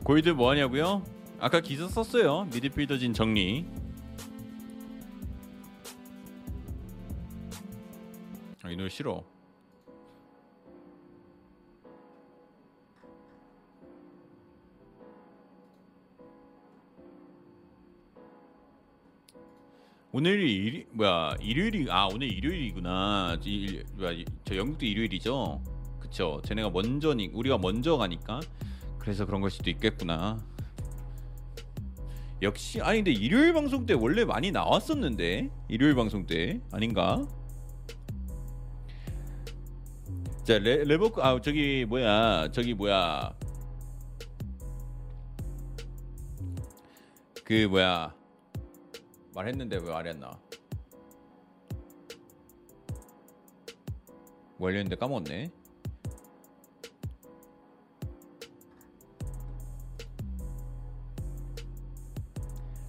골드 0.05 0.30
뭐 0.30 0.51
하냐고요? 0.51 1.02
아까 1.40 1.60
기사 1.60 1.88
썼어요. 1.88 2.44
미드필더진 2.52 3.14
정리. 3.14 3.66
아, 8.62 8.70
이 8.70 8.76
노래 8.76 8.88
싫어. 8.88 9.24
오늘이 20.16 20.55
일 20.55 20.86
뭐야 20.93 21.36
일요일이 21.43 21.90
아 21.90 22.06
오늘 22.10 22.32
일요일이구나. 22.32 23.38
일, 23.44 23.84
뭐야 23.97 24.12
이- 24.12 24.24
저 24.47 24.56
영국도 24.56 24.86
일요일이죠? 24.86 25.62
그쵸. 26.01 26.40
쟤네가 26.47 26.70
먼저니 26.70 27.28
우리가 27.34 27.59
먼저 27.59 27.98
가니까 27.98 28.40
그래서 28.98 29.26
그런 29.26 29.43
걸 29.43 29.51
수도 29.51 29.68
있겠구나. 29.68 30.43
역시 32.40 32.80
아니 32.80 33.01
근데 33.01 33.12
일요일 33.12 33.52
방송 33.52 33.84
때 33.84 33.93
원래 33.93 34.24
많이 34.24 34.51
나왔었는데? 34.52 35.51
일요일 35.68 35.94
방송 35.94 36.24
때? 36.24 36.62
아닌가? 36.72 37.22
자 40.44 40.59
레, 40.59 40.82
레버크 40.84 41.20
아 41.20 41.38
저기 41.43 41.84
뭐야 41.86 42.48
저기 42.52 42.72
뭐야. 42.72 43.34
그 47.44 47.66
뭐야 47.68 48.15
말했는데 49.37 49.77
왜 49.85 49.93
안 49.93 50.07
했나? 50.07 50.41
뭐 54.59 54.69
하려는데 54.69 54.97
까먹었네. 54.97 55.51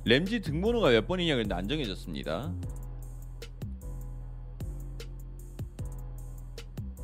램지 0.06 0.40
등번호가 0.42 0.90
몇 0.92 1.06
번이냐 1.08 1.36
근데 1.36 1.54
안 1.54 1.68
정해졌습니다. 1.68 2.54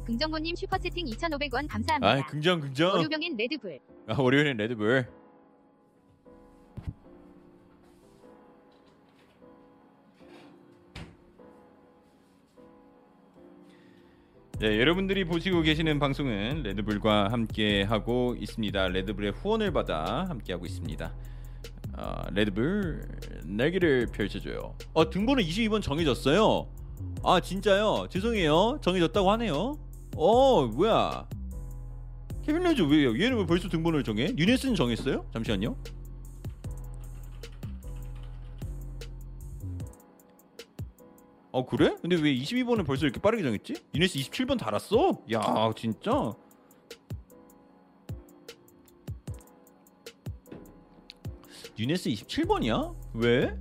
긍정모님 0.06 0.56
슈퍼채팅 0.56 1.06
2,500원 1.08 1.68
감사합니다. 1.70 2.10
아 2.12 2.26
긍정 2.28 2.60
긍정. 2.62 2.94
월요병엔 2.94 3.36
레드불. 3.38 3.80
아 4.08 4.22
월요일엔 4.22 4.58
레드불. 4.58 5.08
네, 14.60 14.80
여러분들이 14.80 15.26
보시고 15.26 15.62
계시는 15.62 16.00
방송은 16.00 16.62
레드불과 16.64 17.30
함께 17.32 17.82
하고 17.84 18.36
있습니다. 18.40 18.88
레드불의 18.90 19.32
후원을 19.32 19.74
받아 19.74 20.26
함께 20.30 20.54
하고 20.54 20.66
있습니다. 20.66 21.12
아, 21.94 22.26
레드불 22.32 23.02
날개를 23.46 24.08
펼쳐줘요. 24.14 24.76
어 24.94 25.10
등번호 25.10 25.42
22번 25.42 25.82
정해졌어요. 25.82 26.68
아 27.24 27.40
진짜요? 27.40 28.08
죄송해요. 28.10 28.80
정해졌다고 28.82 29.32
하네요. 29.32 29.78
어 30.16 30.68
뭐야? 30.68 31.28
케빈 32.46 32.62
레즈 32.64 32.84
왜요? 32.84 33.20
얘는 33.20 33.38
왜 33.40 33.46
벌써 33.46 33.68
등번호를 33.70 34.04
정해? 34.04 34.34
유네스는 34.38 34.76
정했어요? 34.76 35.26
잠시만요. 35.34 35.76
어 41.54 41.64
그래? 41.68 41.96
근데 42.02 42.16
왜 42.16 42.34
22번을 42.34 42.84
벌써 42.84 43.06
이렇게 43.06 43.22
빠르게 43.22 43.44
정했지? 43.44 43.76
유네스 43.94 44.18
27번 44.18 44.58
달았어? 44.58 45.20
야 45.32 45.72
진짜. 45.76 46.34
유네스 51.78 52.10
27번이야? 52.10 52.96
왜? 53.14 53.56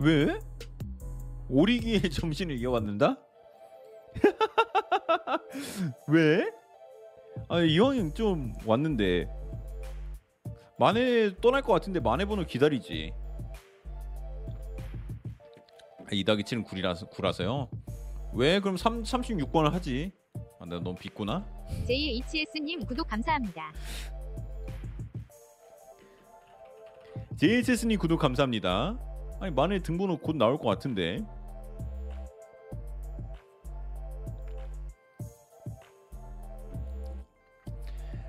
왜? 0.00 0.38
오리기의 1.48 2.00
정신을 2.10 2.56
이어받는다? 2.56 3.18
왜? 6.08 6.50
아 7.48 7.60
이왕이 7.60 8.14
좀 8.14 8.54
왔는데 8.64 9.26
만에 10.78 11.34
떠날 11.40 11.62
것 11.62 11.72
같은데 11.72 12.00
만에 12.00 12.24
번호 12.24 12.44
기다리지. 12.44 13.12
아, 16.00 16.08
이다기 16.10 16.42
7은 16.42 16.64
구리라서 16.64 17.06
구라서요. 17.06 17.68
왜 18.34 18.60
그럼 18.60 18.76
3 18.76 19.02
36번을 19.04 19.70
하지? 19.70 20.12
아, 20.58 20.66
내가 20.66 20.82
너무 20.82 20.96
빗구나. 20.96 21.46
JHS님 21.86 22.84
구독 22.86 23.06
감사합니다. 23.08 23.72
JHS님 27.36 27.98
구독 27.98 28.18
감사합니다. 28.18 28.98
아니 29.40 29.52
만에 29.54 29.80
등번호 29.80 30.18
곧 30.18 30.36
나올 30.36 30.58
것 30.58 30.68
같은데. 30.68 31.18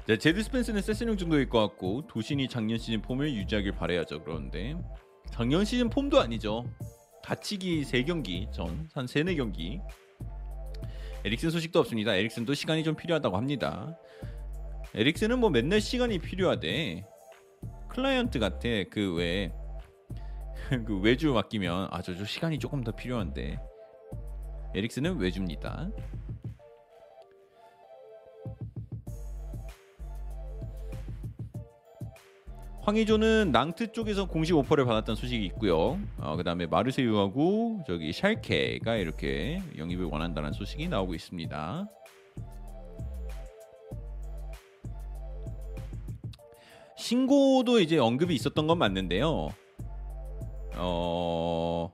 자, 0.07 0.15
제드 0.17 0.43
스펜스는 0.43 0.81
세스령 0.81 1.17
정도일 1.17 1.49
것 1.49 1.59
같고 1.61 2.05
도신이 2.07 2.47
작년 2.47 2.77
시즌 2.77 3.01
폼을 3.01 3.33
유지하길 3.33 3.71
바라야죠. 3.71 4.23
그런데 4.23 4.75
작년 5.31 5.65
시즌 5.65 5.89
폼도 5.89 6.19
아니죠. 6.19 6.65
다치기 7.23 7.83
3경기 7.83 8.51
전, 8.51 8.87
한 8.93 9.07
3, 9.07 9.23
4경기. 9.25 9.81
에릭슨 11.23 11.49
소식도 11.49 11.79
없습니다. 11.79 12.13
에릭슨도 12.15 12.53
시간이 12.53 12.83
좀 12.83 12.95
필요하다고 12.95 13.35
합니다. 13.35 13.97
에릭슨은 14.93 15.39
뭐 15.39 15.49
맨날 15.49 15.81
시간이 15.81 16.19
필요하대. 16.19 17.03
클라이언트 17.89 18.37
같아. 18.39 18.67
그 18.91 19.15
왜 19.17 19.51
그 20.85 20.99
외주 20.99 21.33
맡기면 21.33 21.89
아 21.91 22.01
저 22.01 22.15
저 22.15 22.25
시간이 22.25 22.59
조금 22.59 22.83
더 22.83 22.91
필요한데 22.91 23.59
에릭슨은 24.75 25.17
외주입니다. 25.17 25.89
황의조는 32.85 33.51
낭트 33.51 33.93
쪽에서 33.93 34.25
공식 34.27 34.55
오퍼를 34.55 34.85
받았다는 34.85 35.15
소식이 35.15 35.43
있고요. 35.47 35.99
어, 36.19 36.35
그다음에 36.35 36.67
마르세유하고 36.67 37.83
저기 37.87 38.13
샬케가 38.13 38.97
이렇게 38.97 39.59
영입을 39.75 40.05
원한다는 40.05 40.53
소식이 40.53 40.87
나오고 40.87 41.15
있습니다. 41.15 41.87
신고도 46.95 47.79
이제 47.79 47.97
언급이 47.97 48.35
있었던 48.35 48.67
건 48.67 48.77
맞는데요. 48.77 49.49
어 50.77 51.91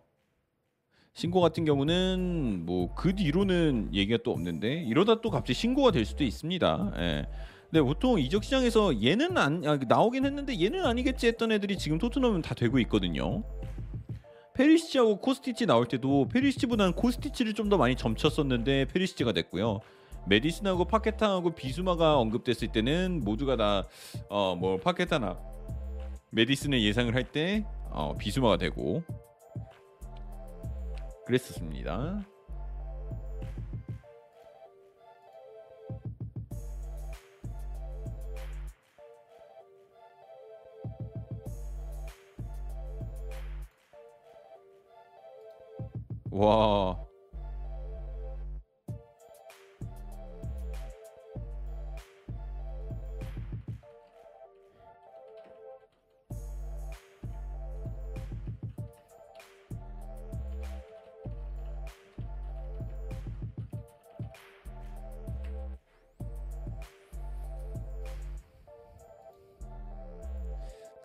신고 1.13 1.39
같은 1.39 1.63
경우는 1.63 2.65
뭐 2.65 2.93
그 2.95 3.15
뒤로는 3.15 3.89
얘기가 3.93 4.19
또 4.23 4.31
없는데 4.31 4.83
이러다 4.83 5.21
또 5.21 5.29
갑자기 5.29 5.53
신고가 5.53 5.91
될 5.91 6.03
수도 6.05 6.23
있습니다. 6.25 6.93
예. 6.97 7.27
근데 7.71 7.81
보통 7.81 8.19
이적 8.19 8.43
시장에서 8.43 9.01
얘는 9.01 9.37
안 9.37 9.65
아, 9.65 9.77
나오긴 9.87 10.25
했는데 10.25 10.59
얘는 10.59 10.85
아니겠지 10.85 11.27
했던 11.27 11.51
애들이 11.53 11.77
지금 11.77 11.97
토트넘은 11.97 12.41
다 12.41 12.53
되고 12.53 12.77
있거든요. 12.79 13.43
페리시치하고 14.55 15.19
코스티치 15.19 15.65
나올 15.65 15.87
때도 15.87 16.27
페리시치보다는 16.27 16.93
코스티치를 16.93 17.53
좀 17.53 17.69
더 17.69 17.77
많이 17.77 17.95
점쳤었는데 17.95 18.85
페리시치가 18.85 19.31
됐고요. 19.31 19.79
메디슨하고 20.27 20.85
파케타하고 20.85 21.55
비수마가 21.55 22.17
언급됐을 22.17 22.71
때는 22.73 23.21
모두가 23.23 23.55
다 23.55 23.83
어 24.29 24.55
뭐 24.55 24.77
파케타나 24.77 25.39
메디슨을 26.31 26.81
예상을 26.83 27.15
할때 27.15 27.65
어, 27.89 28.15
비수마가 28.17 28.57
되고 28.57 29.03
그랬었습니다. 31.25 32.25
와. 46.31 46.97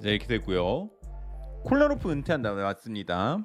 네, 0.00 0.12
이렇게 0.12 0.28
됐고요. 0.28 0.88
콜라로프 1.64 2.12
은퇴한다. 2.12 2.54
네, 2.54 2.62
맞습니다. 2.62 3.44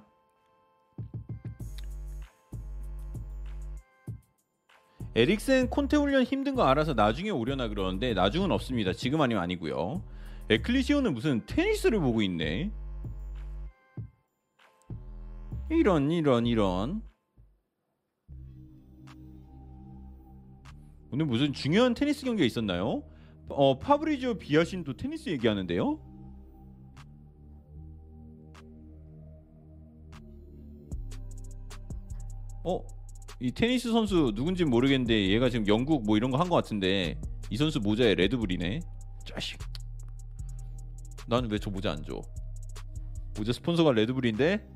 에릭센 5.16 5.70
콘테 5.70 5.98
훈련 5.98 6.24
힘든 6.24 6.56
거 6.56 6.64
알아서 6.64 6.94
나중에 6.94 7.30
오려나 7.30 7.68
그러는데 7.68 8.14
나중은 8.14 8.52
없습니다. 8.52 8.94
지금 8.94 9.20
아니면 9.22 9.44
아니고요. 9.44 10.04
에클리시오는 10.50 11.14
무슨 11.14 11.46
테니스를 11.46 12.00
보고 12.00 12.22
있네. 12.22 12.72
이런 15.70 16.12
이런 16.12 16.46
이런. 16.46 17.02
오늘 21.12 21.26
무슨 21.26 21.52
중요한 21.52 21.94
테니스 21.94 22.26
경기가 22.26 22.46
있었나요? 22.46 23.04
어 23.50 23.80
파브리지오 23.80 24.36
비아신도 24.36 24.96
테니스 24.96 25.30
얘기하는데요. 25.30 26.00
어? 32.64 33.01
이 33.42 33.52
테니스 33.52 33.92
선수 33.92 34.32
누군지 34.36 34.64
모르겠는데 34.66 35.30
얘가 35.30 35.50
지금 35.50 35.68
영국 35.68 36.06
뭐 36.06 36.16
이런 36.16 36.30
거 36.30 36.38
한 36.38 36.48
거 36.48 36.56
같은데 36.56 37.20
이 37.50 37.58
선수 37.58 37.80
모자에 37.80 38.14
레드불이네. 38.16 38.80
자식. 39.26 39.58
나는 41.28 41.50
왜 41.52 41.58
저 41.60 41.70
모자 41.70 41.92
안 41.92 42.04
줘? 42.04 42.22
모자 43.38 43.52
스폰서가 43.54 43.94
레드불인데? 43.94 44.68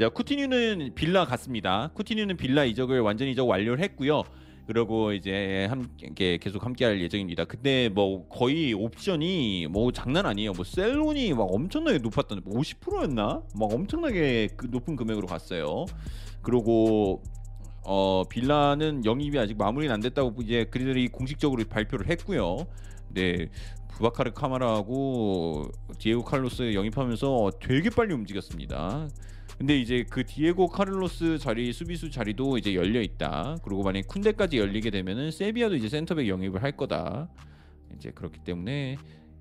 자 0.00 0.08
쿠티뉴는 0.08 0.94
빌라 0.94 1.24
갔습니다. 1.24 1.90
쿠티뉴는 1.94 2.36
빌라 2.36 2.64
이적을 2.64 3.00
완전 3.00 3.28
이적 3.28 3.48
완료를 3.48 3.82
했고요. 3.84 4.22
그리고 4.66 5.12
이제 5.12 5.66
함께 5.70 6.36
계속 6.38 6.64
함께할 6.66 7.00
예정입니다. 7.00 7.44
근데 7.46 7.88
뭐 7.88 8.28
거의 8.28 8.74
옵션이 8.74 9.66
뭐 9.70 9.92
장난 9.92 10.26
아니에요. 10.26 10.52
뭐 10.52 10.64
셀론이 10.64 11.32
막 11.32 11.44
엄청나게 11.50 11.98
높았던 11.98 12.42
50%였나? 12.44 13.42
막 13.54 13.72
엄청나게 13.72 14.48
그 14.56 14.66
높은 14.70 14.94
금액으로 14.96 15.26
갔어요. 15.26 15.86
그리고 16.42 17.22
어 17.84 18.24
빌라는 18.28 19.04
영입이 19.04 19.38
아직 19.38 19.56
마무리는 19.56 19.92
안 19.92 20.00
됐다고 20.00 20.34
이제 20.42 20.64
그들이 20.64 21.08
공식적으로 21.08 21.64
발표를 21.64 22.08
했고요. 22.08 22.66
네. 23.10 23.48
부바카르 23.98 24.32
카마라하고 24.32 25.70
디에고 25.98 26.22
칼로스 26.22 26.74
영입하면서 26.74 27.50
되게 27.60 27.90
빨리 27.90 28.14
움직였습니다. 28.14 29.08
근데 29.58 29.76
이제 29.76 30.04
그 30.08 30.24
디에고 30.24 30.68
카를로스 30.68 31.38
자리 31.38 31.72
수비수 31.72 32.10
자리도 32.10 32.58
이제 32.58 32.74
열려 32.74 33.00
있다. 33.00 33.56
그리고 33.64 33.82
만약 33.82 34.02
쿤데까지 34.02 34.56
열리게 34.56 34.90
되면은 34.90 35.32
세비야도 35.32 35.74
이제 35.74 35.88
센터백 35.88 36.28
영입을 36.28 36.62
할 36.62 36.72
거다. 36.72 37.28
이제 37.96 38.12
그렇기 38.12 38.38
때문에 38.44 38.96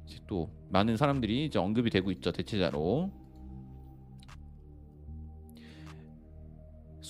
이제 0.08 0.18
또 0.26 0.50
많은 0.70 0.98
사람들이 0.98 1.46
이제 1.46 1.60
언급이 1.60 1.92
되고 1.92 2.10
있죠 2.12 2.32
대체자로. 2.32 3.12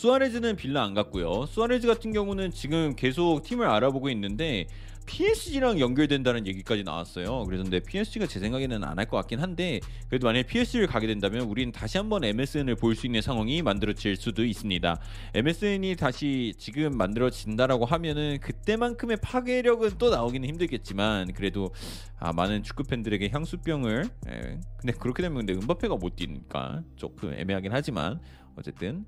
수아레즈는 0.01 0.57
빌라 0.57 0.83
안 0.83 0.93
갔고요. 0.93 1.47
수아레즈 1.47 1.87
같은 1.87 2.13
경우는 2.13 2.51
지금 2.51 2.95
계속 2.95 3.41
팀을 3.41 3.65
알아보고 3.65 4.11
있는데 4.11 4.67
PSG랑 5.07 5.79
연결된다는 5.79 6.45
얘기까지 6.45 6.83
나왔어요. 6.83 7.45
그래서 7.45 7.63
근데 7.63 7.79
PSG가 7.79 8.27
제 8.27 8.39
생각에는 8.39 8.83
안 8.83 8.99
할 8.99 9.07
것 9.07 9.17
같긴 9.17 9.39
한데 9.39 9.79
그래도 10.07 10.27
만약 10.27 10.45
PSG를 10.45 10.85
가게 10.85 11.07
된다면 11.07 11.47
우리는 11.47 11.71
다시 11.71 11.97
한번 11.97 12.23
MSN을 12.23 12.75
볼 12.75 12.93
수 12.93 13.07
있는 13.07 13.21
상황이 13.23 13.63
만들어질 13.63 14.17
수도 14.17 14.45
있습니다. 14.45 14.99
MSN이 15.33 15.95
다시 15.95 16.53
지금 16.59 16.95
만들어진다라고 16.95 17.85
하면은 17.85 18.37
그때만큼의 18.39 19.17
파괴력은 19.23 19.93
또 19.97 20.11
나오기는 20.11 20.47
힘들겠지만 20.47 21.33
그래도 21.33 21.71
아, 22.19 22.31
많은 22.33 22.61
축구 22.61 22.83
팬들에게 22.83 23.29
향수병을 23.29 24.05
예. 24.29 24.59
근데 24.77 24.93
그렇게 24.99 25.23
되면 25.23 25.37
근데 25.43 25.53
은바페가 25.53 25.95
못 25.95 26.15
뛰니까 26.15 26.83
조금 26.97 27.33
애매하긴 27.33 27.71
하지만 27.73 28.19
어쨌든 28.55 29.03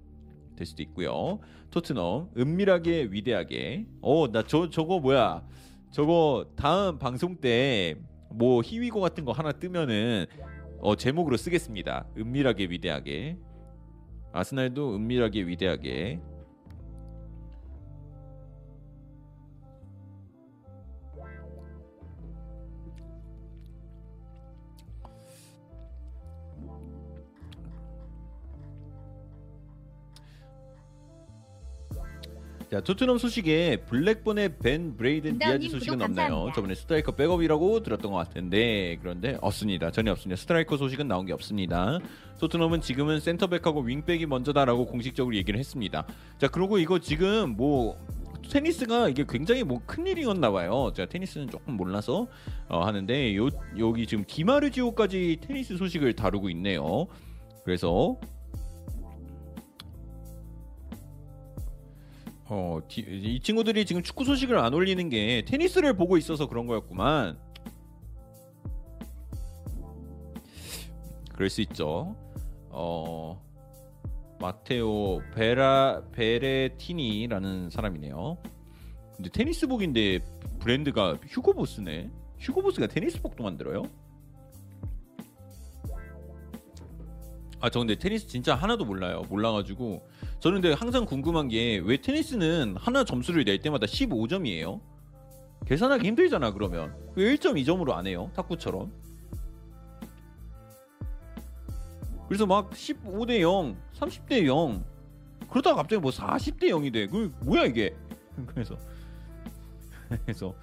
될 0.60 0.66
수도 0.68 0.84
있고요. 0.84 1.40
토트넘 1.72 2.32
은밀하게 2.38 3.08
위대하게. 3.12 3.86
어 4.02 4.28
나 4.28 4.44
저 4.44 4.70
저거 4.70 5.00
뭐야? 5.00 5.42
저거 5.92 6.46
다음 6.58 7.00
방송 7.00 7.36
때 7.38 7.96
뭐 8.32 8.62
희위고 8.64 9.00
같은 9.02 9.26
거 9.26 9.32
하나 9.32 9.52
뜨면은 9.52 10.28
어 10.82 10.96
제목으로 10.96 11.36
쓰겠습니다. 11.38 12.06
은밀하게 12.16 12.66
위대하게. 12.66 13.38
아스날도 14.34 14.96
은밀하게 14.96 15.48
위대하게. 15.48 16.20
자 32.70 32.80
토트넘 32.82 33.18
소식에 33.18 33.78
블랙번의 33.88 34.60
벤 34.60 34.96
브레레턴 34.96 35.40
디아즈 35.40 35.70
소식은 35.70 36.04
없나요? 36.04 36.16
감사합니다. 36.16 36.54
저번에 36.54 36.76
스트라이커 36.76 37.14
백업이라고 37.14 37.80
들었던 37.80 38.12
것 38.12 38.18
같은데 38.20 38.96
그런데 39.02 39.40
없습니다. 39.42 39.90
전혀 39.90 40.12
없습니다. 40.12 40.40
스트라이커 40.40 40.78
소식은 40.78 41.08
나온 41.08 41.26
게 41.26 41.34
없습니다. 41.34 41.98
토트넘은 42.40 42.82
지금은 42.82 43.22
센터백하고 43.22 43.82
윙백이 43.82 44.28
먼저다라고 44.28 44.86
공식적으로 44.86 45.36
얘기를 45.36 45.60
했습니다. 45.60 46.06
자 46.38 46.48
그리고 46.48 46.78
이거 46.78 47.00
지금 47.00 47.56
뭐 47.58 47.98
테니스가 48.48 49.10
이게 49.10 49.26
굉장히 49.28 49.64
뭐 49.64 49.82
큰일이었나 49.88 50.52
봐요. 50.52 50.92
제가 50.96 51.10
테니스는 51.10 51.50
조금 51.50 51.74
몰라서 51.76 52.28
어, 52.68 52.86
하는데 52.86 53.36
요 53.36 53.50
여기 53.80 54.06
지금 54.06 54.24
디마르지오까지 54.28 55.40
테니스 55.42 55.76
소식을 55.76 56.14
다루고 56.14 56.52
있네요. 56.52 57.08
그래서 57.66 58.16
어, 62.50 62.80
디- 62.88 63.02
이 63.02 63.40
친구들이 63.40 63.86
지금 63.86 64.02
축구 64.02 64.26
소식을 64.26 64.58
안 64.58 64.74
올리는 64.74 65.08
게 65.10 65.44
테니스를 65.48 65.96
보고 65.96 66.18
있어서 66.18 66.48
그런 66.48 66.66
거였구만. 66.66 67.38
그럴 71.34 71.50
수 71.50 71.62
있죠. 71.62 72.16
어, 72.70 73.42
마테오 74.42 75.22
베라 75.36 76.04
베레티니라는 76.12 77.70
사람이네요. 77.70 78.38
근데 79.16 79.30
테니스복인데 79.30 80.20
브랜드가 80.60 81.14
휴고보스네. 81.28 82.10
휴고보스가 82.40 82.88
테니스복도 82.88 83.44
만들어요? 83.44 83.84
아, 87.62 87.70
저 87.70 87.80
근데 87.80 87.96
테니스 87.96 88.28
진짜 88.28 88.56
하나도 88.56 88.86
몰라요. 88.86 89.22
몰라가지고 89.30 90.08
저는 90.40 90.62
근데 90.62 90.74
항상 90.74 91.06
궁금한 91.06 91.48
게 91.50 91.80
왜 91.84 91.98
테니스는 91.98 92.76
하나 92.78 93.04
점수를 93.04 93.44
낼 93.44 93.60
때마다 93.60 93.86
15점이에요? 93.86 94.80
계산하기 95.66 96.08
힘들잖아 96.08 96.52
그러면 96.52 96.96
왜 97.16 97.36
1.2점으로 97.36 97.92
안 97.92 98.08
해요? 98.08 98.32
탁구처럼 98.36 98.92
그래서 102.28 102.46
막 102.46 102.70
15대 102.72 103.42
0, 103.42 103.76
30대 103.96 104.46
0 104.46 104.84
그러다가 105.50 105.78
갑자기 105.78 106.00
뭐 106.00 106.12
40대 106.12 106.66
0이 106.66 106.94
돼. 106.94 107.08
그 107.08 107.34
뭐야 107.42 107.66
이게? 107.66 107.96
그래서 108.46 108.78
그래서 110.26 110.54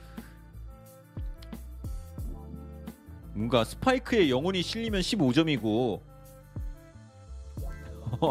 뭔가 3.35 3.65
스파이크에 3.65 4.31
영혼이 4.31 4.63
실리면 4.63 5.01
15점이고 5.01 6.01
어, 6.01 6.01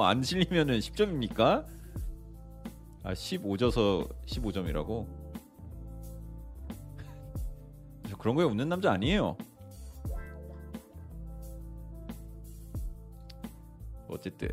안 0.04 0.24
실리면은 0.24 0.80
10점입니까? 0.80 1.66
아, 3.04 3.14
15져서 3.14 4.10
15점이라고? 4.26 5.08
저 8.10 8.18
그런 8.18 8.36
거에 8.36 8.46
웃는 8.46 8.70
남자 8.70 8.92
아니에요. 8.92 9.38
어쨌든 14.08 14.48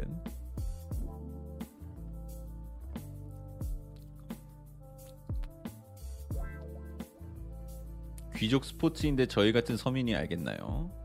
귀족 8.36 8.65
스포츠인데 8.65 9.27
저희 9.27 9.53
같은 9.53 9.77
서민이 9.77 10.16
알겠나요? 10.16 11.02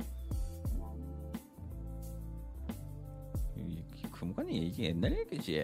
이게 4.58 4.86
옛날 4.86 5.18
얘기지. 5.20 5.64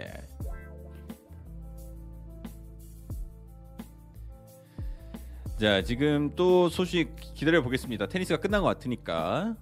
자 5.59 5.81
지금 5.81 6.31
또 6.35 6.69
소식 6.69 7.15
기다려 7.33 7.61
보겠습니다. 7.61 8.07
테니스가 8.07 8.39
끝난 8.39 8.61
것 8.61 8.67
같으니까 8.67 9.55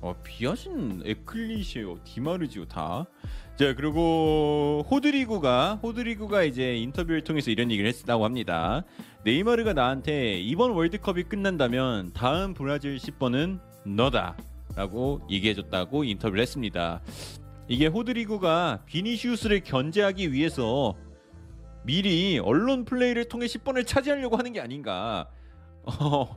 어, 0.00 0.14
비하신 0.24 1.02
에클리시오, 1.04 2.02
디마르지오 2.04 2.64
다. 2.66 3.06
자 3.56 3.74
그리고 3.74 4.82
호드리구가 4.90 5.80
호드리구가 5.82 6.44
이제 6.44 6.76
인터뷰를 6.76 7.22
통해서 7.22 7.50
이런 7.50 7.70
얘기를 7.70 7.88
했다고 7.90 8.24
합니다. 8.24 8.84
네이마르가 9.24 9.74
나한테 9.74 10.40
이번 10.40 10.70
월드컵이 10.70 11.24
끝난다면 11.24 12.12
다음 12.14 12.54
브라질 12.54 12.96
10번은 12.96 13.60
너다 13.84 14.36
라고 14.76 15.20
얘기해줬다고 15.30 16.04
인터뷰를 16.04 16.42
했습니다. 16.42 17.00
이게 17.68 17.86
호드리구가 17.86 18.82
비니시우스를 18.86 19.60
견제하기 19.60 20.32
위해서 20.32 20.96
미리 21.84 22.38
언론 22.38 22.84
플레이를 22.84 23.26
통해 23.28 23.46
10번을 23.46 23.86
차지하려고 23.86 24.36
하는 24.36 24.52
게 24.52 24.60
아닌가. 24.60 25.28
어, 25.84 26.36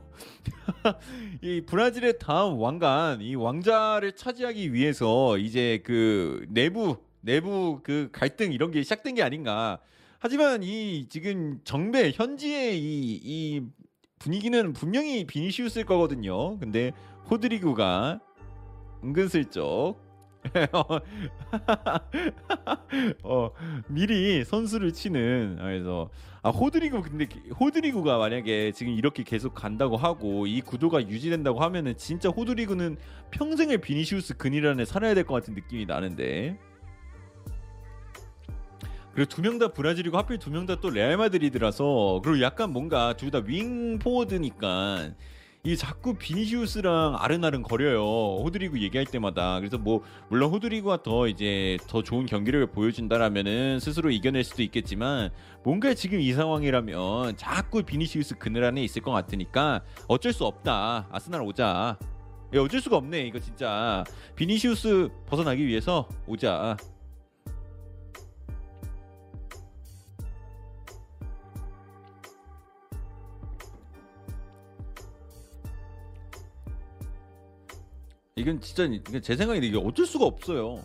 이 1.42 1.60
브라질의 1.66 2.18
다음 2.18 2.58
왕관, 2.58 3.20
이 3.20 3.34
왕자를 3.34 4.12
차지하기 4.16 4.72
위해서 4.72 5.36
이제 5.38 5.82
그 5.84 6.46
내부 6.48 6.96
내부 7.20 7.80
그 7.82 8.08
갈등 8.12 8.52
이런 8.52 8.70
게 8.70 8.82
시작된 8.82 9.14
게 9.14 9.22
아닌가. 9.22 9.78
하지만 10.18 10.62
이 10.62 11.06
지금 11.08 11.60
정배 11.64 12.12
현지의 12.14 12.78
이, 12.78 13.20
이 13.22 13.62
분위기는 14.18 14.72
분명히 14.72 15.26
비니시우스일 15.26 15.84
거거든요. 15.84 16.58
근데 16.58 16.92
호드리구가 17.30 18.20
은근슬쩍. 19.02 20.02
어, 23.24 23.50
미리 23.88 24.44
선수를 24.44 24.92
치는 24.92 25.56
그래서 25.58 26.10
아 26.42 26.50
호드리구 26.50 27.00
근데 27.00 27.26
호드리구가 27.58 28.18
만약에 28.18 28.72
지금 28.72 28.92
이렇게 28.92 29.22
계속 29.22 29.54
간다고 29.54 29.96
하고 29.96 30.46
이 30.46 30.60
구도가 30.60 31.08
유지된다고 31.08 31.60
하면은 31.60 31.96
진짜 31.96 32.28
호드리구는 32.28 32.98
평생을 33.30 33.78
비니시우스 33.78 34.36
근이란에 34.36 34.84
살아야 34.84 35.14
될 35.14 35.24
것 35.24 35.32
같은 35.34 35.54
느낌이 35.54 35.86
나는데. 35.86 36.58
그리고 39.14 39.28
두 39.30 39.40
명 39.42 39.58
다 39.58 39.68
브라질이고 39.68 40.18
하필 40.18 40.38
두 40.38 40.50
명 40.50 40.66
다 40.66 40.76
또 40.80 40.90
레알 40.90 41.16
마드리드라서 41.16 42.20
그리고 42.22 42.42
약간 42.42 42.70
뭔가 42.72 43.16
둘 43.16 43.30
다 43.30 43.38
윙 43.46 43.98
포워드니까 43.98 45.12
이 45.66 45.78
자꾸 45.78 46.12
비니시우스랑 46.12 47.16
아른아른 47.18 47.62
거려요. 47.62 48.02
호드리구 48.42 48.82
얘기할 48.82 49.06
때마다. 49.06 49.58
그래서 49.60 49.78
뭐 49.78 50.02
물론 50.28 50.50
호드리구가 50.50 51.02
더 51.02 51.26
이제 51.26 51.78
더 51.88 52.02
좋은 52.02 52.26
경기력을 52.26 52.66
보여준다라면은 52.66 53.80
스스로 53.80 54.10
이겨낼 54.10 54.44
수도 54.44 54.62
있겠지만 54.62 55.30
뭔가 55.62 55.94
지금 55.94 56.20
이 56.20 56.34
상황이라면 56.34 57.38
자꾸 57.38 57.82
비니시우스 57.82 58.36
그늘 58.36 58.62
안에 58.64 58.84
있을 58.84 59.00
것 59.00 59.10
같으니까 59.12 59.82
어쩔 60.06 60.34
수 60.34 60.44
없다. 60.44 61.08
아스날 61.10 61.40
오자. 61.40 61.96
야, 62.54 62.60
어쩔 62.60 62.82
수가 62.82 62.98
없네. 62.98 63.22
이거 63.22 63.40
진짜 63.40 64.04
비니시우스 64.36 65.08
벗어나기 65.26 65.66
위해서 65.66 66.06
오자. 66.26 66.76
이건 78.36 78.60
진짜 78.60 78.88
제 79.20 79.36
생각에 79.36 79.60
이게 79.60 79.78
어쩔 79.78 80.06
수가 80.06 80.24
없어요. 80.24 80.82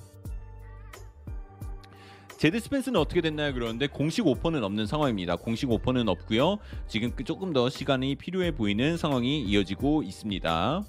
제드 2.38 2.60
스펜스는 2.60 3.00
어떻게 3.00 3.22
됐나요? 3.22 3.56
그러는데 3.56 3.88
공식 3.88 4.28
오퍼는 4.28 4.64
없는 4.64 4.86
상황입니다. 4.86 5.36
공식 5.36 5.72
오퍼는 5.72 6.08
없고요. 6.10 6.60
지금 6.88 7.12
그 7.16 7.24
조금 7.24 7.52
더 7.52 7.68
시간이 7.68 8.18
필요해 8.18 8.52
보이는 8.52 8.98
상황이 8.98 9.42
이어지고 9.42 10.04
있습니다. 10.04 10.86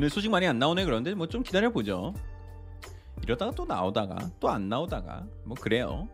오늘 0.00 0.08
소식 0.08 0.30
많이 0.30 0.46
안 0.46 0.58
나오네 0.58 0.86
그런데 0.86 1.12
뭐 1.12 1.26
좀 1.26 1.42
기다려 1.42 1.68
보죠. 1.70 2.14
이러다가 3.22 3.50
또 3.52 3.66
나오다가 3.66 4.16
또 4.40 4.48
안 4.48 4.66
나오다가 4.66 5.26
뭐 5.44 5.54
그래요. 5.60 6.08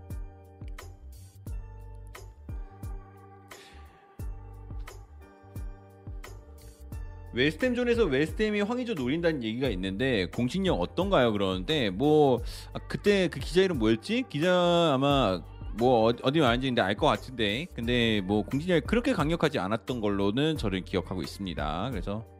웨스템존에서 7.33 8.05
웨스템이 8.05 8.63
황의조 8.63 8.95
노린다는 8.95 9.43
얘기가 9.43 9.69
있는데 9.71 10.27
공식력 10.27 10.81
어떤가요? 10.81 11.33
그러는데 11.33 11.91
뭐 11.91 12.41
아, 12.73 12.79
그때 12.89 13.29
그 13.29 13.41
기자 13.41 13.63
이름 13.63 13.79
뭐였지? 13.79 14.25
기자 14.29 14.93
아마 14.95 15.43
뭐 15.77 16.09
어- 16.09 16.15
어디 16.23 16.41
말인지 16.41 16.81
알 16.81 16.95
것 16.97 17.07
같은데 17.07 17.67
근데 17.75 18.23
뭐 18.23 18.43
공식력이 18.43 18.87
그렇게 18.87 19.13
강력하지 19.13 19.59
않았던 19.59 20.01
걸로는 20.01 20.57
저를 20.57 20.81
기억하고 20.83 21.21
있습니다. 21.21 21.89
그래서 21.91 22.25
저 22.25 22.36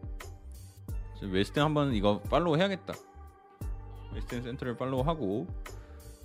웨스트햄 1.23 1.65
한번 1.65 1.95
이거 1.95 2.21
팔로우 2.21 2.57
해야겠다. 2.57 2.95
웨스트햄 4.15 4.43
센터를 4.43 4.77
팔로우 4.77 5.01
하고 5.03 5.47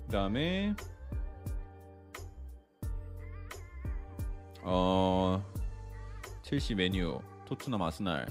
그다음에 0.06 0.74
어 4.62 5.42
첼시 6.42 6.74
맨유 6.74 7.20
토트넘 7.46 7.82
아스날 7.82 8.26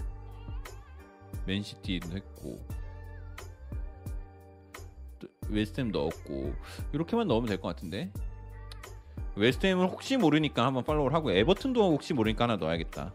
맨시티도 1.45 2.15
했고 2.15 2.65
또 5.19 5.27
웨스트햄 5.49 5.91
넣었고 5.91 6.53
이렇게만 6.93 7.27
넣으면 7.27 7.47
될 7.47 7.59
것 7.59 7.67
같은데 7.69 8.11
웨스트햄은 9.35 9.87
혹시 9.87 10.17
모르니까 10.17 10.65
한번 10.65 10.83
팔로우를 10.83 11.15
하고 11.15 11.31
에버튼도 11.31 11.93
혹시 11.93 12.13
모르니까 12.13 12.43
하나 12.43 12.57
넣어야겠다. 12.57 13.13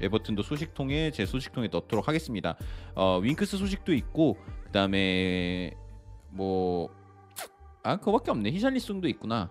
에버튼도 0.00 0.42
소식통에 0.42 1.10
제 1.10 1.26
소식통에 1.26 1.68
넣도록 1.68 2.08
하겠습니다. 2.08 2.56
어, 2.94 3.18
윙크스 3.18 3.56
소식도 3.58 3.94
있고 3.94 4.36
그 4.64 4.72
다음에 4.72 5.72
뭐 6.30 6.98
아 7.88 7.96
그거밖에 7.96 8.30
없네. 8.30 8.50
히샬리송도 8.50 9.08
있구나. 9.08 9.50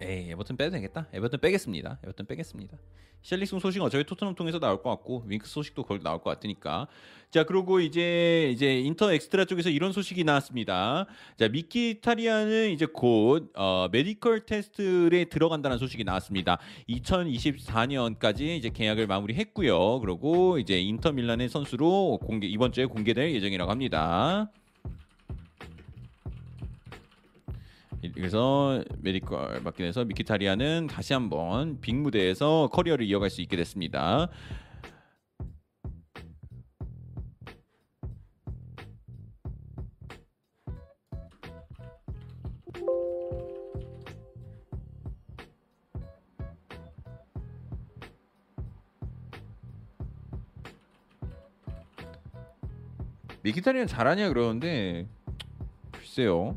에이 0.00 0.30
에버튼 0.30 0.58
빼도 0.58 0.72
되겠다. 0.72 1.08
에버튼 1.12 1.40
빼겠습니다. 1.40 2.00
에버튼 2.02 2.26
빼겠습니다. 2.26 2.76
히샬리송 3.22 3.58
소식 3.58 3.82
어차피 3.82 4.04
토트넘 4.04 4.34
통해서 4.34 4.58
나올 4.58 4.82
것 4.82 4.90
같고 4.90 5.24
윙크스 5.26 5.52
소식도 5.52 5.82
거기 5.82 6.02
나올 6.02 6.22
것 6.22 6.30
같으니까 6.30 6.86
자 7.30 7.44
그리고 7.44 7.80
이제 7.80 8.50
이제 8.52 8.78
인터 8.78 9.12
엑스트라 9.12 9.44
쪽에서 9.46 9.68
이런 9.68 9.92
소식이 9.92 10.22
나왔습니다. 10.22 11.06
자 11.36 11.48
미키타리안은 11.48 12.70
이제 12.70 12.86
곧 12.86 13.50
어, 13.56 13.88
메디컬 13.90 14.46
테스트에 14.46 15.24
들어간다는 15.24 15.78
소식이 15.78 16.04
나왔습니다. 16.04 16.58
2024년까지 16.88 18.42
이제 18.56 18.70
계약을 18.70 19.06
마무리했고요. 19.08 20.00
그리고 20.00 20.58
이제 20.58 20.80
인터 20.80 21.10
밀란의 21.12 21.48
선수로 21.48 22.18
공개 22.22 22.46
이번 22.46 22.72
주에 22.72 22.84
공개될 22.84 23.34
예정이라고 23.34 23.70
합니다. 23.70 24.50
그래서 28.14 28.82
메디컬 28.98 29.62
받게 29.62 29.84
돼서 29.84 30.04
미키타리안은 30.04 30.86
다시 30.88 31.12
한번 31.12 31.80
빅 31.80 31.94
무대에서 31.96 32.68
커리어를 32.72 33.06
이어갈 33.06 33.30
수 33.30 33.40
있게 33.40 33.56
됐습니다. 33.56 34.28
미키타리아는 53.42 53.86
잘하냐 53.86 54.28
그러는데 54.28 55.06
글쎄요. 55.92 56.56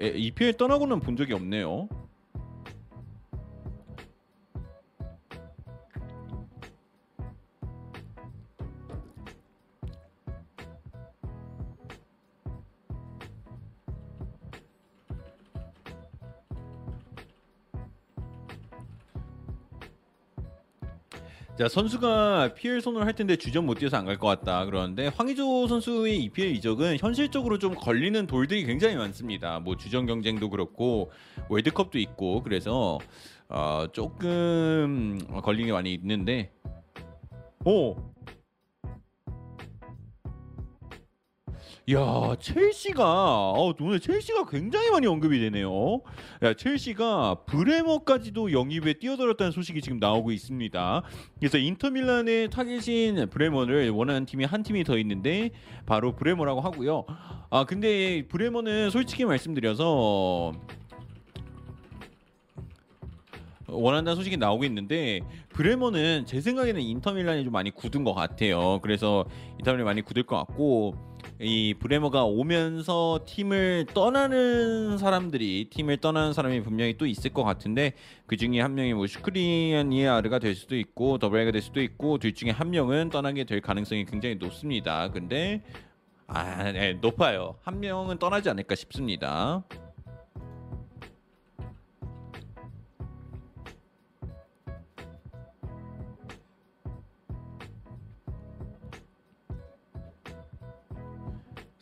에, 0.00 0.08
EPL 0.16 0.54
떠나고는 0.54 1.00
본 1.00 1.16
적이 1.16 1.34
없네요. 1.34 1.88
자 21.64 21.68
선수가 21.68 22.52
PL 22.56 22.82
손을 22.82 23.06
할 23.06 23.14
텐데 23.14 23.36
주전 23.36 23.64
못 23.64 23.78
뛰어서 23.78 23.96
안 23.96 24.04
갈 24.04 24.18
것 24.18 24.26
같다 24.26 24.66
그러는데 24.66 25.06
황의조 25.06 25.66
선수의 25.66 26.22
EPL 26.24 26.50
이적은 26.56 26.98
현실적으로 26.98 27.58
좀 27.58 27.74
걸리는 27.74 28.26
돌들이 28.26 28.66
굉장히 28.66 28.96
많습니다. 28.96 29.60
뭐 29.60 29.74
주전 29.74 30.04
경쟁도 30.04 30.50
그렇고 30.50 31.10
월드컵도 31.48 31.98
있고 32.00 32.42
그래서 32.42 32.98
어, 33.48 33.86
조금 33.94 35.18
걸리는 35.42 35.64
게 35.68 35.72
많이 35.72 35.94
있는데 35.94 36.52
오. 37.64 37.96
야 41.92 42.34
첼시가 42.40 43.50
어, 43.50 43.74
오늘 43.78 44.00
첼시가 44.00 44.46
굉장히 44.46 44.90
많이 44.90 45.06
언급이 45.06 45.38
되네요. 45.38 46.00
야, 46.42 46.54
첼시가 46.54 47.42
브레머까지도 47.46 48.52
영입에 48.52 48.94
뛰어들었다는 48.94 49.52
소식이 49.52 49.82
지금 49.82 49.98
나오고 49.98 50.32
있습니다. 50.32 51.02
그래서 51.38 51.58
인터밀란의 51.58 52.48
타겟인 52.48 53.28
브레머를 53.28 53.90
원하는 53.90 54.24
팀이 54.24 54.46
한 54.46 54.62
팀이 54.62 54.84
더 54.84 54.96
있는데 54.96 55.50
바로 55.84 56.16
브레머라고 56.16 56.62
하고요. 56.62 57.04
아 57.50 57.64
근데 57.64 58.26
브레머는 58.28 58.88
솔직히 58.88 59.26
말씀드려서 59.26 60.52
원한다는 63.66 64.16
소식이 64.16 64.38
나오고 64.38 64.64
있는데 64.64 65.20
브레머는 65.50 66.24
제 66.24 66.40
생각에는 66.40 66.80
인터밀란이 66.80 67.44
좀 67.44 67.52
많이 67.52 67.70
굳은 67.70 68.04
것 68.04 68.14
같아요. 68.14 68.78
그래서 68.80 69.26
인터밀란이 69.58 69.84
많이 69.84 70.00
굳을 70.00 70.22
것 70.22 70.36
같고 70.36 71.13
이 71.44 71.74
브레머가 71.74 72.24
오면서 72.24 73.20
팀을 73.26 73.86
떠나는 73.92 74.96
사람들이 74.96 75.68
팀을 75.68 75.98
떠나는 75.98 76.32
사람이 76.32 76.62
분명히 76.62 76.96
또 76.96 77.04
있을 77.04 77.32
것 77.32 77.44
같은데 77.44 77.92
그 78.26 78.38
중에 78.38 78.60
한 78.60 78.74
명이 78.74 78.94
뭐 78.94 79.06
슈크리안이아르가 79.06 80.38
될 80.38 80.54
수도 80.54 80.74
있고 80.74 81.18
더블레가 81.18 81.50
될 81.50 81.60
수도 81.60 81.82
있고 81.82 82.18
둘 82.18 82.34
중에 82.34 82.50
한 82.50 82.70
명은 82.70 83.10
떠나게 83.10 83.44
될 83.44 83.60
가능성이 83.60 84.06
굉장히 84.06 84.36
높습니다. 84.36 85.10
근데 85.10 85.62
아, 86.26 86.72
네, 86.72 86.94
높아요. 86.94 87.56
한 87.62 87.78
명은 87.80 88.18
떠나지 88.18 88.48
않을까 88.48 88.74
싶습니다. 88.74 89.62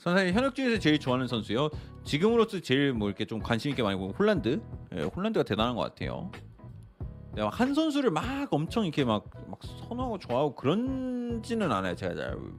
선생님 0.02 0.34
현역 0.34 0.56
중에서 0.56 0.80
제일 0.80 0.98
좋아하는 0.98 1.28
선수요. 1.28 1.70
지금으로서 2.02 2.58
제일 2.58 2.92
뭐 2.92 3.08
이렇게 3.08 3.24
좀 3.24 3.38
관심 3.38 3.70
있게 3.70 3.84
많이 3.84 3.96
보는 3.96 4.14
홀란드. 4.16 4.60
예, 4.96 5.02
홀란드가 5.02 5.44
대단한 5.44 5.76
것 5.76 5.82
같아요. 5.82 6.32
근데 7.28 7.42
막한 7.44 7.72
선수를 7.72 8.10
막 8.10 8.52
엄청 8.52 8.82
이렇게 8.84 9.04
막, 9.04 9.24
막 9.48 9.60
선호하고 9.62 10.18
좋아하고 10.18 10.54
그런지는 10.56 11.70
않아요. 11.70 11.94
제가 11.94 12.16
잘. 12.16 12.34
뭐. 12.36 12.52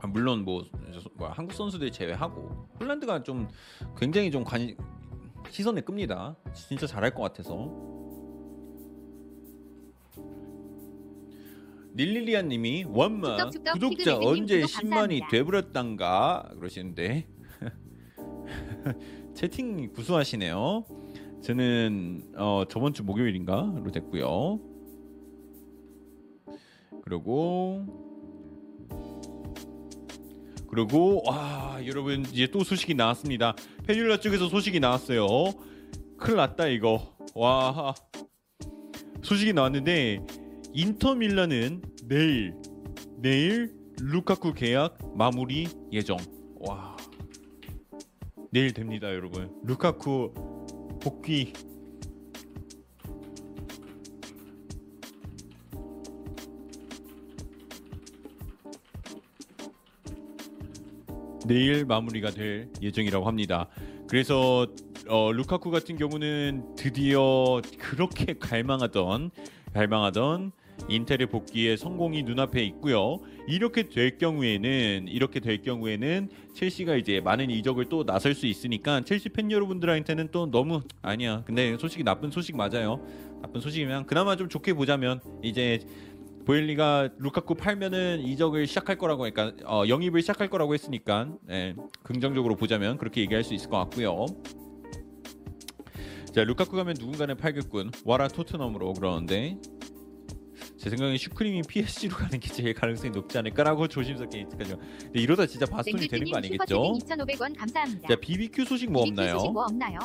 아, 0.00 0.06
물론 0.06 0.44
뭐, 0.44 0.62
저- 0.92 1.10
뭐 1.14 1.28
한국 1.30 1.52
선수들 1.54 1.90
제외하고 1.90 2.68
홀란드가 2.78 3.24
좀 3.24 3.48
굉장히 3.96 4.30
좀 4.30 4.44
관, 4.44 4.76
시선에 5.50 5.80
끕니다. 5.80 6.36
진짜 6.54 6.86
잘할 6.86 7.10
것 7.12 7.22
같아서. 7.22 7.56
닐릴리아 11.98 12.42
님이 12.42 12.84
원마 12.86 13.50
축덕축덕 13.50 13.74
구독자 13.74 14.16
언제 14.18 14.60
구독 14.60 14.70
10만이 14.70 14.82
감사합니다. 14.90 15.28
돼버렸단가 15.30 16.50
그러시는데 16.56 17.26
채팅 19.34 19.92
구수하시네요. 19.92 20.84
저는 21.42 22.34
어, 22.36 22.62
저번 22.68 22.94
주 22.94 23.02
목요일인가로 23.02 23.90
됐고요. 23.90 24.60
그리고 27.02 27.84
그리고 30.68 31.22
와 31.26 31.80
여러분 31.84 32.20
이제 32.32 32.46
또 32.46 32.62
소식이 32.62 32.94
나왔습니다. 32.94 33.56
페듈라 33.88 34.20
쪽에서 34.20 34.48
소식이 34.48 34.78
나왔어요. 34.78 35.26
큰일 36.16 36.36
났다 36.36 36.68
이거. 36.68 37.16
와 37.34 37.92
소식이 39.22 39.52
나왔는데 39.52 40.24
인터 40.72 41.14
밀란은 41.14 41.82
내일 42.04 42.54
내일 43.16 43.72
루카쿠 44.00 44.54
계약 44.54 44.98
마무리 45.16 45.66
예정. 45.92 46.16
와 46.60 46.96
내일 48.50 48.72
됩니다 48.72 49.12
여러분. 49.12 49.50
루카쿠 49.64 50.32
복귀 51.02 51.52
내일 61.46 61.86
마무리가 61.86 62.30
될 62.30 62.70
예정이라고 62.82 63.26
합니다. 63.26 63.68
그래서 64.06 64.66
어, 65.08 65.32
루카쿠 65.32 65.70
같은 65.70 65.96
경우는 65.96 66.76
드디어 66.76 67.62
그렇게 67.78 68.34
갈망하던 68.34 69.30
갈망하던 69.72 70.52
인텔의 70.88 71.26
복귀에 71.26 71.76
성공이 71.76 72.22
눈앞에 72.22 72.62
있고요. 72.64 73.20
이렇게 73.48 73.88
될 73.88 74.16
경우에는 74.16 75.06
이렇게 75.08 75.40
될 75.40 75.62
경우에는 75.62 76.28
첼시가 76.54 76.96
이제 76.96 77.20
많은 77.20 77.50
이적을 77.50 77.86
또 77.86 78.04
나설 78.04 78.34
수 78.34 78.46
있으니까 78.46 79.00
첼시 79.02 79.28
팬 79.30 79.50
여러분들한테는 79.50 80.28
또 80.30 80.50
너무 80.50 80.82
아니야. 81.02 81.42
근데 81.44 81.76
솔직히 81.78 82.04
나쁜 82.04 82.30
소식 82.30 82.56
맞아요. 82.56 83.04
나쁜 83.42 83.60
소식이면 83.60 84.06
그나마 84.06 84.36
좀 84.36 84.48
좋게 84.48 84.74
보자면 84.74 85.20
이제 85.42 85.80
보엘리가 86.46 87.10
루카쿠 87.18 87.56
팔면은 87.56 88.20
이적을 88.20 88.66
시작할 88.66 88.96
거라고 88.96 89.28
그러니까 89.30 89.52
어, 89.66 89.86
영입을 89.86 90.22
시작할 90.22 90.48
거라고 90.48 90.72
했으니까 90.72 91.28
예, 91.50 91.74
긍정적으로 92.02 92.56
보자면 92.56 92.96
그렇게 92.96 93.20
얘기할 93.20 93.44
수 93.44 93.52
있을 93.52 93.68
것 93.68 93.76
같고요. 93.78 94.24
자 96.38 96.44
루카쿠 96.44 96.76
가면 96.76 96.94
누군가는 97.00 97.36
팔겠군. 97.36 97.90
와라 98.04 98.28
토트넘으로 98.28 98.92
그러는데 98.92 99.58
제 100.76 100.88
생각엔 100.88 101.16
슈크림이 101.18 101.62
PSG로 101.68 102.14
가는 102.14 102.38
게 102.38 102.48
제일 102.48 102.74
가능성이 102.74 103.10
높지 103.10 103.36
않을까라고 103.38 103.88
조심스럽게 103.90 104.42
예측하죠. 104.42 104.78
근데 105.02 105.18
이러다 105.20 105.46
진짜 105.46 105.66
바스톤이 105.66 106.06
되는 106.06 106.30
거 106.30 106.36
아니겠죠? 106.38 106.94
슈퍼채팅 106.94 107.24
2,500원 107.26 107.58
감사합니다. 107.58 108.06
자 108.08 108.14
BBQ 108.20 108.64
소식 108.66 108.88
뭐 108.88 109.02
없나요? 109.02 109.32
소식 109.40 109.50
뭐 109.52 109.64
없나요? 109.64 109.98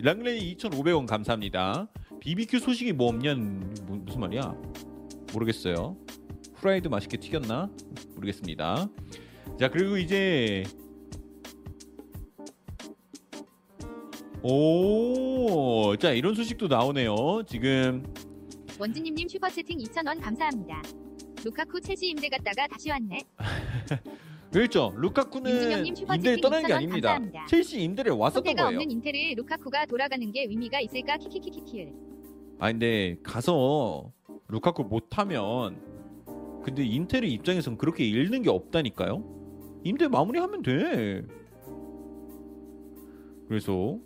랑레이 0.00 0.56
2,500원 0.56 1.06
감사합니다. 1.06 1.88
BBQ 2.20 2.58
소식이 2.58 2.94
뭐 2.94 3.08
없냐는 3.08 3.74
무- 3.84 3.96
무슨 3.98 4.20
말이야? 4.20 4.54
모르겠어요. 5.34 5.94
후라이드 6.54 6.88
맛있게 6.88 7.18
튀겼나? 7.18 7.68
모르겠습니다. 8.14 8.88
자 9.60 9.68
그리고 9.68 9.98
이제 9.98 10.64
오, 14.48 15.96
자 15.96 16.12
이런 16.12 16.36
소식도 16.36 16.68
나오네요. 16.68 17.42
지금 17.48 18.04
원진님님 18.78 19.26
슈퍼채팅 19.26 19.76
2,000원 19.78 20.20
감사합니다. 20.20 20.82
루카쿠 21.44 21.80
첼시 21.80 22.06
임대 22.10 22.28
갔다가 22.28 22.68
다시 22.68 22.90
왔네. 22.90 23.22
그렇죠. 24.52 24.94
루카쿠는 24.96 25.50
임준영님 25.50 25.94
슈퍼채팅 25.96 26.14
임대를 26.14 26.40
떠나는 26.40 26.68
게 26.68 26.72
2,000원 26.72 26.76
아닙니다. 26.76 27.08
감사합니다. 27.08 27.46
첼시 27.46 27.80
임대를 27.82 28.12
왔었던 28.12 28.54
거예요. 28.54 28.68
없는 28.68 28.88
인테르 28.88 29.16
루카쿠가 29.34 29.86
돌아가는 29.86 30.30
게 30.30 30.44
의미가 30.44 30.78
있을까 30.80 31.16
키키키키키을. 31.16 31.92
아 32.60 32.70
근데 32.70 33.16
가서 33.24 34.12
루카쿠 34.46 34.84
못하면 34.84 35.76
근데 36.62 36.84
인텔의 36.84 37.32
입장에선 37.32 37.76
그렇게 37.78 38.04
잃는 38.04 38.42
게 38.42 38.50
없다니까요. 38.50 39.80
임대 39.82 40.06
마무리하면 40.06 40.62
돼. 40.62 41.22
그래서 43.48 43.98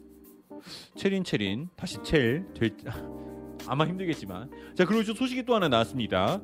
체린 0.97 1.24
체린 1.24 1.69
다시 1.77 1.99
첼 2.03 2.45
될 2.55 2.70
아마 3.66 3.87
힘들겠지만 3.87 4.51
자 4.74 4.85
그리고 4.85 5.05
저 5.05 5.15
소식이 5.15 5.45
또 5.45 5.55
하나 5.55 5.69
나왔습니다. 5.69 6.41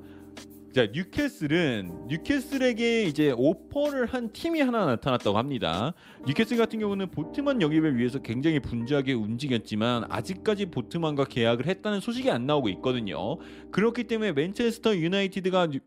자 0.74 0.86
뉴캐슬은 0.92 2.08
뉴캐슬에게 2.08 3.04
이제 3.04 3.32
오퍼를 3.34 4.04
한 4.06 4.30
팀이 4.30 4.60
하나 4.60 4.84
나타났다고 4.84 5.38
합니다. 5.38 5.94
뉴캐슬 6.26 6.58
같은 6.58 6.78
경우는 6.78 7.10
보트만 7.10 7.62
영입을 7.62 7.96
위해서 7.96 8.18
굉장히 8.18 8.60
분주하게 8.60 9.14
움직였지만 9.14 10.04
아직까지 10.10 10.66
보트만과 10.66 11.24
계약을 11.24 11.66
했다는 11.66 12.00
소식이 12.00 12.30
안 12.30 12.46
나오고 12.46 12.68
있거든요. 12.68 13.38
그렇기 13.70 14.04
때문에 14.04 14.32
맨체스터 14.32 14.96
유나이티드가 14.96 15.68
뉴, 15.68 15.80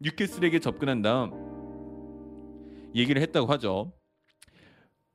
뉴캐슬에게 0.00 0.58
접근한 0.58 1.00
다음 1.00 1.32
얘기를 2.94 3.22
했다고 3.22 3.50
하죠. 3.52 3.92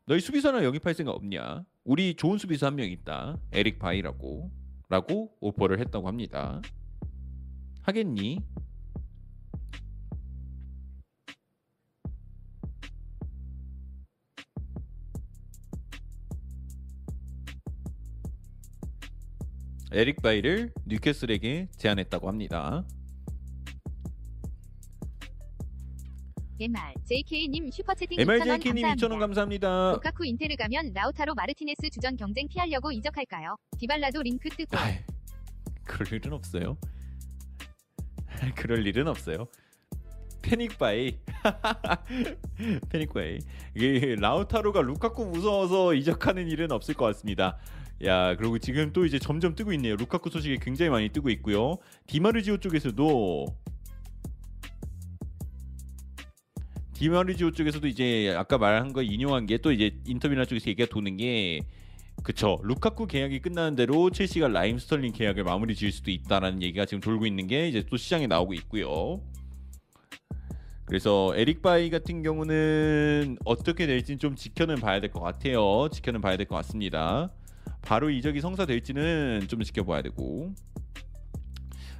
너희 0.07 0.19
하나 0.43 0.63
영입할 0.63 0.95
생각 0.95 1.11
없냐? 1.11 1.65
우리 1.87 2.15
좋은 2.15 2.37
수비수 2.37 2.65
한 2.65 2.75
명 2.75 2.91
있다. 2.91 3.37
에릭 3.53 3.79
바이라고 3.79 4.51
라고 4.89 5.31
오퍼를 5.39 5.79
했다고 5.79 6.05
합니다. 6.05 6.61
하겠니? 7.83 8.39
에릭 19.91 20.21
바이를 20.21 20.73
뉴캐슬에게 20.85 21.69
제안했다고 21.77 22.27
합니다. 22.27 22.85
MR 26.59 26.93
JK님 27.05 27.69
슈퍼채팅 27.71 28.19
MRJK님 28.19 28.83
2,000원 28.83 28.95
2,000원 28.97 29.19
감사합니다. 29.19 29.91
루카쿠 29.93 30.25
인테르 30.25 30.55
가면 30.55 30.91
라우타로 30.93 31.35
마르티네스 31.35 31.89
주전 31.91 32.15
경쟁 32.17 32.47
피하려고 32.47 32.91
이적할까요? 32.91 33.55
디발라도 33.77 34.23
링크 34.23 34.49
뜨고 34.49 34.75
아이, 34.77 34.97
그럴 35.83 36.11
일은 36.13 36.33
없어요. 36.33 36.77
그럴 38.55 38.85
일은 38.87 39.07
없어요. 39.07 39.45
panic 40.41 40.89
buy 40.89 41.17
panic 42.89 43.20
buy 43.21 43.39
이게 43.75 44.15
라우타로가 44.15 44.81
루카쿠 44.81 45.25
무서워서 45.25 45.93
이적하는 45.93 46.47
일은 46.47 46.71
없을 46.71 46.93
것 46.95 47.05
같습니다. 47.05 47.57
야 48.05 48.35
그리고 48.35 48.57
지금 48.57 48.93
또 48.93 49.05
이제 49.05 49.19
점점 49.19 49.53
뜨고 49.55 49.73
있네요. 49.73 49.95
루카쿠 49.95 50.29
소식이 50.29 50.59
굉장히 50.59 50.89
많이 50.89 51.09
뜨고 51.09 51.29
있고요. 51.29 51.77
디마르지오 52.07 52.57
쪽에서도 52.57 53.45
디마르지오 56.97 57.51
쪽에서도 57.51 57.87
이제 57.87 58.33
아까 58.35 58.57
말한 58.57 58.91
거 58.93 59.01
인용한 59.03 59.45
게 59.45 59.57
또 59.57 59.71
이제 59.71 59.91
인터뷰나 60.07 60.45
쪽에서 60.45 60.69
얘기가 60.69 60.87
도는 60.89 61.17
게 61.17 61.61
그쵸 62.23 62.59
루카쿠 62.63 63.05
계약이 63.07 63.39
끝나는 63.41 63.75
대로 63.75 64.09
첼시가 64.09 64.47
라힘 64.47 64.79
스털링 64.79 65.13
계약을 65.13 65.43
마무리 65.43 65.75
지을 65.75 65.91
수도 65.91 66.09
있다라는 66.11 66.61
얘기가 66.63 66.85
지금 66.85 67.01
돌고 67.01 67.25
있는 67.27 67.47
게 67.47 67.67
이제 67.69 67.83
또 67.89 67.97
시장에 67.97 68.25
나오고 68.27 68.53
있고요. 68.55 69.21
그래서 70.85 71.33
에릭 71.35 71.61
바이 71.61 71.89
같은 71.89 72.23
경우는 72.23 73.37
어떻게 73.45 73.85
될지는 73.87 74.17
좀 74.19 74.35
지켜는 74.35 74.75
봐야 74.77 74.99
될 75.01 75.11
것 75.11 75.19
같아요. 75.19 75.89
지켜는 75.91 76.21
봐야 76.21 76.37
될 76.37 76.47
것 76.47 76.55
같습니다. 76.55 77.31
바로 77.81 78.09
이적이 78.09 78.41
성사될지는 78.41 79.45
좀 79.49 79.61
지켜봐야 79.61 80.01
되고. 80.01 80.53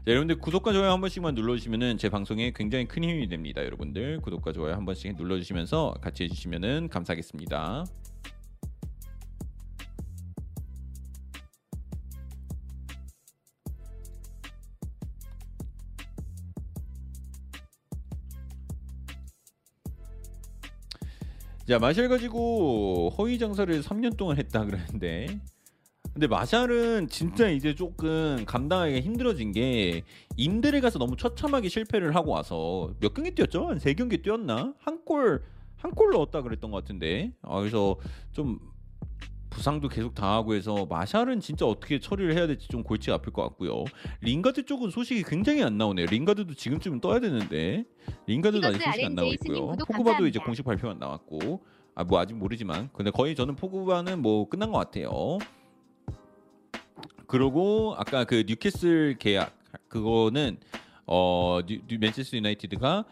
자, 0.07 0.11
여러분들 0.11 0.38
구독과 0.38 0.71
좋아요 0.71 0.89
한 0.93 1.01
번씩만 1.01 1.35
눌러주시면은 1.35 1.97
제 1.97 2.07
방송에 2.07 2.53
굉장히 2.55 2.88
큰 2.88 3.03
힘이 3.03 3.27
됩니다. 3.27 3.61
여러분들 3.61 4.21
구독과 4.21 4.53
좋아요 4.53 4.73
한 4.73 4.85
번씩 4.85 5.17
눌러주시면서 5.17 5.95
같이 5.99 6.23
해주시면은 6.23 6.88
감사하겠습니다. 6.88 7.84
자 21.67 21.79
마샬 21.79 22.07
가지고 22.07 23.09
허위 23.17 23.38
장사를 23.38 23.81
3년 23.81 24.15
동안 24.15 24.38
했다 24.38 24.63
그러는데 24.63 25.41
근데 26.18 26.26
마샬은 26.26 27.10
진짜 27.10 27.48
이제 27.48 27.76
조금 27.76 28.44
감당하기가 28.48 29.02
힘들어진 29.02 29.52
게 29.52 30.02
임대를 30.35 30.81
가서 30.81 30.98
너무 30.98 31.15
처참하게 31.15 31.69
실패를 31.69 32.15
하고 32.15 32.31
와서 32.31 32.91
몇 32.99 33.14
경기 33.14 33.30
뛰었죠? 33.35 33.68
한 33.68 33.77
세 33.77 33.94
경기 33.94 34.19
뛰었나? 34.23 34.73
한 34.80 35.06
골 35.06 35.44
한 35.84 35.91
골 35.94 36.10
넣었다 36.14 36.41
그랬던 36.41 36.72
것 36.72 36.77
같은데 36.84 37.34
아, 37.44 37.60
그래서 37.60 37.98
좀 38.31 38.57
부상도 39.52 39.89
계속 39.89 40.15
당하고 40.15 40.56
해서 40.56 40.88
마샬은 40.88 41.39
진짜 41.39 41.68
어떻게 41.68 41.99
처리를 41.99 42.35
해야 42.35 42.48
될지 42.48 42.68
좀 42.68 42.81
골치가 42.81 43.18
아플 43.18 43.31
것 43.31 43.44
같고요. 43.44 43.84
링가드 44.22 44.65
쪽은 44.65 44.89
소식이 44.89 45.22
굉장히 45.22 45.61
안 45.61 45.77
나오네요. 45.77 46.07
링가드도 46.07 46.56
지금쯤은 46.56 46.99
떠야 46.99 47.19
되는데 47.19 47.85
링가드도 48.26 48.68
아직 48.68 48.80
피거스 48.80 48.91
소식 48.91 49.06
안 49.06 49.14
나오고 49.14 49.34
있고요. 49.34 49.68
포그바도 49.85 50.26
이제. 50.26 50.39
공식 50.39 50.64
발표가 50.65 50.95
나왔고 50.95 51.64
아 51.94 52.03
뭐 52.03 52.19
아직 52.19 52.34
모르지만 52.35 52.89
근데 52.94 53.11
거의 53.11 53.35
저는 53.35 53.56
포그바는 53.56 54.19
뭐 54.23 54.49
끝난 54.49 54.72
것 54.72 54.80
같아요. 54.80 55.38
그리고 57.28 57.94
아까 57.98 58.24
그 58.24 58.44
뉴캐슬 58.48 59.18
계약 59.19 59.57
그거는 59.90 60.57
어 61.06 61.60
뉴, 61.65 61.80
뉴- 61.88 61.98
맨체스터 61.99 62.38
유나이티드가 62.38 63.06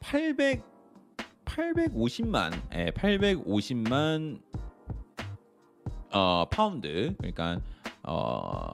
800 0.00 0.62
850만 1.44 2.52
예, 2.74 2.90
850만 2.92 4.40
어 6.12 6.44
파운드 6.50 7.14
그러니까 7.18 7.60
어 8.02 8.70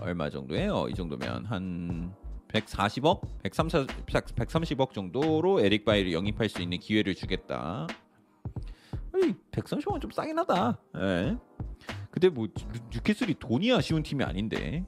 얼마 0.00 0.28
정도예요? 0.30 0.86
이 0.88 0.94
정도면 0.94 1.44
한 1.46 2.14
140억, 2.48 3.20
130, 3.42 3.86
130억 4.06 4.92
정도로 4.92 5.60
에릭 5.60 5.84
바이를 5.84 6.12
영입할 6.12 6.48
수 6.50 6.60
있는 6.60 6.78
기회를 6.78 7.14
주겠다. 7.14 7.86
아니 9.14 9.34
130억은 9.52 10.00
좀 10.02 10.10
싸긴 10.10 10.38
하다. 10.38 10.78
예. 10.96 11.36
근데 12.12 12.28
뭐 12.28 12.46
뉴- 12.46 12.80
뉴캐슬이 12.92 13.34
돈이 13.40 13.72
아쉬운 13.72 14.02
팀이 14.02 14.22
아닌데. 14.22 14.84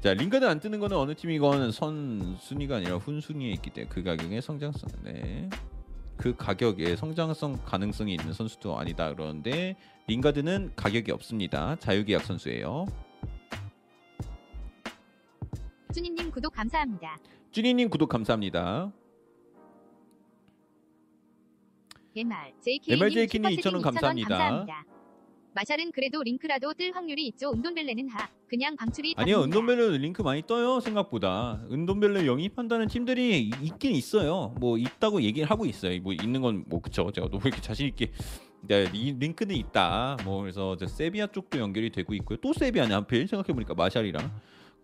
자 0.00 0.12
링가드 0.12 0.44
안 0.44 0.58
뜨는 0.58 0.80
거는 0.80 0.96
어느 0.96 1.14
팀이건 1.14 1.70
선 1.70 2.36
순위가 2.40 2.76
아니라 2.78 2.96
후순위에 2.96 3.50
있기 3.52 3.70
때문에 3.70 3.88
그 3.94 4.02
가격에 4.02 4.40
성장성 4.40 4.88
네. 5.04 5.48
그 6.16 6.34
가격에 6.34 6.96
성장성 6.96 7.60
가능성이 7.64 8.14
있는 8.14 8.32
선수도 8.32 8.76
아니다 8.76 9.14
그러는데 9.14 9.76
링가드는 10.08 10.72
가격이 10.74 11.12
없습니다. 11.12 11.76
자유계약 11.76 12.22
선수예요. 12.24 12.86
쭈니님 15.94 16.32
구독 16.32 16.52
감사합니다. 16.52 17.16
쭈니님 17.52 17.88
구독 17.88 18.08
감사합니다. 18.08 18.90
MR 22.16 22.52
JK님 22.60 23.02
MRJK 23.02 23.40
님 23.40 23.50
슈퍼채팅 23.50 23.72
2,000원 23.72 23.80
2,000원 23.80 23.82
감사합니다. 23.82 24.28
감사합니다. 24.28 24.84
마샬은 25.54 25.92
그래도 25.92 26.22
링크라도 26.22 26.72
뜰 26.72 26.94
확률이 26.94 27.26
있죠. 27.28 27.52
은돈벨레는 27.52 28.08
하. 28.08 28.26
그냥 28.48 28.74
방출이 28.76 29.14
아니요 29.16 29.40
답입니다. 29.40 29.58
은돈벨레 29.60 29.98
링크 29.98 30.22
많이 30.22 30.42
떠요 30.46 30.80
생각보다 30.80 31.62
은돈벨레 31.70 32.26
영입한다는 32.26 32.88
팀들이 32.88 33.42
이- 33.44 33.50
있긴 33.62 33.92
있어요 33.94 34.54
뭐 34.60 34.76
있다고 34.78 35.22
얘기를 35.22 35.50
하고 35.50 35.64
있어요 35.66 36.00
뭐 36.02 36.12
있는 36.12 36.40
건 36.42 36.64
뭐 36.68 36.80
그쵸 36.80 37.10
제가 37.12 37.28
너무 37.28 37.40
이렇게 37.46 37.60
자신 37.62 37.86
있게 37.86 38.10
네, 38.62 38.88
이 38.92 39.12
링크는 39.18 39.56
있다 39.56 40.18
뭐 40.24 40.40
그래서 40.42 40.76
저 40.76 40.86
세비야 40.86 41.28
쪽도 41.28 41.58
연결이 41.58 41.90
되고 41.90 42.12
있고요 42.14 42.38
또 42.42 42.52
세비야네 42.52 42.92
하필 42.94 43.26
생각해 43.26 43.52
보니까 43.54 43.74
마샬이랑 43.74 44.30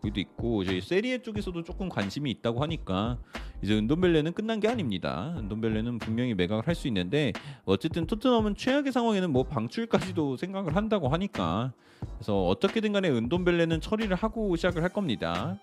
거기도 0.01 0.21
있고 0.21 0.65
저희 0.65 0.81
세리에 0.81 1.23
쪽에서도 1.23 1.63
조금 1.65 1.89
관심이 1.89 2.31
있다고 2.31 2.63
하니까 2.63 3.19
이제 3.63 3.77
은돈벨레는 3.77 4.33
끝난 4.33 4.61
게 4.61 4.69
아닙니다 4.69 5.35
은돈벨레는 5.39 5.99
분명히 5.99 6.35
매각을 6.35 6.67
할 6.67 6.75
수 6.75 6.87
있는데 6.87 7.33
어쨌든 7.65 8.07
토트넘은 8.07 8.55
최악의 8.55 8.93
상황에는 8.93 9.33
뭐 9.33 9.43
방출까지도 9.43 10.37
생각을 10.37 10.77
한다고 10.77 11.09
하니까 11.09 11.73
그래서 12.15 12.47
어떻게든 12.47 12.93
간에 12.93 13.11
은돈벨레는 13.11 13.81
처리를 13.81 14.15
하고 14.15 14.55
시작을 14.55 14.83
할 14.85 14.91
겁니다. 14.91 15.59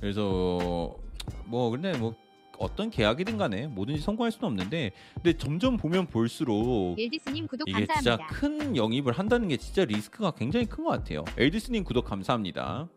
그래서 0.00 0.96
뭐 1.46 1.70
근데 1.70 1.96
뭐 1.98 2.14
어떤 2.60 2.90
계약이든 2.90 3.38
간에 3.38 3.66
뭐든지 3.66 4.02
성공할 4.02 4.30
수는 4.30 4.46
없는데 4.48 4.92
근데 5.14 5.32
점점 5.32 5.78
보면 5.78 6.06
볼수록 6.06 6.98
엘디스님 7.00 7.46
구독 7.46 7.66
이게 7.68 7.78
진짜 7.86 8.16
감사합니다. 8.18 8.26
큰 8.26 8.76
영입을 8.76 9.14
한다는 9.14 9.48
게 9.48 9.56
진짜 9.56 9.84
리스크가 9.84 10.32
굉장히 10.32 10.66
큰 10.66 10.84
것 10.84 10.90
같아요. 10.90 11.24
엘디스님 11.36 11.84
구독 11.84 12.04
감사합니다. 12.04 12.88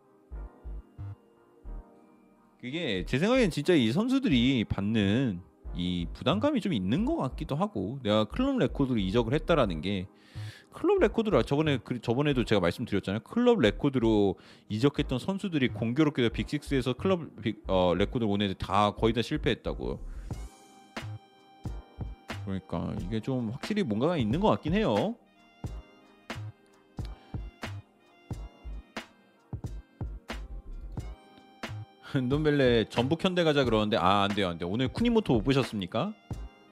그게 2.60 3.04
제 3.06 3.20
생각엔 3.20 3.50
진짜 3.52 3.74
이 3.74 3.92
선수들이 3.92 4.66
받는 4.66 5.42
이 5.76 6.08
부담감이 6.14 6.62
좀 6.62 6.72
있는 6.74 7.04
것 7.04 7.16
같기도 7.18 7.56
하고 7.56 8.00
내가 8.04 8.26
클럽 8.26 8.58
레코드로 8.58 9.00
이적을 9.00 9.34
했다라는 9.34 9.82
게 9.82 10.08
클럽 10.74 11.00
레코드로 11.00 11.44
저번에 11.44 11.78
그 11.84 12.02
저번에도 12.02 12.44
제가 12.44 12.60
말씀드렸잖아요. 12.62 13.22
클럽 13.22 13.60
레코드로 13.60 14.36
이적했던 14.70 15.20
선수들이 15.20 15.70
공교롭게도 15.70 16.30
Big 16.30 16.49
Six에서 16.49 16.94
클럽 16.94 17.22
빅, 17.42 17.64
어, 17.68 17.94
레코드 17.96 18.26
온 18.26 18.42
애들 18.42 18.56
다 18.56 18.92
거의 18.92 19.14
다 19.14 19.22
실패했다고. 19.22 20.00
그러니까 22.46 22.94
이게 23.02 23.20
좀 23.22 23.50
확실히 23.52 23.84
뭔가가 23.84 24.18
있는 24.18 24.40
것 24.40 24.50
같긴 24.50 24.74
해요. 24.74 25.16
은돈벨레 32.16 32.86
전북 32.90 33.24
현대 33.24 33.44
가자 33.44 33.64
그러는데 33.64 33.98
아 33.98 34.24
안 34.24 34.30
돼요 34.36 34.48
안 34.50 34.58
돼요 34.58 34.70
오늘 34.70 34.88
쿠니모토 34.88 35.34
못 35.34 35.44
보셨습니까? 35.44 36.14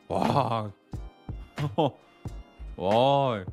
와, 0.08 0.72
와 2.78 3.44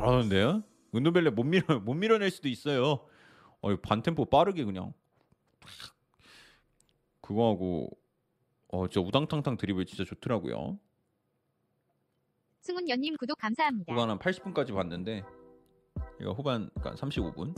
잘하는데요. 0.00 0.62
은도벨레 0.94 1.30
못 1.30 1.44
밀어 1.44 1.78
못 1.80 1.94
밀어낼 1.94 2.30
수도 2.30 2.48
있어요. 2.48 3.06
어, 3.60 3.76
반템포 3.76 4.24
빠르게 4.26 4.64
그냥 4.64 4.92
그거 7.20 7.50
하고 7.50 7.90
어, 8.68 8.88
저 8.88 9.00
우당탕탕 9.00 9.56
드리블 9.58 9.84
진짜 9.86 10.04
좋더라고요. 10.04 10.78
승훈 12.62 12.88
연님 12.88 13.16
구독 13.16 13.38
감사합니다. 13.38 13.92
후반 13.92 14.10
한 14.10 14.18
80분까지 14.18 14.74
봤는데 14.74 15.22
이거 16.20 16.32
후반 16.32 16.70
그러니까 16.74 16.94
35분 17.06 17.54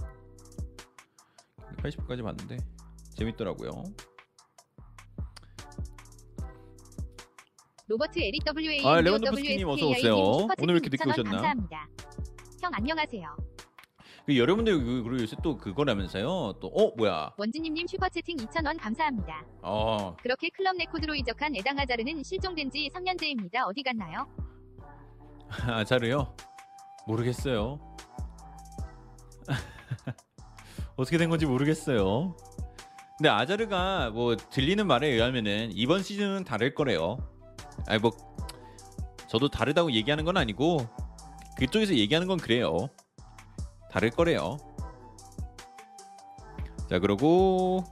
80분까지 1.77 2.23
봤는데 2.23 2.57
재밌더라고요. 3.15 3.85
로버트 7.89 8.19
LWA 8.21 8.87
아, 8.87 9.01
레온도프스키님 9.01 9.69
어서 9.69 9.87
오세요. 9.89 10.17
오늘 10.61 10.75
이렇게 10.77 10.89
늦게 10.89 11.09
오셨나? 11.09 11.31
감사합니다. 11.31 11.89
형 12.63 12.71
안녕하세요. 12.75 13.37
그 14.25 14.39
여러분들 14.39 14.79
그- 14.79 15.03
그리고 15.03 15.21
요새 15.23 15.35
또 15.43 15.57
그거라면서요. 15.57 16.55
또 16.61 16.69
어 16.69 16.93
뭐야? 16.97 17.33
원진님님 17.37 17.89
슈퍼채팅 17.89 18.37
2,000원 18.37 18.79
감사합니다. 18.81 19.45
어 19.63 20.17
그렇게 20.23 20.49
클럽 20.51 20.77
레코드로 20.79 21.15
이적한 21.17 21.57
에당 21.57 21.77
하자르는 21.79 22.23
실종된 22.23 22.71
지 22.71 22.89
3년째입니다. 22.95 23.67
어디 23.67 23.83
갔나요? 23.83 24.29
아자르요? 25.67 26.37
모르겠어요. 27.09 27.81
어떻게 30.97 31.19
된 31.19 31.29
건지 31.29 31.45
모르겠어요. 31.45 32.37
근데 33.19 33.29
아자르가 33.29 34.11
뭐 34.11 34.37
들리는 34.37 34.87
말에 34.87 35.09
의하면은 35.09 35.71
이번 35.75 36.03
시즌은 36.05 36.45
다를 36.45 36.75
거래요. 36.75 37.19
아니 37.89 37.99
뭐 38.01 38.13
저도 39.29 39.49
다르다고 39.49 39.91
얘기하는 39.93 40.25
건 40.25 40.37
아니고 40.37 40.87
그쪽에서 41.63 41.95
얘기하는 41.95 42.27
건 42.27 42.39
그래요. 42.39 42.89
다를 43.89 44.11
거래요. 44.11 44.57
자 46.89 46.99
그러고 46.99 47.85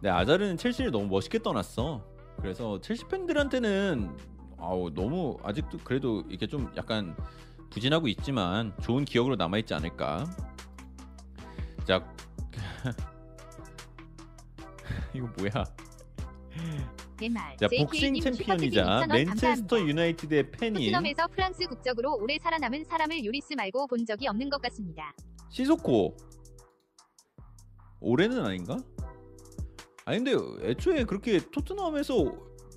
네, 0.00 0.08
아자르는 0.08 0.56
첼시를 0.56 0.92
너무 0.92 1.08
멋있게 1.08 1.40
떠났어. 1.40 2.04
그래서 2.36 2.80
첼시 2.80 3.08
팬들한테는 3.08 4.16
아우 4.58 4.94
너무 4.94 5.36
아직도 5.42 5.78
그래도 5.78 6.22
이게 6.28 6.46
좀 6.46 6.72
약간 6.76 7.16
부진하고 7.70 8.06
있지만 8.06 8.72
좋은 8.82 9.04
기억으로 9.04 9.34
남아 9.34 9.58
있지 9.58 9.74
않을까. 9.74 10.26
자, 11.84 12.08
이거 15.12 15.26
뭐야? 15.38 15.64
자, 17.58 17.68
복싱 17.78 18.20
챔피언이자 18.20 19.06
맨체스터 19.06 19.80
유나이티드의 19.80 20.50
팬인 20.50 20.74
토트넘에서 20.74 21.28
프랑스 21.28 21.66
국적으로 21.66 22.16
오래 22.16 22.38
살아남은 22.38 22.84
사람을 22.84 23.24
요리스 23.24 23.54
말고 23.54 23.86
본 23.86 24.04
적이 24.04 24.28
없는 24.28 24.50
것 24.50 24.60
같습니다. 24.62 25.14
시소코. 25.50 26.16
올해는 28.00 28.44
아닌가? 28.44 28.76
아니 30.04 30.18
근데 30.18 30.32
애초에 30.68 31.04
그렇게 31.04 31.38
토트넘에서 31.38 32.14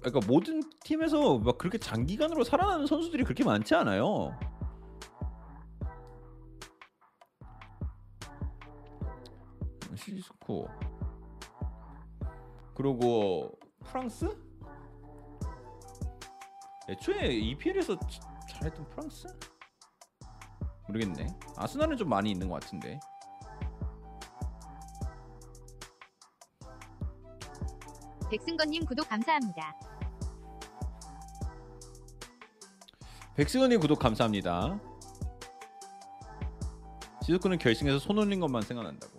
그러니까 0.01 0.19
모든 0.27 0.61
팀에서 0.83 1.39
막 1.39 1.57
그렇게 1.57 1.79
장기간으로 1.79 2.43
살아나는 2.43 2.85
선수들이 2.85 3.23
그렇게 3.23 3.43
많지 3.43 3.73
않아요. 3.73 4.37
시소코. 9.95 10.67
그리고 12.75 13.57
프랑스? 13.85 14.25
애초에 16.89 17.33
EPL에서 17.33 17.97
잘했던 18.49 18.89
프랑스? 18.89 19.27
모르겠네. 20.87 21.27
아스날은 21.55 21.97
좀 21.97 22.09
많이 22.09 22.31
있는 22.31 22.47
것 22.47 22.61
같은데. 22.61 22.99
백승건님 28.29 28.85
구독 28.85 29.07
감사합니다. 29.07 29.75
백승원님 33.35 33.79
구독 33.79 33.99
감사합니다. 33.99 34.79
시즈코는 37.21 37.57
결승에서 37.57 37.99
손 37.99 38.17
올린 38.17 38.39
것만 38.39 38.61
생각난다고. 38.61 39.14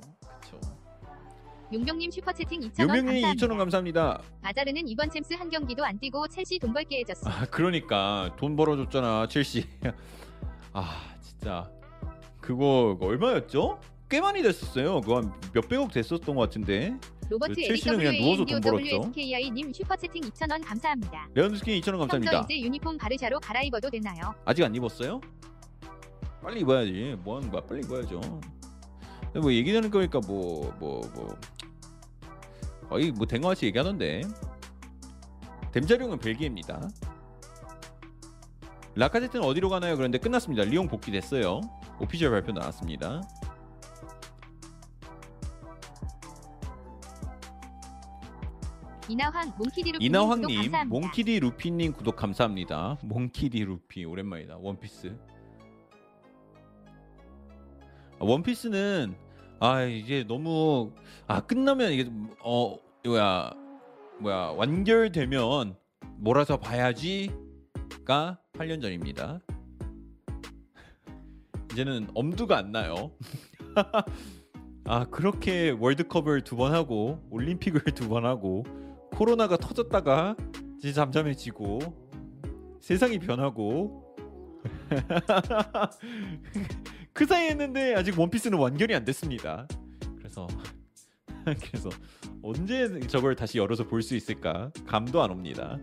용병님 1.73 2.11
슈퍼채팅 2.11 2.61
2,000원 2.61 2.81
유명님 2.81 3.23
감사합니다. 3.23 3.47
2,000원 3.47 3.59
감사합니다. 3.59 4.23
아자르는 4.43 4.87
이번 4.89 5.11
챔스 5.11 5.35
한 5.35 5.51
경기도 5.51 5.85
안 5.85 5.99
뛰고 5.99 6.29
첼시 6.29 6.59
돈 6.59 6.73
벌게 6.73 7.01
해줬어. 7.01 7.29
아 7.29 7.45
그러니까 7.51 8.33
돈 8.37 8.55
벌어줬잖아 8.57 9.27
첼시. 9.29 9.67
아 10.73 11.17
진짜 11.21 11.69
그거 12.41 12.97
얼마였죠? 13.01 13.81
꽤 14.09 14.21
많이 14.21 14.43
됐었어요. 14.43 15.01
그거 15.01 15.17
한 15.17 15.33
몇백억 15.53 15.91
됐었던 15.93 16.35
것 16.35 16.41
같은데. 16.43 16.97
로버트 17.29 17.55
첼시는 17.55 17.99
그냥 17.99 18.17
누워서 18.19 18.45
돈 18.45 18.61
벌었죠. 18.61 18.85
LWSKI님 18.87 19.73
슈퍼채팅 19.73 20.23
2,000원 20.23 20.65
감사합니다. 20.65 21.29
레반도프스키님 21.35 21.81
2,000원 21.81 21.99
형저 21.99 22.07
감사합니다. 22.19 22.41
이제 22.45 22.61
유니폼 22.61 22.97
바르샤로 22.99 23.41
갈아입어도 23.41 23.91
되나요? 23.91 24.33
아직 24.45 24.63
안 24.63 24.73
입었어요? 24.73 25.21
빨리 26.41 26.61
입어야지. 26.61 27.17
뭐 27.25 27.39
하는 27.39 27.51
거야? 27.51 27.61
빨리 27.63 27.81
입어야죠. 27.85 28.21
뭐 29.35 29.53
얘기 29.53 29.73
되는 29.73 29.91
거니까 29.91 30.21
뭐 30.21 30.73
뭐 30.79 31.01
뭐 31.15 31.37
거의 32.89 33.13
뭐된거 33.13 33.49
같이 33.49 33.67
얘기하던데. 33.67 34.23
댐자룡은 35.73 36.19
벨기에입니다. 36.19 36.89
라카제트는 38.95 39.45
어디로 39.45 39.69
가나요? 39.69 39.97
그런데 39.97 40.19
끝났습니다. 40.19 40.65
리옹 40.65 40.89
복귀됐어요. 40.89 41.61
official 42.01 42.31
발표 42.31 42.53
나왔습니다. 42.53 43.21
이나황 49.09 49.53
몽키디루 49.57 49.99
이나황님, 50.01 50.73
몽키디 50.89 51.39
루피님 51.41 51.93
구독 51.93 52.17
감사합니다. 52.17 52.99
몽키디 53.03 53.65
루피 53.65 54.05
오랜만이다. 54.05 54.57
원피스. 54.57 55.17
아, 58.19 58.25
원피스는 58.25 59.15
아 59.61 59.83
이제 59.85 60.25
너무 60.27 60.93
아 61.27 61.41
끝나면 61.41 61.93
이게 61.93 62.11
어 62.45 62.77
뭐야 63.05 63.53
뭐야 64.21 64.53
완결되면 64.57 65.77
몰아서 66.19 66.59
봐야지가 66.59 68.39
8년 68.53 68.83
전입니다. 68.83 69.41
이제는 71.73 72.09
엄두가 72.15 72.57
안 72.59 72.73
나요. 72.73 73.11
아 74.85 75.05
그렇게 75.07 75.71
월드컵을 75.71 76.43
두 76.43 76.57
번 76.57 76.73
하고 76.73 77.21
올림픽을 77.31 77.81
두 77.95 78.09
번 78.09 78.25
하고 78.25 78.65
코로나가 79.13 79.57
터졌다가 79.57 80.37
이제 80.79 80.93
잠잠해지고 80.93 81.79
세상이 82.81 83.19
변하고 83.19 84.05
그 87.17 87.25
사이에 87.25 87.49
했는데 87.49 87.95
아직 87.95 88.19
원피스는 88.19 88.59
완결이 88.59 88.95
안 88.95 89.07
됐습니다. 89.07 89.67
그래서 90.19 90.47
그래서 91.65 91.89
언제 92.43 93.01
저걸 93.07 93.35
다시 93.37 93.57
열어서 93.57 93.85
볼 93.85 94.03
수 94.03 94.15
있을까 94.15 94.71
감도 94.87 95.23
안 95.23 95.31
옵니다. 95.31 95.79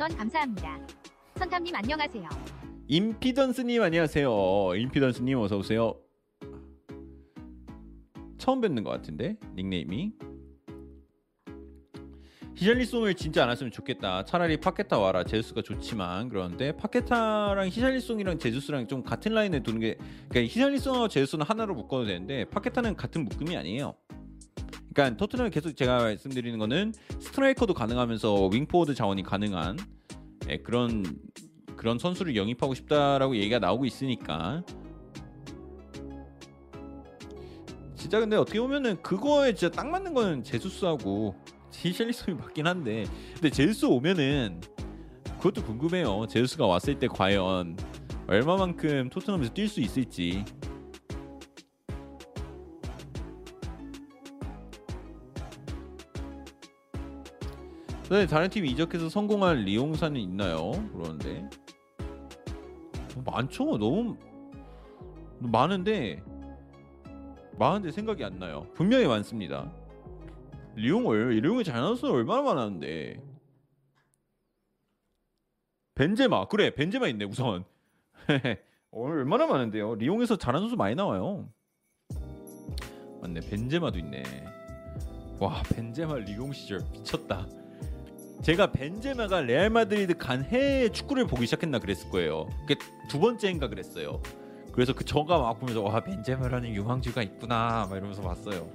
10,000원 0.00 0.16
감사합니다. 0.16 0.78
선탐님 1.36 1.74
안녕하세요. 1.76 2.28
임피던스님 2.88 3.82
안녕하세요. 3.82 4.74
임피던스님 4.76 5.38
어서 5.38 5.58
오세요. 5.58 5.94
처음 8.38 8.62
뵙는 8.62 8.82
것 8.82 8.90
같은데 8.90 9.36
닉네임이 9.54 10.12
히샬리송을 12.56 13.14
진짜 13.14 13.42
안 13.42 13.50
왔으면 13.50 13.70
좋겠다. 13.70 14.24
차라리 14.24 14.56
파케타 14.58 14.98
와라. 14.98 15.22
제주스가 15.22 15.60
좋지만 15.62 16.30
그런데 16.30 16.72
파케타랑 16.72 17.68
히샬리송이랑 17.68 18.38
제주스랑 18.38 18.86
좀 18.86 19.02
같은 19.02 19.34
라인에 19.34 19.62
두는 19.62 19.80
게 19.80 19.96
그러니까 20.30 20.52
히샬리송하고 20.52 21.08
제주스는 21.08 21.44
하나로 21.44 21.74
묶어도 21.74 22.06
되는데 22.06 22.46
파케타는 22.46 22.96
같은 22.96 23.24
묶음이 23.24 23.54
아니에요. 23.54 23.94
그러니까 24.92 25.16
토트넘이 25.16 25.50
계속 25.50 25.76
제가 25.76 25.98
말씀드리는 25.98 26.58
거는 26.58 26.92
스트라이커도 27.20 27.74
가능하면서 27.74 28.48
윙포워드 28.52 28.94
자원이 28.94 29.22
가능한 29.22 29.78
예, 30.48 30.58
그런 30.58 31.04
그런 31.76 31.98
선수를 31.98 32.36
영입하고 32.36 32.74
싶다라고 32.74 33.36
얘기가 33.36 33.58
나오고 33.58 33.86
있으니까. 33.86 34.62
진짜 37.94 38.18
근데 38.18 38.36
어떻게 38.36 38.60
보면은 38.60 39.00
그거에 39.02 39.54
진짜 39.54 39.74
딱 39.74 39.88
맞는 39.88 40.14
거는 40.14 40.42
제수스하고 40.42 41.36
히샬리송이 41.72 42.36
맞긴 42.36 42.66
한데 42.66 43.04
근데 43.34 43.50
제수스 43.50 43.86
오면은 43.86 44.60
그것도 45.36 45.62
궁금해요. 45.64 46.26
제수스가 46.28 46.66
왔을 46.66 46.98
때 46.98 47.06
과연 47.06 47.76
얼마만큼 48.26 49.10
토트넘에서 49.10 49.52
뛸 49.54 49.68
수 49.68 49.80
있을지 49.80 50.44
네, 58.10 58.26
다른 58.26 58.50
팀 58.50 58.66
이적해서 58.66 59.08
성공한 59.08 59.58
리용사는 59.58 60.20
있나요? 60.20 60.72
그러는데 60.92 61.48
많죠. 63.24 63.78
너무 63.78 64.16
많은데 65.38 66.20
많은데 67.56 67.92
생각이 67.92 68.24
안 68.24 68.40
나요. 68.40 68.66
분명히 68.74 69.06
많습니다. 69.06 69.72
리용을 70.74 71.38
리용이 71.40 71.62
잘 71.62 71.76
나눠서 71.76 72.10
얼마나 72.10 72.42
많았는데 72.42 73.22
벤제마 75.94 76.48
그래 76.48 76.74
벤제마 76.74 77.06
있네 77.06 77.26
우선 77.26 77.64
얼마나 78.90 79.46
많은데요. 79.46 79.94
리용에서 79.94 80.34
잘하는 80.34 80.62
선수 80.62 80.74
많이 80.76 80.96
나와요. 80.96 81.48
맞네 83.22 83.38
벤제마도 83.48 84.00
있네. 84.00 84.24
와 85.38 85.62
벤제마 85.62 86.16
리용 86.16 86.52
시절 86.52 86.80
미쳤다. 86.90 87.59
제가 88.42 88.72
벤제마가 88.72 89.42
레알 89.42 89.68
마드리드 89.68 90.16
간 90.16 90.44
해에 90.44 90.88
축구를 90.88 91.26
보기 91.26 91.44
시작했나 91.44 91.78
그랬을 91.78 92.08
거예요. 92.10 92.48
그게 92.60 92.76
두 93.08 93.20
번째인가 93.20 93.68
그랬어요. 93.68 94.22
그래서 94.72 94.94
그 94.94 95.04
저가 95.04 95.38
막 95.38 95.60
보면서 95.60 95.82
와 95.82 96.00
벤제마라는 96.00 96.74
유망주가 96.74 97.22
있구나 97.22 97.86
막 97.88 97.96
이러면서 97.96 98.22
봤어요. 98.22 98.70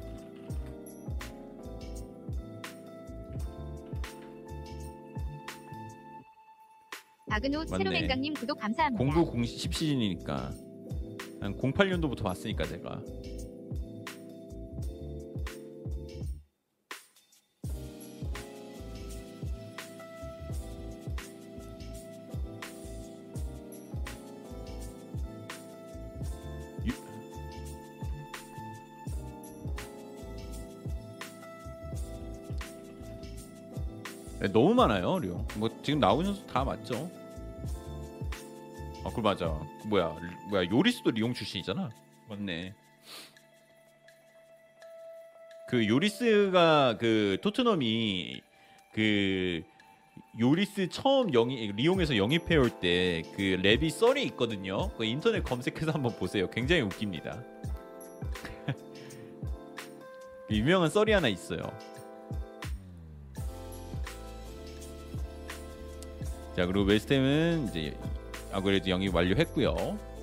맞네. 7.28 7.84
세로맹강님 7.84 8.34
구독 8.36 8.60
감사합니다. 8.60 9.04
09 9.04 9.38
0 9.38 9.44
10 9.44 9.74
시즌이니까 9.74 10.52
한 11.42 11.58
08년도부터 11.58 12.24
봤으니까 12.24 12.66
제가 12.66 13.02
너무 34.52 34.74
많아요, 34.74 35.20
류. 35.20 35.46
뭐 35.56 35.70
지금 35.84 36.00
나오는 36.00 36.26
선수 36.26 36.46
다 36.48 36.64
맞죠? 36.64 37.10
아, 39.04 39.10
그 39.14 39.20
맞아. 39.22 39.48
그 39.82 39.88
뭐야, 39.88 40.16
리- 40.20 40.50
뭐야 40.50 40.70
요리스도 40.70 41.12
리용 41.12 41.34
출신이잖아. 41.34 41.90
맞네. 42.30 42.74
그 45.68 45.88
요리스가 45.88 46.98
그 47.00 47.38
토트넘이 47.42 48.42
그 48.94 49.64
요리스 50.40 50.90
처음 50.90 51.34
영입 51.34 51.76
리용에서 51.76 52.18
영입해 52.18 52.56
올 52.58 52.70
때그 52.70 53.60
랩이 53.64 53.90
썰이 53.90 54.24
있거든요. 54.26 54.90
그 54.98 55.06
인터넷 55.06 55.44
검색해서 55.44 55.92
한번 55.92 56.16
보세요. 56.18 56.50
굉장히 56.50 56.82
웃깁니다. 56.84 57.44
그 60.48 60.56
유명한 60.56 60.90
썰이 60.90 61.12
하나 61.12 61.28
있어요. 61.28 61.60
자 66.56 66.66
그리고 66.66 66.86
웨스템은 66.86 67.68
이제 67.70 67.98
아무래도 68.52 68.90
영입 68.90 69.14
완료했고요. 69.14 70.15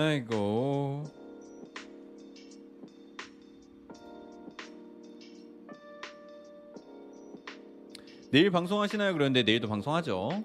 아이고. 0.00 1.04
내일 8.30 8.50
방송하시나요? 8.50 9.12
그런데 9.12 9.42
내일도 9.42 9.68
방송하죠. 9.68 10.42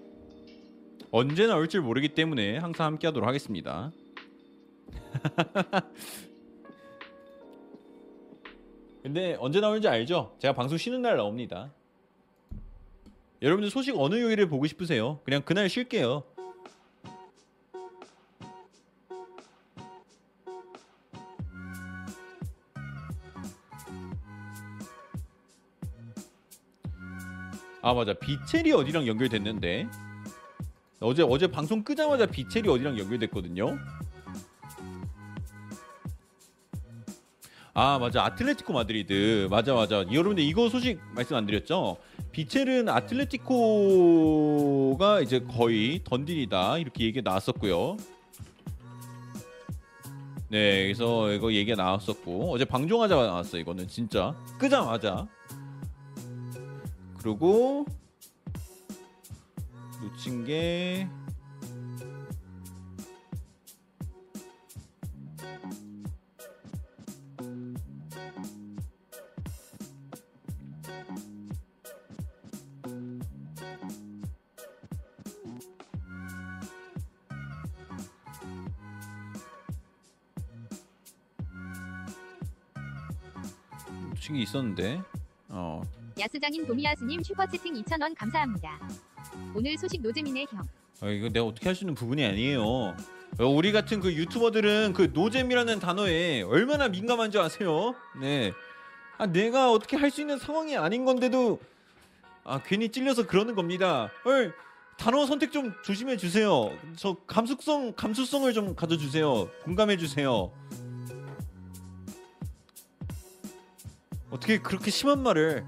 언제 1.11 1.48
나올지 1.48 1.80
모르기 1.80 2.10
때문에 2.10 2.57
항상 2.57 2.88
함께 2.88 3.07
하도록 3.07 3.26
하겠습니다. 3.26 3.94
근데 9.03 9.38
언제 9.40 9.61
나올지 9.61 9.88
알죠? 9.88 10.36
제가 10.40 10.53
방송 10.53 10.77
쉬는 10.77 11.02
날 11.02 11.15
나옵니다. 11.15 11.73
여러분들 13.41 13.69
소식 13.69 13.95
어느 13.98 14.15
요일에 14.15 14.49
보고 14.49 14.68
싶으세요? 14.68 15.22
그냥 15.23 15.44
그날 15.44 15.69
쉴게요. 15.69 16.35
아 27.86 27.94
맞아. 27.94 28.14
비첼이 28.16 28.72
어디랑 28.72 29.06
연결됐는데? 29.06 29.88
어제 31.02 31.22
어제 31.22 31.45
방송 31.45 31.84
끄자마자 31.84 32.26
비첼이 32.26 32.68
어디랑 32.68 32.98
연결됐거든요. 32.98 33.78
아 37.76 37.99
맞아. 37.99 38.26
아틀레티코 38.26 38.74
마드리드. 38.74 39.49
맞아 39.52 39.76
맞아. 39.76 39.98
여러분들 39.98 40.44
이거 40.44 40.68
소식 40.68 40.99
말씀 41.14 41.36
안 41.36 41.45
드렸죠? 41.45 41.98
비첼은 42.32 42.90
아틀레티코가 42.90 43.52
이제 45.22 45.41
거의 45.41 46.02
던딜이다. 46.03 46.80
이렇게 46.80 47.03
얘기가 47.06 47.30
나왔었고요. 47.30 47.98
네 50.49 50.86
그래서 50.86 51.32
이거 51.34 51.53
얘기가 51.53 51.80
나왔었고. 51.80 52.52
어제 52.52 52.66
방종하자 52.66 53.16
나왔어 53.16 53.60
이거는. 53.60 53.88
진짜. 53.88 54.36
끄자마자 54.57 55.28
그리고 57.26 57.88
놓친 60.00 60.46
게 60.46 61.10
놓친 84.12 84.36
게 84.36 84.42
있었는데. 84.44 85.00
어 85.00 85.25
야스장인 86.26 86.66
도미야스님 86.66 87.22
슈퍼채팅 87.22 87.76
2,000원 87.84 88.16
감사합니다. 88.18 88.80
오늘 89.54 89.78
소식 89.78 90.02
노잼이네 90.02 90.48
형. 90.50 90.64
아, 91.02 91.10
이거 91.10 91.30
내가 91.30 91.46
어떻게 91.46 91.68
할 91.70 91.76
수 91.76 91.84
있는 91.84 91.94
부분이 91.94 92.26
아니에요. 92.26 92.64
어, 92.64 93.46
우리 93.46 93.72
같은 93.72 94.00
그 94.00 94.12
유튜버들은 94.12 94.94
그 94.94 95.12
노잼이라는 95.14 95.80
단어에 95.80 96.42
얼마나 96.42 96.88
민감한지 96.88 97.38
아세요? 97.38 97.94
네. 98.20 98.54
아, 99.20 99.28
내가 99.28 99.72
어떻게 99.72 99.98
할 99.98 100.10
수 100.10 100.22
있는 100.22 100.40
상황이 100.40 100.76
아닌 100.76 101.06
건데도 101.06 101.60
아, 102.44 102.60
괜히 102.64 102.90
찔려서 102.90 103.28
그러는 103.28 103.54
겁니다. 103.54 104.10
헐, 104.26 104.56
단어 104.98 105.28
선택 105.28 105.52
좀 105.52 105.74
조심해 105.84 106.18
주세요. 106.18 106.76
저 106.96 107.18
감수성 107.28 107.94
감수성을 107.94 108.52
좀 108.54 108.76
가져 108.76 108.98
주세요. 108.98 109.48
공감해 109.64 109.98
주세요. 109.98 110.52
어떻게 114.32 114.58
그렇게 114.60 114.90
심한 114.92 115.22
말을 115.22 115.64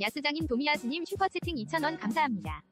야스장인 0.00 0.46
도미야스님 0.46 1.04
슈퍼채팅 1.04 1.56
2,000원 1.56 1.98
감사합니다. 2.00 2.62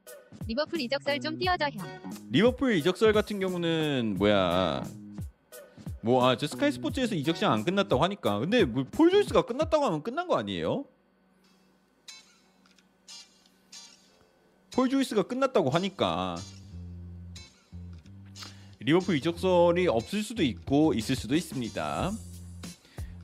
리버풀 0.46 0.80
이적설 0.80 1.20
좀 1.20 1.38
띄워줘 1.38 1.66
형. 1.70 1.86
리버풀 2.30 2.74
이적설 2.76 3.12
같은 3.12 3.38
경우는 3.38 4.14
뭐야 4.18 4.82
뭐 6.02 6.24
아 6.24 6.36
저 6.36 6.46
스카이 6.46 6.72
스포츠에서 6.72 7.14
이적 7.14 7.36
시장 7.36 7.52
안 7.52 7.64
끝났다고 7.64 8.02
하니까 8.02 8.38
근데 8.38 8.64
뭐 8.64 8.84
폴 8.84 9.10
조이스가 9.10 9.42
끝났다고 9.42 9.84
하면 9.84 10.02
끝난 10.02 10.26
거 10.26 10.36
아니에요? 10.38 10.84
폴 14.72 14.88
조이스가 14.88 15.24
끝났다고 15.24 15.68
하니까 15.70 16.36
리버풀 18.80 19.16
이적설이 19.16 19.88
없을 19.88 20.22
수도 20.22 20.42
있고 20.42 20.94
있을 20.94 21.14
수도 21.16 21.34
있습니다. 21.34 22.12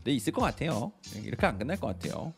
네 0.05 0.13
있을 0.13 0.33
것 0.33 0.43
같아요. 0.43 0.93
이렇게 1.23 1.47
안 1.47 1.57
끝날 1.59 1.79
것 1.79 1.87
같아요. 1.87 2.35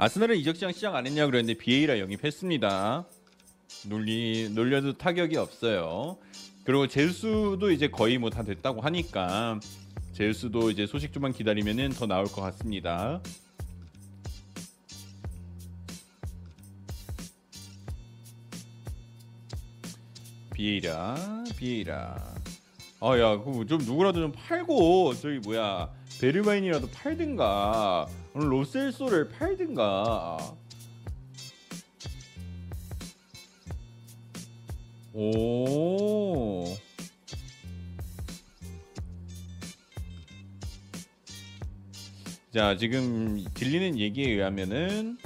아스날은 0.00 0.36
이적 0.38 0.56
시장 0.56 0.72
시작 0.72 0.94
안 0.94 1.06
했냐 1.06 1.26
그랬는데 1.26 1.58
비에이라 1.58 1.98
영입했습니다. 1.98 3.04
놀리 3.86 4.48
놀려도 4.48 4.96
타격이 4.96 5.36
없어요. 5.36 6.16
그리고 6.64 6.86
제수도 6.86 7.70
이제 7.70 7.88
거의 7.88 8.16
뭐 8.16 8.30
다 8.30 8.42
됐다고 8.42 8.80
하니까 8.80 9.60
제수도 10.14 10.70
이제 10.70 10.86
소식 10.86 11.12
좀만 11.12 11.32
기다리면은 11.34 11.90
더 11.90 12.06
나올 12.06 12.24
것 12.24 12.40
같습니다. 12.40 13.20
비에이라 20.54 21.44
비에이라 21.56 22.34
아야 23.00 23.38
그럼 23.38 23.66
좀 23.66 23.78
누구라도 23.78 24.20
좀 24.20 24.32
팔고 24.32 25.14
저기 25.14 25.38
뭐야 25.38 25.90
베르마인이라도 26.20 26.90
팔든가 26.90 28.06
로셀소를 28.34 29.30
팔든가 29.30 30.54
오 35.14 36.76
자, 42.52 42.76
지금 42.76 43.44
들리는 43.54 43.98
얘기에 43.98 44.30
의하면은 44.32 45.16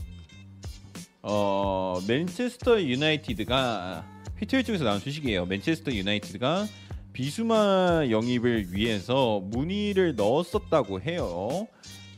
어 1.23 1.99
맨체스터 2.07 2.83
유나이티드가 2.83 4.07
피트웰 4.39 4.63
쪽에서 4.63 4.85
나온 4.85 5.01
소식이에요. 5.01 5.47
맨체스터 5.47 5.91
유나이티드가 5.93 6.67
비수마 7.15 8.07
영입을 8.11 8.73
위해서 8.73 9.41
문의를 9.41 10.17
넣었었다고 10.17 11.01
해요. 11.01 11.69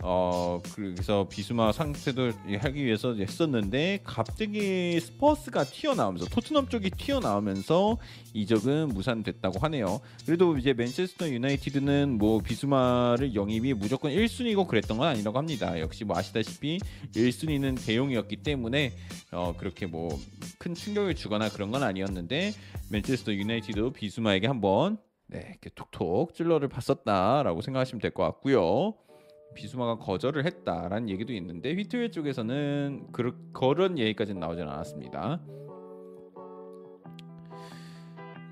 어 0.02 0.60
그래서 0.74 1.26
비수마 1.28 1.72
상태도 1.72 2.32
하기 2.58 2.84
위해서 2.84 3.14
했었는데 3.14 4.00
갑자기 4.04 5.00
스퍼스가 5.00 5.64
튀어나오면서 5.64 6.26
토트넘 6.26 6.68
쪽이 6.68 6.90
튀어나오면서 6.90 7.96
이적은 8.34 8.88
무산됐다고 8.88 9.58
하네요. 9.60 10.00
그래도 10.24 10.56
이제 10.58 10.72
맨체스터 10.74 11.28
유나이티드는 11.28 12.18
뭐 12.18 12.40
비수마를 12.40 13.34
영입이 13.34 13.74
무조건 13.74 14.12
1순위고 14.12 14.68
그랬던 14.68 14.98
건 14.98 15.08
아니라고 15.08 15.38
합니다. 15.38 15.78
역시 15.80 16.04
뭐 16.04 16.16
아시다시피 16.16 16.78
1순위는 17.14 17.84
대용이었기 17.84 18.36
때문에 18.38 18.92
어 19.32 19.54
그렇게 19.56 19.86
뭐 19.86 20.18
큰 20.58 20.74
충격을 20.74 21.14
주거나 21.14 21.48
그런 21.48 21.70
건 21.70 21.82
아니었는데 21.82 22.52
맨체스터 22.90 23.32
유나이티드 23.34 23.90
비수마에게 23.90 24.46
한번 24.46 24.98
네, 25.28 25.46
이렇게 25.50 25.70
톡톡 25.74 26.34
찔러를 26.34 26.68
봤었다라고 26.68 27.60
생각하시면 27.60 28.00
될 28.00 28.10
것 28.12 28.22
같고요. 28.24 28.94
비수마가 29.56 29.98
거절을 29.98 30.44
했다라는 30.44 31.08
얘기도 31.08 31.32
있는데 31.32 31.74
휘트웰 31.74 32.10
쪽에서는 32.12 33.08
그런 33.12 33.34
그런 33.52 33.98
얘기까지는 33.98 34.38
나오진 34.40 34.62
않았습니다. 34.68 35.40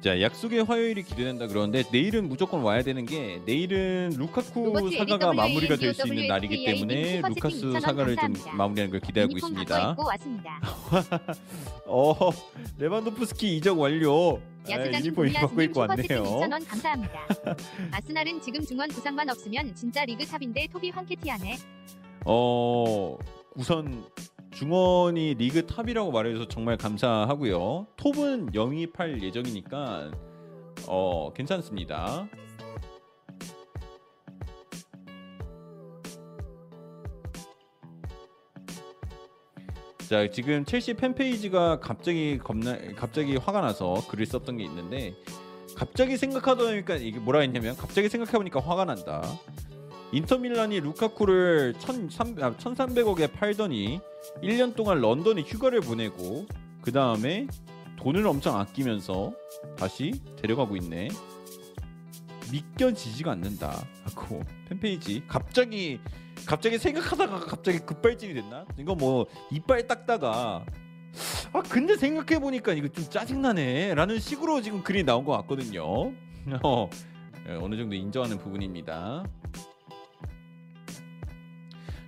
자 0.01 0.21
약속의 0.21 0.65
화요일이 0.65 1.03
기대된다 1.03 1.47
그러는데 1.47 1.83
내일은 1.91 2.29
무조건 2.29 2.61
와야 2.61 2.83
되는 2.83 3.07
게 3.07 3.41
내일은 3.47 4.11
루카쿠 4.19 4.75
LWA 4.77 5.35
마무리가 5.35 5.77
될 5.77 5.95
수 5.95 6.07
있는 6.09 6.27
날이기 6.29 6.63
때문에 6.67 7.23
루카스 7.23 7.57
2,000원 7.63 7.81
사가를 7.81 8.17
좀. 8.17 8.35
마무리하는 8.55 8.91
걸 8.91 9.01
기대하고 9.01 9.33
있습니다. 9.35 9.97
어 11.87 12.15
레반도프스키 12.79 13.57
이적 13.57 13.79
완료. 13.81 14.41
아, 14.67 14.71
야스장 14.71 15.01
유니폼 15.01 15.25
김미아 15.27 15.41
입고 15.43 15.49
스님 15.49 15.61
입고 15.71 15.81
슈퍼채팅 15.83 16.17
왔네요. 16.23 16.41
2,000원 16.41 16.69
감사합니다. 16.69 17.21
아스날은 17.93 18.41
지금 18.41 18.61
중원 18.65 18.89
부상만 18.89 19.29
없으면 19.31 19.75
진짜 19.75 20.05
리그 20.05 20.25
탑인데 20.25 20.69
톱이 20.73 20.91
황케티아네. 20.91 21.57
어 22.27 23.19
우선 23.55 24.05
중원이 24.53 25.35
리그 25.35 25.67
탑이라고 25.67 26.11
말해줘서 26.13 26.49
정말 26.49 26.77
감사하고요. 26.77 27.87
톱은 27.97 28.55
영입할 28.55 29.23
예정이니까 29.23 30.11
어 30.87 31.33
괜찮습니다. 31.35 32.29
자 40.09 40.29
지금 40.31 40.65
첼시 40.65 40.95
팬페이지가 40.95 41.81
갑자기 41.81 42.39
겁나 42.39 42.77
갑자기 42.95 43.37
화가 43.37 43.61
나서 43.63 43.95
글을 44.09 44.27
썼던 44.27 44.59
게 44.59 44.65
있는데 44.65 45.15
갑자기 45.77 46.17
생각하다 46.17 46.63
보니까 46.63 46.97
이게 46.97 47.19
뭐라 47.19 47.41
했냐면 47.41 47.77
갑자기 47.77 48.09
생각해 48.09 48.33
보니까 48.33 48.61
화가 48.61 48.85
난다. 48.85 49.23
인터밀란이 50.13 50.81
루카쿠를 50.81 51.75
1,300억에 51.81 53.33
팔더니 53.33 54.01
1년 54.43 54.77
동안 54.77 55.01
런던에 55.01 55.43
휴가를 55.43 55.81
보내고 55.81 56.47
그 56.83 56.93
다음에 56.93 57.49
돈을 57.97 58.27
엄청 58.27 58.57
아끼면서 58.57 59.33
다시 59.77 60.13
데려가고 60.37 60.77
있네. 60.77 61.09
믿겨지지가 62.53 63.33
않는다. 63.33 63.85
하고 64.05 64.43
팬페이지 64.69 65.25
갑자기 65.27 65.99
갑자기 66.47 66.79
생각하다가 66.79 67.41
갑자기 67.41 67.79
급발진이 67.79 68.35
됐나? 68.35 68.65
이거 68.79 68.95
뭐 68.95 69.27
이빨 69.51 69.87
닦다가 69.87 70.65
아 71.53 71.63
근데 71.69 71.97
생각해 71.97 72.41
보니까 72.41 72.73
이거 72.73 72.89
좀 72.89 73.05
짜증나네라는 73.05 74.19
식으로 74.19 74.61
지금 74.61 74.83
글이 74.83 75.05
나온 75.05 75.25
것 75.25 75.33
같거든요. 75.39 75.85
어, 76.63 76.91
예, 77.49 77.55
어느 77.55 77.77
정도 77.77 77.95
인정하는 77.95 78.39
부분입니다. 78.39 79.25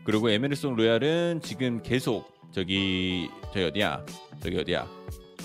그리고 0.05 0.31
에메르송 0.31 0.77
로얄은 0.77 1.41
지금 1.43 1.83
계속 1.83 2.33
저기 2.53 3.29
저기 3.53 3.65
어디야? 3.65 4.05
저기 4.41 4.59
어디야? 4.59 4.87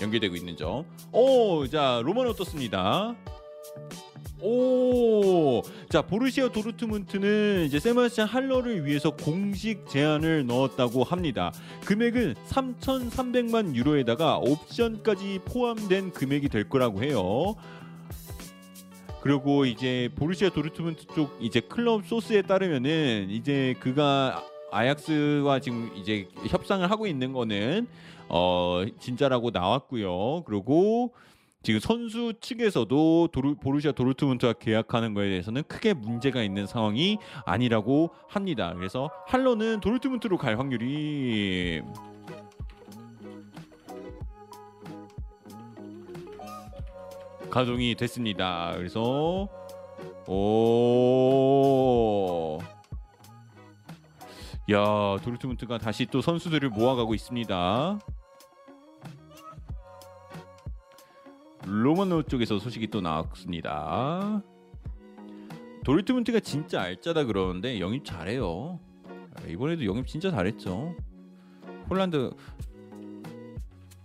연결되고 0.00 0.34
있는 0.34 0.56
점. 0.56 0.84
오, 1.12 1.66
자 1.66 2.00
로마노 2.04 2.34
떴습니다. 2.34 3.14
오, 4.44 5.62
자 5.88 6.02
보르시아 6.02 6.48
도르트문트는 6.48 7.64
이제 7.66 7.78
세바스찬 7.78 8.26
할러를 8.26 8.84
위해서 8.84 9.10
공식 9.10 9.88
제안을 9.88 10.46
넣었다고 10.46 11.04
합니다. 11.04 11.52
금액은 11.84 12.34
3,300만 12.48 13.76
유로에다가 13.76 14.38
옵션까지 14.38 15.42
포함된 15.44 16.10
금액이 16.10 16.48
될 16.48 16.68
거라고 16.68 17.04
해요. 17.04 17.54
그리고 19.22 19.64
이제 19.64 20.08
보르시아 20.16 20.50
도르트문트 20.50 21.06
쪽 21.14 21.38
이제 21.40 21.60
클럽 21.60 22.04
소스에 22.04 22.42
따르면은 22.42 23.28
이제 23.30 23.76
그가 23.78 24.42
아약스와 24.72 25.60
지금 25.60 25.92
이제 25.94 26.26
협상을 26.48 26.90
하고 26.90 27.06
있는 27.06 27.32
거는 27.32 27.86
어 28.28 28.82
진짜라고 28.98 29.50
나왔고요. 29.50 30.42
그리고 30.46 31.12
지금 31.62 31.78
선수 31.78 32.32
측에서도 32.40 33.28
도르, 33.32 33.54
보르시아 33.54 33.92
도르트문트와 33.92 34.54
계약하는 34.54 35.14
거에 35.14 35.28
대해서는 35.28 35.62
크게 35.68 35.94
문제가 35.94 36.42
있는 36.42 36.66
상황이 36.66 37.18
아니라고 37.46 38.10
합니다. 38.28 38.72
그래서 38.74 39.10
할러는 39.28 39.80
도르트문트로 39.80 40.38
갈 40.38 40.58
확률이 40.58 41.82
가동이 47.48 47.94
됐습니다. 47.94 48.72
그래서 48.76 49.48
오. 50.26 50.98
야, 54.70 55.18
도르트문트가 55.22 55.78
다시 55.78 56.06
또 56.06 56.22
선수들을 56.22 56.70
모아가고 56.70 57.14
있습니다. 57.14 57.98
로마노 61.66 62.24
쪽에서 62.24 62.58
소식이 62.58 62.88
또 62.88 63.00
나왔습니다. 63.00 64.42
도르트문트가 65.84 66.40
진짜 66.40 66.82
알짜다 66.82 67.24
그러는데 67.24 67.80
영입 67.80 68.04
잘해요. 68.04 68.78
이번에도 69.48 69.84
영입 69.84 70.06
진짜 70.06 70.30
잘했죠. 70.30 70.94
홀란드 71.90 72.30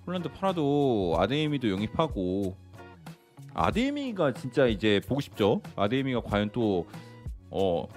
홀란드 0.06 0.30
파라도 0.32 1.16
아데미도 1.18 1.69
영입하고 1.69 2.56
아데미가 3.53 4.34
진짜 4.34 4.68
이제 4.68 5.02
보고 5.08 5.22
싶죠. 5.22 5.61
아데미가 5.76 6.22
과연 6.22 6.50
또 6.52 6.86
어 7.50 7.88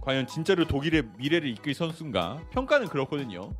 과연 0.00 0.26
진짜로 0.26 0.66
독일의 0.66 1.04
미래를 1.18 1.48
이끌 1.50 1.74
선수인가? 1.74 2.40
평가는 2.50 2.88
그렇거든요. 2.88 3.52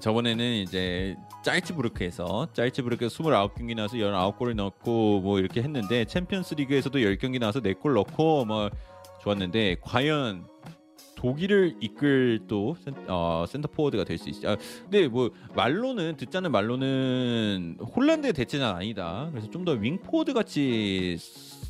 저번에는 0.00 0.44
이제 0.56 1.16
짤츠부르크에서 1.44 2.48
짤츠부르크에서 2.52 3.22
29경기 3.22 3.74
나와서 3.74 3.96
19골을 3.96 4.54
넣고 4.54 5.20
뭐 5.20 5.38
이렇게 5.38 5.62
했는데 5.62 6.04
챔피언스 6.04 6.54
리그에서도 6.54 6.98
10경기 6.98 7.38
나와서 7.38 7.60
4골 7.60 7.94
넣고 7.94 8.44
뭐 8.44 8.70
좋았는데 9.22 9.76
과연 9.80 10.46
독일을 11.16 11.76
이끌 11.80 12.40
또 12.46 12.74
센, 12.78 12.94
어, 13.08 13.46
센터 13.48 13.68
포워드가 13.68 14.04
될 14.04 14.18
수 14.18 14.28
있지. 14.28 14.46
아, 14.46 14.56
근데 14.82 15.08
뭐 15.08 15.30
말로는 15.54 16.16
듣자는 16.18 16.52
말로는 16.52 17.78
홀란드의 17.80 18.34
대체는 18.34 18.66
아니다. 18.66 19.28
그래서 19.30 19.50
좀 19.50 19.64
더 19.64 19.72
윙 19.72 19.98
포워드 20.02 20.34
같이 20.34 21.16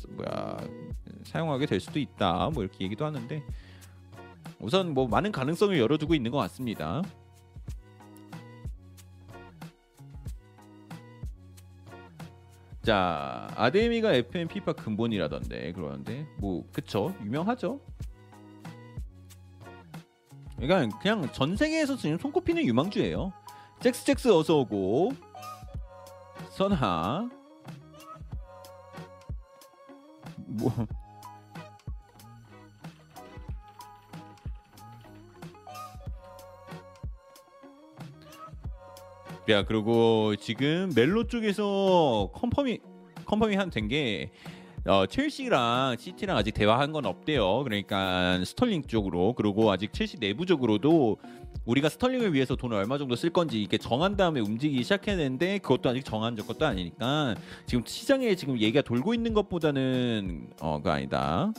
뭐야 0.09 0.57
사용하게 1.23 1.65
될 1.65 1.79
수도 1.79 1.97
있다. 1.99 2.49
뭐 2.53 2.63
이렇게 2.63 2.83
얘기도 2.83 3.05
하는데 3.05 3.41
우선 4.59 4.93
뭐 4.93 5.07
많은 5.07 5.31
가능성을 5.31 5.77
열어두고 5.79 6.13
있는 6.13 6.29
것 6.31 6.37
같습니다. 6.39 7.01
자 12.87 13.49
아데미가 13.57 14.13
FM 14.13 14.47
피파 14.47 14.71
근본이라던데 14.71 15.73
그러는데 15.73 16.25
뭐 16.37 16.65
그쵸 16.71 17.13
유명하죠. 17.21 17.81
그러니까 20.55 20.97
그냥 20.99 21.29
전 21.33 21.57
세계에서 21.57 21.97
지금 21.97 22.17
손꼽히는 22.17 22.65
유망주예요. 22.65 23.33
잭스 23.81 24.05
잭스 24.05 24.29
어서 24.29 24.59
오고 24.59 25.11
선하 26.51 27.29
뭐 30.45 30.71
야 39.49 39.63
그리고 39.63 40.35
지금 40.35 40.91
멜로 40.95 41.25
쪽에서 41.27 42.31
confirm이 42.33 42.79
confirm이 43.25 43.55
한 43.55 43.69
된 43.69 43.87
게 43.87 44.29
어, 44.85 45.05
첼시랑 45.05 45.97
시티랑 45.99 46.37
아직 46.37 46.53
대화한 46.53 46.93
건 46.93 47.05
없대요. 47.05 47.63
그러니까 47.65 48.39
스털링 48.45 48.83
쪽으로 48.83 49.33
그리고 49.33 49.69
아직 49.69 49.91
첼시 49.91 50.17
내부적으로도 50.17 51.17
우리가 51.65 51.89
스털링을 51.89 52.33
위해서 52.33 52.55
돈을 52.55 52.77
얼마 52.77 52.97
정도 52.97 53.17
쓸 53.17 53.29
건지 53.31 53.59
이렇게 53.59 53.77
정한 53.77 54.15
다음에 54.15 54.39
움직이기 54.39 54.83
시작해야 54.83 55.17
되는데 55.17 55.57
그것도 55.57 55.89
아직 55.89 56.05
정한 56.05 56.35
것도 56.37 56.65
아니니까 56.65 57.35
지금 57.65 57.83
시장에 57.85 58.33
지금 58.35 58.57
얘기가 58.61 58.81
돌고 58.81 59.13
있는 59.13 59.33
것보다는 59.33 60.51
어그 60.61 60.89
아니다. 60.89 61.51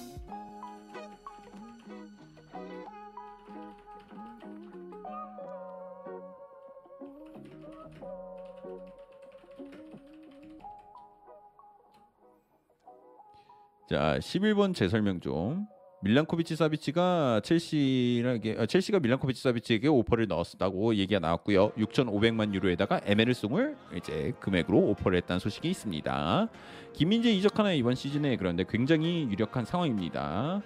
자, 13.89 14.19
11번 14.21 14.75
재설명 14.75 15.19
좀. 15.19 15.67
밀란코비치 16.03 16.57
사비치가 16.57 17.41
첼시에게 17.43 18.57
아, 18.59 18.67
첼시가 18.67 19.01
밀란코비치 19.01 19.43
사비치에게 19.43 19.89
오퍼를 19.89 20.29
넣었다고 20.29 20.95
얘기가 20.95 21.19
나왔고요. 21.19 21.71
6,500만 21.71 22.55
유로에다가 22.55 23.01
에메르송을 23.05 23.77
이제 23.97 24.33
금액으로 24.41 24.79
오퍼를 24.79 25.17
했다는 25.19 25.41
소식이 25.41 25.71
있습니다. 25.71 26.49
김민재 26.93 27.31
이적 27.33 27.59
하나 27.59 27.73
이번 27.73 27.95
시즌에 27.95 28.37
그런데 28.37 28.65
굉장히 28.69 29.27
유력한 29.31 29.65
상황입니다. 29.65 30.63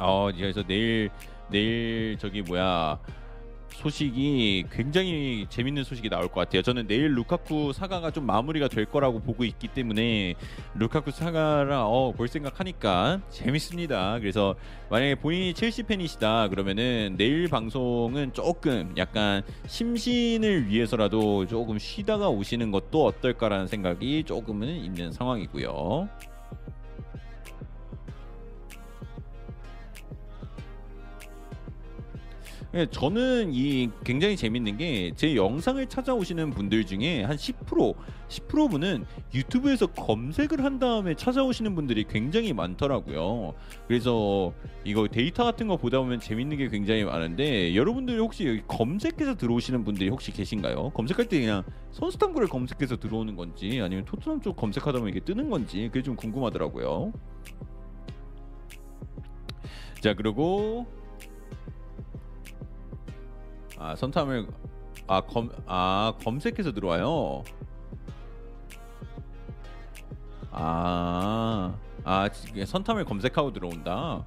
어, 0.00 0.28
그래서 0.36 0.62
내일 0.64 1.08
내일 1.50 2.18
저기 2.18 2.42
뭐야 2.42 2.98
소식이 3.74 4.66
굉장히 4.70 5.46
재밌는 5.48 5.84
소식이 5.84 6.08
나올 6.08 6.28
것 6.28 6.34
같아요. 6.34 6.62
저는 6.62 6.86
내일 6.86 7.14
루카쿠 7.14 7.72
사가가 7.72 8.10
좀 8.10 8.26
마무리가 8.26 8.68
될 8.68 8.84
거라고 8.84 9.20
보고 9.20 9.44
있기 9.44 9.68
때문에 9.68 10.34
루카쿠 10.74 11.10
사가라 11.10 11.86
어, 11.86 12.12
볼 12.12 12.28
생각하니까 12.28 13.20
재밌습니다. 13.30 14.18
그래서 14.20 14.54
만약에 14.90 15.16
본인이 15.16 15.54
첼시 15.54 15.82
팬이시다 15.82 16.48
그러면은 16.48 17.14
내일 17.16 17.48
방송은 17.48 18.32
조금 18.32 18.92
약간 18.96 19.42
심신을 19.66 20.68
위해서라도 20.68 21.46
조금 21.46 21.78
쉬다가 21.78 22.28
오시는 22.28 22.70
것도 22.70 23.04
어떨까라는 23.06 23.66
생각이 23.66 24.24
조금은 24.24 24.68
있는 24.68 25.12
상황이고요. 25.12 26.08
예, 32.74 32.86
저는 32.86 33.52
이 33.52 33.90
굉장히 34.02 34.34
재밌는 34.34 34.78
게 34.78 35.12
제 35.14 35.36
영상을 35.36 35.84
찾아오시는 35.86 36.50
분들 36.52 36.86
중에 36.86 37.22
한 37.24 37.36
10% 37.36 37.94
10%분은 38.28 39.04
유튜브에서 39.34 39.86
검색을 39.88 40.64
한 40.64 40.78
다음에 40.78 41.14
찾아오시는 41.14 41.74
분들이 41.74 42.04
굉장히 42.04 42.54
많더라고요. 42.54 43.52
그래서 43.86 44.54
이거 44.84 45.06
데이터 45.06 45.44
같은 45.44 45.68
거 45.68 45.76
보다 45.76 45.98
보면 45.98 46.18
재밌는 46.20 46.56
게 46.56 46.68
굉장히 46.68 47.04
많은데 47.04 47.74
여러분들이 47.74 48.18
혹시 48.18 48.46
여기 48.46 48.62
검색해서 48.66 49.34
들어오시는 49.34 49.84
분들이 49.84 50.08
혹시 50.08 50.32
계신가요? 50.32 50.90
검색할 50.94 51.28
때 51.28 51.38
그냥 51.40 51.62
선수 51.90 52.16
탐구를 52.18 52.48
검색해서 52.48 52.96
들어오는 52.96 53.36
건지 53.36 53.80
아니면 53.82 54.06
토트넘 54.06 54.40
쪽 54.40 54.56
검색하다 54.56 54.98
보면 54.98 55.10
이게 55.10 55.20
뜨는 55.20 55.50
건지 55.50 55.90
그게 55.92 56.02
좀 56.02 56.16
궁금하더라고요. 56.16 57.12
자 60.00 60.14
그리고 60.14 60.86
아 63.82 63.96
선탐을 63.96 64.46
아검 65.08 65.50
아 65.66 66.14
검색해서 66.22 66.70
들어와요. 66.70 67.42
아, 70.52 71.74
아 72.04 72.28
지- 72.28 72.64
선탐을 72.64 73.04
검색하고 73.04 73.52
들어온다. 73.52 74.24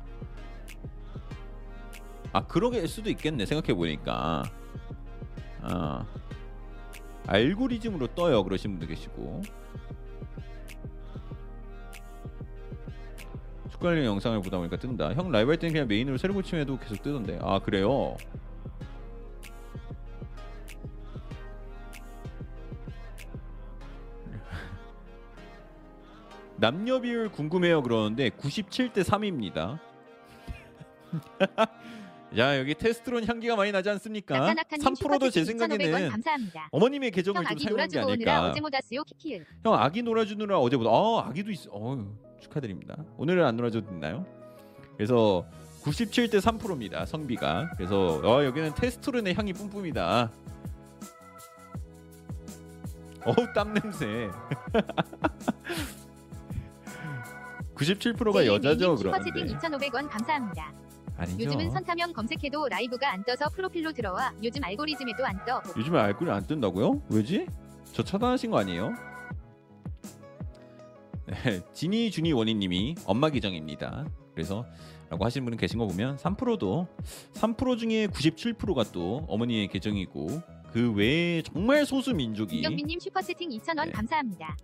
아 2.34 2.46
그러게 2.48 2.86
수도 2.86 3.10
있겠네 3.10 3.46
생각해 3.46 3.74
보니까. 3.74 4.44
아 5.62 6.06
알고리즘으로 7.28 8.08
떠요 8.08 8.44
그러신 8.44 8.72
분도 8.72 8.88
계시고. 8.88 9.42
축구 13.70 13.86
관련 13.88 14.04
영상을 14.04 14.42
보다 14.42 14.58
보니까 14.58 14.76
뜬다. 14.76 15.14
형 15.14 15.32
라이브 15.32 15.50
할 15.52 15.58
때는 15.58 15.72
그냥 15.74 15.88
메인으로 15.88 16.18
새로 16.18 16.34
고치면 16.34 16.64
해도 16.64 16.78
계속 16.78 17.02
뜨던데. 17.02 17.40
아 17.42 17.60
그래요? 17.60 18.18
남녀 26.58 27.00
비율 27.02 27.30
궁금해요 27.30 27.82
그러는데 27.84 28.30
97대 28.30 29.04
3입니다. 29.04 29.80
야 32.38 32.58
여기 32.58 32.74
테스트론 32.74 33.26
향기가 33.26 33.56
많이 33.56 33.72
나지 33.72 33.90
않습니까? 33.90 34.38
나타나카님 34.38 34.84
3%도 34.84 35.30
제 35.30 35.46
슈퍼채팅 35.46 35.58
2,500원 35.78 36.00
생각에는. 36.00 36.50
어머님의 36.72 37.12
계정을 37.12 37.46
형좀 37.46 37.58
사용한 37.60 37.90
게 37.90 38.00
아닐까. 38.00 38.54
형 39.64 39.74
아기 39.76 40.02
놀아주느라 40.02 40.60
어제보다 40.60 40.90
아 40.90 41.26
아기도 41.28 41.52
있어. 41.52 41.70
어휴, 41.72 42.14
축하드립니다. 42.42 42.98
오늘은 43.18 43.46
안 43.46 43.56
놀아줘도 43.56 43.88
됐나요? 43.88 44.26
그래서 44.98 45.46
97대 45.84 46.42
3%입니다. 46.42 47.06
성비가. 47.06 47.72
그래서 47.78 48.20
어, 48.24 48.44
여기는 48.44 48.74
테스트론의 48.76 49.36
향이 49.36 49.54
뿜뿜이다. 49.54 50.32
어우 53.26 53.54
땀 53.54 53.74
냄새. 53.74 54.30
97%가 57.76 58.46
여자죠 58.46 58.96
슈퍼채팅 58.98 59.34
그러는데 59.34 59.88
2,500원 59.90 60.10
감사합니다. 60.10 60.74
아니죠. 61.18 61.46
요즘은 61.46 61.72
선타명 61.72 62.14
검색해도 62.14 62.68
라이브가 62.68 63.12
안 63.12 63.24
떠서 63.24 63.48
프로필로 63.50 63.94
들어와 63.94 64.34
요즘 64.44 64.64
알고리즘에도 64.64 65.26
안 65.26 65.44
떠. 65.46 65.62
요즘에 65.78 65.98
알콜이 66.00 66.30
안 66.30 66.46
뜬다고요? 66.46 67.04
왜지? 67.10 67.48
저 67.94 68.04
차단하신 68.04 68.52
거 68.52 68.60
아니에요? 68.60 68.94
네, 71.28 71.62
지니 71.74 72.12
주니 72.12 72.34
원희님이 72.34 72.96
엄마 73.06 73.30
계정입니다. 73.30 74.06
그래서 74.34 74.66
라고 75.10 75.24
하시는 75.24 75.46
분은 75.46 75.58
계신 75.58 75.80
거 75.80 75.88
보면 75.88 76.18
3%도 76.18 76.88
3% 77.34 77.78
중에 77.78 78.08
97%가 78.08 78.84
또 78.92 79.24
어머니의 79.28 79.68
계정이고 79.68 80.28
그 80.72 80.92
외에 80.94 81.42
정말 81.42 81.86
소수 81.86 82.14
민족이 82.14 82.56
김경민님 82.56 83.00
슈퍼채팅 83.00 83.50
2,000원 83.50 83.86
네. 83.86 83.92
감사합니다. 83.92 84.58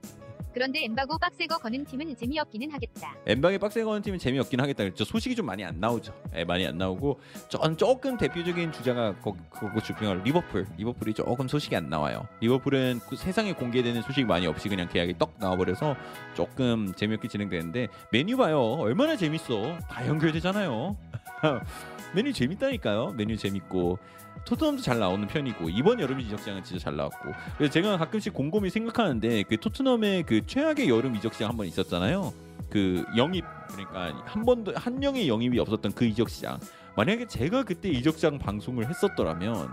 그런데 0.54 0.84
엠바고 0.84 1.18
빡세거 1.18 1.58
거는 1.60 1.86
팀은 1.86 2.16
재미없기는 2.16 2.72
하겠다. 2.72 3.16
엠방에 3.26 3.58
빡세 3.58 3.84
거는 3.84 4.02
팀은 4.02 4.20
재미없긴 4.20 4.60
하겠다. 4.60 4.84
그렇죠. 4.84 5.04
소식이 5.06 5.36
좀 5.36 5.46
많이 5.46 5.64
안 5.64 5.80
나오죠. 5.80 6.14
예, 6.36 6.44
많이 6.44 6.66
안 6.66 6.78
나오고 6.78 7.20
전 7.50 7.78
조금 7.78 8.18
대표적인 8.18 8.72
주자가 8.72 9.18
거, 9.20 9.36
그거 9.50 9.80
주평할 9.82 10.22
리버풀. 10.24 10.68
리버풀이 10.78 11.14
조금 11.14 11.48
소식이 11.48 11.76
안 11.76 11.90
나와요. 11.90 12.28
리버풀은 12.42 13.00
그 13.10 13.16
세상에 13.16 13.54
공개되는 13.54 14.02
소식이 14.02 14.26
많이 14.26 14.48
없이 14.48 14.68
그냥 14.70 14.90
계약이 14.90 15.18
떡 15.18 15.34
나와버려서 15.40 15.96
조금 16.36 16.94
재미없게 16.94 17.28
진행되는데 17.28 17.88
메뉴 18.12 18.38
봐요. 18.38 18.60
얼마나 18.60 19.16
재밌어. 19.16 19.78
다 19.90 20.06
연결되잖아요. 20.08 20.98
메뉴 22.14 22.34
재밌다니까요. 22.34 23.14
메뉴 23.16 23.38
재밌고 23.38 23.98
토트넘도 24.46 24.82
잘 24.82 25.00
나오는 25.00 25.28
편이고 25.28 25.70
이번 25.70 26.00
여름 26.00 26.20
이적 26.20 26.40
시장은 26.40 26.64
진짜 26.64 26.84
잘 26.84 26.96
나왔고 26.96 27.32
그래서 27.58 27.72
제가 27.72 27.98
가끔씩 27.98 28.34
곰곰이 28.34 28.70
생각하는데 28.70 29.44
그 29.44 29.58
토트넘의 29.58 30.24
그 30.24 30.46
최악의 30.46 30.90
여름 30.90 31.16
이적 31.16 31.34
시장 31.34 31.50
한 31.50 31.58
번 31.58 31.68
있었잖아요. 31.68 32.34
그 32.70 33.04
영입 33.18 33.44
그러니까 33.68 34.24
한 34.26 34.46
번도 34.46 34.74
한 34.76 35.00
명의 35.00 35.28
영입이 35.28 35.60
없었던 35.60 35.92
그 35.94 36.06
이적 36.06 36.30
시장 36.30 36.60
만약에 36.96 37.28
제가 37.28 37.64
그때 37.64 37.90
이적 37.90 38.16
시장 38.16 38.40
방송을 38.40 38.88
했었더라면 38.90 39.70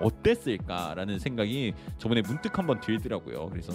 어땠을까라는 0.00 1.18
생각이 1.18 1.74
저번에 1.98 2.22
문득 2.22 2.56
한번 2.58 2.80
들더라고요. 2.80 3.48
그래서 3.50 3.72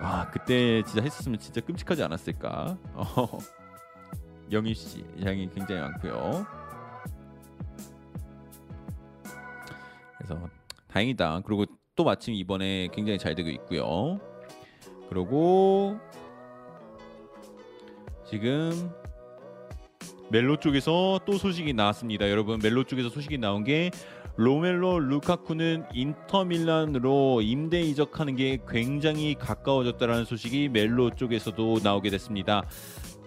아 0.00 0.28
그때 0.30 0.82
진짜 0.84 1.02
했었으면 1.02 1.38
진짜 1.38 1.60
끔찍하지 1.60 2.02
않았을까. 2.02 2.76
어, 2.94 3.38
씨 4.74 5.04
양이 5.24 5.48
굉장히 5.54 5.80
많고요. 5.82 6.46
그래서 10.18 10.48
다행이다. 10.88 11.42
그리고 11.44 11.64
또 11.94 12.04
마침 12.04 12.34
이번에 12.34 12.88
굉장히 12.92 13.18
잘 13.18 13.34
되고 13.34 13.48
있고요. 13.48 14.20
그리고 15.08 15.96
지금 18.28 18.90
맷 20.30 20.47
로 20.47 20.56
쪽에서 20.56 21.20
또 21.24 21.38
소식이 21.38 21.72
나왔습니다. 21.72 22.30
여러분 22.30 22.58
맷 22.62 22.77
로 22.77 22.84
쪽에서 22.84 23.08
소식이 23.08 23.38
나온 23.38 23.64
게 23.64 23.90
로멜루 24.36 25.00
루카쿠는 25.00 25.86
인터밀란으로 25.92 27.40
임대 27.42 27.80
이적하는 27.80 28.36
게 28.36 28.58
굉장히 28.68 29.34
가까워졌다라는 29.34 30.26
소식이 30.26 30.68
맷 30.68 30.96
로 30.96 31.10
쪽에서도 31.10 31.80
나오게 31.82 32.10
됐습니다. 32.10 32.62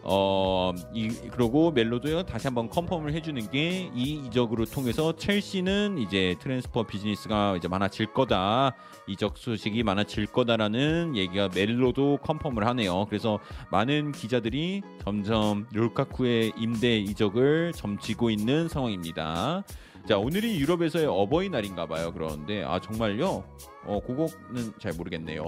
어, 0.04 0.74
이, 0.94 1.10
그러고 1.10 1.72
맷 1.72 1.99
로도 1.99 2.26
다시 2.26 2.48
한번 2.48 2.70
confirm을 2.70 3.14
해주는 3.14 3.50
게 3.52 3.92
이 3.94 4.22
이적으로 4.26 4.66
통해서 4.66 5.16
첼시는 5.16 5.98
이제 5.98 6.36
transfer 6.40 6.84
비즈니스가 6.84 7.56
이제 7.58 7.68
많아질 7.68 8.14
거다. 8.14 8.76
이적 9.08 9.38
소식이 9.38 9.84
많아질 9.84 10.28
거다라는 10.28 11.16
얘기가 11.16 11.50
멜로도 11.54 12.20
컨펌을 12.22 12.66
하네요. 12.68 13.06
그래서 13.06 13.40
많은 13.72 14.12
기자들이 14.12 14.82
점점 15.04 15.68
루카쿠의 15.72 16.54
임대 16.58 16.98
이적을 16.98 17.74
점치고 17.74 18.30
있는 18.30 18.68
상황입니다. 18.68 19.64
자 20.08 20.18
오늘이 20.18 20.60
유럽에서의 20.60 21.06
어버이날인가 21.06 21.86
봐요. 21.88 22.12
그런데 22.14 22.64
아 22.64 22.80
정말요? 22.80 23.44
어 23.86 24.00
그거는 24.06 24.74
잘 24.80 24.94
모르겠네요. 24.94 25.44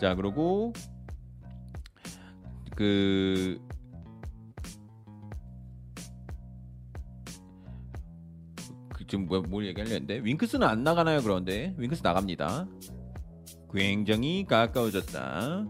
자 0.00 0.14
그리고 0.14 0.72
그그 2.78 3.58
지금 9.08 9.26
뭐, 9.26 9.40
뭘 9.40 9.66
얘기하려는데 9.66 10.20
윙크스는 10.22 10.64
안 10.64 10.84
나가나요? 10.84 11.20
그런데 11.22 11.74
윙크스 11.76 12.02
나갑니다. 12.04 12.68
굉장히 13.74 14.44
가까워졌다. 14.44 15.66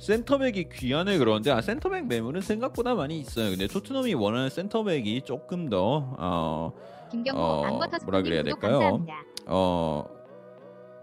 센터백이 0.00 0.70
귀하네 0.70 1.18
그러는데 1.18 1.52
아 1.52 1.60
센터백 1.60 2.06
매물은 2.06 2.40
생각보다 2.40 2.96
많이 2.96 3.20
있어요. 3.20 3.50
근데 3.50 3.68
토트넘이 3.68 4.14
원하는 4.14 4.50
센터백이 4.50 5.22
조금 5.22 5.68
더 5.68 6.16
어, 6.18 6.72
김경호 7.12 7.40
어, 7.40 7.78
뭐라 8.04 8.22
그래야 8.22 8.42
될까요? 8.42 8.72
감사합니다. 8.80 9.22
어, 9.46 10.04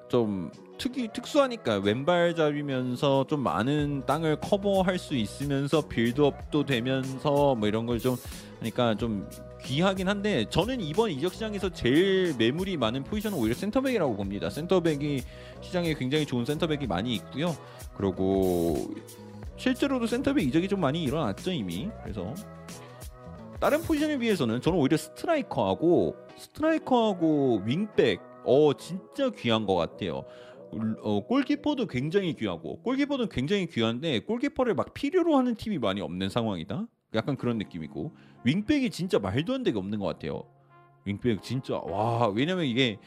좀 0.10 0.52
특이 0.78 1.10
특수하니까 1.14 1.78
왼발잡이면서 1.78 3.26
좀 3.28 3.42
많은 3.42 4.06
땅을 4.06 4.38
커버할 4.42 4.98
수 4.98 5.16
있으면서 5.16 5.82
빌드업도 5.82 6.66
되면서 6.66 7.56
뭐 7.56 7.68
이런 7.68 7.86
걸좀 7.86 8.16
하니까 8.60 8.96
좀 8.96 9.30
귀하긴 9.64 10.08
한데 10.08 10.46
저는 10.50 10.82
이번 10.82 11.10
이적 11.12 11.34
시장에서 11.34 11.70
제일 11.70 12.36
매물이 12.38 12.78
많은 12.78 13.04
포지션은 13.04 13.38
오히려 13.38 13.56
센터백이라고 13.56 14.16
봅니다. 14.16 14.50
센터백이 14.50 15.24
시장에 15.62 15.94
굉장히 15.96 16.26
좋은 16.26 16.46
센터백이 16.46 16.88
많이 16.88 17.16
있고요. 17.16 17.56
그리고 17.98 18.94
실제로도 19.58 20.06
센터백 20.06 20.48
이적이 20.48 20.68
좀 20.68 20.82
많이 20.82 21.04
일어났죠 21.04 21.52
이미. 21.52 21.90
그래서 22.04 22.34
다른 23.60 23.82
포지션에 23.82 24.18
비해서는 24.18 24.62
저는 24.62 24.78
오히려 24.78 24.98
스트라이커하고 24.98 26.16
스트라이커하고 26.38 27.64
윙백 27.66 28.22
어 28.44 28.74
진짜 28.78 29.30
귀한 29.32 29.66
것 29.66 29.76
같아요. 29.76 30.24
어, 31.02 31.26
골키퍼도 31.26 31.88
굉장히 31.88 32.34
귀하고 32.34 32.82
골키퍼도 32.82 33.30
굉장히 33.30 33.68
귀한데 33.68 34.20
골키퍼를 34.20 34.74
막 34.76 34.94
필요로 34.94 35.38
하는 35.38 35.56
팀이 35.56 35.80
많이 35.80 36.02
없는 36.02 36.30
상황이다. 36.30 36.88
약간 37.14 37.38
그런 37.38 37.58
느낌이고 37.58 38.14
윙백이 38.44 38.90
진짜 38.90 39.20
말도 39.20 39.54
안 39.54 39.64
되게 39.64 39.78
없는 39.78 40.00
것 40.00 40.06
같아요. 40.06 40.44
윙백 41.06 41.42
진짜 41.42 41.78
와 41.78 42.28
왜냐면 42.30 42.66
이게 42.66 43.00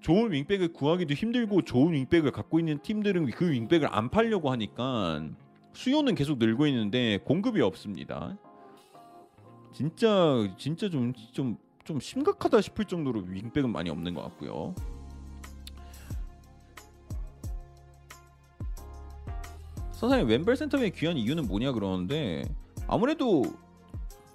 좋은 0.00 0.32
윙백을 0.32 0.72
구하기도 0.72 1.14
힘들고 1.14 1.62
좋은 1.62 1.92
윙백을 1.92 2.32
갖고 2.32 2.58
있는 2.58 2.80
팀들은 2.82 3.26
그 3.30 3.50
윙백을 3.52 3.88
안 3.90 4.10
팔려고 4.10 4.50
하니까 4.50 5.28
수요는 5.74 6.14
계속 6.14 6.38
늘고 6.38 6.66
있는데 6.66 7.18
공급이 7.18 7.60
없습니다. 7.60 8.36
진짜 9.72 10.52
진짜 10.58 10.88
좀 10.88 11.12
좀 11.32 11.56
좀 11.84 11.98
심각하다 12.00 12.60
싶을 12.60 12.84
정도로 12.84 13.22
윙백은 13.28 13.70
많이 13.70 13.90
없는 13.90 14.14
것 14.14 14.22
같고요. 14.22 14.74
선생님 20.02 20.28
왼발 20.28 20.56
센터백이 20.56 20.98
귀한 20.98 21.16
이유는 21.16 21.46
뭐냐 21.46 21.70
그러는데 21.70 22.42
아무래도 22.88 23.44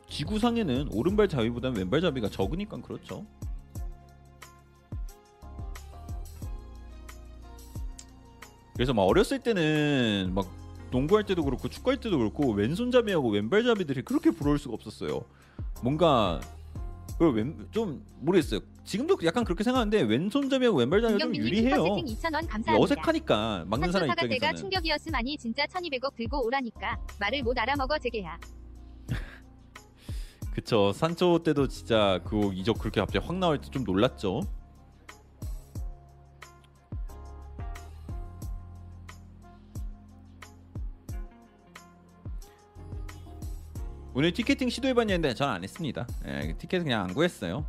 지구상에는 0.08 0.88
오른발 0.94 1.28
자위보다 1.28 1.70
왼발 1.70 2.00
자위가 2.00 2.30
적으니까 2.30 2.78
그렇죠. 2.78 3.26
그래서 8.76 8.94
막 8.94 9.04
어렸을 9.04 9.40
때는 9.40 10.32
막 10.34 10.48
농구할 10.90 11.26
때도 11.26 11.44
그렇고 11.44 11.68
축구할 11.68 12.00
때도 12.00 12.18
그렇고 12.18 12.54
왼손잡이하고 12.54 13.30
왼발잡이들이 13.32 14.04
그렇게 14.04 14.32
부러울 14.32 14.60
수가 14.60 14.76
없었어요. 14.76 15.26
뭔가 15.84 16.40
그좀 17.18 18.06
모르겠어요. 18.22 18.62
지금도 18.88 19.18
약간 19.26 19.44
그렇게 19.44 19.66
생각하는데 19.66 20.02
왼손잡이하고 20.04 20.78
왼발잡이가 20.78 21.20
좀 21.20 21.36
유리해요. 21.36 21.76
슈퍼채팅 21.76 22.06
2,000원 22.06 22.32
감사합니다. 22.48 22.78
어색하니까 22.78 23.66
막는 23.68 23.92
사람 23.92 24.10
입장에서는 24.10 24.56
충격이었으마니 24.56 25.38
진짜 25.38 25.66
1200억 25.66 26.16
들고 26.16 26.46
오라니까 26.46 26.98
말을 27.20 27.44
못 27.44 27.58
알아먹어 27.60 28.00
제게야. 28.00 28.40
그쵸 30.56 30.94
산초 30.94 31.44
때도 31.44 31.68
진짜 31.68 32.22
그 32.26 32.54
이적 32.54 32.80
그렇게 32.80 33.02
갑자기 33.02 33.26
확 33.26 33.36
나올 33.38 33.60
때 33.60 33.70
좀 33.70 33.84
놀랐죠. 33.84 34.40
오늘 44.14 44.34
티켓팅 44.34 44.70
시도해봤는데 44.70 45.34
저는 45.36 45.54
안 45.54 45.64
했습니다. 45.64 46.08
예, 46.26 46.56
티켓 46.58 46.80
그냥 46.80 47.04
안 47.04 47.14
구했어요. 47.14 47.66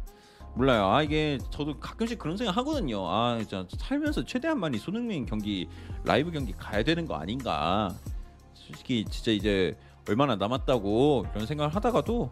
몰라요. 0.58 0.88
아 0.90 1.02
이게 1.04 1.38
저도 1.50 1.78
가끔씩 1.78 2.18
그런 2.18 2.36
생각 2.36 2.56
하거든요. 2.56 3.08
아 3.08 3.38
진짜 3.38 3.64
살면서 3.78 4.24
최대한 4.24 4.58
많이 4.58 4.76
손흥민 4.76 5.24
경기 5.24 5.68
라이브 6.04 6.32
경기 6.32 6.52
가야 6.52 6.82
되는 6.82 7.06
거 7.06 7.14
아닌가. 7.14 7.94
솔직히 8.54 9.04
진짜 9.08 9.30
이제 9.30 9.78
얼마나 10.08 10.34
남았다고 10.34 11.26
이런 11.32 11.46
생각을 11.46 11.72
하다가도 11.74 12.30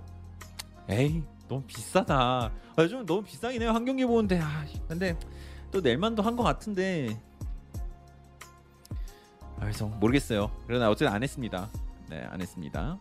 에이 0.89 1.23
너무 1.47 1.63
비싸다. 1.69 2.51
아, 2.77 2.87
좀 2.89 3.07
너무 3.07 3.23
비싸긴 3.23 3.63
해요 3.63 3.71
한 3.71 3.85
경기 3.85 4.05
보는데. 4.05 4.41
아, 4.41 4.65
근데 4.89 5.17
또 5.71 5.81
낼만도 5.81 6.23
한 6.23 6.35
것 6.35 6.43
같은데. 6.43 7.17
아, 9.57 9.61
그래서 9.61 9.87
모르겠어요. 9.87 10.51
그러나 10.67 10.91
어쨌든 10.91 11.15
안 11.15 11.23
했습니다. 11.23 11.71
네, 12.11 12.25
안 12.29 12.41
했습니다. 12.43 12.99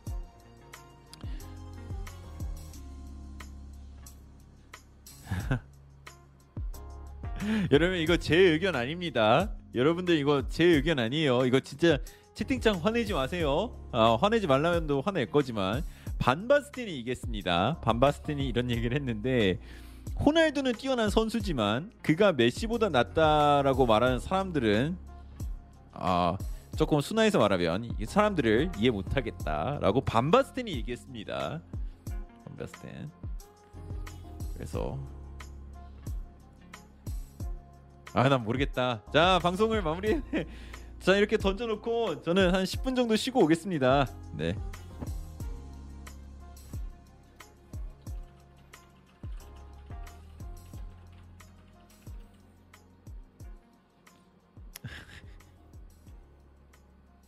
여러분 7.71 7.97
이거 7.97 8.17
제 8.17 8.35
의견 8.35 8.75
아닙니다. 8.75 9.51
여러분들 9.73 10.17
이거 10.17 10.47
제 10.47 10.63
의견 10.63 10.99
아니에요. 10.99 11.45
이거 11.45 11.59
진짜 11.59 11.97
채팅창 12.33 12.79
화내지 12.83 13.13
마세요. 13.13 13.75
아, 13.91 14.17
화내지 14.19 14.47
말라면도 14.47 15.01
화낼 15.01 15.29
거지만 15.29 15.83
반바스틴이 16.19 16.97
이겼습니다. 16.99 17.79
반바스틴이 17.81 18.47
이런 18.47 18.71
얘기를 18.71 18.95
했는데 18.95 19.59
호날두는 20.19 20.73
뛰어난 20.73 21.09
선수지만 21.09 21.91
그가 22.01 22.31
메시보다 22.31 22.89
낫다라고 22.89 23.85
말하는 23.85 24.19
사람들은 24.19 24.97
아 25.93 26.37
조금 26.77 27.01
순화해서 27.01 27.39
말하면 27.39 27.95
이 27.99 28.05
사람들을 28.05 28.71
이해 28.79 28.91
못하겠다라고 28.91 30.01
반바스틴이 30.01 30.71
얘기했습니다. 30.71 31.61
반바스틴. 32.45 33.11
그래서 34.53 34.97
아 38.15 38.29
난 38.29 38.43
모르겠다. 38.45 39.03
자 39.13 39.39
방송을 39.43 39.81
마무리. 39.81 40.21
자 40.99 41.17
이렇게 41.17 41.37
던져놓고 41.37 42.21
저는 42.21 42.53
한 42.55 42.63
10분 42.63 42.95
정도 42.95 43.15
쉬고 43.17 43.43
오겠습니다. 43.43 44.07
네. 44.37 44.55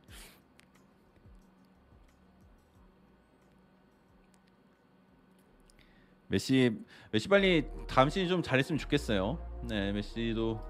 메시 6.28 6.70
네, 7.10 7.16
메시 7.16 7.28
빨리 7.28 7.66
다음 7.88 8.08
시즌 8.08 8.28
좀 8.28 8.40
잘했으면 8.42 8.78
좋겠어요. 8.78 9.36
네, 9.68 9.90
메시도 9.92 10.60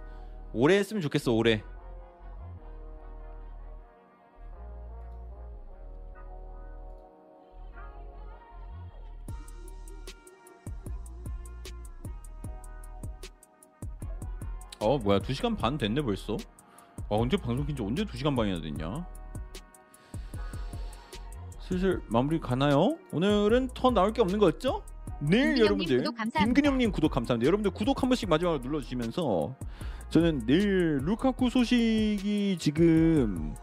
오래 0.54 0.76
했으면 0.76 1.02
좋겠어. 1.02 1.32
오래. 1.34 1.62
어 14.82 14.96
뭐야 14.96 15.18
2시간 15.18 15.58
반 15.58 15.76
됐네 15.76 16.00
벌써 16.00 16.38
아 16.96 17.08
언제 17.10 17.36
방송 17.36 17.66
킨지 17.66 17.82
언제 17.82 18.02
2시간 18.02 18.34
반이나 18.34 18.62
됐냐 18.62 19.06
슬슬 21.60 22.00
마무리 22.08 22.40
가나요? 22.40 22.96
오늘은 23.12 23.68
더 23.74 23.90
나올 23.90 24.14
게 24.14 24.22
없는 24.22 24.38
거였죠? 24.38 24.82
내일 25.20 25.54
김근영님 25.54 25.60
여러분들. 25.60 26.04
김근영님 26.44 26.92
구독 26.92 27.10
감사합니다 27.12 27.46
여러분들 27.46 27.70
구독 27.72 28.02
한 28.02 28.08
번씩 28.08 28.28
마지막으로 28.28 28.62
눌러주시면서 28.62 29.54
저는 30.10 30.46
내일 30.46 30.98
루카쿠 31.02 31.50
소식이 31.50 32.56
지금 32.58 33.54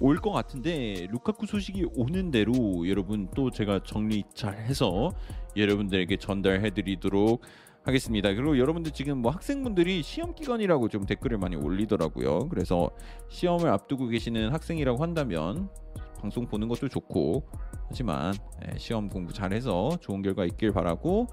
올 0.00 0.16
것 0.20 0.32
같은데 0.32 1.06
루카쿠 1.10 1.46
소식이 1.46 1.86
오는 1.94 2.30
대로 2.30 2.88
여러분 2.88 3.28
또 3.36 3.50
제가 3.50 3.80
정리 3.84 4.24
잘 4.34 4.54
해서 4.58 5.12
여러분들에게 5.56 6.16
전달해드리도록 6.16 7.42
하겠습니다. 7.84 8.32
그리고 8.32 8.58
여러분들 8.58 8.92
지금 8.92 9.18
뭐 9.18 9.30
학생분들이 9.32 10.02
시험 10.02 10.34
기간이라고 10.34 10.88
좀 10.88 11.04
댓글을 11.04 11.38
많이 11.38 11.56
올리더라고요. 11.56 12.48
그래서 12.48 12.90
시험을 13.28 13.68
앞두고 13.70 14.06
계시는 14.08 14.52
학생이라고 14.52 15.02
한다면 15.02 15.68
방송 16.22 16.46
보는 16.46 16.68
것도 16.68 16.88
좋고 16.88 17.42
하지만 17.88 18.32
예, 18.64 18.78
시험 18.78 19.08
공부 19.08 19.32
잘해서 19.32 19.98
좋은 20.00 20.22
결과 20.22 20.44
있길 20.44 20.72
바라고 20.72 21.26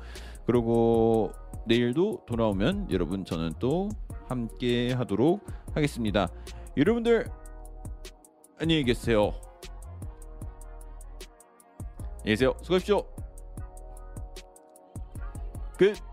그리고 0.48 1.32
내일도 1.68 2.26
돌아오면 2.26 2.92
여러분 2.92 3.24
저는 3.24 3.54
또 3.60 3.90
함께 4.28 4.92
하도록 4.94 5.46
하겠습니다. 5.76 6.28
여러분들 6.76 7.28
안녕히 8.60 8.84
계세요. 8.84 9.32
안녕히 12.22 12.32
계세요. 12.32 12.56
수고하십시오. 12.64 13.04
끝. 15.78 16.09